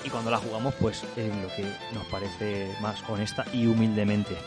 Y 0.05 0.09
cuando 0.09 0.31
la 0.31 0.37
jugamos, 0.37 0.73
pues 0.75 1.03
es 1.17 1.35
lo 1.35 1.49
que 1.49 1.65
nos 1.93 2.05
parece 2.05 2.71
más 2.81 3.03
honesta 3.09 3.43
y 3.51 3.67
humildemente. 3.67 4.37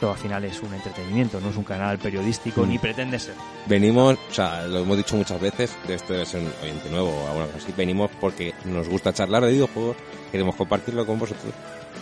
Pero 0.00 0.12
al 0.12 0.18
final 0.18 0.44
es 0.44 0.60
un 0.62 0.72
entretenimiento, 0.74 1.40
no 1.40 1.50
es 1.50 1.56
un 1.56 1.64
canal 1.64 1.98
periodístico 1.98 2.62
Mm. 2.64 2.68
ni 2.68 2.78
pretende 2.78 3.18
ser. 3.18 3.34
Venimos, 3.66 4.16
o 4.30 4.34
sea, 4.34 4.62
lo 4.66 4.78
hemos 4.80 4.96
dicho 4.96 5.16
muchas 5.16 5.40
veces, 5.40 5.76
de 5.86 5.94
esto 5.94 6.14
es 6.14 6.32
un 6.34 6.48
oyente 6.62 6.88
nuevo 6.90 7.08
o 7.10 7.26
alguna 7.26 7.46
cosa 7.46 7.58
así, 7.58 7.74
venimos 7.76 8.10
porque 8.20 8.54
nos 8.64 8.88
gusta 8.88 9.12
charlar 9.12 9.44
de 9.44 9.52
videojuegos, 9.52 9.96
queremos 10.30 10.54
compartirlo 10.54 11.04
con 11.04 11.18
vosotros 11.18 11.52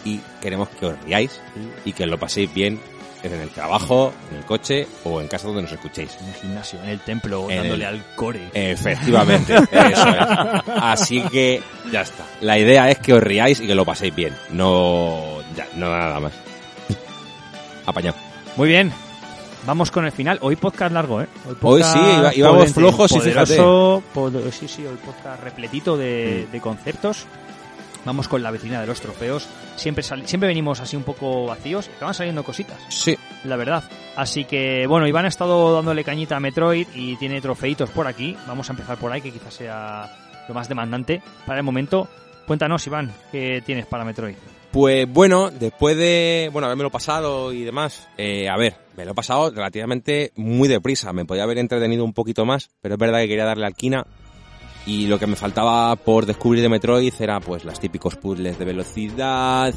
y 0.05 0.20
queremos 0.43 0.68
que 0.68 0.86
os 0.86 1.01
riáis 1.05 1.40
y 1.85 1.93
que 1.94 2.06
lo 2.06 2.18
paséis 2.18 2.52
bien 2.52 2.78
en 3.23 3.32
el 3.32 3.48
trabajo, 3.48 4.12
en 4.31 4.36
el 4.36 4.44
coche 4.44 4.86
o 5.05 5.20
en 5.20 5.27
casa 5.27 5.47
donde 5.48 5.62
nos 5.62 5.73
escuchéis. 5.73 6.16
En 6.20 6.28
el 6.28 6.35
gimnasio, 6.35 6.78
en 6.82 6.90
el 6.90 7.01
templo, 7.01 7.51
En 7.51 7.56
dándole 7.56 7.85
el- 7.85 7.94
al 7.94 8.05
core. 8.14 8.51
Efectivamente, 8.52 9.55
eso 9.73 10.09
es. 10.09 10.62
Así 10.77 11.23
que 11.23 11.60
ya 11.90 12.02
está. 12.02 12.24
La 12.43 12.59
idea 12.59 12.89
es 12.90 12.98
que 12.98 13.14
os 13.14 13.23
riáis 13.23 13.59
y 13.60 13.66
que 13.66 13.74
lo 13.74 13.85
paséis 13.85 14.14
bien, 14.14 14.35
no, 14.51 15.40
ya, 15.56 15.66
no 15.74 15.89
nada 15.90 16.20
más. 16.20 16.32
Apañado. 17.87 18.17
Muy 18.57 18.69
bien. 18.69 18.93
Vamos 19.67 19.91
con 19.91 20.05
el 20.05 20.13
final. 20.13 20.39
Hoy 20.43 20.55
podcast 20.57 20.93
largo, 20.93 21.23
¿eh? 21.23 21.27
Hoy 21.63 21.83
sí, 21.83 21.99
iba- 21.99 22.35
íbamos 22.35 22.59
potente, 22.59 22.81
flojos 22.81 23.11
y 23.13 23.15
poderoso, 23.19 24.03
pod- 24.15 24.51
Sí, 24.53 24.69
sí, 24.69 24.87
hoy 24.87 24.97
podcast 25.05 25.43
repletito 25.43 25.97
de, 25.97 26.47
Mm. 26.49 26.53
de 26.53 26.61
conceptos. 26.61 27.27
Vamos 28.05 28.29
con 28.29 28.41
la 28.45 28.53
vecina 28.53 28.81
de 28.81 28.87
los 28.87 29.01
trofeos. 29.01 29.49
Siempre, 29.75 30.05
sal- 30.05 30.29
siempre 30.29 30.47
venimos 30.47 30.79
así 30.79 30.95
un 30.97 31.03
poco 31.03 31.47
vacíos. 31.47 31.91
Acaban 31.97 32.15
saliendo 32.15 32.45
cositas, 32.45 32.79
Sí. 32.89 33.19
la 33.43 33.57
verdad. 33.57 33.83
Así 34.15 34.45
que, 34.45 34.87
bueno, 34.87 35.09
Iván 35.09 35.25
ha 35.25 35.29
estado 35.29 35.75
dándole 35.75 36.05
cañita 36.05 36.37
a 36.37 36.41
Metroid 36.41 36.87
y 36.95 37.17
tiene 37.17 37.41
trofeitos 37.41 37.91
por 37.91 38.07
aquí. 38.07 38.37
Vamos 38.47 38.71
a 38.71 38.73
empezar 38.75 38.97
por 38.99 39.11
ahí, 39.11 39.21
que 39.21 39.33
quizás 39.33 39.53
sea 39.55 40.09
lo 40.47 40.55
más 40.55 40.69
demandante 40.69 41.21
para 41.45 41.59
el 41.59 41.65
momento. 41.65 42.07
Cuéntanos, 42.47 42.87
Iván, 42.87 43.13
¿qué 43.33 43.61
tienes 43.67 43.87
para 43.87 44.05
Metroid? 44.05 44.37
Pues 44.77 45.11
bueno, 45.11 45.51
después 45.51 45.97
de, 45.97 46.51
bueno, 46.53 46.66
haberme 46.66 46.82
lo 46.82 46.90
pasado 46.90 47.51
y 47.51 47.65
demás, 47.65 48.11
eh, 48.19 48.51
a 48.51 48.59
ver, 48.59 48.77
me 48.94 49.07
lo 49.07 49.12
he 49.12 49.15
pasado 49.15 49.48
relativamente 49.48 50.32
muy 50.36 50.69
deprisa. 50.69 51.15
Me 51.15 51.24
podía 51.24 51.44
haber 51.44 51.57
entretenido 51.57 52.05
un 52.05 52.12
poquito 52.12 52.44
más, 52.44 52.69
pero 52.82 52.97
es 52.97 52.98
verdad 52.98 53.20
que 53.20 53.28
quería 53.28 53.47
darle 53.47 53.65
alquina. 53.65 54.07
Y 54.85 55.07
lo 55.07 55.19
que 55.19 55.27
me 55.27 55.35
faltaba 55.35 55.97
por 55.97 56.27
descubrir 56.27 56.61
de 56.61 56.69
Metroid 56.69 57.15
era 57.19 57.40
pues 57.40 57.65
los 57.65 57.81
típicos 57.81 58.16
puzzles 58.16 58.59
de 58.59 58.66
velocidad, 58.66 59.73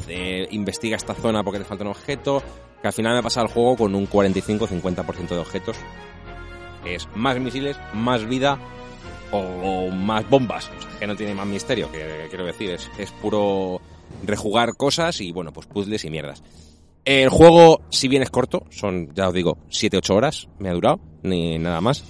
investiga 0.50 0.98
esta 0.98 1.14
zona 1.14 1.42
porque 1.42 1.60
te 1.60 1.64
falta 1.64 1.82
un 1.82 1.92
objeto, 1.92 2.42
que 2.82 2.86
al 2.86 2.92
final 2.92 3.14
me 3.14 3.20
he 3.20 3.22
pasado 3.22 3.46
el 3.46 3.52
juego 3.54 3.78
con 3.78 3.94
un 3.94 4.06
45-50% 4.06 5.28
de 5.28 5.38
objetos. 5.38 5.78
Es 6.84 7.08
más 7.14 7.40
misiles, 7.40 7.78
más 7.94 8.28
vida 8.28 8.58
o, 9.32 9.38
o 9.38 9.90
más 9.90 10.28
bombas, 10.28 10.70
o 10.76 10.82
sea, 10.82 10.90
que 10.98 11.06
no 11.06 11.16
tiene 11.16 11.32
más 11.34 11.46
misterio, 11.46 11.90
que, 11.90 12.00
que 12.00 12.26
quiero 12.28 12.44
decir, 12.44 12.72
es, 12.72 12.90
es 12.98 13.10
puro 13.12 13.80
rejugar 14.22 14.76
cosas 14.76 15.20
y 15.20 15.32
bueno, 15.32 15.52
pues 15.52 15.66
puzzles 15.66 16.04
y 16.04 16.10
mierdas. 16.10 16.42
El 17.04 17.30
juego, 17.30 17.80
si 17.90 18.08
bien 18.08 18.22
es 18.22 18.30
corto, 18.30 18.66
son, 18.70 19.12
ya 19.14 19.28
os 19.28 19.34
digo, 19.34 19.56
7-8 19.70 20.14
horas, 20.14 20.48
me 20.58 20.68
ha 20.68 20.74
durado, 20.74 21.00
ni 21.22 21.58
nada 21.58 21.80
más. 21.80 22.04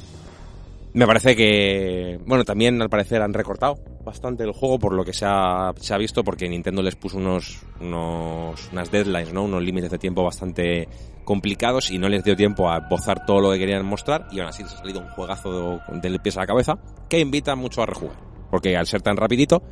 Me 0.93 1.07
parece 1.07 1.37
que, 1.37 2.19
bueno, 2.27 2.45
también 2.45 2.83
al 2.83 2.91
parecer 2.91 3.23
han 3.23 3.33
recortado 3.33 3.79
bastante 4.05 4.43
el 4.43 4.51
juego 4.51 4.81
por 4.81 4.93
lo 4.93 5.05
que 5.05 5.13
se 5.13 5.25
ha, 5.25 5.73
se 5.77 5.95
ha 5.95 5.99
visto, 5.99 6.25
porque 6.25 6.49
Nintendo 6.49 6.83
les 6.83 6.97
puso 6.97 7.19
unos, 7.19 7.63
unos, 7.81 8.69
unas 8.73 8.91
deadlines, 8.91 9.33
¿no? 9.33 9.45
Unos 9.45 9.63
límites 9.63 9.93
de 9.93 9.99
tiempo 9.99 10.25
bastante 10.25 10.89
complicados 11.25 11.93
y 11.93 11.99
no 11.99 12.09
les 12.09 12.25
dio 12.25 12.35
tiempo 12.35 12.69
a 12.69 12.81
bozar 12.81 13.25
todo 13.25 13.41
lo 13.41 13.53
que 13.53 13.61
querían 13.61 13.87
mostrar 13.87 14.27
y 14.33 14.41
aún 14.41 14.49
así 14.49 14.65
les 14.65 14.73
ha 14.73 14.79
salido 14.79 15.01
un 15.01 15.09
juegazo 15.11 15.81
del 16.03 16.19
pies 16.19 16.37
a 16.37 16.41
la 16.41 16.47
cabeza 16.49 16.79
que 17.09 17.21
invita 17.21 17.55
mucho 17.55 17.83
a 17.83 17.87
rejugar. 17.87 18.17
Porque 18.51 18.77
al 18.77 18.89
ser 18.89 19.01
tan 19.01 19.17
rapidito, 19.17 19.63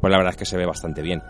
pues 0.00 0.10
la 0.12 0.18
verdad 0.18 0.34
es 0.34 0.36
que 0.36 0.46
se 0.46 0.56
ve 0.56 0.64
bastante 0.64 1.02
bien. 1.02 1.20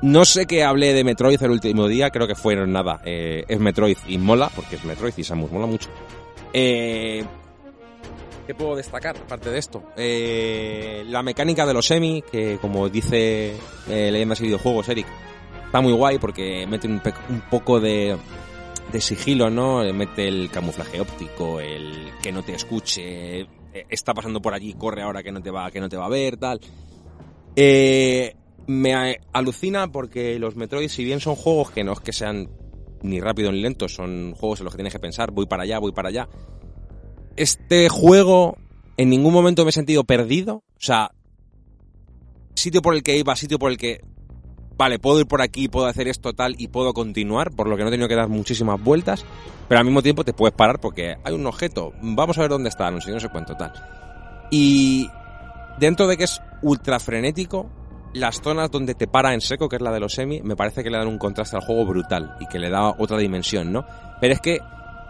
No 0.00 0.24
sé 0.24 0.46
qué 0.46 0.62
hablé 0.62 0.92
de 0.94 1.02
Metroid 1.02 1.42
el 1.42 1.50
último 1.50 1.88
día, 1.88 2.10
creo 2.10 2.26
que 2.28 2.34
fueron 2.36 2.72
nada. 2.72 3.00
eh, 3.04 3.44
es 3.48 3.58
Metroid 3.58 3.96
y 4.06 4.18
mola, 4.18 4.50
porque 4.54 4.76
es 4.76 4.84
Metroid 4.84 5.14
y 5.16 5.24
Samus 5.24 5.50
mola 5.50 5.66
mucho. 5.66 5.88
Eh, 6.52 7.24
¿Qué 8.46 8.54
puedo 8.54 8.76
destacar 8.76 9.16
aparte 9.16 9.50
de 9.50 9.58
esto? 9.58 9.82
Eh, 9.96 11.04
la 11.08 11.22
mecánica 11.22 11.66
de 11.66 11.74
los 11.74 11.86
semi, 11.86 12.22
que 12.22 12.58
como 12.58 12.88
dice 12.88 13.54
eh, 13.88 14.10
leyendas 14.10 14.40
y 14.40 14.44
videojuegos, 14.44 14.88
Eric, 14.88 15.06
está 15.66 15.80
muy 15.80 15.92
guay 15.92 16.18
porque 16.18 16.66
mete 16.66 16.86
un, 16.86 17.02
un 17.28 17.40
poco 17.50 17.78
de, 17.78 18.16
de 18.90 19.00
sigilo, 19.02 19.50
¿no? 19.50 19.82
Mete 19.92 20.28
el 20.28 20.48
camuflaje 20.50 21.00
óptico, 21.00 21.60
el 21.60 22.10
que 22.22 22.32
no 22.32 22.42
te 22.42 22.54
escuche, 22.54 23.40
eh, 23.40 23.46
está 23.90 24.14
pasando 24.14 24.40
por 24.40 24.54
allí, 24.54 24.72
corre 24.74 25.02
ahora 25.02 25.22
que 25.22 25.32
no 25.32 25.42
te 25.42 25.50
va, 25.50 25.70
que 25.70 25.80
no 25.80 25.88
te 25.90 25.98
va 25.98 26.06
a 26.06 26.10
ver, 26.10 26.38
tal. 26.38 26.58
Eh, 27.54 28.34
me 28.68 29.18
alucina 29.32 29.90
porque 29.90 30.38
los 30.38 30.54
Metroid, 30.54 30.90
si 30.90 31.02
bien 31.02 31.20
son 31.20 31.36
juegos 31.36 31.70
que 31.70 31.84
no 31.84 31.94
es 31.94 32.00
que 32.00 32.12
sean 32.12 32.50
ni 33.02 33.18
rápidos 33.18 33.54
ni 33.54 33.62
lentos, 33.62 33.94
son 33.94 34.34
juegos 34.34 34.60
en 34.60 34.64
los 34.64 34.74
que 34.74 34.76
tienes 34.76 34.92
que 34.92 35.00
pensar, 35.00 35.30
voy 35.30 35.46
para 35.46 35.62
allá, 35.62 35.78
voy 35.78 35.92
para 35.92 36.10
allá. 36.10 36.28
Este 37.36 37.88
juego 37.88 38.58
en 38.98 39.08
ningún 39.08 39.32
momento 39.32 39.64
me 39.64 39.70
he 39.70 39.72
sentido 39.72 40.04
perdido, 40.04 40.56
o 40.56 40.80
sea, 40.80 41.12
sitio 42.54 42.82
por 42.82 42.94
el 42.94 43.02
que 43.02 43.16
iba, 43.16 43.34
sitio 43.36 43.58
por 43.58 43.70
el 43.70 43.78
que 43.78 44.02
vale, 44.76 44.98
puedo 44.98 45.18
ir 45.18 45.26
por 45.26 45.40
aquí, 45.40 45.68
puedo 45.68 45.86
hacer 45.86 46.06
esto 46.06 46.34
tal 46.34 46.54
y 46.58 46.68
puedo 46.68 46.92
continuar, 46.92 47.50
por 47.52 47.68
lo 47.68 47.76
que 47.76 47.84
no 47.84 47.88
he 47.88 47.92
tenido 47.92 48.08
que 48.08 48.16
dar 48.16 48.28
muchísimas 48.28 48.82
vueltas, 48.82 49.24
pero 49.66 49.78
al 49.78 49.86
mismo 49.86 50.02
tiempo 50.02 50.24
te 50.24 50.34
puedes 50.34 50.54
parar 50.54 50.78
porque 50.78 51.16
hay 51.24 51.34
un 51.34 51.46
objeto, 51.46 51.94
vamos 52.02 52.36
a 52.36 52.42
ver 52.42 52.50
dónde 52.50 52.68
está, 52.68 52.90
no 52.90 53.00
sé, 53.00 53.12
no 53.12 53.18
sé 53.18 53.30
cuánto 53.30 53.56
tal. 53.56 53.72
Y 54.50 55.08
dentro 55.78 56.06
de 56.06 56.18
que 56.18 56.24
es 56.24 56.42
ultra 56.60 57.00
frenético, 57.00 57.70
las 58.18 58.40
zonas 58.40 58.70
donde 58.70 58.94
te 58.94 59.06
para 59.06 59.34
en 59.34 59.40
seco, 59.40 59.68
que 59.68 59.76
es 59.76 59.82
la 59.82 59.92
de 59.92 60.00
los 60.00 60.14
semi, 60.14 60.40
me 60.42 60.56
parece 60.56 60.82
que 60.82 60.90
le 60.90 60.98
dan 60.98 61.08
un 61.08 61.18
contraste 61.18 61.56
al 61.56 61.62
juego 61.62 61.86
brutal 61.86 62.36
y 62.40 62.46
que 62.46 62.58
le 62.58 62.70
da 62.70 62.90
otra 62.90 63.18
dimensión, 63.18 63.72
¿no? 63.72 63.84
Pero 64.20 64.34
es 64.34 64.40
que 64.40 64.60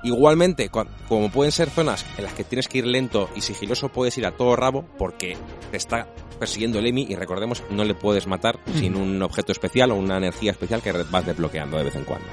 igualmente, 0.03 0.71
como 1.09 1.31
pueden 1.31 1.53
ser 1.53 1.71
zonas 1.71 2.05
en 2.17 2.25
las 2.25 2.33
que 2.33 2.45
tienes 2.45 2.69
que 2.69 2.79
ir 2.79 2.87
lento 2.87 3.29
y 3.35 3.41
sigiloso, 3.41 3.89
puedes 3.89 4.17
ir 4.19 4.27
a 4.27 4.37
todo 4.37 4.57
rabo 4.57 4.85
porque 4.99 5.37
te 5.71 5.77
está 5.77 6.07
persiguiendo 6.39 6.79
el 6.79 6.87
Emi 6.87 7.07
y 7.09 7.17
recordemos, 7.17 7.63
no 7.71 7.85
le 7.85 7.95
puedes 7.95 8.27
matar 8.27 8.61
sin 8.75 8.97
un 8.97 9.21
objeto 9.23 9.53
especial 9.53 9.91
o 9.91 9.97
una 9.97 10.19
energía 10.19 10.53
especial 10.53 10.83
que 10.83 10.93
vas 10.93 11.27
desbloqueando 11.27 11.77
de 11.77 11.85
vez 11.85 11.97
en 11.97 12.05
cuando. 12.05 12.27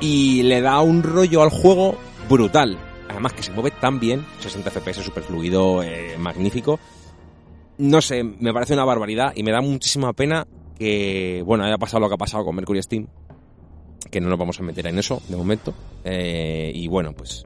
Y 0.00 0.42
le 0.42 0.60
da 0.60 0.80
un 0.80 1.02
rollo 1.02 1.42
al 1.42 1.50
juego 1.50 1.96
brutal. 2.28 2.78
Además 3.08 3.32
que 3.32 3.42
se 3.42 3.52
mueve 3.52 3.70
tan 3.70 4.00
bien, 4.00 4.26
60 4.40 4.70
FPS, 4.70 5.02
super 5.02 5.22
fluido, 5.22 5.82
eh, 5.82 6.16
magnífico. 6.18 6.78
No 7.78 8.00
sé, 8.00 8.22
me 8.24 8.52
parece 8.52 8.74
una 8.74 8.84
barbaridad 8.84 9.32
y 9.34 9.42
me 9.42 9.52
da 9.52 9.60
muchísima 9.60 10.12
pena 10.12 10.46
que, 10.78 11.42
bueno, 11.44 11.64
haya 11.64 11.78
pasado 11.78 12.00
lo 12.00 12.08
que 12.08 12.14
ha 12.14 12.18
pasado 12.18 12.44
con 12.44 12.54
Mercury 12.56 12.82
Steam, 12.82 13.06
que 14.10 14.20
no 14.20 14.28
nos 14.28 14.38
vamos 14.38 14.58
a 14.60 14.62
meter 14.62 14.86
en 14.86 14.98
eso 14.98 15.22
de 15.28 15.36
momento. 15.36 15.74
Eh, 16.04 16.72
y 16.74 16.88
bueno, 16.88 17.12
pues 17.12 17.44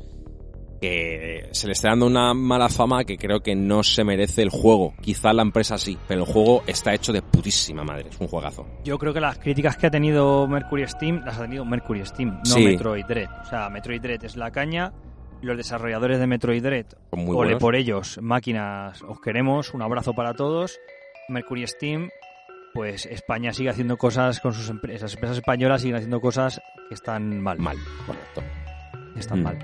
que 0.81 1.48
se 1.52 1.66
le 1.66 1.73
está 1.74 1.90
dando 1.90 2.07
una 2.07 2.32
mala 2.32 2.69
fama 2.69 3.05
que 3.05 3.19
creo 3.19 3.40
que 3.40 3.55
no 3.55 3.82
se 3.82 4.02
merece 4.02 4.43
el 4.43 4.48
juego. 4.51 4.94
Quizá 5.01 5.32
la 5.32 5.43
empresa 5.43 5.77
sí, 5.77 5.98
pero 6.09 6.24
el 6.24 6.27
juego 6.32 6.62
está 6.66 6.94
hecho 6.94 7.12
de 7.12 7.23
putísima 7.23 7.85
madre, 7.85 8.09
es 8.09 8.19
un 8.19 8.28
juegazo. 8.28 8.66
Yo 8.85 8.98
creo 8.98 9.12
que 9.12 9.20
las 9.20 9.39
críticas 9.39 9.77
que 9.77 9.89
ha 9.89 9.90
tenido 9.90 10.48
Mercury 10.48 10.86
Steam 10.89 11.23
las 11.24 11.39
ha 11.39 11.43
tenido 11.43 11.65
Mercury 11.65 12.05
Steam, 12.07 12.31
no 12.31 12.44
Sí. 12.44 12.65
Metroid 12.65 13.05
Dread. 13.05 13.28
O 13.43 13.44
sea, 13.44 13.69
Metroid 13.69 14.01
Dread 14.01 14.24
es 14.24 14.36
la 14.36 14.51
caña. 14.51 14.93
Los 15.42 15.56
desarrolladores 15.56 16.18
de 16.18 16.26
Metroid 16.26 16.62
Dread, 16.62 16.86
muy 17.12 17.24
ole 17.28 17.34
buenos. 17.34 17.60
por 17.60 17.74
ellos, 17.74 18.18
máquinas, 18.20 19.02
os 19.02 19.20
queremos, 19.20 19.72
un 19.72 19.82
abrazo 19.82 20.12
para 20.12 20.34
todos. 20.34 20.78
Mercury 21.30 21.66
Steam, 21.66 22.10
pues 22.74 23.06
España 23.06 23.52
sigue 23.52 23.70
haciendo 23.70 23.96
cosas 23.96 24.40
con 24.40 24.52
sus 24.52 24.68
empresas. 24.68 25.02
Las 25.02 25.14
empresas 25.14 25.38
españolas 25.38 25.80
siguen 25.80 25.96
haciendo 25.96 26.20
cosas 26.20 26.60
que 26.88 26.94
están 26.94 27.40
mal. 27.40 27.58
Mal, 27.58 27.76
correcto. 28.06 28.42
Están 29.16 29.40
Mm. 29.40 29.42
mal. 29.42 29.58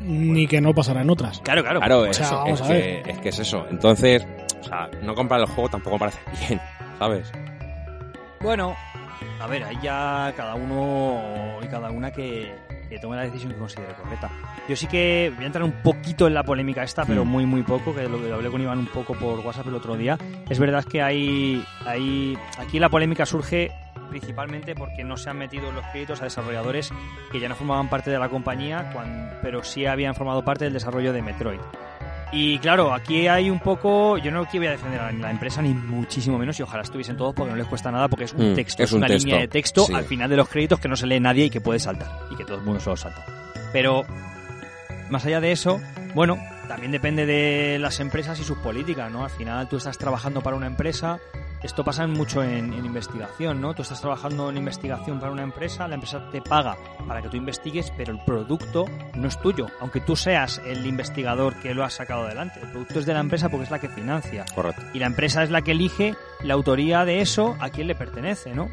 Ni 0.00 0.46
que 0.46 0.60
no 0.60 0.74
pasará 0.74 1.00
en 1.02 1.10
otras. 1.10 1.40
Claro, 1.40 1.62
claro. 1.62 1.80
Claro, 1.80 2.00
O 2.02 2.12
sea, 2.12 2.26
eso, 2.26 2.36
vamos 2.36 2.60
es, 2.60 2.66
a 2.66 2.68
que, 2.68 3.02
es 3.10 3.18
que 3.18 3.28
es 3.30 3.38
eso. 3.38 3.66
Entonces, 3.70 4.26
o 4.60 4.64
sea, 4.64 4.90
no 5.02 5.14
comprar 5.14 5.40
el 5.40 5.46
juego 5.46 5.68
tampoco 5.70 5.96
me 5.96 6.00
parece 6.00 6.18
bien, 6.48 6.60
¿sabes? 6.98 7.32
Bueno, 8.40 8.76
a 9.40 9.46
ver, 9.46 9.64
ahí 9.64 9.76
ya 9.82 10.32
cada 10.36 10.54
uno 10.54 11.58
y 11.62 11.66
cada 11.66 11.90
una 11.90 12.12
que, 12.12 12.54
que 12.88 12.98
tome 12.98 13.16
la 13.16 13.22
decisión 13.22 13.52
que 13.52 13.58
considere 13.58 13.94
correcta. 13.94 14.30
Yo 14.68 14.76
sí 14.76 14.86
que 14.86 15.32
voy 15.34 15.44
a 15.44 15.46
entrar 15.46 15.64
un 15.64 15.82
poquito 15.82 16.26
en 16.26 16.34
la 16.34 16.42
polémica 16.42 16.82
esta, 16.82 17.04
pero 17.04 17.24
Mm. 17.24 17.28
muy 17.28 17.46
muy 17.46 17.62
poco, 17.62 17.94
que 17.94 18.08
lo, 18.08 18.18
lo 18.18 18.34
hablé 18.34 18.50
con 18.50 18.60
Iván 18.60 18.78
un 18.78 18.86
poco 18.86 19.14
por 19.14 19.40
WhatsApp 19.40 19.66
el 19.68 19.74
otro 19.74 19.96
día. 19.96 20.16
Es 20.48 20.58
verdad 20.58 20.84
que 20.84 21.02
hay, 21.02 21.64
hay 21.86 22.36
aquí 22.58 22.78
la 22.78 22.88
polémica 22.88 23.26
surge 23.26 23.70
principalmente 24.10 24.74
porque 24.74 25.04
no 25.04 25.16
se 25.18 25.28
han 25.28 25.36
metido 25.38 25.70
los 25.70 25.84
créditos 25.88 26.20
a 26.22 26.24
desarrolladores 26.24 26.90
que 27.30 27.40
ya 27.40 27.48
no 27.48 27.54
formaban 27.54 27.90
parte 27.90 28.10
de 28.10 28.18
la 28.18 28.28
compañía, 28.30 28.90
cuan- 28.92 29.30
pero 29.42 29.62
sí 29.62 29.84
habían 29.84 30.14
formado 30.14 30.42
parte 30.44 30.64
del 30.64 30.72
desarrollo 30.72 31.12
de 31.12 31.20
Metroid. 31.20 31.60
Y 32.30 32.58
claro, 32.58 32.92
aquí 32.92 33.26
hay 33.26 33.48
un 33.48 33.58
poco. 33.58 34.18
Yo 34.18 34.30
no 34.30 34.42
aquí 34.42 34.58
voy 34.58 34.66
a 34.66 34.72
defender 34.72 35.00
a 35.00 35.10
la 35.12 35.30
empresa, 35.30 35.62
ni 35.62 35.72
muchísimo 35.72 36.38
menos, 36.38 36.58
y 36.60 36.62
ojalá 36.62 36.82
estuviesen 36.82 37.16
todos 37.16 37.34
porque 37.34 37.50
no 37.52 37.56
les 37.56 37.66
cuesta 37.66 37.90
nada, 37.90 38.08
porque 38.08 38.24
es 38.26 38.34
un 38.34 38.52
Mm, 38.52 38.54
texto, 38.54 38.82
es 38.82 38.90
es, 38.90 38.92
un 38.92 38.98
una 38.98 39.06
texto, 39.06 39.26
línea 39.26 39.40
de 39.40 39.48
texto 39.48 39.84
sí. 39.86 39.94
al 39.94 40.04
final 40.04 40.28
de 40.28 40.36
los 40.36 40.48
créditos 40.48 40.78
que 40.78 40.88
no 40.88 40.96
se 40.96 41.06
lee 41.06 41.20
nadie 41.20 41.46
y 41.46 41.50
que 41.50 41.60
puede 41.62 41.78
saltar, 41.78 42.10
y 42.30 42.36
que 42.36 42.44
todo 42.44 42.58
el 42.58 42.64
mundo 42.64 42.80
se 42.80 42.90
lo 42.90 42.96
salta. 42.96 43.24
Pero, 43.72 44.04
más 45.08 45.24
allá 45.24 45.40
de 45.40 45.52
eso, 45.52 45.80
bueno, 46.14 46.36
también 46.68 46.92
depende 46.92 47.26
de 47.26 47.78
las 47.78 47.98
empresas 47.98 48.38
y 48.38 48.44
sus 48.44 48.58
políticas, 48.58 49.10
¿no? 49.10 49.24
Al 49.24 49.30
final 49.30 49.68
tú 49.68 49.78
estás 49.78 49.98
trabajando 49.98 50.42
para 50.42 50.56
una 50.56 50.66
empresa, 50.66 51.18
esto 51.62 51.82
pasa 51.82 52.06
mucho 52.06 52.44
en, 52.44 52.72
en 52.72 52.84
investigación, 52.84 53.60
¿no? 53.60 53.74
Tú 53.74 53.82
estás 53.82 54.00
trabajando 54.00 54.50
en 54.50 54.58
investigación 54.58 55.18
para 55.18 55.32
una 55.32 55.42
empresa, 55.42 55.88
la 55.88 55.94
empresa 55.94 56.30
te 56.30 56.40
paga 56.40 56.76
para 57.06 57.22
que 57.22 57.28
tú 57.28 57.36
investigues, 57.36 57.90
pero 57.96 58.12
el 58.12 58.20
producto 58.24 58.84
no 59.14 59.26
es 59.26 59.40
tuyo, 59.40 59.66
aunque 59.80 60.00
tú 60.00 60.14
seas 60.14 60.60
el 60.66 60.86
investigador 60.86 61.54
que 61.56 61.74
lo 61.74 61.84
ha 61.84 61.90
sacado 61.90 62.26
adelante. 62.26 62.60
El 62.62 62.70
producto 62.70 63.00
es 63.00 63.06
de 63.06 63.14
la 63.14 63.20
empresa 63.20 63.48
porque 63.48 63.64
es 63.64 63.70
la 63.70 63.80
que 63.80 63.88
financia. 63.88 64.44
Correcto. 64.54 64.82
Y 64.92 64.98
la 64.98 65.06
empresa 65.06 65.42
es 65.42 65.50
la 65.50 65.62
que 65.62 65.72
elige 65.72 66.14
la 66.42 66.54
autoría 66.54 67.04
de 67.04 67.20
eso 67.20 67.56
a 67.60 67.70
quién 67.70 67.88
le 67.88 67.94
pertenece, 67.94 68.54
¿no? 68.54 68.68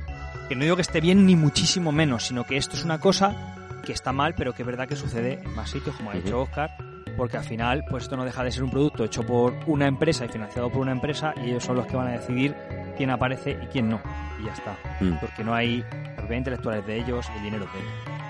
Que 0.47 0.55
no 0.55 0.63
digo 0.63 0.75
que 0.75 0.83
esté 0.83 1.01
bien 1.01 1.25
ni 1.25 1.35
muchísimo 1.35 1.91
menos, 1.91 2.27
sino 2.27 2.43
que 2.45 2.57
esto 2.57 2.75
es 2.75 2.83
una 2.83 2.99
cosa 2.99 3.55
que 3.83 3.93
está 3.93 4.11
mal, 4.11 4.35
pero 4.35 4.53
que 4.53 4.63
es 4.63 4.65
verdad 4.65 4.87
que 4.87 4.95
sucede 4.95 5.41
en 5.43 5.55
más 5.55 5.69
sitios, 5.69 5.95
como 5.95 6.11
ha 6.11 6.15
dicho 6.15 6.41
Oscar, 6.41 6.75
porque 7.17 7.37
al 7.37 7.43
final, 7.43 7.85
pues 7.89 8.03
esto 8.03 8.17
no 8.17 8.25
deja 8.25 8.43
de 8.43 8.51
ser 8.51 8.63
un 8.63 8.71
producto 8.71 9.03
hecho 9.03 9.23
por 9.23 9.53
una 9.67 9.87
empresa 9.87 10.25
y 10.25 10.29
financiado 10.29 10.69
por 10.69 10.81
una 10.81 10.91
empresa, 10.91 11.33
y 11.37 11.49
ellos 11.49 11.63
son 11.63 11.77
los 11.77 11.87
que 11.87 11.95
van 11.95 12.07
a 12.07 12.11
decidir 12.11 12.55
quién 12.97 13.09
aparece 13.09 13.57
y 13.61 13.65
quién 13.67 13.89
no. 13.89 14.01
Y 14.41 14.45
ya 14.45 14.53
está. 14.53 14.77
Mm. 14.99 15.19
Porque 15.19 15.43
no 15.43 15.53
hay 15.53 15.83
propiedad 16.15 16.37
intelectual 16.37 16.79
es 16.79 16.85
de 16.85 16.97
ellos, 16.97 17.27
el 17.35 17.43
dinero 17.43 17.65
de 17.65 17.79
ellos. 17.79 18.24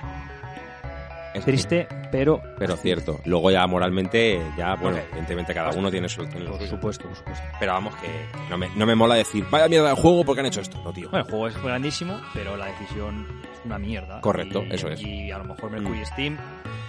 Es 1.35 1.43
Triste, 1.45 1.87
pero 2.11 2.41
Pero 2.57 2.75
cierto. 2.77 3.19
Luego 3.25 3.51
ya 3.51 3.67
moralmente, 3.67 4.41
ya, 4.57 4.75
bueno, 4.75 4.97
evidentemente 5.09 5.53
cada 5.53 5.71
uno 5.71 5.91
tiene 5.91 6.07
su, 6.09 6.25
tiene 6.27 6.45
por 6.49 6.61
supuesto, 6.65 7.07
por 7.07 7.15
supuesto. 7.17 7.43
Pero 7.59 7.73
vamos, 7.73 7.93
que 7.97 8.07
no 8.49 8.57
me, 8.57 8.69
no 8.75 8.85
me 8.85 8.95
mola 8.95 9.15
decir, 9.15 9.45
vaya 9.51 9.67
mierda 9.67 9.87
del 9.89 9.97
juego 9.97 10.23
porque 10.23 10.39
han 10.39 10.45
hecho 10.45 10.61
esto. 10.61 10.81
No, 10.83 10.93
tío. 10.93 11.09
Bueno, 11.09 11.25
el 11.25 11.29
juego 11.31 11.47
es 11.49 11.61
grandísimo, 11.61 12.19
pero 12.33 12.55
la 12.55 12.67
decisión 12.67 13.27
es 13.43 13.59
una 13.65 13.77
mierda. 13.77 14.21
Correcto, 14.21 14.63
Y- 14.63 14.73
eso 14.75 14.87
es. 14.87 15.01
Y 15.01 15.29
a 15.31 15.37
lo 15.39 15.43
mejor 15.43 15.69
Mercury 15.71 15.99
Mm. 15.99 16.05
Steam 16.05 16.37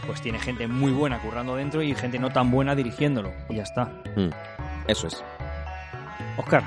pues 0.06 0.22
tiene 0.22 0.38
gente 0.38 0.68
muy 0.68 0.92
buena 0.92 1.18
currando 1.20 1.56
dentro 1.56 1.82
y 1.82 1.92
gente 1.96 2.18
no 2.20 2.30
tan 2.30 2.48
buena 2.52 2.76
dirigiéndolo. 2.76 3.32
Y 3.48 3.56
ya 3.56 3.64
está. 3.64 3.86
Mm. 4.14 4.28
Eso 4.86 5.08
es. 5.08 5.24
Oscar, 6.36 6.62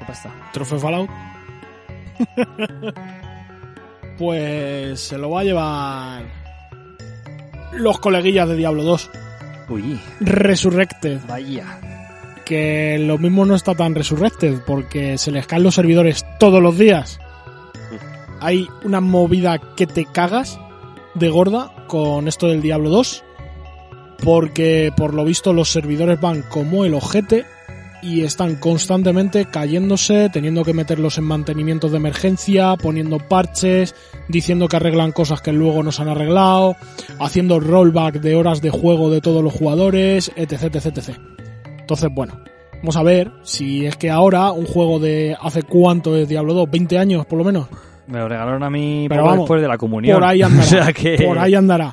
¿qué 0.00 0.04
pasa? 0.04 0.30
Trofeo 0.52 0.80
Fallout. 0.80 1.10
pues 4.18 5.00
se 5.00 5.18
lo 5.18 5.30
va 5.30 5.40
a 5.40 5.44
llevar 5.44 6.22
los 7.76 7.98
coleguillas 7.98 8.48
de 8.48 8.56
Diablo 8.56 8.82
2. 8.82 9.10
Uy, 9.68 10.00
Resurrected. 10.20 11.20
vaya. 11.26 11.80
Que 12.44 12.98
lo 13.00 13.18
mismo 13.18 13.44
no 13.44 13.54
está 13.54 13.74
tan 13.74 13.94
Resurrected 13.94 14.60
porque 14.66 15.18
se 15.18 15.32
les 15.32 15.46
caen 15.46 15.64
los 15.64 15.74
servidores 15.74 16.24
todos 16.38 16.62
los 16.62 16.78
días. 16.78 17.18
Hay 18.40 18.68
una 18.84 19.00
movida 19.00 19.58
que 19.76 19.86
te 19.86 20.04
cagas 20.04 20.58
de 21.14 21.28
gorda 21.28 21.72
con 21.88 22.28
esto 22.28 22.48
del 22.48 22.62
Diablo 22.62 22.90
2. 22.90 23.24
Porque 24.22 24.92
por 24.96 25.12
lo 25.12 25.24
visto 25.24 25.52
los 25.52 25.70
servidores 25.70 26.20
van 26.20 26.42
como 26.42 26.84
el 26.84 26.94
ojete 26.94 27.44
y 28.02 28.22
están 28.22 28.56
constantemente 28.56 29.46
cayéndose, 29.46 30.28
teniendo 30.30 30.64
que 30.64 30.74
meterlos 30.74 31.18
en 31.18 31.24
mantenimientos 31.24 31.90
de 31.90 31.96
emergencia, 31.96 32.76
poniendo 32.76 33.18
parches, 33.18 33.94
diciendo 34.28 34.68
que 34.68 34.76
arreglan 34.76 35.12
cosas 35.12 35.40
que 35.40 35.52
luego 35.52 35.82
no 35.82 35.92
se 35.92 36.02
han 36.02 36.08
arreglado, 36.08 36.76
haciendo 37.18 37.60
rollback 37.60 38.20
de 38.20 38.34
horas 38.34 38.60
de 38.60 38.70
juego 38.70 39.10
de 39.10 39.20
todos 39.20 39.42
los 39.42 39.52
jugadores, 39.52 40.32
etc, 40.36 40.74
etc, 40.74 40.86
etc. 40.86 41.18
Entonces, 41.80 42.10
bueno, 42.12 42.40
vamos 42.78 42.96
a 42.96 43.02
ver 43.02 43.32
si 43.42 43.86
es 43.86 43.96
que 43.96 44.10
ahora 44.10 44.52
un 44.52 44.66
juego 44.66 44.98
de 44.98 45.36
hace 45.40 45.62
cuánto 45.62 46.16
es 46.16 46.28
Diablo 46.28 46.54
2, 46.54 46.70
20 46.70 46.98
años 46.98 47.26
por 47.26 47.38
lo 47.38 47.44
menos, 47.44 47.68
Me 48.06 48.18
lo 48.18 48.28
regalaron 48.28 48.62
a 48.62 48.70
mí 48.70 49.06
Pero 49.08 49.22
poco 49.22 49.30
vamos, 49.30 49.44
después 49.44 49.62
de 49.62 49.68
la 49.68 49.78
comunión. 49.78 50.16
por 50.18 50.28
ahí 50.28 50.42
andará, 50.42 50.64
o 50.64 50.68
sea 50.68 50.92
que... 50.92 51.24
por 51.24 51.38
ahí 51.38 51.54
andará. 51.54 51.92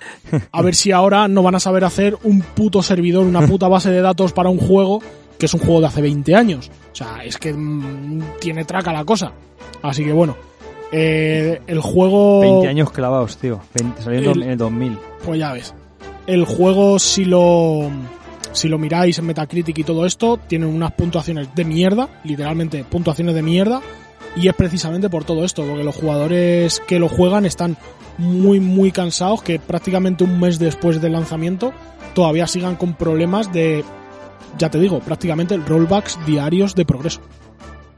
A 0.51 0.61
ver 0.61 0.75
si 0.75 0.91
ahora 0.91 1.27
no 1.27 1.41
van 1.43 1.55
a 1.55 1.59
saber 1.59 1.83
hacer 1.83 2.17
un 2.23 2.41
puto 2.41 2.83
servidor, 2.83 3.25
una 3.25 3.47
puta 3.47 3.67
base 3.67 3.89
de 3.89 4.01
datos 4.01 4.33
para 4.33 4.49
un 4.49 4.59
juego 4.59 5.01
que 5.43 5.47
es 5.47 5.53
un 5.53 5.59
juego 5.59 5.81
de 5.81 5.87
hace 5.87 6.01
20 6.01 6.35
años. 6.35 6.71
O 6.93 6.95
sea, 6.95 7.21
es 7.21 7.37
que 7.37 7.51
mm, 7.51 8.39
tiene 8.39 8.63
traca 8.63 8.93
la 8.93 9.03
cosa. 9.03 9.33
Así 9.81 10.05
que 10.05 10.13
bueno, 10.13 10.37
eh, 10.89 11.59
el 11.67 11.81
juego... 11.81 12.39
20 12.39 12.67
años 12.69 12.91
clavados, 12.91 13.35
tío. 13.35 13.59
20, 13.73 14.01
saliendo 14.01 14.31
El- 14.31 14.43
en 14.43 14.49
el 14.51 14.57
2000. 14.57 14.97
Pues 15.25 15.37
ya 15.41 15.51
ves. 15.51 15.73
El 16.27 16.45
juego, 16.45 16.97
si 16.97 17.25
lo, 17.25 17.89
si 18.53 18.69
lo 18.69 18.77
miráis 18.77 19.19
en 19.19 19.25
Metacritic 19.25 19.79
y 19.79 19.83
todo 19.83 20.05
esto, 20.05 20.39
tiene 20.47 20.65
unas 20.65 20.93
puntuaciones 20.93 21.53
de 21.53 21.65
mierda, 21.65 22.07
literalmente 22.23 22.85
puntuaciones 22.85 23.35
de 23.35 23.41
mierda, 23.41 23.81
y 24.37 24.47
es 24.47 24.53
precisamente 24.55 25.09
por 25.09 25.25
todo 25.25 25.43
esto, 25.43 25.65
porque 25.67 25.83
los 25.83 25.93
jugadores 25.97 26.81
que 26.87 26.99
lo 26.99 27.09
juegan 27.09 27.45
están 27.45 27.75
muy, 28.17 28.61
muy 28.61 28.93
cansados, 28.93 29.43
que 29.43 29.59
prácticamente 29.59 30.23
un 30.23 30.39
mes 30.39 30.57
después 30.57 31.01
del 31.01 31.11
lanzamiento 31.11 31.73
todavía 32.13 32.47
sigan 32.47 32.77
con 32.77 32.93
problemas 32.93 33.51
de, 33.51 33.83
ya 34.57 34.69
te 34.69 34.79
digo, 34.79 34.99
prácticamente 34.99 35.57
rollbacks 35.57 36.19
diarios 36.25 36.75
de 36.75 36.85
progreso. 36.85 37.21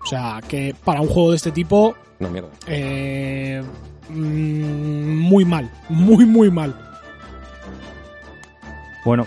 O 0.04 0.08
sea, 0.08 0.40
que 0.48 0.76
para 0.84 1.02
un 1.02 1.08
juego 1.08 1.32
de 1.32 1.38
este 1.38 1.52
tipo, 1.52 1.96
No, 2.20 2.30
mierda. 2.30 2.50
eh, 2.68 3.64
mm, 4.10 5.20
muy 5.20 5.46
mal, 5.46 5.70
muy, 5.90 6.26
muy 6.26 6.52
mal. 6.52 6.76
Bueno, 9.04 9.26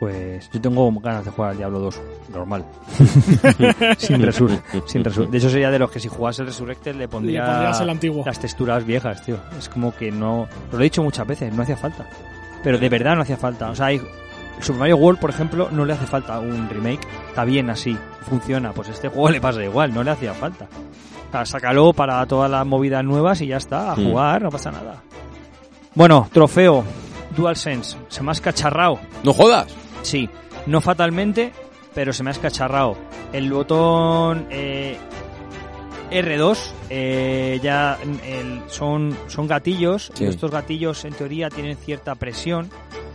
pues 0.00 0.50
yo 0.52 0.60
tengo 0.60 0.90
ganas 1.00 1.24
de 1.24 1.30
jugar 1.30 1.52
al 1.52 1.56
Diablo 1.56 1.78
2, 1.80 2.00
normal. 2.32 2.64
sin 3.98 4.22
resur, 4.22 4.50
sin 4.86 5.04
resur. 5.04 5.30
De 5.30 5.38
hecho 5.38 5.50
sería 5.50 5.70
de 5.70 5.78
los 5.78 5.90
que 5.90 6.00
si 6.00 6.08
jugase 6.08 6.42
el 6.42 6.48
Resurrected 6.48 6.92
le 6.92 6.98
Le 7.00 7.08
pondría 7.08 7.44
pondrías 7.44 7.80
el 7.80 7.90
antiguo. 7.90 8.22
las 8.26 8.38
texturas 8.40 8.84
viejas, 8.84 9.22
tío. 9.24 9.38
Es 9.58 9.68
como 9.68 9.94
que 9.94 10.10
no... 10.10 10.48
Lo 10.72 10.80
he 10.80 10.84
dicho 10.84 11.02
muchas 11.02 11.26
veces, 11.26 11.52
no 11.54 11.62
hacía 11.62 11.76
falta. 11.76 12.06
Pero 12.62 12.78
de 12.78 12.88
verdad 12.88 13.14
no 13.14 13.22
hacía 13.22 13.36
falta. 13.36 13.70
O 13.70 13.74
sea, 13.76 13.86
hay... 13.86 14.00
Super 14.60 14.78
Mario 14.80 14.96
World, 14.96 15.20
por 15.20 15.30
ejemplo, 15.30 15.68
no 15.70 15.84
le 15.84 15.92
hace 15.92 16.06
falta 16.06 16.38
un 16.38 16.68
remake. 16.68 17.06
Está 17.28 17.44
bien 17.44 17.70
así, 17.70 17.96
funciona. 18.28 18.72
Pues 18.72 18.88
este 18.88 19.08
juego 19.08 19.30
le 19.30 19.40
pasa 19.40 19.62
igual, 19.62 19.92
no 19.92 20.02
le 20.02 20.10
hacía 20.12 20.32
falta. 20.34 20.66
O 21.28 21.32
sea, 21.32 21.44
sácalo 21.44 21.92
para 21.92 22.24
todas 22.26 22.50
las 22.50 22.64
movidas 22.66 23.04
nuevas 23.04 23.40
y 23.40 23.48
ya 23.48 23.56
está, 23.56 23.92
a 23.92 23.96
Mm. 23.96 24.04
jugar, 24.10 24.42
no 24.42 24.50
pasa 24.50 24.70
nada. 24.70 25.02
Bueno, 25.94 26.28
trofeo, 26.32 26.84
DualSense, 27.36 27.96
se 28.08 28.22
me 28.22 28.30
ha 28.30 28.32
escacharrado. 28.32 28.98
¡No 29.22 29.32
jodas! 29.32 29.66
Sí, 30.02 30.28
no 30.66 30.80
fatalmente, 30.80 31.52
pero 31.94 32.12
se 32.12 32.22
me 32.22 32.30
ha 32.30 32.32
escacharrado. 32.32 32.96
El 33.32 33.50
botón 33.52 34.46
eh, 34.50 34.96
R2 36.10 36.58
eh, 36.90 37.58
ya 37.62 37.98
el- 38.24 38.62
son, 38.68 39.16
son 39.26 39.46
gatillos 39.48 40.12
Sí. 40.14 40.24
y 40.24 40.26
estos 40.28 40.50
gatillos 40.50 41.04
en 41.04 41.14
teoría 41.14 41.48
tienen 41.50 41.76
cierta 41.76 42.14
presión 42.14 42.70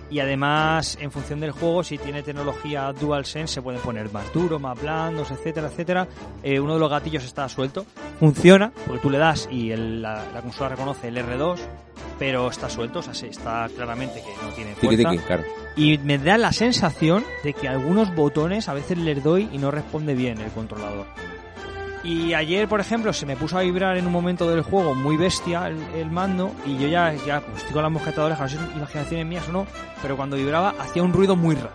y 0.10 0.20
además 0.20 0.98
en 1.02 1.12
función 1.12 1.40
del 1.40 1.52
juego 1.52 1.84
si 1.84 1.98
tiene 1.98 2.24
tecnología 2.24 2.92
DualSense 2.94 3.56
se 3.56 3.62
pueden 3.62 3.82
poner 3.82 4.12
más 4.12 4.32
duros, 4.34 4.60
más 4.60 4.80
blandos, 4.82 5.30
etcétera, 5.32 5.68
etcétera. 5.68 6.08
Eh, 6.44 6.60
uno 6.60 6.74
de 6.76 6.80
los 6.80 6.90
gatillos 6.90 7.24
está 7.24 7.48
suelto, 7.50 7.86
funciona 8.20 8.72
porque 8.88 9.02
tú 9.02 9.10
le 9.10 9.18
das 9.18 9.48
y 9.52 9.72
el- 9.72 10.02
la, 10.02 10.24
la 10.34 10.42
consola 10.42 10.70
reconoce 10.70 11.08
el 11.10 11.18
R2 11.18 11.58
pero 12.18 12.50
está 12.50 12.70
suelto, 12.70 13.00
o 13.00 13.02
sea, 13.02 13.14
se- 13.14 13.28
está 13.30 13.70
claramente 13.74 14.22
que 14.22 14.46
no 14.46 14.52
tiene 14.54 14.74
Tiki 14.74 14.88
fuerza. 14.88 15.10
tiki, 15.12 15.24
claro. 15.24 15.44
Y 15.78 15.98
me 16.00 16.18
da 16.18 16.38
la 16.38 16.52
sensación 16.52 17.24
de 17.46 17.54
que 17.54 17.70
algunos 17.70 18.14
botones 18.14 18.68
a 18.68 18.74
veces 18.74 18.98
les 18.98 19.24
doy 19.24 19.48
y 19.54 19.58
no 19.58 19.72
responde 19.72 20.16
bien 20.16 20.38
el 20.42 20.52
controlador. 20.52 21.06
Y 22.04 22.34
ayer, 22.34 22.68
por 22.68 22.80
ejemplo, 22.80 23.12
se 23.12 23.26
me 23.26 23.36
puso 23.36 23.58
a 23.58 23.62
vibrar 23.62 23.98
en 23.98 24.06
un 24.06 24.14
momento 24.14 24.50
del 24.50 24.62
juego 24.62 24.96
muy 24.96 25.18
bestia 25.18 25.68
el, 25.68 25.78
el 25.96 26.10
mando 26.10 26.52
y 26.66 26.78
yo 26.78 26.88
ya, 26.88 27.14
ya 27.14 27.42
pues, 27.42 27.58
estoy 27.58 27.74
con 27.74 27.84
las 27.84 27.92
mosquetadoras, 27.92 28.40
no 28.40 28.48
sé 28.48 28.58
si 28.58 28.78
imaginaciones 28.78 29.26
mías 29.26 29.48
o 29.50 29.52
no, 29.52 29.68
pero 30.02 30.16
cuando 30.16 30.38
vibraba 30.38 30.76
hacía 30.80 31.04
un 31.04 31.12
ruido 31.12 31.36
muy 31.36 31.56
raro. 31.56 31.72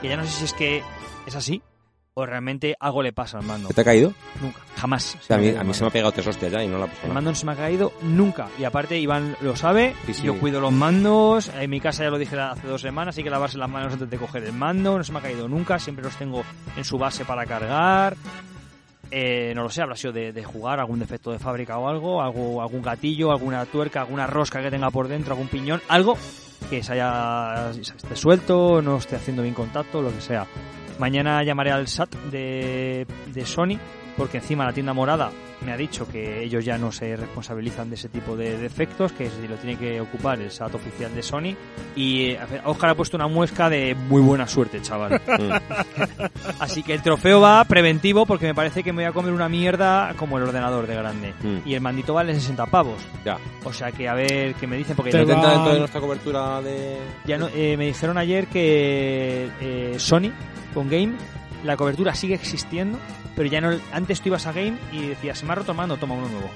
Que 0.00 0.08
ya 0.08 0.16
no 0.16 0.24
sé 0.24 0.30
si 0.30 0.44
es 0.44 0.52
que 0.52 0.82
es 1.26 1.34
así 1.34 1.62
o 2.14 2.26
realmente 2.26 2.76
algo 2.78 3.02
le 3.02 3.12
pasa 3.12 3.38
al 3.38 3.44
mando. 3.44 3.68
¿Qué 3.68 3.74
te 3.74 3.80
ha 3.80 3.84
caído? 3.84 4.12
Nunca, 4.40 4.60
jamás. 4.76 5.16
O 5.20 5.24
sea, 5.24 5.36
a 5.36 5.38
mí, 5.40 5.48
a 5.48 5.64
mí 5.64 5.72
se 5.72 5.82
me 5.82 5.88
ha 5.88 5.90
pegado 5.90 6.12
tres 6.12 6.26
hostias 6.26 6.52
ya 6.52 6.62
y 6.62 6.68
no 6.68 6.78
la 6.78 6.86
puesto 6.86 7.06
El 7.06 7.12
mando 7.12 7.30
no 7.30 7.34
se 7.34 7.46
me 7.46 7.52
ha 7.52 7.56
caído 7.56 7.92
nunca. 8.02 8.48
Y 8.58 8.64
aparte, 8.64 8.98
Iván 8.98 9.36
lo 9.40 9.56
sabe. 9.56 9.94
Sí, 10.06 10.14
sí. 10.14 10.22
Yo 10.24 10.38
cuido 10.38 10.60
los 10.60 10.72
mandos. 10.72 11.48
En 11.48 11.70
mi 11.70 11.80
casa 11.80 12.04
ya 12.04 12.10
lo 12.10 12.18
dije 12.18 12.38
hace 12.38 12.66
dos 12.66 12.82
semanas. 12.82 13.16
Hay 13.16 13.24
que 13.24 13.30
lavarse 13.30 13.56
las 13.56 13.70
manos 13.70 13.94
antes 13.94 14.10
de 14.10 14.18
coger 14.18 14.44
el 14.44 14.52
mando. 14.52 14.98
No 14.98 15.04
se 15.04 15.12
me 15.12 15.20
ha 15.20 15.22
caído 15.22 15.48
nunca. 15.48 15.78
Siempre 15.78 16.04
los 16.04 16.16
tengo 16.16 16.44
en 16.76 16.84
su 16.84 16.98
base 16.98 17.24
para 17.24 17.46
cargar. 17.46 18.16
Eh, 19.14 19.52
no 19.54 19.64
lo 19.64 19.68
sé, 19.68 19.82
habrá 19.82 19.94
sido 19.94 20.14
de, 20.14 20.42
jugar, 20.42 20.80
algún 20.80 20.98
defecto 20.98 21.32
de 21.32 21.38
fábrica 21.38 21.76
o 21.78 21.86
algo, 21.86 22.22
algo, 22.22 22.62
algún 22.62 22.80
gatillo, 22.80 23.30
alguna 23.30 23.66
tuerca, 23.66 24.00
alguna 24.00 24.26
rosca 24.26 24.62
que 24.62 24.70
tenga 24.70 24.90
por 24.90 25.06
dentro, 25.06 25.34
algún 25.34 25.48
piñón, 25.48 25.82
algo 25.88 26.16
que 26.70 26.82
se 26.82 26.94
haya 26.94 27.70
esté 27.72 28.16
suelto, 28.16 28.80
no 28.80 28.96
esté 28.96 29.16
haciendo 29.16 29.42
bien 29.42 29.54
contacto, 29.54 30.00
lo 30.00 30.10
que 30.10 30.22
sea. 30.22 30.46
Mañana 30.98 31.42
llamaré 31.44 31.72
al 31.72 31.88
SAT 31.88 32.14
de, 32.30 33.06
de 33.26 33.44
Sony 33.44 33.78
porque 34.16 34.38
encima 34.38 34.64
la 34.64 34.72
tienda 34.72 34.92
morada 34.92 35.30
me 35.64 35.72
ha 35.72 35.76
dicho 35.76 36.08
que 36.08 36.42
ellos 36.42 36.64
ya 36.64 36.76
no 36.76 36.90
se 36.90 37.14
responsabilizan 37.16 37.88
de 37.88 37.94
ese 37.94 38.08
tipo 38.08 38.36
de 38.36 38.58
defectos, 38.58 39.12
que 39.12 39.30
si 39.30 39.46
lo 39.46 39.54
tiene 39.56 39.78
que 39.78 40.00
ocupar 40.00 40.40
el 40.40 40.50
SAT 40.50 40.74
oficial 40.74 41.14
de 41.14 41.22
Sony. 41.22 41.54
Y 41.94 42.30
eh, 42.30 42.38
Oscar 42.64 42.90
ha 42.90 42.94
puesto 42.96 43.16
una 43.16 43.28
muesca 43.28 43.70
de 43.70 43.94
muy 43.94 44.20
buena 44.22 44.46
suerte, 44.48 44.80
chaval. 44.82 45.20
Mm. 45.32 45.52
Así 46.60 46.82
que 46.82 46.94
el 46.94 47.02
trofeo 47.02 47.40
va 47.40 47.64
preventivo 47.64 48.26
porque 48.26 48.46
me 48.46 48.54
parece 48.54 48.82
que 48.82 48.92
me 48.92 49.02
voy 49.02 49.10
a 49.10 49.12
comer 49.12 49.32
una 49.32 49.48
mierda 49.48 50.12
como 50.16 50.36
el 50.38 50.44
ordenador 50.44 50.86
de 50.86 50.94
grande. 50.96 51.32
Mm. 51.42 51.58
Y 51.68 51.74
el 51.74 51.80
mandito 51.80 52.12
vale 52.14 52.34
60 52.34 52.66
pavos. 52.66 52.98
Ya. 53.24 53.38
O 53.64 53.72
sea 53.72 53.92
que 53.92 54.08
a 54.08 54.14
ver 54.14 54.54
qué 54.54 54.66
me 54.66 54.76
dicen 54.76 54.96
porque 54.96 55.10
Te 55.12 55.18
¿No 55.18 55.24
ya, 55.26 55.36
va- 55.36 55.50
dentro 55.52 55.72
de 55.72 55.78
nuestra 55.78 56.00
cobertura 56.00 56.60
de...? 56.60 56.98
ya 57.24 57.38
no- 57.38 57.48
eh, 57.54 57.76
me 57.76 57.86
dijeron 57.86 58.18
ayer 58.18 58.46
que 58.48 59.48
eh, 59.60 59.94
Sony 59.98 60.30
con 60.74 60.88
Game 60.88 61.12
la 61.64 61.76
cobertura 61.76 62.14
sigue 62.14 62.34
existiendo, 62.34 62.98
pero 63.36 63.48
ya 63.48 63.60
no 63.60 63.70
antes 63.92 64.20
tú 64.20 64.28
ibas 64.28 64.46
a 64.46 64.52
Game 64.52 64.76
y 64.92 65.06
decías 65.08 65.38
se 65.38 65.46
me 65.46 65.52
ha 65.52 65.56
roto 65.56 65.74
mando, 65.74 65.96
toma 65.96 66.14
uno 66.14 66.28
nuevo. 66.28 66.50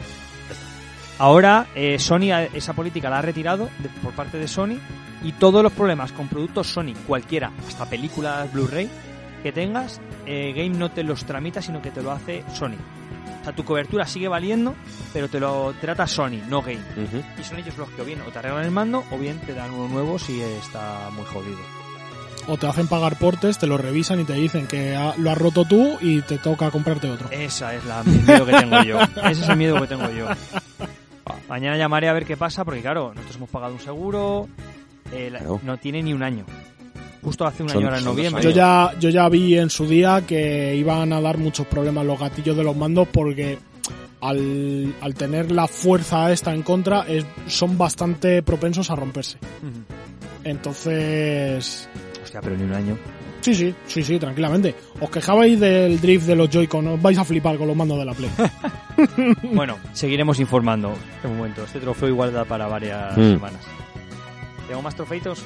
Ahora 1.19 1.67
eh, 1.75 1.99
Sony 1.99 2.31
a- 2.33 2.45
esa 2.45 2.75
política 2.75 3.09
la 3.09 3.19
ha 3.19 3.23
retirado 3.23 3.71
de- 3.79 3.89
por 4.03 4.13
parte 4.13 4.37
de 4.39 4.49
Sony 4.49 4.79
y 5.23 5.33
todos 5.33 5.63
los 5.63 5.73
problemas 5.73 6.13
con 6.13 6.29
productos 6.29 6.67
Sony, 6.67 6.93
cualquiera, 7.07 7.51
hasta 7.67 7.87
películas 7.89 8.53
Blu-ray 8.53 8.91
que 9.43 9.53
tengas, 9.53 10.01
eh, 10.27 10.53
Game 10.55 10.77
no 10.77 10.91
te 10.91 11.03
los 11.03 11.25
tramita, 11.25 11.63
sino 11.63 11.81
que 11.81 11.91
te 11.91 12.03
lo 12.03 12.11
hace 12.11 12.45
Sony. 12.53 12.77
O 13.41 13.45
sea, 13.45 13.55
tu 13.55 13.65
cobertura 13.65 14.05
sigue 14.07 14.27
valiendo, 14.29 14.75
pero 15.13 15.29
te 15.29 15.39
lo 15.41 15.73
trata 15.81 16.07
Sony, 16.07 16.43
no 16.49 16.61
Game. 16.63 16.81
Y 17.41 17.45
son 17.45 17.59
ellos 17.59 17.79
los 17.79 17.89
que 17.91 18.03
o 18.03 18.05
bien 18.05 18.21
o 18.23 18.31
te 18.33 18.39
arreglan 18.41 18.65
el 18.65 18.71
mando 18.73 19.05
o 19.11 19.17
bien 19.19 19.39
te 19.41 19.55
dan 19.55 19.71
uno 19.71 19.89
nuevo 19.89 20.19
si 20.19 20.41
está 20.43 21.09
muy 21.15 21.25
jodido. 21.27 21.59
O 22.49 22.57
te 22.57 22.67
hacen 22.69 22.87
pagar 22.87 23.19
portes, 23.19 23.59
te 23.59 23.67
lo 23.67 23.77
revisan 23.77 24.21
y 24.21 24.25
te 24.25 24.35
dicen 24.35 24.67
que 24.69 24.95
ha- 24.95 25.15
lo 25.17 25.31
has 25.31 25.39
roto 25.39 25.65
tú 25.65 25.97
y 26.01 26.21
te 26.23 26.39
toca 26.39 26.71
comprarte 26.71 27.11
otro. 27.11 27.29
Esa 27.31 27.75
es 27.75 27.85
la, 27.85 28.01
el 28.03 28.23
miedo 28.23 28.47
que 28.47 28.53
tengo 28.53 28.83
yo. 28.85 29.01
Ese 29.31 29.43
es 29.43 29.49
el 29.49 29.57
miedo 29.57 29.81
que 29.81 29.87
tengo 29.89 30.09
yo. 30.11 30.27
mañana 31.49 31.77
llamaré 31.77 32.09
a 32.09 32.13
ver 32.13 32.25
qué 32.25 32.37
pasa, 32.37 32.65
porque 32.65 32.81
claro, 32.83 33.09
nosotros 33.15 33.37
hemos 33.37 33.51
pagado 33.51 33.73
un 33.75 33.81
seguro, 33.81 34.49
eh, 35.13 35.29
la- 35.31 35.39
Claro. 35.41 35.61
no 35.65 35.77
tiene 35.79 36.03
ni 36.03 36.13
un 36.13 36.23
año. 36.23 36.45
Justo 37.23 37.45
hace 37.45 37.65
un 37.65 37.69
Son- 37.69 37.79
año 37.79 37.87
ahora 37.89 37.99
en 37.99 38.05
noviembre. 38.05 38.43
Yo 38.45 38.51
ya, 38.51 38.93
yo 39.01 39.09
ya 39.11 39.29
vi 39.29 39.59
en 39.59 39.69
su 39.71 39.87
día 39.89 40.23
que 40.25 40.77
iban 40.77 41.13
a 41.13 41.21
dar 41.21 41.39
muchos 41.39 41.67
problemas 41.67 42.07
los 42.07 42.21
gatillos 42.21 42.57
de 42.57 42.63
los 42.63 42.77
mandos 42.77 43.09
porque 43.11 43.59
al, 44.21 44.95
al 45.01 45.15
tener 45.15 45.51
la 45.51 45.67
fuerza 45.67 46.31
esta 46.31 46.55
en 46.55 46.63
contra 46.63 47.03
es, 47.09 47.25
son 47.49 47.77
bastante 47.77 48.43
propensos 48.45 48.89
a 48.91 48.95
romperse. 48.97 49.39
Entonces, 50.45 51.89
Pero 52.43 52.57
ni 52.57 52.65
un 52.65 52.73
año. 52.75 52.99
sí, 53.41 53.55
sí, 53.55 53.75
sí, 53.87 54.03
sí, 54.03 54.19
tranquilamente. 54.19 54.75
Os 55.01 55.11
quejabais 55.11 55.59
del 55.61 56.01
drift 56.01 56.27
de 56.27 56.35
los 56.37 56.49
Joy-Con, 56.51 56.87
os 56.89 57.03
vais 57.03 57.19
a 57.19 57.25
flipar 57.25 57.57
con 57.59 57.67
los 57.69 57.77
mandos 57.77 57.99
de 57.99 58.05
la 58.05 58.15
Play. 58.15 58.31
Bueno, 59.53 59.77
seguiremos 59.93 60.41
informando. 60.41 60.95
De 61.23 61.29
momento, 61.29 61.65
este 61.65 61.81
trofeo 61.81 62.09
igual 62.09 62.33
da 62.33 62.45
para 62.45 62.67
varias 62.67 63.17
Mm. 63.17 63.33
semanas. 63.35 63.61
¿Tengo 64.67 64.83
más 64.83 64.95
trofeitos? 64.95 65.45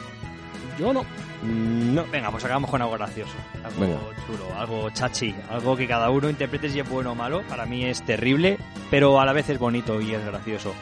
Yo 0.78 0.92
no. 0.92 1.02
Mm, 1.42 1.94
No. 1.94 2.04
Venga, 2.12 2.30
pues 2.30 2.44
acabamos 2.44 2.70
con 2.70 2.80
algo 2.80 2.94
gracioso. 2.94 3.32
Algo 3.64 3.80
Venga. 3.80 3.98
chulo, 4.26 4.44
algo 4.56 4.90
chachi. 4.90 5.34
Algo 5.50 5.76
que 5.76 5.86
cada 5.88 6.10
uno 6.10 6.30
interprete 6.30 6.68
si 6.70 6.78
es 6.80 6.88
bueno 6.88 7.12
o 7.12 7.14
malo. 7.14 7.42
Para 7.48 7.66
mí 7.66 7.84
es 7.84 8.02
terrible, 8.04 8.56
pero 8.90 9.20
a 9.20 9.26
la 9.26 9.32
vez 9.32 9.48
es 9.50 9.58
bonito 9.58 10.00
y 10.00 10.14
es 10.14 10.24
gracioso. 10.24 10.72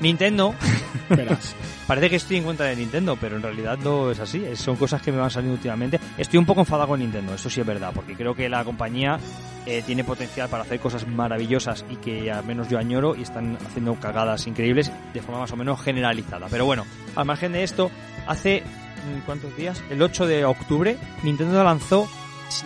Nintendo, 0.00 0.54
Verás. 1.08 1.54
parece 1.86 2.10
que 2.10 2.16
estoy 2.16 2.36
en 2.38 2.44
contra 2.44 2.66
de 2.66 2.76
Nintendo, 2.76 3.16
pero 3.20 3.36
en 3.36 3.42
realidad 3.42 3.78
no 3.78 4.10
es 4.10 4.20
así. 4.20 4.44
Es- 4.44 4.60
Son 4.60 4.76
cosas 4.76 5.00
que 5.02 5.12
me 5.12 5.18
van 5.18 5.30
saliendo 5.30 5.54
últimamente. 5.56 5.98
Estoy 6.18 6.38
un 6.38 6.46
poco 6.46 6.60
enfadado 6.60 6.88
con 6.88 7.00
Nintendo, 7.00 7.34
eso 7.34 7.48
sí 7.50 7.60
es 7.60 7.66
verdad, 7.66 7.92
porque 7.94 8.14
creo 8.14 8.34
que 8.34 8.48
la 8.48 8.64
compañía 8.64 9.18
eh, 9.66 9.82
tiene 9.86 10.04
potencial 10.04 10.48
para 10.48 10.62
hacer 10.64 10.78
cosas 10.80 11.06
maravillosas 11.06 11.84
y 11.90 11.96
que 11.96 12.30
al 12.30 12.44
menos 12.44 12.68
yo 12.68 12.78
añoro 12.78 13.16
y 13.16 13.22
están 13.22 13.56
haciendo 13.66 13.94
cagadas 13.94 14.46
increíbles 14.46 14.90
de 15.12 15.22
forma 15.22 15.40
más 15.40 15.52
o 15.52 15.56
menos 15.56 15.80
generalizada. 15.80 16.46
Pero 16.50 16.66
bueno, 16.66 16.84
al 17.16 17.24
margen 17.24 17.52
de 17.52 17.62
esto, 17.64 17.90
hace 18.26 18.62
mm, 18.62 19.20
¿cuántos 19.26 19.56
días? 19.56 19.82
El 19.90 20.02
8 20.02 20.26
de 20.26 20.44
octubre, 20.44 20.96
Nintendo 21.22 21.62
lanzó 21.64 22.08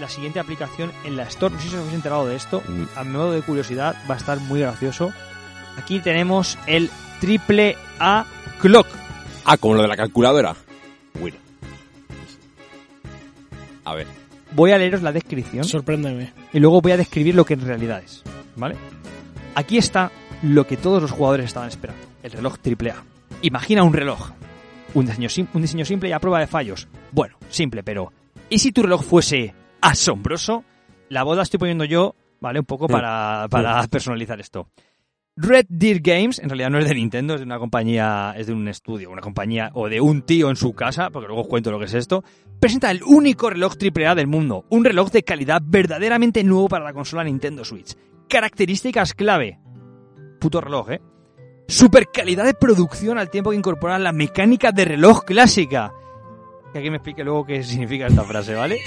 la 0.00 0.09
siguiente 0.09 0.40
aplicación 0.40 0.90
en 1.05 1.16
la 1.16 1.22
Store. 1.22 1.55
No 1.55 1.60
sé 1.60 1.68
si 1.68 1.74
os 1.74 1.80
habéis 1.80 1.94
enterado 1.94 2.26
de 2.26 2.34
esto. 2.36 2.62
Mm. 2.66 2.84
A 2.98 3.05
modo 3.05 3.32
de 3.32 3.42
curiosidad, 3.42 3.96
va 4.10 4.14
a 4.14 4.18
estar 4.18 4.38
muy 4.40 4.60
gracioso. 4.60 5.12
Aquí 5.78 6.00
tenemos 6.00 6.59
el 6.66 6.90
triple 7.20 7.76
A 7.98 8.24
Clock. 8.60 8.86
Ah, 9.44 9.56
como 9.56 9.74
lo 9.74 9.82
de 9.82 9.88
la 9.88 9.96
calculadora. 9.96 10.54
Bueno. 11.18 11.36
A 13.84 13.94
ver. 13.94 14.06
Voy 14.52 14.72
a 14.72 14.78
leeros 14.78 15.02
la 15.02 15.12
descripción 15.12 15.64
Sorpréndeme. 15.64 16.32
y 16.52 16.58
luego 16.60 16.80
voy 16.80 16.92
a 16.92 16.96
describir 16.96 17.34
lo 17.34 17.44
que 17.44 17.54
en 17.54 17.60
realidad 17.66 18.02
es. 18.02 18.22
¿Vale? 18.56 18.76
Aquí 19.54 19.78
está 19.78 20.10
lo 20.42 20.66
que 20.66 20.76
todos 20.76 21.02
los 21.02 21.10
jugadores 21.10 21.46
estaban 21.46 21.68
esperando: 21.68 22.02
el 22.22 22.32
reloj 22.32 22.56
AAA. 22.64 23.02
Imagina 23.42 23.82
un 23.82 23.92
reloj. 23.92 24.30
Un 24.94 25.04
diseño, 25.06 25.28
sim- 25.28 25.46
un 25.52 25.62
diseño 25.62 25.84
simple 25.84 26.08
y 26.08 26.12
a 26.12 26.18
prueba 26.18 26.40
de 26.40 26.46
fallos. 26.46 26.88
Bueno, 27.12 27.36
simple, 27.50 27.82
pero. 27.82 28.12
¿Y 28.50 28.58
si 28.58 28.72
tu 28.72 28.82
reloj 28.82 29.02
fuese 29.04 29.54
asombroso? 29.82 30.64
La 31.10 31.22
voz 31.22 31.36
la 31.36 31.42
estoy 31.42 31.58
poniendo 31.58 31.84
yo, 31.84 32.14
¿vale? 32.40 32.58
Un 32.60 32.64
poco 32.66 32.86
para, 32.88 33.46
para 33.50 33.86
personalizar 33.88 34.40
esto. 34.40 34.68
Red 35.40 35.66
Deer 35.69 36.01
Games, 36.01 36.40
en 36.40 36.48
realidad 36.48 36.69
no 36.69 36.81
es 36.81 36.89
de 36.89 36.97
Nintendo, 36.97 37.35
es 37.35 37.40
de 37.40 37.47
una 37.47 37.60
compañía, 37.60 38.35
es 38.36 38.48
de 38.48 38.52
un 38.52 38.66
estudio, 38.66 39.09
una 39.09 39.20
compañía 39.20 39.70
o 39.73 39.89
de 39.89 40.01
un 40.01 40.23
tío 40.23 40.51
en 40.51 40.56
su 40.56 40.73
casa, 40.73 41.10
porque 41.10 41.28
luego 41.28 41.43
os 41.43 41.47
cuento 41.47 41.70
lo 41.70 41.78
que 41.78 41.85
es 41.85 41.94
esto, 41.94 42.24
presenta 42.59 42.90
el 42.90 43.05
único 43.05 43.48
reloj 43.48 43.74
AAA 43.81 44.16
del 44.16 44.27
mundo, 44.27 44.65
un 44.69 44.85
reloj 44.85 45.12
de 45.12 45.23
calidad 45.23 45.62
verdaderamente 45.65 46.43
nuevo 46.43 46.69
para 46.69 46.85
la 46.85 46.93
consola 46.93 47.23
Nintendo 47.23 47.65
Switch. 47.65 47.94
Características 48.28 49.15
clave. 49.15 49.60
Puto 50.40 50.60
reloj, 50.60 50.90
¿eh? 50.90 51.01
Super 51.69 52.09
calidad 52.12 52.44
de 52.44 52.55
producción 52.55 53.16
al 53.16 53.31
tiempo 53.31 53.51
que 53.51 53.56
incorpora 53.56 53.97
la 54.01 54.10
mecánica 54.10 54.73
de 54.73 54.86
reloj 54.86 55.24
clásica. 55.24 55.93
Que 56.73 56.81
aquí 56.81 56.90
me 56.90 56.97
explique 56.97 57.23
luego 57.23 57.44
qué 57.44 57.62
significa 57.62 58.09
esta 58.09 58.24
frase, 58.24 58.56
¿vale? 58.56 58.81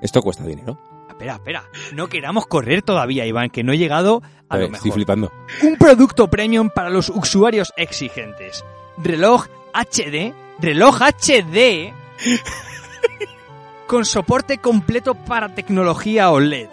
Esto 0.00 0.22
cuesta 0.22 0.46
dinero. 0.46 0.78
Espera, 1.18 1.34
espera. 1.34 1.64
No 1.94 2.06
queramos 2.08 2.46
correr 2.46 2.82
todavía, 2.82 3.26
Iván, 3.26 3.50
que 3.50 3.64
no 3.64 3.72
he 3.72 3.78
llegado 3.78 4.22
a 4.48 4.56
lo 4.56 4.66
Estoy 4.66 4.72
mejor. 4.78 4.92
flipando. 4.92 5.32
Un 5.64 5.76
producto 5.76 6.28
premium 6.30 6.70
para 6.70 6.90
los 6.90 7.08
usuarios 7.08 7.72
exigentes. 7.76 8.64
Reloj 8.98 9.46
HD. 9.74 10.32
Reloj 10.60 11.00
HD. 11.02 11.92
con 13.88 14.04
soporte 14.04 14.58
completo 14.58 15.16
para 15.16 15.52
tecnología 15.56 16.30
OLED. 16.30 16.68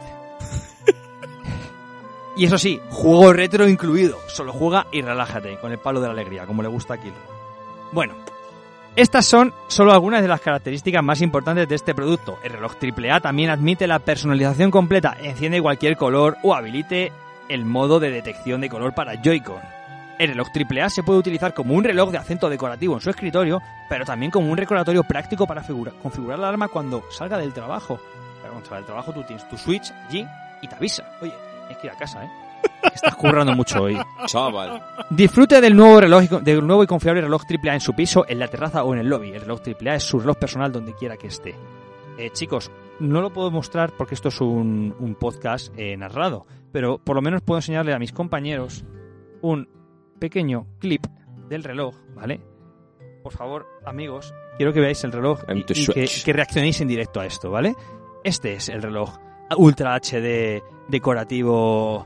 Y 2.38 2.46
eso 2.46 2.60
sí, 2.60 2.80
juego 2.92 3.34
retro 3.34 3.68
incluido. 3.68 4.20
Solo 4.28 4.54
juega 4.54 4.86
y 4.92 5.02
relájate, 5.02 5.58
con 5.58 5.72
el 5.72 5.80
palo 5.80 6.02
de 6.02 6.08
la 6.08 6.14
alegría, 6.14 6.46
como 6.46 6.62
le 6.62 6.68
gusta 6.68 6.94
a 6.94 6.98
Kilo. 7.02 7.16
Bueno, 7.94 8.14
estas 8.96 9.26
son 9.26 9.54
solo 9.68 9.92
algunas 9.92 10.22
de 10.22 10.28
las 10.28 10.42
características 10.42 11.04
más 11.04 11.22
importantes 11.22 11.68
de 11.68 11.76
este 11.76 11.94
producto. 11.94 12.40
El 12.44 12.54
reloj 12.54 12.74
AAA 12.82 13.20
también 13.20 13.50
admite 13.50 13.88
la 13.88 14.00
personalización 14.00 14.72
completa, 14.72 15.16
enciende 15.22 15.62
cualquier 15.62 15.98
color 15.98 16.38
o 16.44 16.54
habilite 16.56 17.12
el 17.50 17.66
modo 17.66 18.00
de 18.00 18.10
detección 18.12 18.62
de 18.62 18.70
color 18.70 18.94
para 18.94 19.22
Joy-Con. 19.22 19.60
El 20.18 20.30
reloj 20.30 20.48
AAA 20.56 20.90
se 20.90 21.04
puede 21.04 21.20
utilizar 21.20 21.54
como 21.54 21.74
un 21.74 21.84
reloj 21.84 22.10
de 22.12 22.18
acento 22.18 22.50
decorativo 22.50 22.96
en 22.96 23.02
su 23.02 23.10
escritorio, 23.10 23.62
pero 23.90 24.06
también 24.06 24.32
como 24.32 24.50
un 24.50 24.58
recordatorio 24.58 25.04
práctico 25.04 25.46
para 25.46 25.62
figura- 25.62 25.92
configurar 26.02 26.40
la 26.40 26.48
alarma 26.48 26.70
cuando 26.70 27.04
salga 27.12 27.38
del 27.38 27.52
trabajo. 27.54 28.00
Pero 28.42 28.54
cuando 28.54 28.66
salga 28.70 28.78
del 28.78 28.86
trabajo 28.86 29.12
tú 29.12 29.24
tienes 29.24 29.48
tu 29.50 29.58
Switch 29.58 29.92
allí 30.08 30.26
y 30.62 30.68
te 30.68 30.76
avisa. 30.76 31.04
Oye, 31.22 31.34
tienes 31.68 31.78
que 31.80 31.88
ir 31.88 31.94
a 31.94 31.98
casa, 31.98 32.24
¿eh? 32.24 32.30
Estás 32.94 33.16
currando 33.16 33.54
mucho 33.54 33.84
hoy. 33.84 33.98
Chaval. 34.26 34.82
Disfrute 35.10 35.62
del 35.62 35.76
nuevo 35.76 36.00
reloj 36.02 36.24
del 36.42 36.66
nuevo 36.66 36.84
y 36.84 36.88
confiable 36.88 37.22
reloj 37.22 37.44
AAA 37.44 37.74
en 37.76 37.82
su 37.82 37.94
piso, 37.94 38.26
en 38.28 38.40
la 38.40 38.48
terraza 38.48 38.84
o 38.84 38.94
en 38.94 39.02
el 39.02 39.10
lobby. 39.10 39.32
El 39.32 39.42
reloj 39.42 39.62
AAA 39.62 39.96
es 39.96 40.04
su 40.04 40.20
reloj 40.20 40.38
personal 40.38 40.72
donde 40.72 40.94
quiera 40.94 41.18
que 41.18 41.28
esté. 41.28 41.56
Eh, 42.18 42.30
chicos, 42.32 42.72
no 43.00 43.22
lo 43.22 43.32
puedo 43.32 43.52
mostrar 43.52 43.92
porque 43.98 44.16
esto 44.16 44.30
es 44.30 44.40
un, 44.40 44.96
un 45.00 45.16
podcast 45.16 45.74
eh, 45.78 45.98
narrado, 45.98 46.46
pero 46.72 46.98
por 46.98 47.16
lo 47.16 47.22
menos 47.22 47.42
puedo 47.42 47.60
enseñarle 47.60 47.94
a 47.94 48.00
mis 48.00 48.14
compañeros 48.14 48.86
un 49.42 49.68
pequeño 50.20 50.66
clip 50.80 51.06
del 51.50 51.64
reloj, 51.64 51.96
¿vale? 52.16 52.40
Por 53.22 53.34
favor, 53.34 53.68
amigos, 53.86 54.34
quiero 54.58 54.72
que 54.72 54.80
veáis 54.80 55.04
el 55.04 55.12
reloj 55.12 55.42
y, 55.54 55.64
que, 55.64 56.08
que 56.24 56.34
reaccionéis 56.34 56.80
en 56.82 56.88
directo 56.88 57.20
a 57.20 57.26
esto, 57.26 57.52
¿vale? 57.52 57.76
Este 58.24 58.54
es 58.54 58.70
el 58.70 58.82
reloj 58.82 59.18
Ultra 59.58 59.96
HD 59.96 60.64
decorativo 60.88 62.06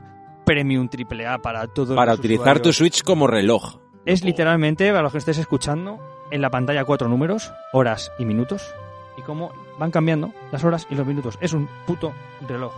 Premium 0.50 0.88
AAA 0.92 1.38
para 1.38 1.68
todos 1.68 1.94
Para 1.94 2.10
los 2.10 2.18
utilizar 2.18 2.58
tu. 2.58 2.72
Switch 2.72 3.04
como 3.04 3.28
reloj. 3.28 3.76
Es 4.04 4.24
literalmente, 4.24 4.90
para 4.90 5.02
los 5.02 5.12
que 5.12 5.18
estés 5.18 5.38
escuchando, 5.38 6.00
en 6.32 6.42
la 6.42 6.50
pantalla 6.50 6.84
cuatro 6.84 7.06
números, 7.06 7.52
horas 7.72 8.10
y 8.18 8.24
minutos, 8.24 8.74
y 9.16 9.22
cómo 9.22 9.52
van 9.78 9.92
cambiando 9.92 10.32
las 10.50 10.64
horas 10.64 10.88
y 10.90 10.96
los 10.96 11.06
minutos. 11.06 11.38
Es 11.40 11.52
un 11.52 11.68
puto 11.86 12.12
reloj. 12.48 12.72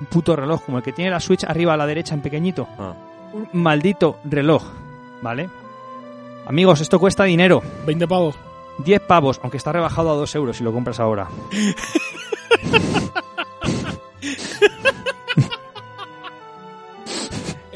Un 0.00 0.06
puto 0.06 0.34
reloj, 0.34 0.62
como 0.64 0.78
el 0.78 0.82
que 0.82 0.94
tiene 0.94 1.10
la 1.10 1.20
Switch 1.20 1.44
arriba 1.44 1.74
a 1.74 1.76
la 1.76 1.86
derecha 1.86 2.14
en 2.14 2.22
pequeñito. 2.22 2.66
Ah. 2.78 2.94
Un 3.34 3.50
maldito 3.52 4.16
reloj, 4.24 4.64
¿vale? 5.20 5.50
Amigos, 6.46 6.80
esto 6.80 6.98
cuesta 6.98 7.24
dinero. 7.24 7.62
20 7.84 8.08
pavos. 8.08 8.34
10 8.78 9.02
pavos, 9.02 9.40
aunque 9.42 9.58
está 9.58 9.72
rebajado 9.72 10.10
a 10.10 10.14
2 10.14 10.34
euros 10.36 10.56
si 10.56 10.64
lo 10.64 10.72
compras 10.72 11.00
ahora. 11.00 11.28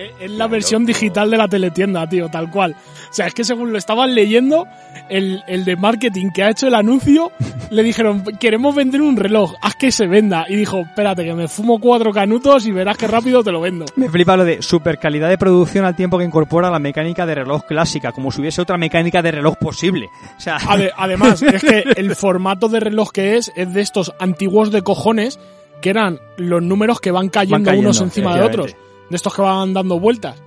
Es 0.05 0.13
es 0.21 0.31
la 0.31 0.47
versión 0.47 0.85
digital 0.87 1.31
de 1.31 1.37
la 1.37 1.49
teletienda, 1.49 2.09
tío, 2.09 2.29
tal 2.29 2.51
cual. 2.51 2.73
O 3.11 3.13
sea, 3.15 3.27
es 3.27 3.35
que 3.35 3.45
según 3.45 3.73
lo 3.73 3.79
estaban 3.79 4.15
leyendo, 4.15 4.67
el, 5.09 5.43
el 5.47 5.65
de 5.65 5.77
marketing 5.77 6.31
que 6.35 6.43
ha 6.43 6.51
hecho 6.51 6.67
el 6.69 6.75
anuncio, 6.75 7.31
le 7.71 7.83
dijeron, 7.83 8.25
queremos 8.41 8.75
vender 8.75 9.01
un 9.03 9.17
reloj, 9.17 9.55
haz 9.63 9.75
que 9.77 9.93
se 9.93 10.07
venda. 10.07 10.47
Y 10.49 10.57
dijo, 10.57 10.81
espérate, 10.81 11.25
que 11.25 11.35
me 11.35 11.49
fumo 11.49 11.79
cuatro 11.81 12.13
canutos 12.13 12.67
y 12.67 12.73
verás 12.73 12.97
que 12.97 13.07
rápido 13.07 13.43
te 13.45 13.53
lo 13.53 13.61
vendo. 13.61 13.85
Me 13.97 14.09
flipa 14.09 14.37
lo 14.37 14.45
de 14.45 14.63
super 14.63 14.99
calidad 14.99 15.29
de 15.29 15.39
producción 15.39 15.85
al 15.85 15.95
tiempo 15.97 16.19
que 16.19 16.25
incorpora 16.25 16.71
la 16.71 16.79
mecánica 16.79 17.27
de 17.27 17.35
reloj 17.37 17.65
clásica, 17.67 18.13
como 18.13 18.31
si 18.33 18.41
hubiese 18.41 18.61
otra 18.63 18.77
mecánica 18.79 19.23
de 19.23 19.31
reloj 19.33 19.57
posible. 19.57 20.09
O 20.37 20.41
sea, 20.41 20.59
Ade- 20.59 20.93
además, 20.97 21.43
es 21.43 21.63
que 21.63 21.85
el 21.97 22.15
formato 22.17 22.69
de 22.69 22.81
reloj 22.81 23.11
que 23.13 23.37
es, 23.37 23.53
es 23.57 23.73
de 23.73 23.81
estos 23.81 24.13
antiguos 24.19 24.71
de 24.73 24.83
cojones, 24.83 25.39
que 25.81 25.91
eran 25.91 26.19
los 26.37 26.63
números 26.63 27.01
que 27.01 27.11
van 27.11 27.29
cayendo, 27.29 27.57
Van 27.57 27.65
cayendo, 27.65 27.91
unos 27.91 28.01
encima 28.01 28.37
de 28.37 28.43
otros. 28.43 28.77
De 29.11 29.17
estos 29.17 29.35
que 29.35 29.43
van 29.43 29.75
dando 29.75 29.99
vueltas. 30.01 30.43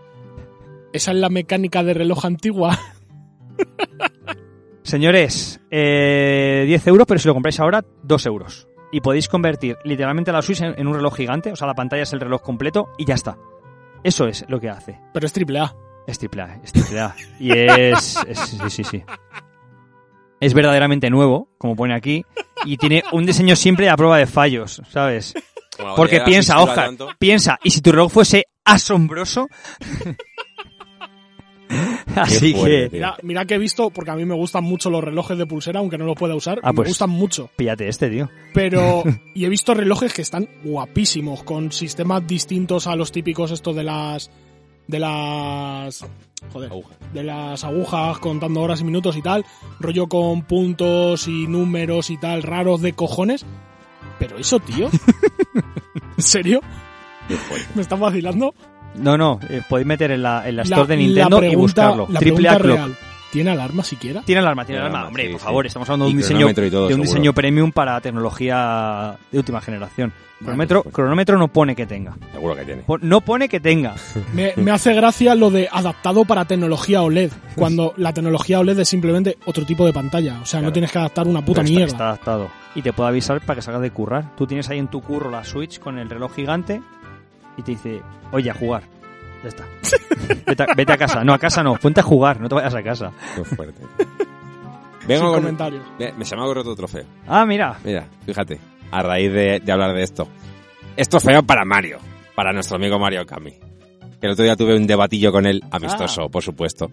Esa 0.93 1.11
es 1.11 1.17
la 1.17 1.29
mecánica 1.29 1.84
de 1.84 1.93
reloj 1.93 2.25
antigua. 2.25 2.77
Señores, 4.84 5.59
eh, 5.69 6.63
10 6.65 6.88
euros, 6.88 7.05
pero 7.07 7.19
si 7.19 7.27
lo 7.27 7.34
compráis 7.34 7.59
ahora, 7.59 7.84
2 8.03 8.25
euros. 8.25 8.67
Y 8.91 9.01
podéis 9.01 9.27
convertir 9.27 9.77
literalmente 9.84 10.31
la 10.31 10.41
Switch 10.41 10.61
en, 10.61 10.73
en 10.79 10.88
un 10.88 10.93
reloj 10.93 11.13
gigante, 11.15 11.51
o 11.51 11.55
sea, 11.57 11.67
la 11.67 11.73
pantalla 11.73 12.03
es 12.03 12.13
el 12.13 12.21
reloj 12.21 12.41
completo 12.41 12.88
y 12.97 13.05
ya 13.05 13.15
está. 13.15 13.38
Eso 14.03 14.27
es 14.27 14.45
lo 14.47 14.59
que 14.61 14.69
hace. 14.69 14.97
Pero 15.13 15.25
es 15.25 15.34
triple 15.34 15.59
A. 15.59 15.75
Es 16.07 16.17
triple 16.19 16.41
A, 16.43 16.59
es 16.63 16.71
triple 16.71 17.01
A. 17.01 17.15
Y 17.38 17.51
es, 17.51 18.17
es- 18.25 18.39
Sí, 18.39 18.57
sí, 18.69 18.84
sí. 18.85 19.03
Es 20.39 20.53
verdaderamente 20.53 21.09
nuevo, 21.09 21.49
como 21.57 21.75
pone 21.75 21.93
aquí, 21.93 22.23
y 22.63 22.77
tiene 22.77 23.03
un 23.11 23.25
diseño 23.25 23.55
simple 23.57 23.89
a 23.89 23.97
prueba 23.97 24.17
de 24.19 24.27
fallos, 24.27 24.81
¿sabes? 24.89 25.34
Porque 25.95 26.21
piensa, 26.21 26.59
Oscar, 26.61 26.85
tanto. 26.87 27.09
piensa, 27.19 27.57
y 27.63 27.69
si 27.71 27.81
tu 27.81 27.91
reloj 27.91 28.11
fuese 28.11 28.45
asombroso, 28.65 29.47
Así 32.15 32.53
fuerte, 32.53 32.89
que. 32.89 32.95
Mira, 32.95 33.15
mira 33.23 33.45
que 33.45 33.55
he 33.55 33.57
visto, 33.57 33.89
porque 33.89 34.09
a 34.11 34.15
mí 34.15 34.23
me 34.25 34.33
gustan 34.33 34.63
mucho 34.63 34.89
los 34.89 35.03
relojes 35.03 35.37
de 35.37 35.45
pulsera, 35.45 35.79
aunque 35.79 35.97
no 35.97 36.05
los 36.05 36.15
pueda 36.17 36.33
usar, 36.33 36.59
Ah, 36.63 36.71
me 36.71 36.77
pues. 36.77 36.87
gustan 36.89 37.09
mucho. 37.09 37.49
píllate 37.57 37.87
este, 37.89 38.09
tío. 38.09 38.29
Pero, 38.53 39.03
y 39.35 39.43
he 39.45 39.49
visto 39.49 39.73
relojes 39.73 40.13
que 40.13 40.21
están 40.21 40.47
guapísimos, 40.63 41.43
con 41.43 41.71
sistemas 41.71 42.25
distintos 42.25 42.87
a 42.87 42.95
los 42.95 43.11
típicos 43.11 43.51
estos 43.51 43.75
de 43.75 43.83
las, 43.83 44.31
de 44.87 44.99
las, 44.99 46.05
joder, 46.53 46.71
Aguja. 46.71 46.95
de 47.13 47.23
las 47.23 47.63
agujas 47.65 48.17
contando 48.19 48.61
horas 48.61 48.79
y 48.79 48.85
minutos 48.85 49.17
y 49.17 49.21
tal, 49.21 49.45
rollo 49.81 50.07
con 50.07 50.43
puntos 50.43 51.27
y 51.27 51.47
números 51.47 52.09
y 52.09 52.17
tal, 52.17 52.43
raros 52.43 52.81
de 52.81 52.93
cojones. 52.93 53.45
Pero 54.19 54.38
eso, 54.38 54.60
tío, 54.60 54.89
¿en 56.18 56.23
serio? 56.23 56.61
¿Me 57.76 57.81
estás 57.81 57.99
vacilando? 57.99 58.53
No, 58.95 59.18
no, 59.18 59.39
eh, 59.49 59.61
podéis 59.69 59.85
meter 59.88 60.11
en 60.11 60.23
la, 60.23 60.48
en 60.48 60.56
la 60.56 60.64
La- 60.64 60.76
store 60.77 60.88
de 60.88 60.95
la 60.95 61.02
Nintendo 61.03 61.44
y 61.44 61.56
buscarlo. 61.56 62.07
La 62.10 62.19
Triple 62.19 62.49
pregunta 62.49 62.56
A 62.56 62.60
Clock. 62.60 62.76
real, 62.77 62.98
¿tiene 63.31 63.51
alarma 63.51 63.83
siquiera? 63.83 64.21
Tiene 64.23 64.39
alarma, 64.39 64.63
tiene 64.65 64.77
Tiene 64.79 64.79
alarma. 64.81 64.97
alarma, 64.99 65.07
Hombre, 65.09 65.23
sí, 65.25 65.31
por 65.31 65.39
sí. 65.41 65.45
favor, 65.45 65.67
estamos 65.67 65.89
hablando 65.89 66.05
de 66.05 66.11
un 66.11 66.17
diseño, 66.17 66.47
todo, 66.53 66.61
de 66.61 66.67
un 66.67 66.71
seguro. 66.87 67.01
diseño 67.03 67.33
premium 67.33 67.71
para 67.71 67.99
tecnología 68.01 69.15
de 69.31 69.37
última 69.37 69.61
generación. 69.61 70.13
Cronómetro, 70.39 70.83
pues- 70.83 70.93
cronómetro 70.93 71.37
no 71.39 71.47
pone 71.47 71.75
que 71.75 71.87
tenga. 71.87 72.15
Seguro 72.31 72.55
que 72.55 72.63
tiene. 72.63 72.83
No 73.01 73.21
pone 73.21 73.49
que 73.49 73.59
tenga. 73.59 73.95
Me, 74.33 74.53
me 74.55 74.69
hace 74.69 74.93
gracia 74.93 75.33
lo 75.33 75.49
de 75.49 75.67
adaptado 75.71 76.25
para 76.25 76.45
tecnología 76.45 77.01
OLED, 77.01 77.31
cuando 77.55 77.93
la 77.97 78.13
tecnología 78.13 78.59
OLED 78.59 78.79
es 78.79 78.89
simplemente 78.89 79.37
otro 79.45 79.65
tipo 79.65 79.83
de 79.85 79.93
pantalla. 79.93 80.39
O 80.41 80.45
sea, 80.45 80.61
no 80.61 80.71
tienes 80.71 80.91
que 80.91 80.99
adaptar 80.99 81.27
una 81.27 81.43
puta 81.43 81.61
está- 81.61 81.71
mierda. 81.71 81.91
Está, 81.91 82.05
adaptado. 82.09 82.49
Y 82.75 82.83
te 82.83 82.93
puede 82.93 83.09
avisar 83.09 83.41
para 83.41 83.55
que 83.55 83.61
salgas 83.63 83.81
de 83.81 83.89
currar. 83.89 84.35
Tú 84.35 84.45
tienes 84.45 84.69
ahí 84.69 84.77
en 84.77 84.87
tu 84.89 85.01
curro 85.01 85.31
la 85.31 85.43
Switch 85.43 85.79
con 85.79 85.97
el 85.97 86.07
reloj 86.07 86.35
gigante 86.35 86.81
y 87.57 87.63
te 87.63 87.71
dice, 87.71 88.01
oye, 88.31 88.51
a 88.51 88.53
jugar. 88.53 88.83
Ya 89.48 89.49
está. 89.49 89.68
vete, 90.45 90.64
a, 90.64 90.65
vete 90.76 90.94
a 90.94 90.98
casa. 90.98 91.24
No, 91.24 91.34
a 91.34 91.40
casa 91.40 91.64
no. 91.64 91.76
Ponte 91.76 92.02
a 92.02 92.03
jugar, 92.03 92.41
no 92.41 92.49
te 92.49 92.56
vayas 92.56 92.76
a 92.76 92.84
casa. 92.84 93.11
Qué 93.36 93.44
fuerte. 93.45 93.82
Sin 94.99 95.07
Vengo 95.07 95.32
con... 95.32 95.41
comentarios. 95.41 95.84
Me 95.98 96.26
se 96.26 96.36
me 96.36 96.41
ha 96.41 96.45
otro 96.45 96.76
trofeo. 96.76 97.06
Ah, 97.28 97.45
mira. 97.45 97.80
Mira, 97.84 98.07
fíjate, 98.26 98.60
a 98.91 99.02
raíz 99.02 99.32
de, 99.32 99.61
de 99.64 99.72
hablar 99.72 99.95
de 99.95 100.03
esto. 100.03 100.28
Esto 100.98 101.19
feo 101.19 101.44
para 101.44 101.64
Mario, 101.64 101.99
para 102.36 102.52
nuestro 102.52 102.76
amigo 102.76 102.99
Mario 102.99 103.26
Kami. 103.26 103.52
Que 103.52 104.26
el 104.26 104.32
otro 104.32 104.44
día 104.44 104.56
tuve 104.57 104.76
un 104.76 104.86
debatillo 104.86 105.32
con 105.32 105.45
él, 105.45 105.64
amistoso, 105.72 106.28
por 106.30 106.44
supuesto. 106.44 106.91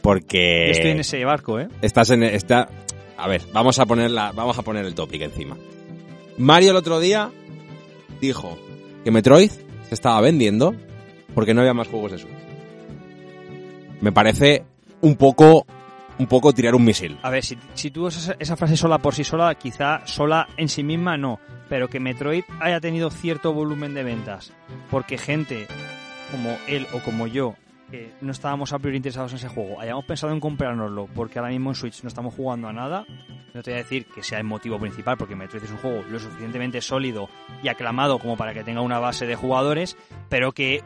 Porque 0.00 0.66
Yo 0.66 0.72
estoy 0.72 0.90
en 0.90 1.00
ese 1.00 1.24
barco, 1.24 1.58
¿eh? 1.58 1.68
estás 1.80 2.10
en 2.10 2.22
está 2.22 2.68
a 3.16 3.28
ver, 3.28 3.42
vamos 3.52 3.78
a 3.78 3.86
poner 3.86 4.10
la, 4.10 4.32
vamos 4.32 4.58
a 4.58 4.62
poner 4.62 4.84
el 4.84 4.94
topic 4.94 5.22
encima. 5.22 5.56
Mario 6.36 6.70
el 6.70 6.76
otro 6.76 7.00
día 7.00 7.30
dijo 8.20 8.58
que 9.02 9.10
Metroid 9.10 9.50
se 9.50 9.94
estaba 9.94 10.20
vendiendo 10.20 10.74
porque 11.34 11.54
no 11.54 11.60
había 11.60 11.74
más 11.74 11.88
juegos 11.88 12.12
de 12.12 12.18
Switch. 12.18 12.34
Me 14.00 14.12
parece 14.12 14.64
un 15.00 15.16
poco 15.16 15.66
un 16.18 16.26
poco 16.26 16.52
tirar 16.52 16.74
un 16.74 16.84
misil. 16.84 17.18
A 17.22 17.30
ver, 17.30 17.44
si, 17.44 17.58
si 17.74 17.90
tú 17.90 18.06
esa 18.06 18.56
frase 18.56 18.76
sola 18.76 18.98
por 18.98 19.14
sí 19.14 19.24
sola, 19.24 19.54
quizá 19.56 20.06
sola 20.06 20.48
en 20.56 20.68
sí 20.68 20.82
misma 20.82 21.16
no. 21.16 21.40
Pero 21.68 21.88
que 21.88 22.00
Metroid 22.00 22.44
haya 22.60 22.80
tenido 22.80 23.10
cierto 23.10 23.52
volumen 23.52 23.94
de 23.94 24.04
ventas 24.04 24.52
porque 24.90 25.18
gente 25.18 25.66
como 26.30 26.56
él 26.66 26.86
o 26.92 27.00
como 27.00 27.26
yo, 27.26 27.54
que 27.90 28.12
no 28.20 28.32
estábamos 28.32 28.72
a 28.72 28.78
priori 28.78 28.96
interesados 28.96 29.32
en 29.32 29.38
ese 29.38 29.48
juego, 29.48 29.80
hayamos 29.80 30.04
pensado 30.04 30.32
en 30.32 30.40
comprárnoslo 30.40 31.08
porque 31.14 31.38
ahora 31.38 31.50
mismo 31.50 31.70
en 31.70 31.76
Switch 31.76 32.02
no 32.02 32.08
estamos 32.08 32.34
jugando 32.34 32.68
a 32.68 32.72
nada, 32.72 33.06
no 33.52 33.62
te 33.62 33.70
voy 33.70 33.80
a 33.80 33.82
decir 33.82 34.06
que 34.06 34.22
sea 34.22 34.38
el 34.38 34.44
motivo 34.44 34.78
principal 34.78 35.16
porque 35.16 35.36
Metroid 35.36 35.64
es 35.64 35.70
un 35.70 35.78
juego 35.78 36.02
lo 36.10 36.18
suficientemente 36.18 36.80
sólido 36.80 37.28
y 37.62 37.68
aclamado 37.68 38.18
como 38.18 38.36
para 38.36 38.52
que 38.52 38.64
tenga 38.64 38.80
una 38.80 38.98
base 38.98 39.26
de 39.26 39.36
jugadores, 39.36 39.96
pero 40.28 40.52
que 40.52 40.82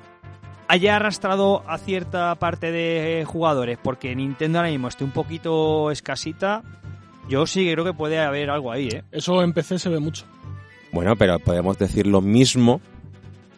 haya 0.68 0.96
arrastrado 0.96 1.62
a 1.66 1.78
cierta 1.78 2.34
parte 2.36 2.70
de 2.70 3.24
jugadores 3.26 3.78
porque 3.82 4.14
Nintendo 4.14 4.58
ahora 4.58 4.70
mismo 4.70 4.88
esté 4.88 5.04
un 5.04 5.10
poquito 5.12 5.90
escasita, 5.90 6.62
yo 7.28 7.46
sí 7.46 7.70
creo 7.72 7.84
que 7.84 7.92
puede 7.94 8.18
haber 8.20 8.50
algo 8.50 8.70
ahí, 8.70 8.88
¿eh? 8.88 9.02
Eso 9.12 9.42
en 9.42 9.52
PC 9.52 9.78
se 9.78 9.88
ve 9.88 9.98
mucho. 9.98 10.24
Bueno, 10.92 11.16
pero 11.16 11.38
podemos 11.38 11.76
decir 11.78 12.06
lo 12.06 12.20
mismo 12.20 12.80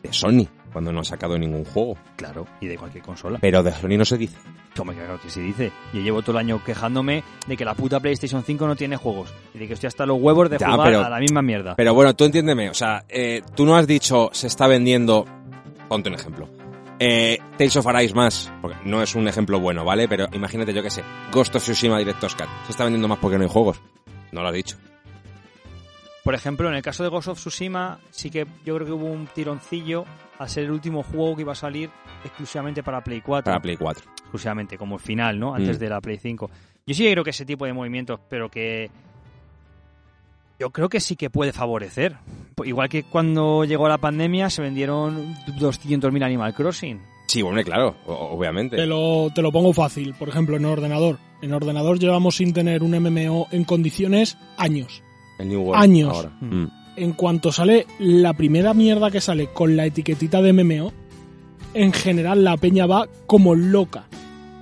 de 0.03 0.13
Sony 0.13 0.47
cuando 0.73 0.93
no 0.93 1.01
ha 1.01 1.05
sacado 1.05 1.37
ningún 1.39 1.65
juego. 1.65 1.97
Claro, 2.17 2.47
y 2.61 2.67
de 2.67 2.77
cualquier 2.77 3.03
consola. 3.05 3.39
Pero 3.41 3.63
de 3.63 3.73
Sony 3.73 3.97
no 3.99 4.05
se 4.05 4.17
dice. 4.19 4.37
Como 4.77 4.93
que 4.93 4.99
claro 4.99 5.21
que 5.21 5.29
se 5.29 5.41
dice. 5.41 5.73
Yo 5.93 6.01
llevo 6.01 6.23
todo 6.23 6.33
el 6.33 6.47
año 6.47 6.63
quejándome 6.65 7.25
de 7.49 7.57
que 7.57 7.65
la 7.65 7.75
puta 7.75 7.99
PlayStation 7.99 8.45
5 8.45 8.67
no 8.69 8.77
tiene 8.77 8.97
juegos. 8.97 9.33
Y 9.53 9.59
de 9.59 9.67
que 9.67 9.75
estoy 9.75 9.89
hasta 9.89 10.07
los 10.07 10.21
huevos 10.21 10.49
de 10.49 10.59
Ya, 10.59 10.71
jugar 10.71 10.87
pero- 10.87 11.05
a 11.05 11.11
la 11.11 11.19
misma 11.19 11.43
mierda. 11.43 11.75
Pero 11.75 11.93
bueno, 11.93 12.15
tú 12.15 12.25
entiéndeme, 12.25 12.71
o 12.71 12.75
sea, 12.75 13.05
eh, 13.09 13.43
tú 13.57 13.67
no 13.67 13.77
has 13.77 13.87
dicho 13.89 14.31
se 14.33 14.47
está 14.47 14.69
vendiendo, 14.69 15.25
ponte 15.89 16.09
un 16.09 16.15
ejemplo, 16.15 16.49
eh, 17.01 17.39
Tales 17.59 17.75
of 17.77 17.87
Arise 17.89 18.15
más, 18.15 18.53
porque 18.61 18.77
no 18.85 19.03
es 19.03 19.15
un 19.17 19.27
ejemplo 19.27 19.59
bueno, 19.59 19.85
¿vale? 19.85 20.07
Pero 20.07 20.27
imagínate, 20.33 20.73
yo 20.73 20.83
que 20.83 20.91
sé, 20.91 21.03
Ghost 21.33 21.57
of 21.57 21.63
Tsushima 21.63 21.99
Director's 21.99 22.35
Cut, 22.37 22.47
se 22.67 22.71
está 22.73 22.85
vendiendo 22.85 23.09
más 23.09 23.19
porque 23.19 23.37
no 23.39 23.43
hay 23.45 23.51
juegos. 23.51 23.81
No 24.33 24.43
lo 24.43 24.49
has 24.49 24.55
dicho. 24.55 24.77
Por 26.23 26.35
ejemplo, 26.35 26.69
en 26.69 26.75
el 26.75 26.83
caso 26.83 27.03
de 27.03 27.09
Ghost 27.09 27.29
of 27.29 27.39
Tsushima, 27.39 27.99
sí 28.11 28.31
que 28.31 28.47
yo 28.65 28.75
creo 28.77 28.87
que 28.87 28.93
hubo 28.93 29.07
un 29.07 29.27
tironcillo 29.27 30.05
a 30.39 30.47
ser 30.47 30.65
el 30.65 30.71
último 30.71 31.03
juego 31.03 31.35
que 31.35 31.43
iba 31.43 31.53
a 31.53 31.57
salir 31.57 31.91
exclusivamente 32.25 32.83
para 32.83 33.03
Play 33.03 33.23
4. 33.23 33.45
Para 33.51 33.61
Play 33.61 33.77
4. 33.77 34.05
exclusivamente, 34.21 34.77
como 34.79 34.97
el 34.97 35.01
final, 35.01 35.39
¿no? 35.41 35.55
Antes 35.55 35.79
Mm. 35.79 35.81
de 35.81 35.89
la 35.89 36.01
Play 36.01 36.19
5. 36.19 36.51
Yo 36.87 36.95
sí 36.95 37.05
que 37.05 37.13
creo 37.13 37.25
que 37.25 37.31
ese 37.31 37.45
tipo 37.47 37.65
de 37.65 37.73
movimientos, 37.73 38.21
pero 38.29 38.51
que 38.51 38.91
yo 40.61 40.71
creo 40.71 40.91
que 40.91 41.01
sí 41.01 41.17
que 41.17 41.31
puede 41.31 41.53
favorecer. 41.53 42.19
Igual 42.63 42.91
que 42.91 43.03
cuando 43.03 43.65
llegó 43.65 43.89
la 43.89 43.97
pandemia 43.97 44.51
se 44.51 44.61
vendieron 44.61 45.35
200.000 45.59 46.23
Animal 46.23 46.55
Crossing. 46.55 47.01
Sí, 47.29 47.41
bueno, 47.41 47.63
claro, 47.63 47.97
obviamente. 48.07 48.77
Te 48.77 48.87
lo, 48.87 49.31
te 49.35 49.41
lo 49.41 49.51
pongo 49.51 49.73
fácil. 49.73 50.13
Por 50.15 50.29
ejemplo, 50.29 50.57
en 50.57 50.67
ordenador. 50.67 51.19
En 51.41 51.55
ordenador 51.55 51.99
llevamos 51.99 52.37
sin 52.37 52.53
tener 52.53 52.83
un 52.83 52.91
MMO 52.91 53.49
en 53.53 53.65
condiciones 53.65 54.37
años. 54.59 55.03
El 55.39 55.49
New 55.49 55.63
World. 55.63 55.83
años. 55.83 56.15
ahora. 56.15 56.33
Mm. 56.41 56.55
Mm. 56.55 56.71
En 56.97 57.13
cuanto 57.15 57.53
sale 57.53 57.87
la 57.99 58.35
primera 58.35 58.75
mierda 58.75 59.11
que 59.11 59.23
sale 59.23 59.47
con 59.47 59.77
la 59.77 59.87
etiquetita 59.87 60.43
de 60.43 60.53
MMO, 60.53 60.93
en 61.73 61.93
general 61.95 62.45
la 62.45 62.59
peña 62.59 62.85
va 62.85 63.09
como 63.27 63.55
loca. 63.55 64.05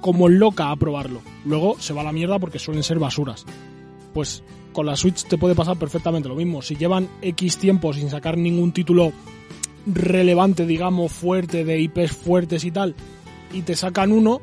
Como 0.01 0.29
loca 0.29 0.71
a 0.71 0.77
probarlo. 0.77 1.23
Luego 1.45 1.77
se 1.81 1.93
va 1.93 2.03
a 2.03 2.05
la 2.05 2.13
mierda 2.13 2.39
porque 2.39 2.61
suelen 2.61 2.85
ser 2.85 3.01
basuras. 3.01 3.45
Pues 4.19 4.43
con 4.73 4.85
la 4.85 4.97
Switch 4.97 5.23
te 5.27 5.39
puede 5.39 5.55
pasar 5.55 5.77
perfectamente 5.77 6.29
lo 6.29 6.35
mismo. 6.35 6.61
Si 6.61 6.75
llevan 6.75 7.09
X 7.23 7.57
tiempo 7.57 7.93
sin 7.93 8.11
sacar 8.11 8.37
ningún 8.37 8.73
título 8.73 9.13
relevante, 9.87 10.67
digamos, 10.67 11.13
fuerte, 11.13 11.65
de 11.65 11.79
IPs 11.79 12.11
fuertes 12.11 12.65
y 12.65 12.73
tal, 12.73 12.97
y 13.53 13.63
te 13.63 13.77
sacan 13.77 14.11
uno, 14.11 14.41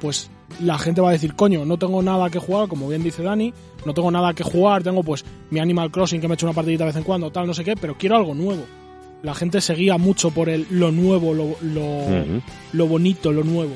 pues 0.00 0.30
la 0.62 0.78
gente 0.78 1.02
va 1.02 1.10
a 1.10 1.12
decir, 1.12 1.34
coño, 1.34 1.66
no 1.66 1.76
tengo 1.76 2.00
nada 2.00 2.30
que 2.30 2.38
jugar, 2.38 2.66
como 2.68 2.88
bien 2.88 3.02
dice 3.02 3.22
Dani, 3.22 3.52
no 3.84 3.92
tengo 3.92 4.10
nada 4.10 4.32
que 4.32 4.42
jugar, 4.42 4.82
tengo 4.82 5.02
pues 5.02 5.22
mi 5.50 5.60
Animal 5.60 5.90
Crossing 5.90 6.22
que 6.22 6.26
me 6.26 6.32
echo 6.32 6.46
una 6.46 6.54
partidita 6.54 6.84
de 6.84 6.88
vez 6.88 6.96
en 6.96 7.04
cuando, 7.04 7.30
tal, 7.30 7.46
no 7.46 7.52
sé 7.52 7.62
qué, 7.62 7.76
pero 7.76 7.98
quiero 7.98 8.16
algo 8.16 8.34
nuevo. 8.34 8.64
La 9.22 9.34
gente 9.34 9.60
seguía 9.60 9.98
mucho 9.98 10.30
por 10.30 10.48
el 10.48 10.66
lo 10.70 10.92
nuevo, 10.92 11.34
lo, 11.34 11.56
lo, 11.60 12.06
lo 12.72 12.86
bonito, 12.86 13.32
lo 13.32 13.44
nuevo. 13.44 13.74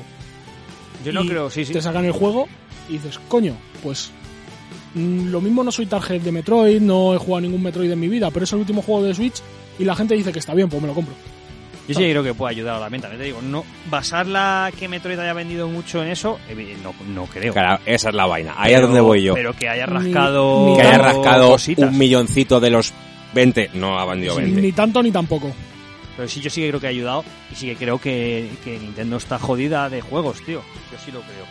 Yo 1.05 1.13
no 1.13 1.23
Y 1.23 1.27
creo, 1.27 1.51
sí, 1.51 1.65
sí. 1.65 1.73
Te 1.73 1.83
sacan 1.83 2.05
el 2.05 2.13
juego 2.13 2.47
y 2.89 2.93
dices, 2.93 3.19
coño, 3.27 3.55
pues 3.83 4.11
lo 4.95 5.41
mismo 5.41 5.63
no 5.63 5.71
soy 5.71 5.85
target 5.85 6.21
de 6.21 6.31
Metroid, 6.31 6.81
no 6.81 7.13
he 7.13 7.17
jugado 7.17 7.41
ningún 7.41 7.61
Metroid 7.61 7.91
en 7.91 7.99
mi 7.99 8.07
vida, 8.07 8.31
pero 8.31 8.45
es 8.45 8.53
el 8.53 8.59
último 8.59 8.81
juego 8.81 9.03
de 9.03 9.13
Switch 9.13 9.41
y 9.77 9.83
la 9.83 9.95
gente 9.95 10.15
dice 10.15 10.31
que 10.31 10.39
está 10.39 10.53
bien, 10.53 10.69
pues 10.69 10.81
me 10.81 10.87
lo 10.87 10.93
compro. 10.93 11.13
Yo 11.87 11.93
sí 11.93 12.01
que 12.01 12.09
creo 12.11 12.23
que 12.23 12.33
puede 12.33 12.55
ayudar 12.55 12.77
a 12.77 12.79
la 12.79 12.89
venta. 12.89 13.09
Te 13.11 13.17
digo, 13.23 13.41
no 13.43 13.63
basarla 13.91 14.71
que 14.79 14.87
Metroid 14.87 15.19
haya 15.19 15.33
vendido 15.33 15.67
mucho 15.67 16.01
en 16.03 16.09
eso, 16.09 16.39
evi- 16.49 16.75
no, 16.81 16.95
no 17.13 17.25
creo. 17.27 17.53
Claro, 17.53 17.79
esa 17.85 18.09
es 18.09 18.15
la 18.15 18.25
vaina. 18.25 18.55
Ahí 18.57 18.69
Pero- 18.71 18.77
es 18.77 18.81
donde 18.87 19.01
voy 19.01 19.21
yo. 19.21 19.33
Pero 19.35 19.53
que 19.53 19.69
haya 19.69 19.85
rascado. 19.85 20.65
ni 20.67 20.75
que 20.77 20.81
haya 20.81 20.97
rascado 20.97 21.49
cositas. 21.49 21.87
un 21.91 21.97
milloncito 21.97 22.59
de 22.59 22.69
los 22.71 22.91
20. 23.35 23.69
No 23.75 23.99
ha 23.99 24.05
vendido 24.05 24.35
20. 24.35 24.59
Ni 24.61 24.71
tanto 24.71 25.03
ni 25.03 25.11
tampoco. 25.11 25.51
Pero 26.15 26.27
sí, 26.27 26.39
yo 26.41 26.49
sí 26.49 26.61
que 26.61 26.69
creo 26.69 26.79
que 26.79 26.87
ha 26.87 26.91
ayudado 26.91 27.23
y 27.51 27.55
sí 27.55 27.67
que 27.67 27.75
creo 27.75 27.99
que, 27.99 28.49
que 28.63 28.79
Nintendo 28.79 29.17
está 29.17 29.37
jodida 29.37 29.87
de 29.89 30.01
juegos, 30.01 30.41
tío. 30.43 30.61
Yo 30.91 30.97
sí 31.03 31.11
lo 31.11 31.19
creo. 31.21 31.45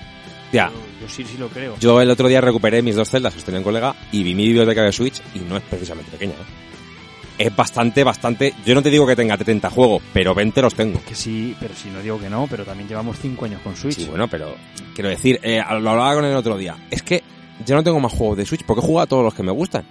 Ya. 0.54 0.70
Yo, 0.70 0.76
yo 1.02 1.08
sí, 1.08 1.24
sí 1.24 1.36
lo 1.36 1.48
creo. 1.48 1.76
Yo 1.80 2.00
el 2.00 2.08
otro 2.08 2.28
día 2.28 2.40
recuperé 2.40 2.80
mis 2.80 2.94
dos 2.94 3.10
celdas 3.10 3.34
que 3.34 3.42
tenía 3.42 3.58
un 3.58 3.64
colega 3.64 3.96
y 4.12 4.22
vi 4.22 4.36
mi 4.36 4.46
biblioteca 4.46 4.82
de 4.82 4.92
Switch 4.92 5.20
y 5.34 5.40
no 5.40 5.56
es 5.56 5.64
precisamente 5.64 6.12
pequeña. 6.12 6.34
¿eh? 6.34 7.38
Es 7.38 7.56
bastante, 7.56 8.04
bastante... 8.04 8.54
Yo 8.64 8.76
no 8.76 8.80
te 8.80 8.88
digo 8.88 9.04
que 9.04 9.16
tenga 9.16 9.36
30 9.36 9.68
juegos, 9.68 10.00
pero 10.12 10.32
20 10.32 10.62
los 10.62 10.76
tengo. 10.76 11.00
Que 11.04 11.16
sí, 11.16 11.56
pero 11.58 11.74
sí, 11.74 11.90
no 11.92 12.00
digo 12.00 12.20
que 12.20 12.30
no, 12.30 12.46
pero 12.48 12.64
también 12.64 12.88
llevamos 12.88 13.18
5 13.18 13.44
años 13.46 13.62
con 13.62 13.74
Switch. 13.74 13.96
Sí, 13.96 14.04
bueno, 14.04 14.28
pero 14.28 14.54
quiero 14.94 15.10
decir, 15.10 15.40
eh, 15.42 15.60
lo 15.80 15.90
hablaba 15.90 16.14
con 16.14 16.24
él 16.24 16.30
el 16.30 16.36
otro 16.36 16.56
día. 16.56 16.76
Es 16.88 17.02
que 17.02 17.24
yo 17.66 17.74
no 17.74 17.82
tengo 17.82 17.98
más 17.98 18.12
juegos 18.12 18.36
de 18.36 18.46
Switch 18.46 18.64
porque 18.64 18.80
he 18.80 18.86
jugado 18.86 19.02
a 19.02 19.08
todos 19.08 19.24
los 19.24 19.34
que 19.34 19.42
me 19.42 19.50
gustan. 19.50 19.84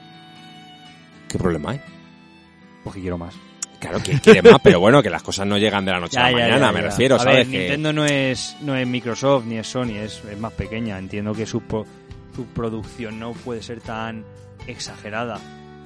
¿Qué 1.27 1.37
problema 1.37 1.71
hay? 1.71 1.81
Porque 2.85 3.01
quiero 3.01 3.17
más. 3.17 3.35
Claro 3.83 4.01
que 4.03 4.19
quiere 4.19 4.41
más, 4.41 4.59
pero 4.63 4.79
bueno, 4.79 5.03
que 5.03 5.09
las 5.09 5.21
cosas 5.23 5.45
no 5.45 5.57
llegan 5.57 5.83
de 5.85 5.91
la 5.91 5.99
noche 5.99 6.17
a 6.19 6.29
la 6.29 6.37
mañana, 6.37 6.71
me 6.71 6.81
refiero, 6.81 7.15
a 7.15 7.19
¿sabes? 7.19 7.35
Ver, 7.39 7.47
Que- 7.47 7.57
Nintendo 7.59 7.93
no 7.93 8.05
es, 8.05 8.55
no 8.61 8.75
es 8.75 8.87
Microsoft 8.87 9.45
ni 9.45 9.57
es 9.57 9.67
Sony, 9.67 9.97
es, 9.97 10.23
es 10.29 10.39
más 10.39 10.53
pequeña. 10.53 10.97
Entiendo 10.97 11.33
que 11.33 11.45
su, 11.45 11.61
su 12.35 12.45
producción 12.53 13.19
no 13.19 13.33
puede 13.33 13.61
ser 13.61 13.81
tan 13.81 14.23
exagerada. 14.67 15.39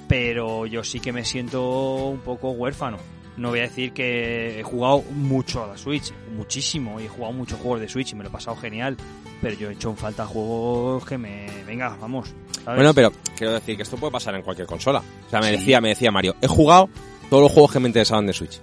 Pero 0.07 0.65
yo 0.65 0.83
sí 0.83 0.99
que 0.99 1.11
me 1.11 1.25
siento 1.25 1.95
un 2.05 2.19
poco 2.19 2.51
huérfano. 2.51 2.97
no 3.35 3.49
voy 3.49 3.59
a 3.59 3.63
decir 3.63 3.91
que 3.91 4.59
he 4.59 4.63
jugado 4.63 5.03
mucho 5.11 5.63
a 5.63 5.67
la 5.67 5.77
Switch, 5.77 6.13
muchísimo, 6.35 6.99
y 7.01 7.05
he 7.05 7.09
jugado 7.09 7.33
muchos 7.33 7.59
juegos 7.59 7.81
de 7.81 7.89
Switch 7.89 8.11
y 8.13 8.15
me 8.15 8.23
lo 8.23 8.29
he 8.29 8.31
pasado 8.31 8.55
genial, 8.57 8.95
pero 9.41 9.55
yo 9.55 9.69
he 9.69 9.73
hecho 9.73 9.89
en 9.89 9.97
falta 9.97 10.25
juegos 10.25 11.05
que 11.05 11.17
me... 11.17 11.45
Venga, 11.65 11.95
vamos. 11.99 12.33
¿sabes? 12.63 12.77
Bueno, 12.77 12.93
pero 12.93 13.11
quiero 13.35 13.53
decir 13.53 13.75
que 13.75 13.83
esto 13.83 13.97
puede 13.97 14.11
pasar 14.13 14.33
en 14.35 14.41
cualquier 14.43 14.65
consola. 14.67 15.03
O 15.27 15.29
sea, 15.29 15.39
me 15.41 15.47
Sí. 15.47 15.57
decía, 15.57 15.81
me 15.81 15.89
decía 15.89 16.09
Mario, 16.11 16.35
he 16.41 16.47
jugado 16.47 16.89
todos 17.29 17.43
los 17.43 17.51
juegos 17.51 17.71
que 17.71 17.79
me 17.79 17.87
interesaban 17.87 18.25
de 18.25 18.33
Switch. 18.33 18.59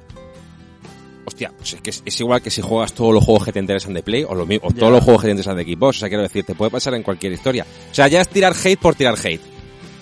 Hostia, 1.26 1.52
pues 1.56 1.72
es 1.72 1.80
que 1.80 1.90
es, 1.90 2.02
es 2.04 2.20
igual 2.20 2.42
que 2.42 2.50
si 2.50 2.60
juegas 2.60 2.92
todos 2.92 3.14
los 3.14 3.24
juegos 3.24 3.44
que 3.44 3.52
te 3.52 3.58
interesan 3.58 3.94
de 3.94 4.02
Play 4.02 4.24
o, 4.24 4.34
lo, 4.34 4.46
todos 4.46 4.92
los 4.92 5.02
juegos 5.02 5.22
que 5.22 5.28
te 5.28 5.32
interesan 5.32 5.56
de 5.56 5.64
Xbox. 5.64 5.96
O 5.96 6.00
sea, 6.00 6.08
quiero 6.08 6.22
decir, 6.22 6.44
te 6.44 6.54
puede 6.54 6.70
pasar 6.70 6.94
en 6.94 7.02
cualquier 7.02 7.32
historia. 7.32 7.66
O 7.90 7.94
sea, 7.94 8.08
ya 8.08 8.20
es 8.20 8.28
tirar 8.28 8.52
hate 8.52 8.78
por 8.78 8.94
tirar 8.94 9.14
hate. 9.22 9.40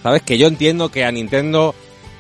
¿Sabes? 0.03 0.23
Que 0.23 0.37
yo 0.37 0.49
entiendo 0.49 0.91
que 0.91 1.05
a 1.05 1.13
Nintendo 1.13 1.75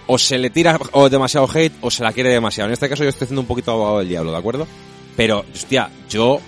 o 0.06 0.18
se 0.18 0.38
le 0.38 0.50
tira 0.50 0.78
o 0.92 1.08
demasiado 1.08 1.48
hate 1.52 1.72
o 1.80 1.90
se 1.90 2.04
la 2.04 2.12
quiere 2.12 2.30
demasiado. 2.30 2.68
En 2.68 2.74
este 2.74 2.88
caso 2.88 3.02
yo 3.02 3.10
estoy 3.10 3.26
haciendo 3.26 3.40
un 3.40 3.46
poquito 3.46 3.72
abogado 3.72 3.98
del 3.98 4.08
diablo, 4.08 4.30
¿de 4.30 4.38
acuerdo? 4.38 4.66
Pero, 5.16 5.44
hostia, 5.52 5.90
yo 6.08 6.40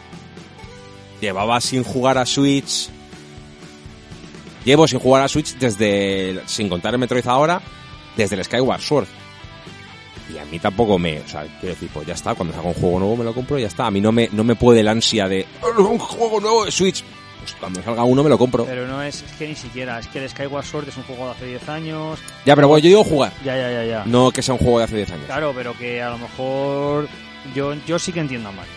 llevaba 1.21 1.61
sin 1.61 1.83
jugar 1.83 2.19
a 2.19 2.27
Switch 2.27 2.89
Llevo 4.65 4.89
sin 4.89 4.99
jugar 4.99 5.23
a 5.23 5.29
Switch 5.29 5.57
desde, 5.59 6.41
sin 6.47 6.69
contar 6.69 6.95
el 6.95 6.99
Metroid 7.01 7.27
ahora, 7.27 7.61
desde 8.17 8.37
el 8.37 8.45
Skyward 8.45 8.81
Sword. 8.81 9.07
Y 10.33 10.39
a 10.39 10.45
mí 10.47 10.59
tampoco 10.59 10.99
me, 10.99 11.21
o 11.21 11.29
sea, 11.29 11.43
quiero 11.61 11.75
decir, 11.75 11.91
pues 11.93 12.07
ya 12.07 12.15
está, 12.15 12.35
cuando 12.35 12.55
salga 12.55 12.69
un 12.69 12.75
juego 12.75 12.99
nuevo 12.99 13.17
me 13.17 13.25
lo 13.25 13.35
compro 13.35 13.59
y 13.59 13.63
ya 13.63 13.67
está. 13.69 13.87
A 13.87 13.91
mí 13.91 14.01
no 14.01 14.11
me, 14.13 14.29
no 14.33 14.43
me 14.45 14.55
puede 14.57 14.81
el 14.81 14.89
ansia 14.89 15.29
de 15.29 15.47
"Oh, 15.61 15.83
un 15.83 15.99
juego 15.99 16.41
nuevo 16.41 16.65
de 16.65 16.71
Switch. 16.73 17.05
Pues 17.41 17.55
cuando 17.61 17.83
salga 17.83 18.05
uno 18.05 18.23
me 18.23 18.31
lo 18.31 18.39
compro. 18.39 18.65
Pero 18.65 18.87
no 18.87 19.03
es, 19.03 19.23
es 19.23 19.33
que 19.33 19.47
ni 19.49 19.55
siquiera, 19.55 19.99
es 19.99 20.07
que 20.09 20.19
el 20.25 20.31
Skyward 20.31 20.65
Sword 20.65 20.89
es 20.89 20.97
un 20.97 21.03
juego 21.03 21.27
de 21.27 21.31
hace 21.33 21.47
10 21.47 21.69
años. 21.69 22.19
Ya, 22.47 22.55
pero 22.57 22.69
bueno, 22.69 22.83
yo 22.83 22.89
digo 22.89 23.05
jugar, 23.05 23.33
Ya, 23.45 23.55
ya, 23.55 23.71
ya, 23.71 23.85
ya. 23.85 24.03
no 24.07 24.31
que 24.31 24.41
sea 24.41 24.55
un 24.55 24.61
juego 24.61 24.79
de 24.79 24.85
hace 24.85 24.97
10 24.97 25.11
años. 25.11 25.27
Claro, 25.27 25.53
pero 25.55 25.77
que 25.77 26.01
a 26.01 26.09
lo 26.09 26.17
mejor 26.17 27.07
yo, 27.55 27.75
yo 27.87 27.99
sí 27.99 28.13
que 28.13 28.21
entiendo 28.21 28.49
a 28.49 28.53
Mario. 28.53 28.73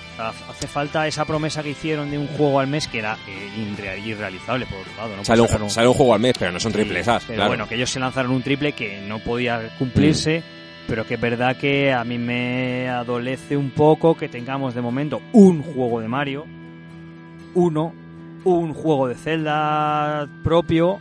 Hace 0.49 0.65
falta 0.67 1.07
esa 1.07 1.23
promesa 1.25 1.61
que 1.63 1.69
hicieron 1.69 2.09
de 2.11 2.17
un 2.17 2.27
juego 2.27 2.59
al 2.59 2.65
mes 2.67 2.87
que 2.87 2.97
era 2.99 3.15
eh, 3.27 3.49
irre- 3.55 4.03
irrealizable, 4.03 4.65
por 4.65 4.79
otro 4.79 4.91
lado. 4.97 5.15
¿no? 5.15 5.23
Sale 5.23 5.41
un, 5.41 5.47
Sacar 5.47 5.61
ju- 5.61 5.69
sale 5.69 5.87
un 5.87 5.93
juego 5.93 6.13
al 6.15 6.19
mes, 6.19 6.33
pero 6.37 6.51
no 6.51 6.59
son 6.59 6.71
Sí, 6.73 6.79
triples 6.79 7.07
As, 7.07 7.23
Pero 7.25 7.35
claro. 7.37 7.49
bueno, 7.51 7.69
que 7.69 7.75
ellos 7.75 7.89
se 7.91 7.99
lanzaron 7.99 8.31
un 8.31 8.41
triple 8.41 8.71
que 8.73 8.99
no 9.01 9.19
podía 9.19 9.69
cumplirse, 9.77 10.39
Mm. 10.39 10.56
Pero 10.87 11.05
que 11.05 11.15
es 11.15 11.21
verdad 11.21 11.57
que 11.57 11.91
a 11.93 12.03
mí 12.03 12.17
me 12.17 12.89
adolece 12.89 13.57
un 13.57 13.71
poco 13.71 14.15
que 14.15 14.29
tengamos 14.29 14.73
de 14.73 14.81
momento 14.81 15.21
un 15.33 15.61
juego 15.61 15.99
de 15.99 16.07
Mario, 16.07 16.45
uno, 17.53 17.93
un 18.43 18.73
juego 18.73 19.07
de 19.07 19.15
Zelda 19.15 20.27
propio 20.43 20.99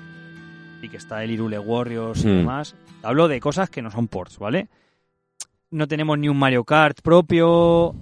y 0.83 0.89
que 0.89 0.97
está 0.97 1.23
el 1.23 1.31
Irule 1.31 1.59
Warriors 1.59 2.25
y 2.25 2.29
Mm. 2.29 2.37
demás. 2.39 2.75
Hablo 3.03 3.29
de 3.29 3.41
cosas 3.41 3.71
que 3.71 3.83
no 3.83 3.91
son 3.91 4.09
ports, 4.09 4.39
¿vale? 4.39 4.69
No 5.71 5.87
tenemos 5.87 6.19
ni 6.19 6.29
un 6.29 6.37
Mario 6.39 6.65
Kart 6.65 7.01
propio. 7.03 7.95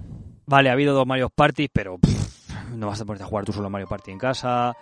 Vale, 0.47 0.69
ha 0.69 0.73
habido 0.73 0.95
dos 0.95 1.07
Mario 1.07 1.31
Party, 1.31 1.69
pero 1.73 1.99
pff, 1.99 2.71
no 2.75 2.87
vas 2.89 3.01
a 3.01 3.05
ponerte 3.05 3.25
a 3.25 3.27
jugar 3.27 3.45
tú 3.45 3.53
solo 3.53 3.69
Mario 3.71 3.87
Party 3.89 4.11
en 4.13 4.19
casa. 4.19 4.75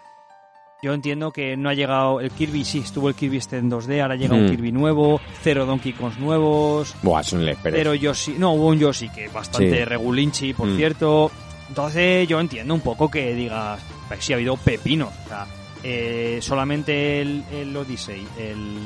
Yo 0.83 0.95
entiendo 0.95 1.31
que 1.31 1.57
no 1.57 1.69
ha 1.69 1.75
llegado 1.75 2.21
el 2.21 2.33
Kirby, 2.33 2.65
sí, 2.65 2.81
estuvo 2.81 3.09
el 3.09 3.15
Kirby 3.15 3.37
este 3.37 3.57
en 3.57 3.71
2D, 3.71 4.03
ahora 4.03 4.17
llega 4.17 4.35
un 4.35 4.47
Hmm. 4.47 4.51
Kirby 4.51 4.73
nuevo, 4.73 5.21
cero 5.41 5.65
Donkey 5.65 5.93
Kongs 5.93 6.19
nuevos, 6.19 6.97
Buah, 7.05 7.23
pero 7.31 7.57
pero 7.63 7.95
Yoshi, 7.95 8.35
no, 8.37 8.55
hubo 8.55 8.67
un 8.67 8.81
Yoshi 8.81 9.09
que 9.09 9.29
bastante 9.29 9.79
Sí. 9.79 9.85
regulinchi, 9.85 10.53
por 10.55 10.67
Hmm. 10.67 10.77
cierto. 10.77 11.31
Entonces 11.69 12.27
yo 12.27 12.41
entiendo 12.41 12.75
un 12.75 12.81
poco 12.81 13.09
que 13.09 13.33
digas, 13.33 13.81
pues 14.09 14.25
sí 14.25 14.33
ha 14.33 14.37
habido 14.37 14.57
pepinos, 14.57 15.11
o 15.25 15.29
sea, 15.29 15.47
eh, 15.85 16.41
solamente 16.43 17.21
el, 17.23 17.45
el 17.53 17.77
Odyssey, 17.77 18.27
el 18.37 18.77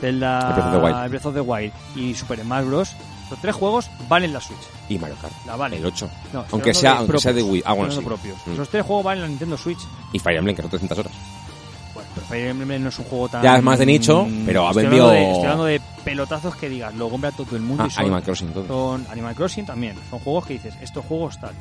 Zelda, 0.00 0.40
El 0.48 0.54
Breath 0.54 0.66
of 0.66 0.72
the 0.72 0.78
Wild. 0.86 1.02
el 1.04 1.08
Breath 1.10 1.26
of 1.26 1.34
the 1.34 1.40
Wild 1.40 1.72
y 1.94 2.14
Super 2.14 2.40
Smash 2.40 2.64
Bros. 2.66 2.96
Los 3.30 3.40
tres 3.40 3.54
juegos 3.54 3.90
valen 4.08 4.32
la 4.32 4.40
Switch, 4.40 4.58
Y 4.88 4.98
Mario 4.98 5.16
Kart, 5.20 5.32
la 5.46 5.56
valen. 5.56 5.80
el 5.80 5.86
8. 5.86 6.08
No, 6.32 6.44
Aunque 6.52 6.72
sea- 6.72 6.92
de 6.92 6.98
aunque 6.98 7.18
sea 7.18 7.32
de 7.32 7.40
propios, 7.40 7.52
Wii. 7.52 7.62
Ah, 7.66 7.72
bueno, 7.72 7.92
sí. 7.92 8.00
propios. 8.00 8.36
Mm. 8.46 8.56
Los 8.56 8.68
tres 8.68 8.84
juegos 8.86 9.04
valen 9.04 9.22
la 9.22 9.28
Nintendo 9.28 9.56
Switch. 9.58 9.80
Y 10.12 10.18
Fire 10.18 10.36
Emblem, 10.38 10.54
que 10.54 10.62
son 10.62 10.70
300 10.70 10.98
horas. 10.98 11.12
Bueno, 11.94 12.08
pero 12.14 12.26
Fire 12.26 12.46
Emblem 12.48 12.82
no 12.82 12.88
es 12.90 12.98
un 12.98 13.04
juego 13.06 13.28
tan... 13.28 13.42
Ya 13.42 13.56
es 13.56 13.62
más 13.62 13.78
de 13.78 13.86
nicho, 13.86 14.28
pero 14.44 14.68
ha 14.68 14.72
vendido- 14.72 15.08
Hablando 15.08 15.12
de, 15.12 15.30
estoy 15.30 15.42
hablando 15.44 15.64
de 15.64 15.80
pelotazos 16.04 16.54
que 16.56 16.68
digas, 16.68 16.94
lo 16.94 17.08
compra 17.08 17.32
todo 17.32 17.56
el 17.56 17.62
mundo 17.62 17.82
Ah, 17.82 17.86
y 17.88 17.90
son, 17.90 18.02
Animal 18.04 18.22
Crossing, 18.22 18.48
todo. 18.52 18.66
son 18.68 19.06
Animal 19.10 19.34
Crossing 19.34 19.66
también. 19.66 19.96
Son 20.10 20.18
juegos 20.20 20.46
que 20.46 20.52
dices, 20.54 20.74
estos 20.80 21.04
juegos 21.04 21.40
tal. 21.40 21.52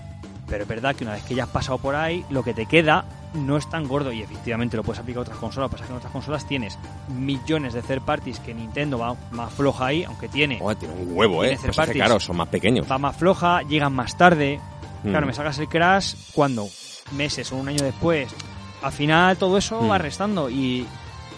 Pero 0.48 0.64
es 0.64 0.70
verdad 0.70 0.96
que 0.96 1.04
una 1.04 1.14
vez 1.14 1.24
que 1.24 1.34
ya 1.36 1.44
has 1.44 1.50
pasado 1.50 1.78
por 1.80 1.96
ahí, 1.96 2.24
lo 2.30 2.44
que 2.44 2.54
te 2.54 2.66
queda 2.68 3.06
no 3.34 3.58
es 3.58 3.68
tan 3.70 3.88
gordo 3.88 4.12
y 4.14 4.22
efectivamente 4.22 4.78
lo 4.78 4.84
puedes 4.84 5.00
aplicar 5.00 5.20
a 5.20 5.22
otras 5.24 5.38
consolas. 5.38 5.72
Pasa 5.72 5.86
que 5.86 5.92
en 5.92 5.98
otras 5.98 6.12
consolas 6.14 6.48
tienes 6.48 6.78
millones 7.10 7.74
de 7.74 7.82
third 7.82 8.02
parties 8.02 8.40
que 8.40 8.54
Nintendo 8.54 8.98
va 9.00 9.16
más 9.32 9.52
floja 9.54 9.88
ahí, 9.88 10.04
aunque 10.04 10.30
tiene, 10.30 10.62
tiene 10.80 10.94
un 10.94 11.18
huevo, 11.18 11.44
eh. 11.44 11.48
Tiene 11.50 11.62
third 11.62 11.70
es 11.70 11.76
que, 11.76 11.82
parties. 11.82 11.96
claro, 12.04 12.20
son 12.20 12.38
más 12.38 12.48
pequeños. 12.50 12.90
va 12.90 12.98
más 12.98 13.16
floja, 13.16 13.62
llegan 13.64 13.94
más 13.94 14.16
tarde. 14.18 14.60
Claro, 15.04 15.26
Mm. 15.26 15.30
me 15.30 15.34
sacas 15.34 15.58
el 15.60 15.68
Crash 15.68 16.14
cuando 16.34 16.68
meses 17.12 17.52
o 17.52 17.58
un 17.58 17.68
año 17.68 17.84
después. 17.84 18.34
Al 18.82 18.92
final 18.92 19.38
todo 19.38 19.58
eso 19.58 19.82
Mm. 19.82 19.90
va 19.92 19.98
restando 19.98 20.50
y, 20.50 20.86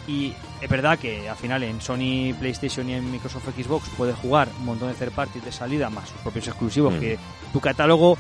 y 0.07 0.33
es 0.61 0.69
verdad 0.69 0.99
que 0.99 1.27
al 1.29 1.35
final 1.35 1.63
en 1.63 1.81
Sony, 1.81 2.33
PlayStation 2.39 2.89
y 2.89 2.93
en 2.93 3.09
Microsoft 3.11 3.45
Xbox 3.57 3.89
puedes 3.97 4.15
jugar 4.17 4.49
un 4.59 4.65
montón 4.65 4.89
de 4.89 4.93
third 4.95 5.11
parties 5.13 5.43
de 5.45 5.51
salida 5.51 5.89
más 5.89 6.09
sus 6.09 6.17
propios 6.21 6.47
exclusivos 6.47 6.93
Mm. 6.93 6.99
que 6.99 7.17
tu 7.53 7.59
catálogo 7.59 8.17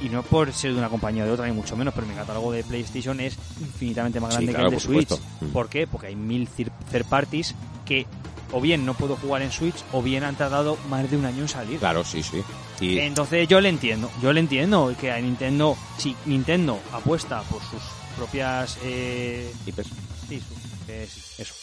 y 0.00 0.08
no 0.08 0.22
por 0.22 0.52
ser 0.52 0.72
de 0.72 0.78
una 0.78 0.88
compañía 0.88 1.24
o 1.24 1.26
de 1.26 1.32
otra 1.32 1.46
ni 1.46 1.52
mucho 1.52 1.76
menos, 1.76 1.92
pero 1.94 2.06
mi 2.06 2.14
catálogo 2.14 2.52
de 2.52 2.64
PlayStation 2.64 3.20
es 3.20 3.36
infinitamente 3.60 4.18
más 4.20 4.30
Sí, 4.34 4.44
grande 4.46 4.52
claro, 4.54 4.70
que 4.70 4.76
el 4.76 4.80
de 4.80 4.86
por 4.86 4.94
Switch. 4.94 5.08
supuesto. 5.08 5.44
Mm. 5.46 5.48
¿Por 5.52 5.68
qué? 5.68 5.86
Porque 5.86 6.06
hay 6.08 6.16
mil 6.16 6.48
thir- 6.48 6.70
third 6.90 7.04
parties 7.06 7.54
que 7.84 8.06
o 8.52 8.60
bien 8.60 8.84
no 8.84 8.94
puedo 8.94 9.14
jugar 9.16 9.42
en 9.42 9.52
Switch 9.52 9.76
o 9.92 10.02
bien 10.02 10.24
han 10.24 10.34
tardado 10.36 10.76
más 10.88 11.08
de 11.10 11.16
un 11.16 11.24
año 11.24 11.42
en 11.42 11.48
salir. 11.48 11.78
Claro, 11.78 12.02
sí, 12.04 12.22
sí. 12.22 12.42
Y 12.80 12.98
Entonces 12.98 13.46
yo 13.46 13.60
le 13.60 13.68
entiendo, 13.68 14.10
yo 14.22 14.32
le 14.32 14.40
entiendo 14.40 14.92
que 15.00 15.12
a 15.12 15.18
Nintendo, 15.20 15.76
si 15.98 16.16
Nintendo 16.26 16.80
apuesta 16.92 17.42
por 17.42 17.60
sus 17.62 17.80
propias, 18.16 18.76
eh, 18.82 19.52
y 19.66 19.72
pues, 19.72 19.86
sí, 20.28 20.40
sí, 20.40 21.16
eso, 21.38 21.54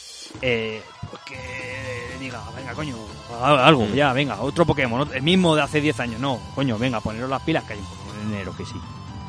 eh, 0.41 0.81
pues 1.09 1.22
que 1.23 2.18
diga, 2.19 2.41
venga 2.55 2.73
coño, 2.73 2.95
algo, 3.41 3.85
Mm. 3.85 3.93
ya, 3.93 4.14
venga, 4.14 4.39
otro 4.41 4.65
Pokémon, 4.65 5.09
el 5.14 5.22
mismo 5.23 5.55
de 5.55 5.61
hace 5.64 5.81
10 5.81 5.99
años, 5.99 6.19
no, 6.22 6.39
coño, 6.55 6.77
venga, 6.77 7.01
poneros 7.01 7.30
las 7.30 7.41
pilas 7.41 7.64
que 7.65 7.73
hay 7.73 7.80
un 7.80 7.85
Pokémon 7.85 8.06
en 8.27 8.33
enero, 8.35 8.55
que 8.55 8.65
sí, 8.65 8.75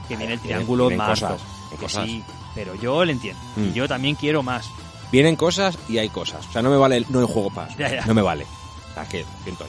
que 0.09 0.17
viene 0.17 0.35
el 0.35 0.41
triángulo 0.41 0.91
marzo, 0.91 1.29
cosas, 1.29 1.43
que 1.71 1.77
cosas. 1.77 2.05
sí, 2.07 2.23
pero 2.55 2.75
yo 2.75 3.05
le 3.05 3.13
entiendo, 3.13 3.41
Mm. 3.57 3.65
y 3.65 3.73
yo 3.73 3.89
también 3.89 4.15
quiero 4.15 4.43
más, 4.43 4.71
vienen 5.13 5.37
cosas 5.37 5.79
y 5.89 5.99
hay 5.99 6.09
cosas. 6.11 6.47
O 6.49 6.53
sea, 6.53 6.63
no 6.63 6.71
me 6.71 6.77
vale 6.77 6.97
el, 6.99 7.07
no 7.09 7.21
el 7.21 7.27
juego 7.27 7.51
Ya, 7.79 7.89
ya. 7.95 8.05
No 8.07 8.15
me 8.15 8.23
vale. 8.23 8.45
O 8.91 8.95
sea, 8.95 9.09
que, 9.09 9.25
siento, 9.45 9.65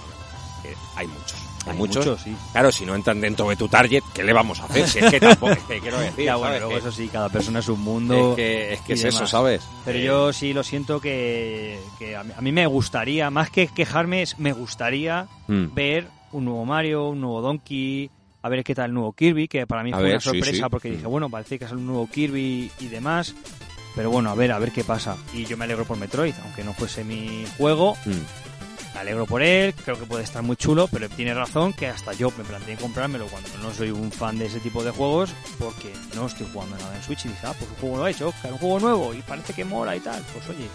que 0.63 0.75
hay 0.95 1.07
muchos. 1.07 1.35
Hay, 1.67 1.75
muchos. 1.77 2.21
sí. 2.21 2.35
Claro, 2.53 2.71
si 2.71 2.85
no 2.85 2.95
entran 2.95 3.19
dentro 3.21 3.47
de 3.49 3.55
tu 3.55 3.67
target, 3.67 4.01
¿qué 4.13 4.23
le 4.23 4.33
vamos 4.33 4.59
a 4.61 4.65
hacer? 4.65 4.87
Si 4.87 4.99
es 4.99 5.11
que 5.11 5.19
tampoco, 5.19 5.51
es 5.51 5.59
que 5.63 5.79
quiero 5.81 5.99
decir, 5.99 6.25
Ya, 6.25 6.35
bueno, 6.37 6.47
¿sabes? 6.55 6.61
luego 6.61 6.73
Que- 6.73 6.79
eso 6.89 6.91
sí, 6.91 7.09
cada 7.09 7.29
persona 7.29 7.59
es 7.59 7.67
un 7.67 7.81
mundo. 7.81 8.31
es 8.31 8.35
que 8.37 8.73
es, 8.73 8.81
que 8.81 8.91
y 8.93 8.95
es 8.95 9.03
eso. 9.05 9.27
¿sabes? 9.27 9.61
Pero 9.85 9.99
Eh, 9.99 10.03
yo 10.03 10.33
sí 10.33 10.53
lo 10.53 10.63
siento 10.63 10.99
que, 11.01 11.79
que 11.99 12.15
a, 12.15 12.23
mí, 12.23 12.31
a 12.35 12.41
mí 12.41 12.51
me 12.53 12.65
gustaría, 12.65 13.29
más 13.29 13.49
que 13.51 13.67
quejarme, 13.67 14.21
es 14.23 14.39
me 14.39 14.53
gustaría 14.53 15.27
mm, 15.47 15.73
ver 15.73 16.07
un 16.31 16.45
nuevo 16.45 16.65
Mario, 16.65 17.09
un 17.09 17.21
nuevo 17.21 17.41
Donkey, 17.41 18.09
a 18.41 18.49
ver 18.49 18.63
qué 18.63 18.73
tal 18.75 18.85
el 18.87 18.93
nuevo 18.93 19.13
Kirby, 19.13 19.47
que 19.47 19.67
para 19.67 19.83
mí 19.83 19.91
A 19.91 19.95
fue 19.95 20.03
ver, 20.03 20.13
una 20.13 20.21
sí, 20.21 20.29
sorpresa 20.29 20.63
sí. 20.65 20.69
porque 20.69 20.91
dije, 20.91 21.07
bueno, 21.07 21.29
parece 21.29 21.59
que 21.59 21.65
es 21.65 21.71
un 21.71 21.85
nuevo 21.85 22.07
Kirby 22.07 22.71
y 22.79 22.87
demás. 22.87 23.35
Pero 23.95 24.11
bueno, 24.11 24.29
a 24.29 24.35
ver, 24.35 24.51
a 24.51 24.59
ver 24.59 24.71
qué 24.71 24.83
pasa. 24.83 25.17
Y 25.33 25.45
yo 25.45 25.57
me 25.57 25.65
alegro 25.65 25.83
por 25.83 25.97
Metroid, 25.97 26.33
aunque 26.43 26.63
no 26.63 26.73
fuese 26.73 27.03
mi 27.03 27.43
juego, 27.57 27.97
mm. 28.05 28.93
me 28.93 28.99
alegro 28.99 29.25
por 29.25 29.41
él, 29.41 29.73
creo 29.73 29.99
que 29.99 30.05
puede 30.05 30.23
estar 30.23 30.43
muy 30.43 30.55
chulo, 30.55 30.87
pero 30.87 31.09
tiene 31.09 31.33
razón 31.33 31.73
que 31.73 31.87
hasta 31.87 32.13
yo 32.13 32.31
me 32.37 32.43
planteé 32.43 32.75
comprármelo 32.75 33.25
cuando 33.27 33.49
no 33.61 33.73
soy 33.73 33.89
un 33.89 34.11
fan 34.11 34.37
de 34.37 34.45
ese 34.45 34.59
tipo 34.59 34.83
de 34.83 34.91
juegos, 34.91 35.31
porque 35.57 35.91
no 36.15 36.27
estoy 36.27 36.47
jugando 36.53 36.77
nada 36.77 36.95
en 36.95 37.03
Switch 37.03 37.25
y 37.25 37.29
dije, 37.29 37.47
ah, 37.47 37.53
pues 37.57 37.69
un 37.71 37.77
juego 37.77 37.97
lo 37.97 38.03
ha 38.05 38.11
hecho, 38.11 38.33
un 38.43 38.57
juego 38.57 38.79
nuevo 38.79 39.13
y 39.13 39.21
parece 39.23 39.53
que 39.53 39.65
mola 39.65 39.95
y 39.95 39.99
tal, 39.99 40.23
pues 40.33 40.47
oye. 40.49 40.67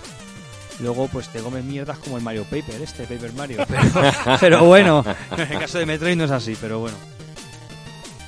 Luego 0.81 1.07
pues 1.07 1.29
te 1.29 1.39
comes 1.39 1.65
mierdas 1.65 1.99
como 1.99 2.17
el 2.17 2.25
Mario 2.25 2.43
Paper, 2.45 2.83
este 2.83 3.05
Paper 3.05 3.33
Mario. 3.35 3.65
Pero, 3.69 4.13
pero 4.41 4.65
bueno, 4.65 5.05
en 5.31 5.53
el 5.53 5.59
caso 5.61 5.79
de 5.79 5.87
Metroid 5.87 6.17
no 6.17 6.25
es 6.25 6.33
así, 6.33 6.57
pero 6.61 6.81
bueno. 6.81 6.97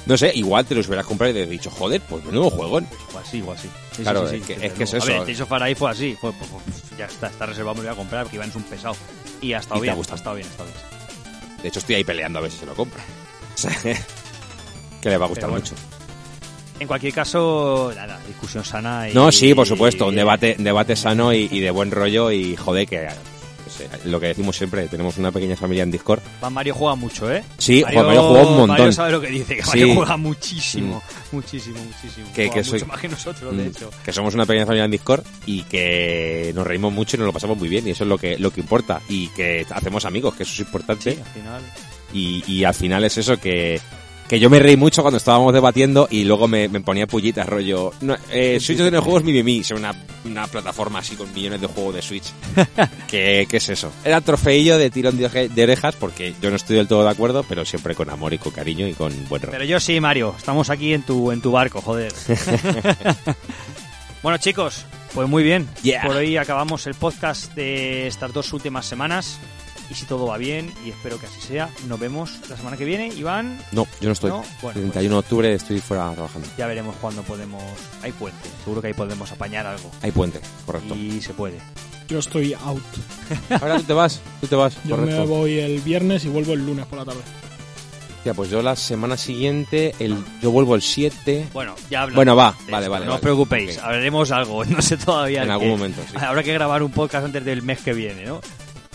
No 0.06 0.16
sé, 0.16 0.30
igual 0.34 0.64
te 0.64 0.74
los 0.74 0.86
hubieras 0.86 1.04
comprado 1.04 1.32
y 1.32 1.34
te 1.34 1.42
he 1.42 1.46
dicho, 1.46 1.70
joder, 1.70 2.00
pues 2.00 2.24
menudo 2.24 2.48
juego. 2.50 2.80
Fue 3.08 3.20
así 3.20 3.42
o 3.42 3.52
así. 3.52 3.68
Sí, 3.92 4.02
Claro, 4.02 4.28
sí, 4.28 4.36
sí, 4.36 4.52
es 4.52 4.58
que- 4.60 4.66
es 4.66 4.72
que 4.72 4.82
es 4.84 4.92
luego. 4.92 5.04
A 5.04 5.06
ver, 5.06 5.14
eso. 5.14 5.20
el 5.22 5.26
Tales 5.26 5.40
of 5.40 5.52
Arise 5.52 5.78
fue 5.78 5.90
así, 5.90 6.16
fue, 6.20 6.32
pues, 6.32 6.50
pues, 6.50 6.98
ya 6.98 7.06
está, 7.06 7.26
está 7.26 7.46
reservado, 7.46 7.74
me 7.74 7.82
lo 7.82 7.88
voy 7.88 7.94
a 7.94 7.96
comprar 7.96 8.22
porque 8.22 8.36
Iván 8.36 8.50
es 8.50 8.56
un 8.56 8.62
pesado. 8.62 8.96
Y 9.40 9.52
ha 9.52 9.58
estado 9.58 9.80
Y 9.80 9.86
te 9.86 9.90
ha 9.90 9.94
bien, 9.94 10.06
ha 10.10 10.14
estado 10.14 10.36
bien, 10.36 10.46
ha 10.46 10.50
estado 10.50 10.68
bien. 10.68 11.60
De 11.62 11.68
hecho, 11.68 11.78
estoy 11.80 11.94
ahí 11.96 12.04
peleando 12.04 12.38
a 12.38 12.42
ver 12.42 12.50
si 12.52 12.58
se 12.58 12.66
lo 12.66 12.74
compra. 12.74 13.02
O 13.02 13.82
que 15.02 15.08
le 15.10 15.16
va 15.18 15.24
a 15.24 15.28
gustar 15.28 15.50
bueno. 15.50 15.64
mucho. 15.64 15.74
En 16.78 16.86
cualquier 16.86 17.12
caso, 17.14 17.90
nada, 17.96 18.20
discusión 18.26 18.62
sana 18.64 19.08
y... 19.08 19.14
No, 19.14 19.32
sí, 19.32 19.54
por 19.54 19.66
supuesto, 19.66 20.06
un 20.08 20.14
debate, 20.14 20.56
debate 20.58 20.94
sano 20.94 21.32
y, 21.32 21.48
y 21.50 21.60
de 21.60 21.70
buen 21.70 21.90
rollo 21.90 22.30
y 22.30 22.54
joder 22.54 22.86
que, 22.86 23.08
lo 24.04 24.20
que 24.20 24.26
decimos 24.28 24.56
siempre, 24.56 24.86
tenemos 24.88 25.16
una 25.18 25.30
pequeña 25.32 25.56
familia 25.56 25.82
en 25.82 25.90
Discord. 25.90 26.20
Mario 26.50 26.74
juega 26.74 26.94
mucho, 26.94 27.32
¿eh? 27.32 27.42
Sí, 27.58 27.82
Juan 27.82 28.06
Mario 28.06 28.22
juega 28.28 28.42
un 28.46 28.56
montón. 28.56 28.68
Mario 28.68 28.92
sabe 28.92 29.12
lo 29.12 29.20
que 29.20 29.28
dice, 29.28 29.56
que 29.56 29.62
Sí. 29.62 29.68
Mario 29.68 29.94
juega 29.94 30.16
muchísimo, 30.16 31.02
muchísimo, 31.32 31.78
muchísimo. 31.78 32.26
Que- 32.34 32.46
Juega 32.48 32.54
que 32.54 32.60
mucho 32.60 32.70
soy- 32.78 32.88
más 32.88 33.00
que 33.00 33.08
nosotros, 33.08 33.56
de 33.56 33.64
Mm, 33.64 33.68
hecho. 33.68 33.90
que 34.04 34.12
somos 34.12 34.34
una 34.34 34.46
pequeña 34.46 34.66
familia 34.66 34.84
en 34.84 34.90
Discord 34.90 35.24
y 35.46 35.62
que 35.64 36.52
nos 36.54 36.66
reímos 36.66 36.92
mucho 36.92 37.16
y 37.16 37.18
nos 37.18 37.26
lo 37.26 37.32
pasamos 37.32 37.56
muy 37.58 37.68
bien 37.68 37.86
y 37.86 37.90
eso 37.90 38.04
es 38.04 38.08
lo 38.08 38.18
que 38.18 38.38
lo 38.38 38.50
que 38.50 38.60
importa 38.60 39.00
y 39.08 39.28
que 39.28 39.66
hacemos 39.70 40.04
amigos 40.04 40.34
que 40.34 40.42
eso 40.44 40.52
es 40.54 40.60
importante 40.60 41.12
Sí, 41.14 41.20
al 41.20 41.26
final. 41.32 41.62
y, 42.12 42.44
y 42.52 42.64
al 42.64 42.74
final 42.74 43.04
es 43.04 43.18
eso 43.18 43.38
que 43.38 43.80
que 44.28 44.40
yo 44.40 44.50
me 44.50 44.58
reí 44.58 44.76
mucho 44.76 45.02
cuando 45.02 45.18
estábamos 45.18 45.52
debatiendo 45.52 46.08
y 46.10 46.24
luego 46.24 46.48
me, 46.48 46.68
me 46.68 46.80
ponía 46.80 47.06
pullitas 47.06 47.48
rollo 47.48 47.92
no, 48.00 48.16
eh, 48.30 48.58
Switch 48.60 48.78
no 48.78 48.84
tiene 48.84 48.98
juegos 48.98 49.24
mi 49.24 49.42
mi 49.42 49.58
es 49.60 49.70
una, 49.70 49.94
una 50.24 50.46
plataforma 50.46 50.98
así 50.98 51.14
con 51.16 51.32
millones 51.32 51.60
de 51.60 51.66
juegos 51.66 51.94
de 51.94 52.02
Switch 52.02 52.32
¿Qué, 53.08 53.46
qué 53.48 53.56
es 53.56 53.68
eso? 53.68 53.92
Era 54.04 54.20
trofeillo 54.20 54.78
de 54.78 54.90
tirón 54.90 55.16
de, 55.16 55.62
orejas 55.62 55.94
porque 55.96 56.34
yo 56.40 56.50
no 56.50 56.56
estoy 56.56 56.76
del 56.76 56.88
todo 56.88 57.04
de 57.04 57.10
acuerdo 57.10 57.44
pero 57.48 57.64
siempre 57.64 57.94
con 57.94 58.10
amor 58.10 58.32
y 58.32 58.38
con 58.38 58.52
cariño 58.52 58.86
y 58.86 58.94
con 58.94 59.12
buen 59.28 59.42
rollo 59.42 59.52
Pero 59.52 59.64
yo 59.64 59.80
sí, 59.80 60.00
Mario. 60.00 60.34
Estamos 60.36 60.70
aquí 60.70 60.92
en 60.92 61.02
tu, 61.02 61.30
en 61.32 61.40
tu 61.40 61.52
barco, 61.52 61.80
joder. 61.80 62.12
bueno, 64.22 64.38
chicos, 64.38 64.84
pues 65.14 65.28
muy 65.28 65.42
bien. 65.42 65.68
Yeah. 65.82 66.02
Por 66.02 66.16
hoy 66.16 66.36
acabamos 66.36 66.86
el 66.86 66.94
podcast 66.94 67.54
de 67.54 68.06
estas 68.06 68.32
dos 68.32 68.52
últimas 68.52 68.86
semanas. 68.86 69.38
Y 69.90 69.94
si 69.94 70.04
todo 70.04 70.26
va 70.26 70.36
bien, 70.36 70.72
y 70.84 70.90
espero 70.90 71.18
que 71.18 71.26
así 71.26 71.40
sea, 71.40 71.70
nos 71.86 71.98
vemos 72.00 72.38
la 72.48 72.56
semana 72.56 72.76
que 72.76 72.84
viene. 72.84 73.08
Iván, 73.08 73.58
no 73.72 73.86
yo 74.00 74.08
no 74.08 74.12
estoy 74.12 74.30
¿no? 74.30 74.38
Bueno, 74.62 74.80
el 74.80 74.82
pues 74.82 74.92
31 74.92 75.14
de 75.14 75.18
octubre 75.18 75.54
estoy 75.54 75.80
fuera 75.80 76.12
trabajando 76.12 76.48
ya 76.58 76.66
veremos 76.66 76.96
cuándo 76.96 77.22
podemos. 77.22 77.62
Hay 78.02 78.12
puente, 78.12 78.48
seguro 78.64 78.80
que 78.80 78.88
ahí 78.88 78.94
podemos 78.94 79.30
apañar 79.30 79.66
algo. 79.66 79.90
hay 80.02 80.10
puente 80.10 80.40
correcto 80.64 80.94
Y 80.94 81.20
se 81.20 81.34
puede. 81.34 81.58
Yo 82.08 82.18
estoy 82.18 82.54
out. 82.54 82.82
ahora 83.60 83.78
tú 83.78 83.84
te 83.84 83.92
vas 83.92 84.20
tú 84.40 84.46
te 84.46 84.54
vas 84.56 84.76
Yo 84.84 84.96
correcto 84.96 85.20
me 85.22 85.26
voy 85.26 85.58
el 85.58 85.80
viernes 85.80 86.24
y 86.24 86.28
vuelvo 86.28 86.52
el 86.52 86.64
lunes 86.64 86.86
por 86.86 86.98
la 86.98 87.04
tarde. 87.04 87.20
Ya, 88.24 88.34
pues 88.34 88.50
yo 88.50 88.60
la 88.60 88.74
semana 88.74 89.16
siguiente, 89.16 89.94
el, 90.00 90.16
yo 90.42 90.50
vuelvo 90.50 90.74
el 90.74 90.82
7. 90.82 91.46
Bueno, 91.52 91.76
ya 91.88 92.02
hablamos. 92.02 92.16
Bueno, 92.16 92.34
va, 92.34 92.56
vale, 92.68 92.78
esto, 92.78 92.90
vale, 92.90 93.06
No 93.06 93.14
os 93.14 93.20
preocupéis, 93.20 93.78
hablaremos 93.78 94.32
algo. 94.32 94.64
No 94.68 94.82
sé 94.82 94.96
todavía. 94.96 95.44
En 95.44 95.50
algún 95.50 95.68
qué. 95.68 95.70
momento, 95.70 96.02
sí. 96.10 96.16
Habrá 96.18 96.42
que 96.42 96.52
grabar 96.52 96.82
un 96.82 96.90
podcast 96.90 97.26
antes 97.26 97.44
del 97.44 97.62
mes 97.62 97.78
que 97.82 97.92
viene, 97.92 98.24
¿no? 98.24 98.40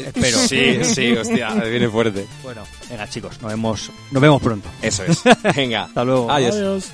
Espero. 0.07 0.37
Sí, 0.39 0.83
sí, 0.83 1.11
hostia, 1.13 1.53
viene 1.55 1.89
fuerte. 1.89 2.25
Bueno, 2.43 2.63
venga 2.89 3.07
chicos, 3.07 3.41
nos 3.41 3.51
vemos, 3.51 3.91
nos 4.11 4.21
vemos 4.21 4.41
pronto. 4.41 4.69
Eso 4.81 5.03
es. 5.03 5.21
Venga. 5.55 5.83
Hasta 5.85 6.03
luego. 6.03 6.31
Adiós. 6.31 6.55
Adiós. 6.55 6.91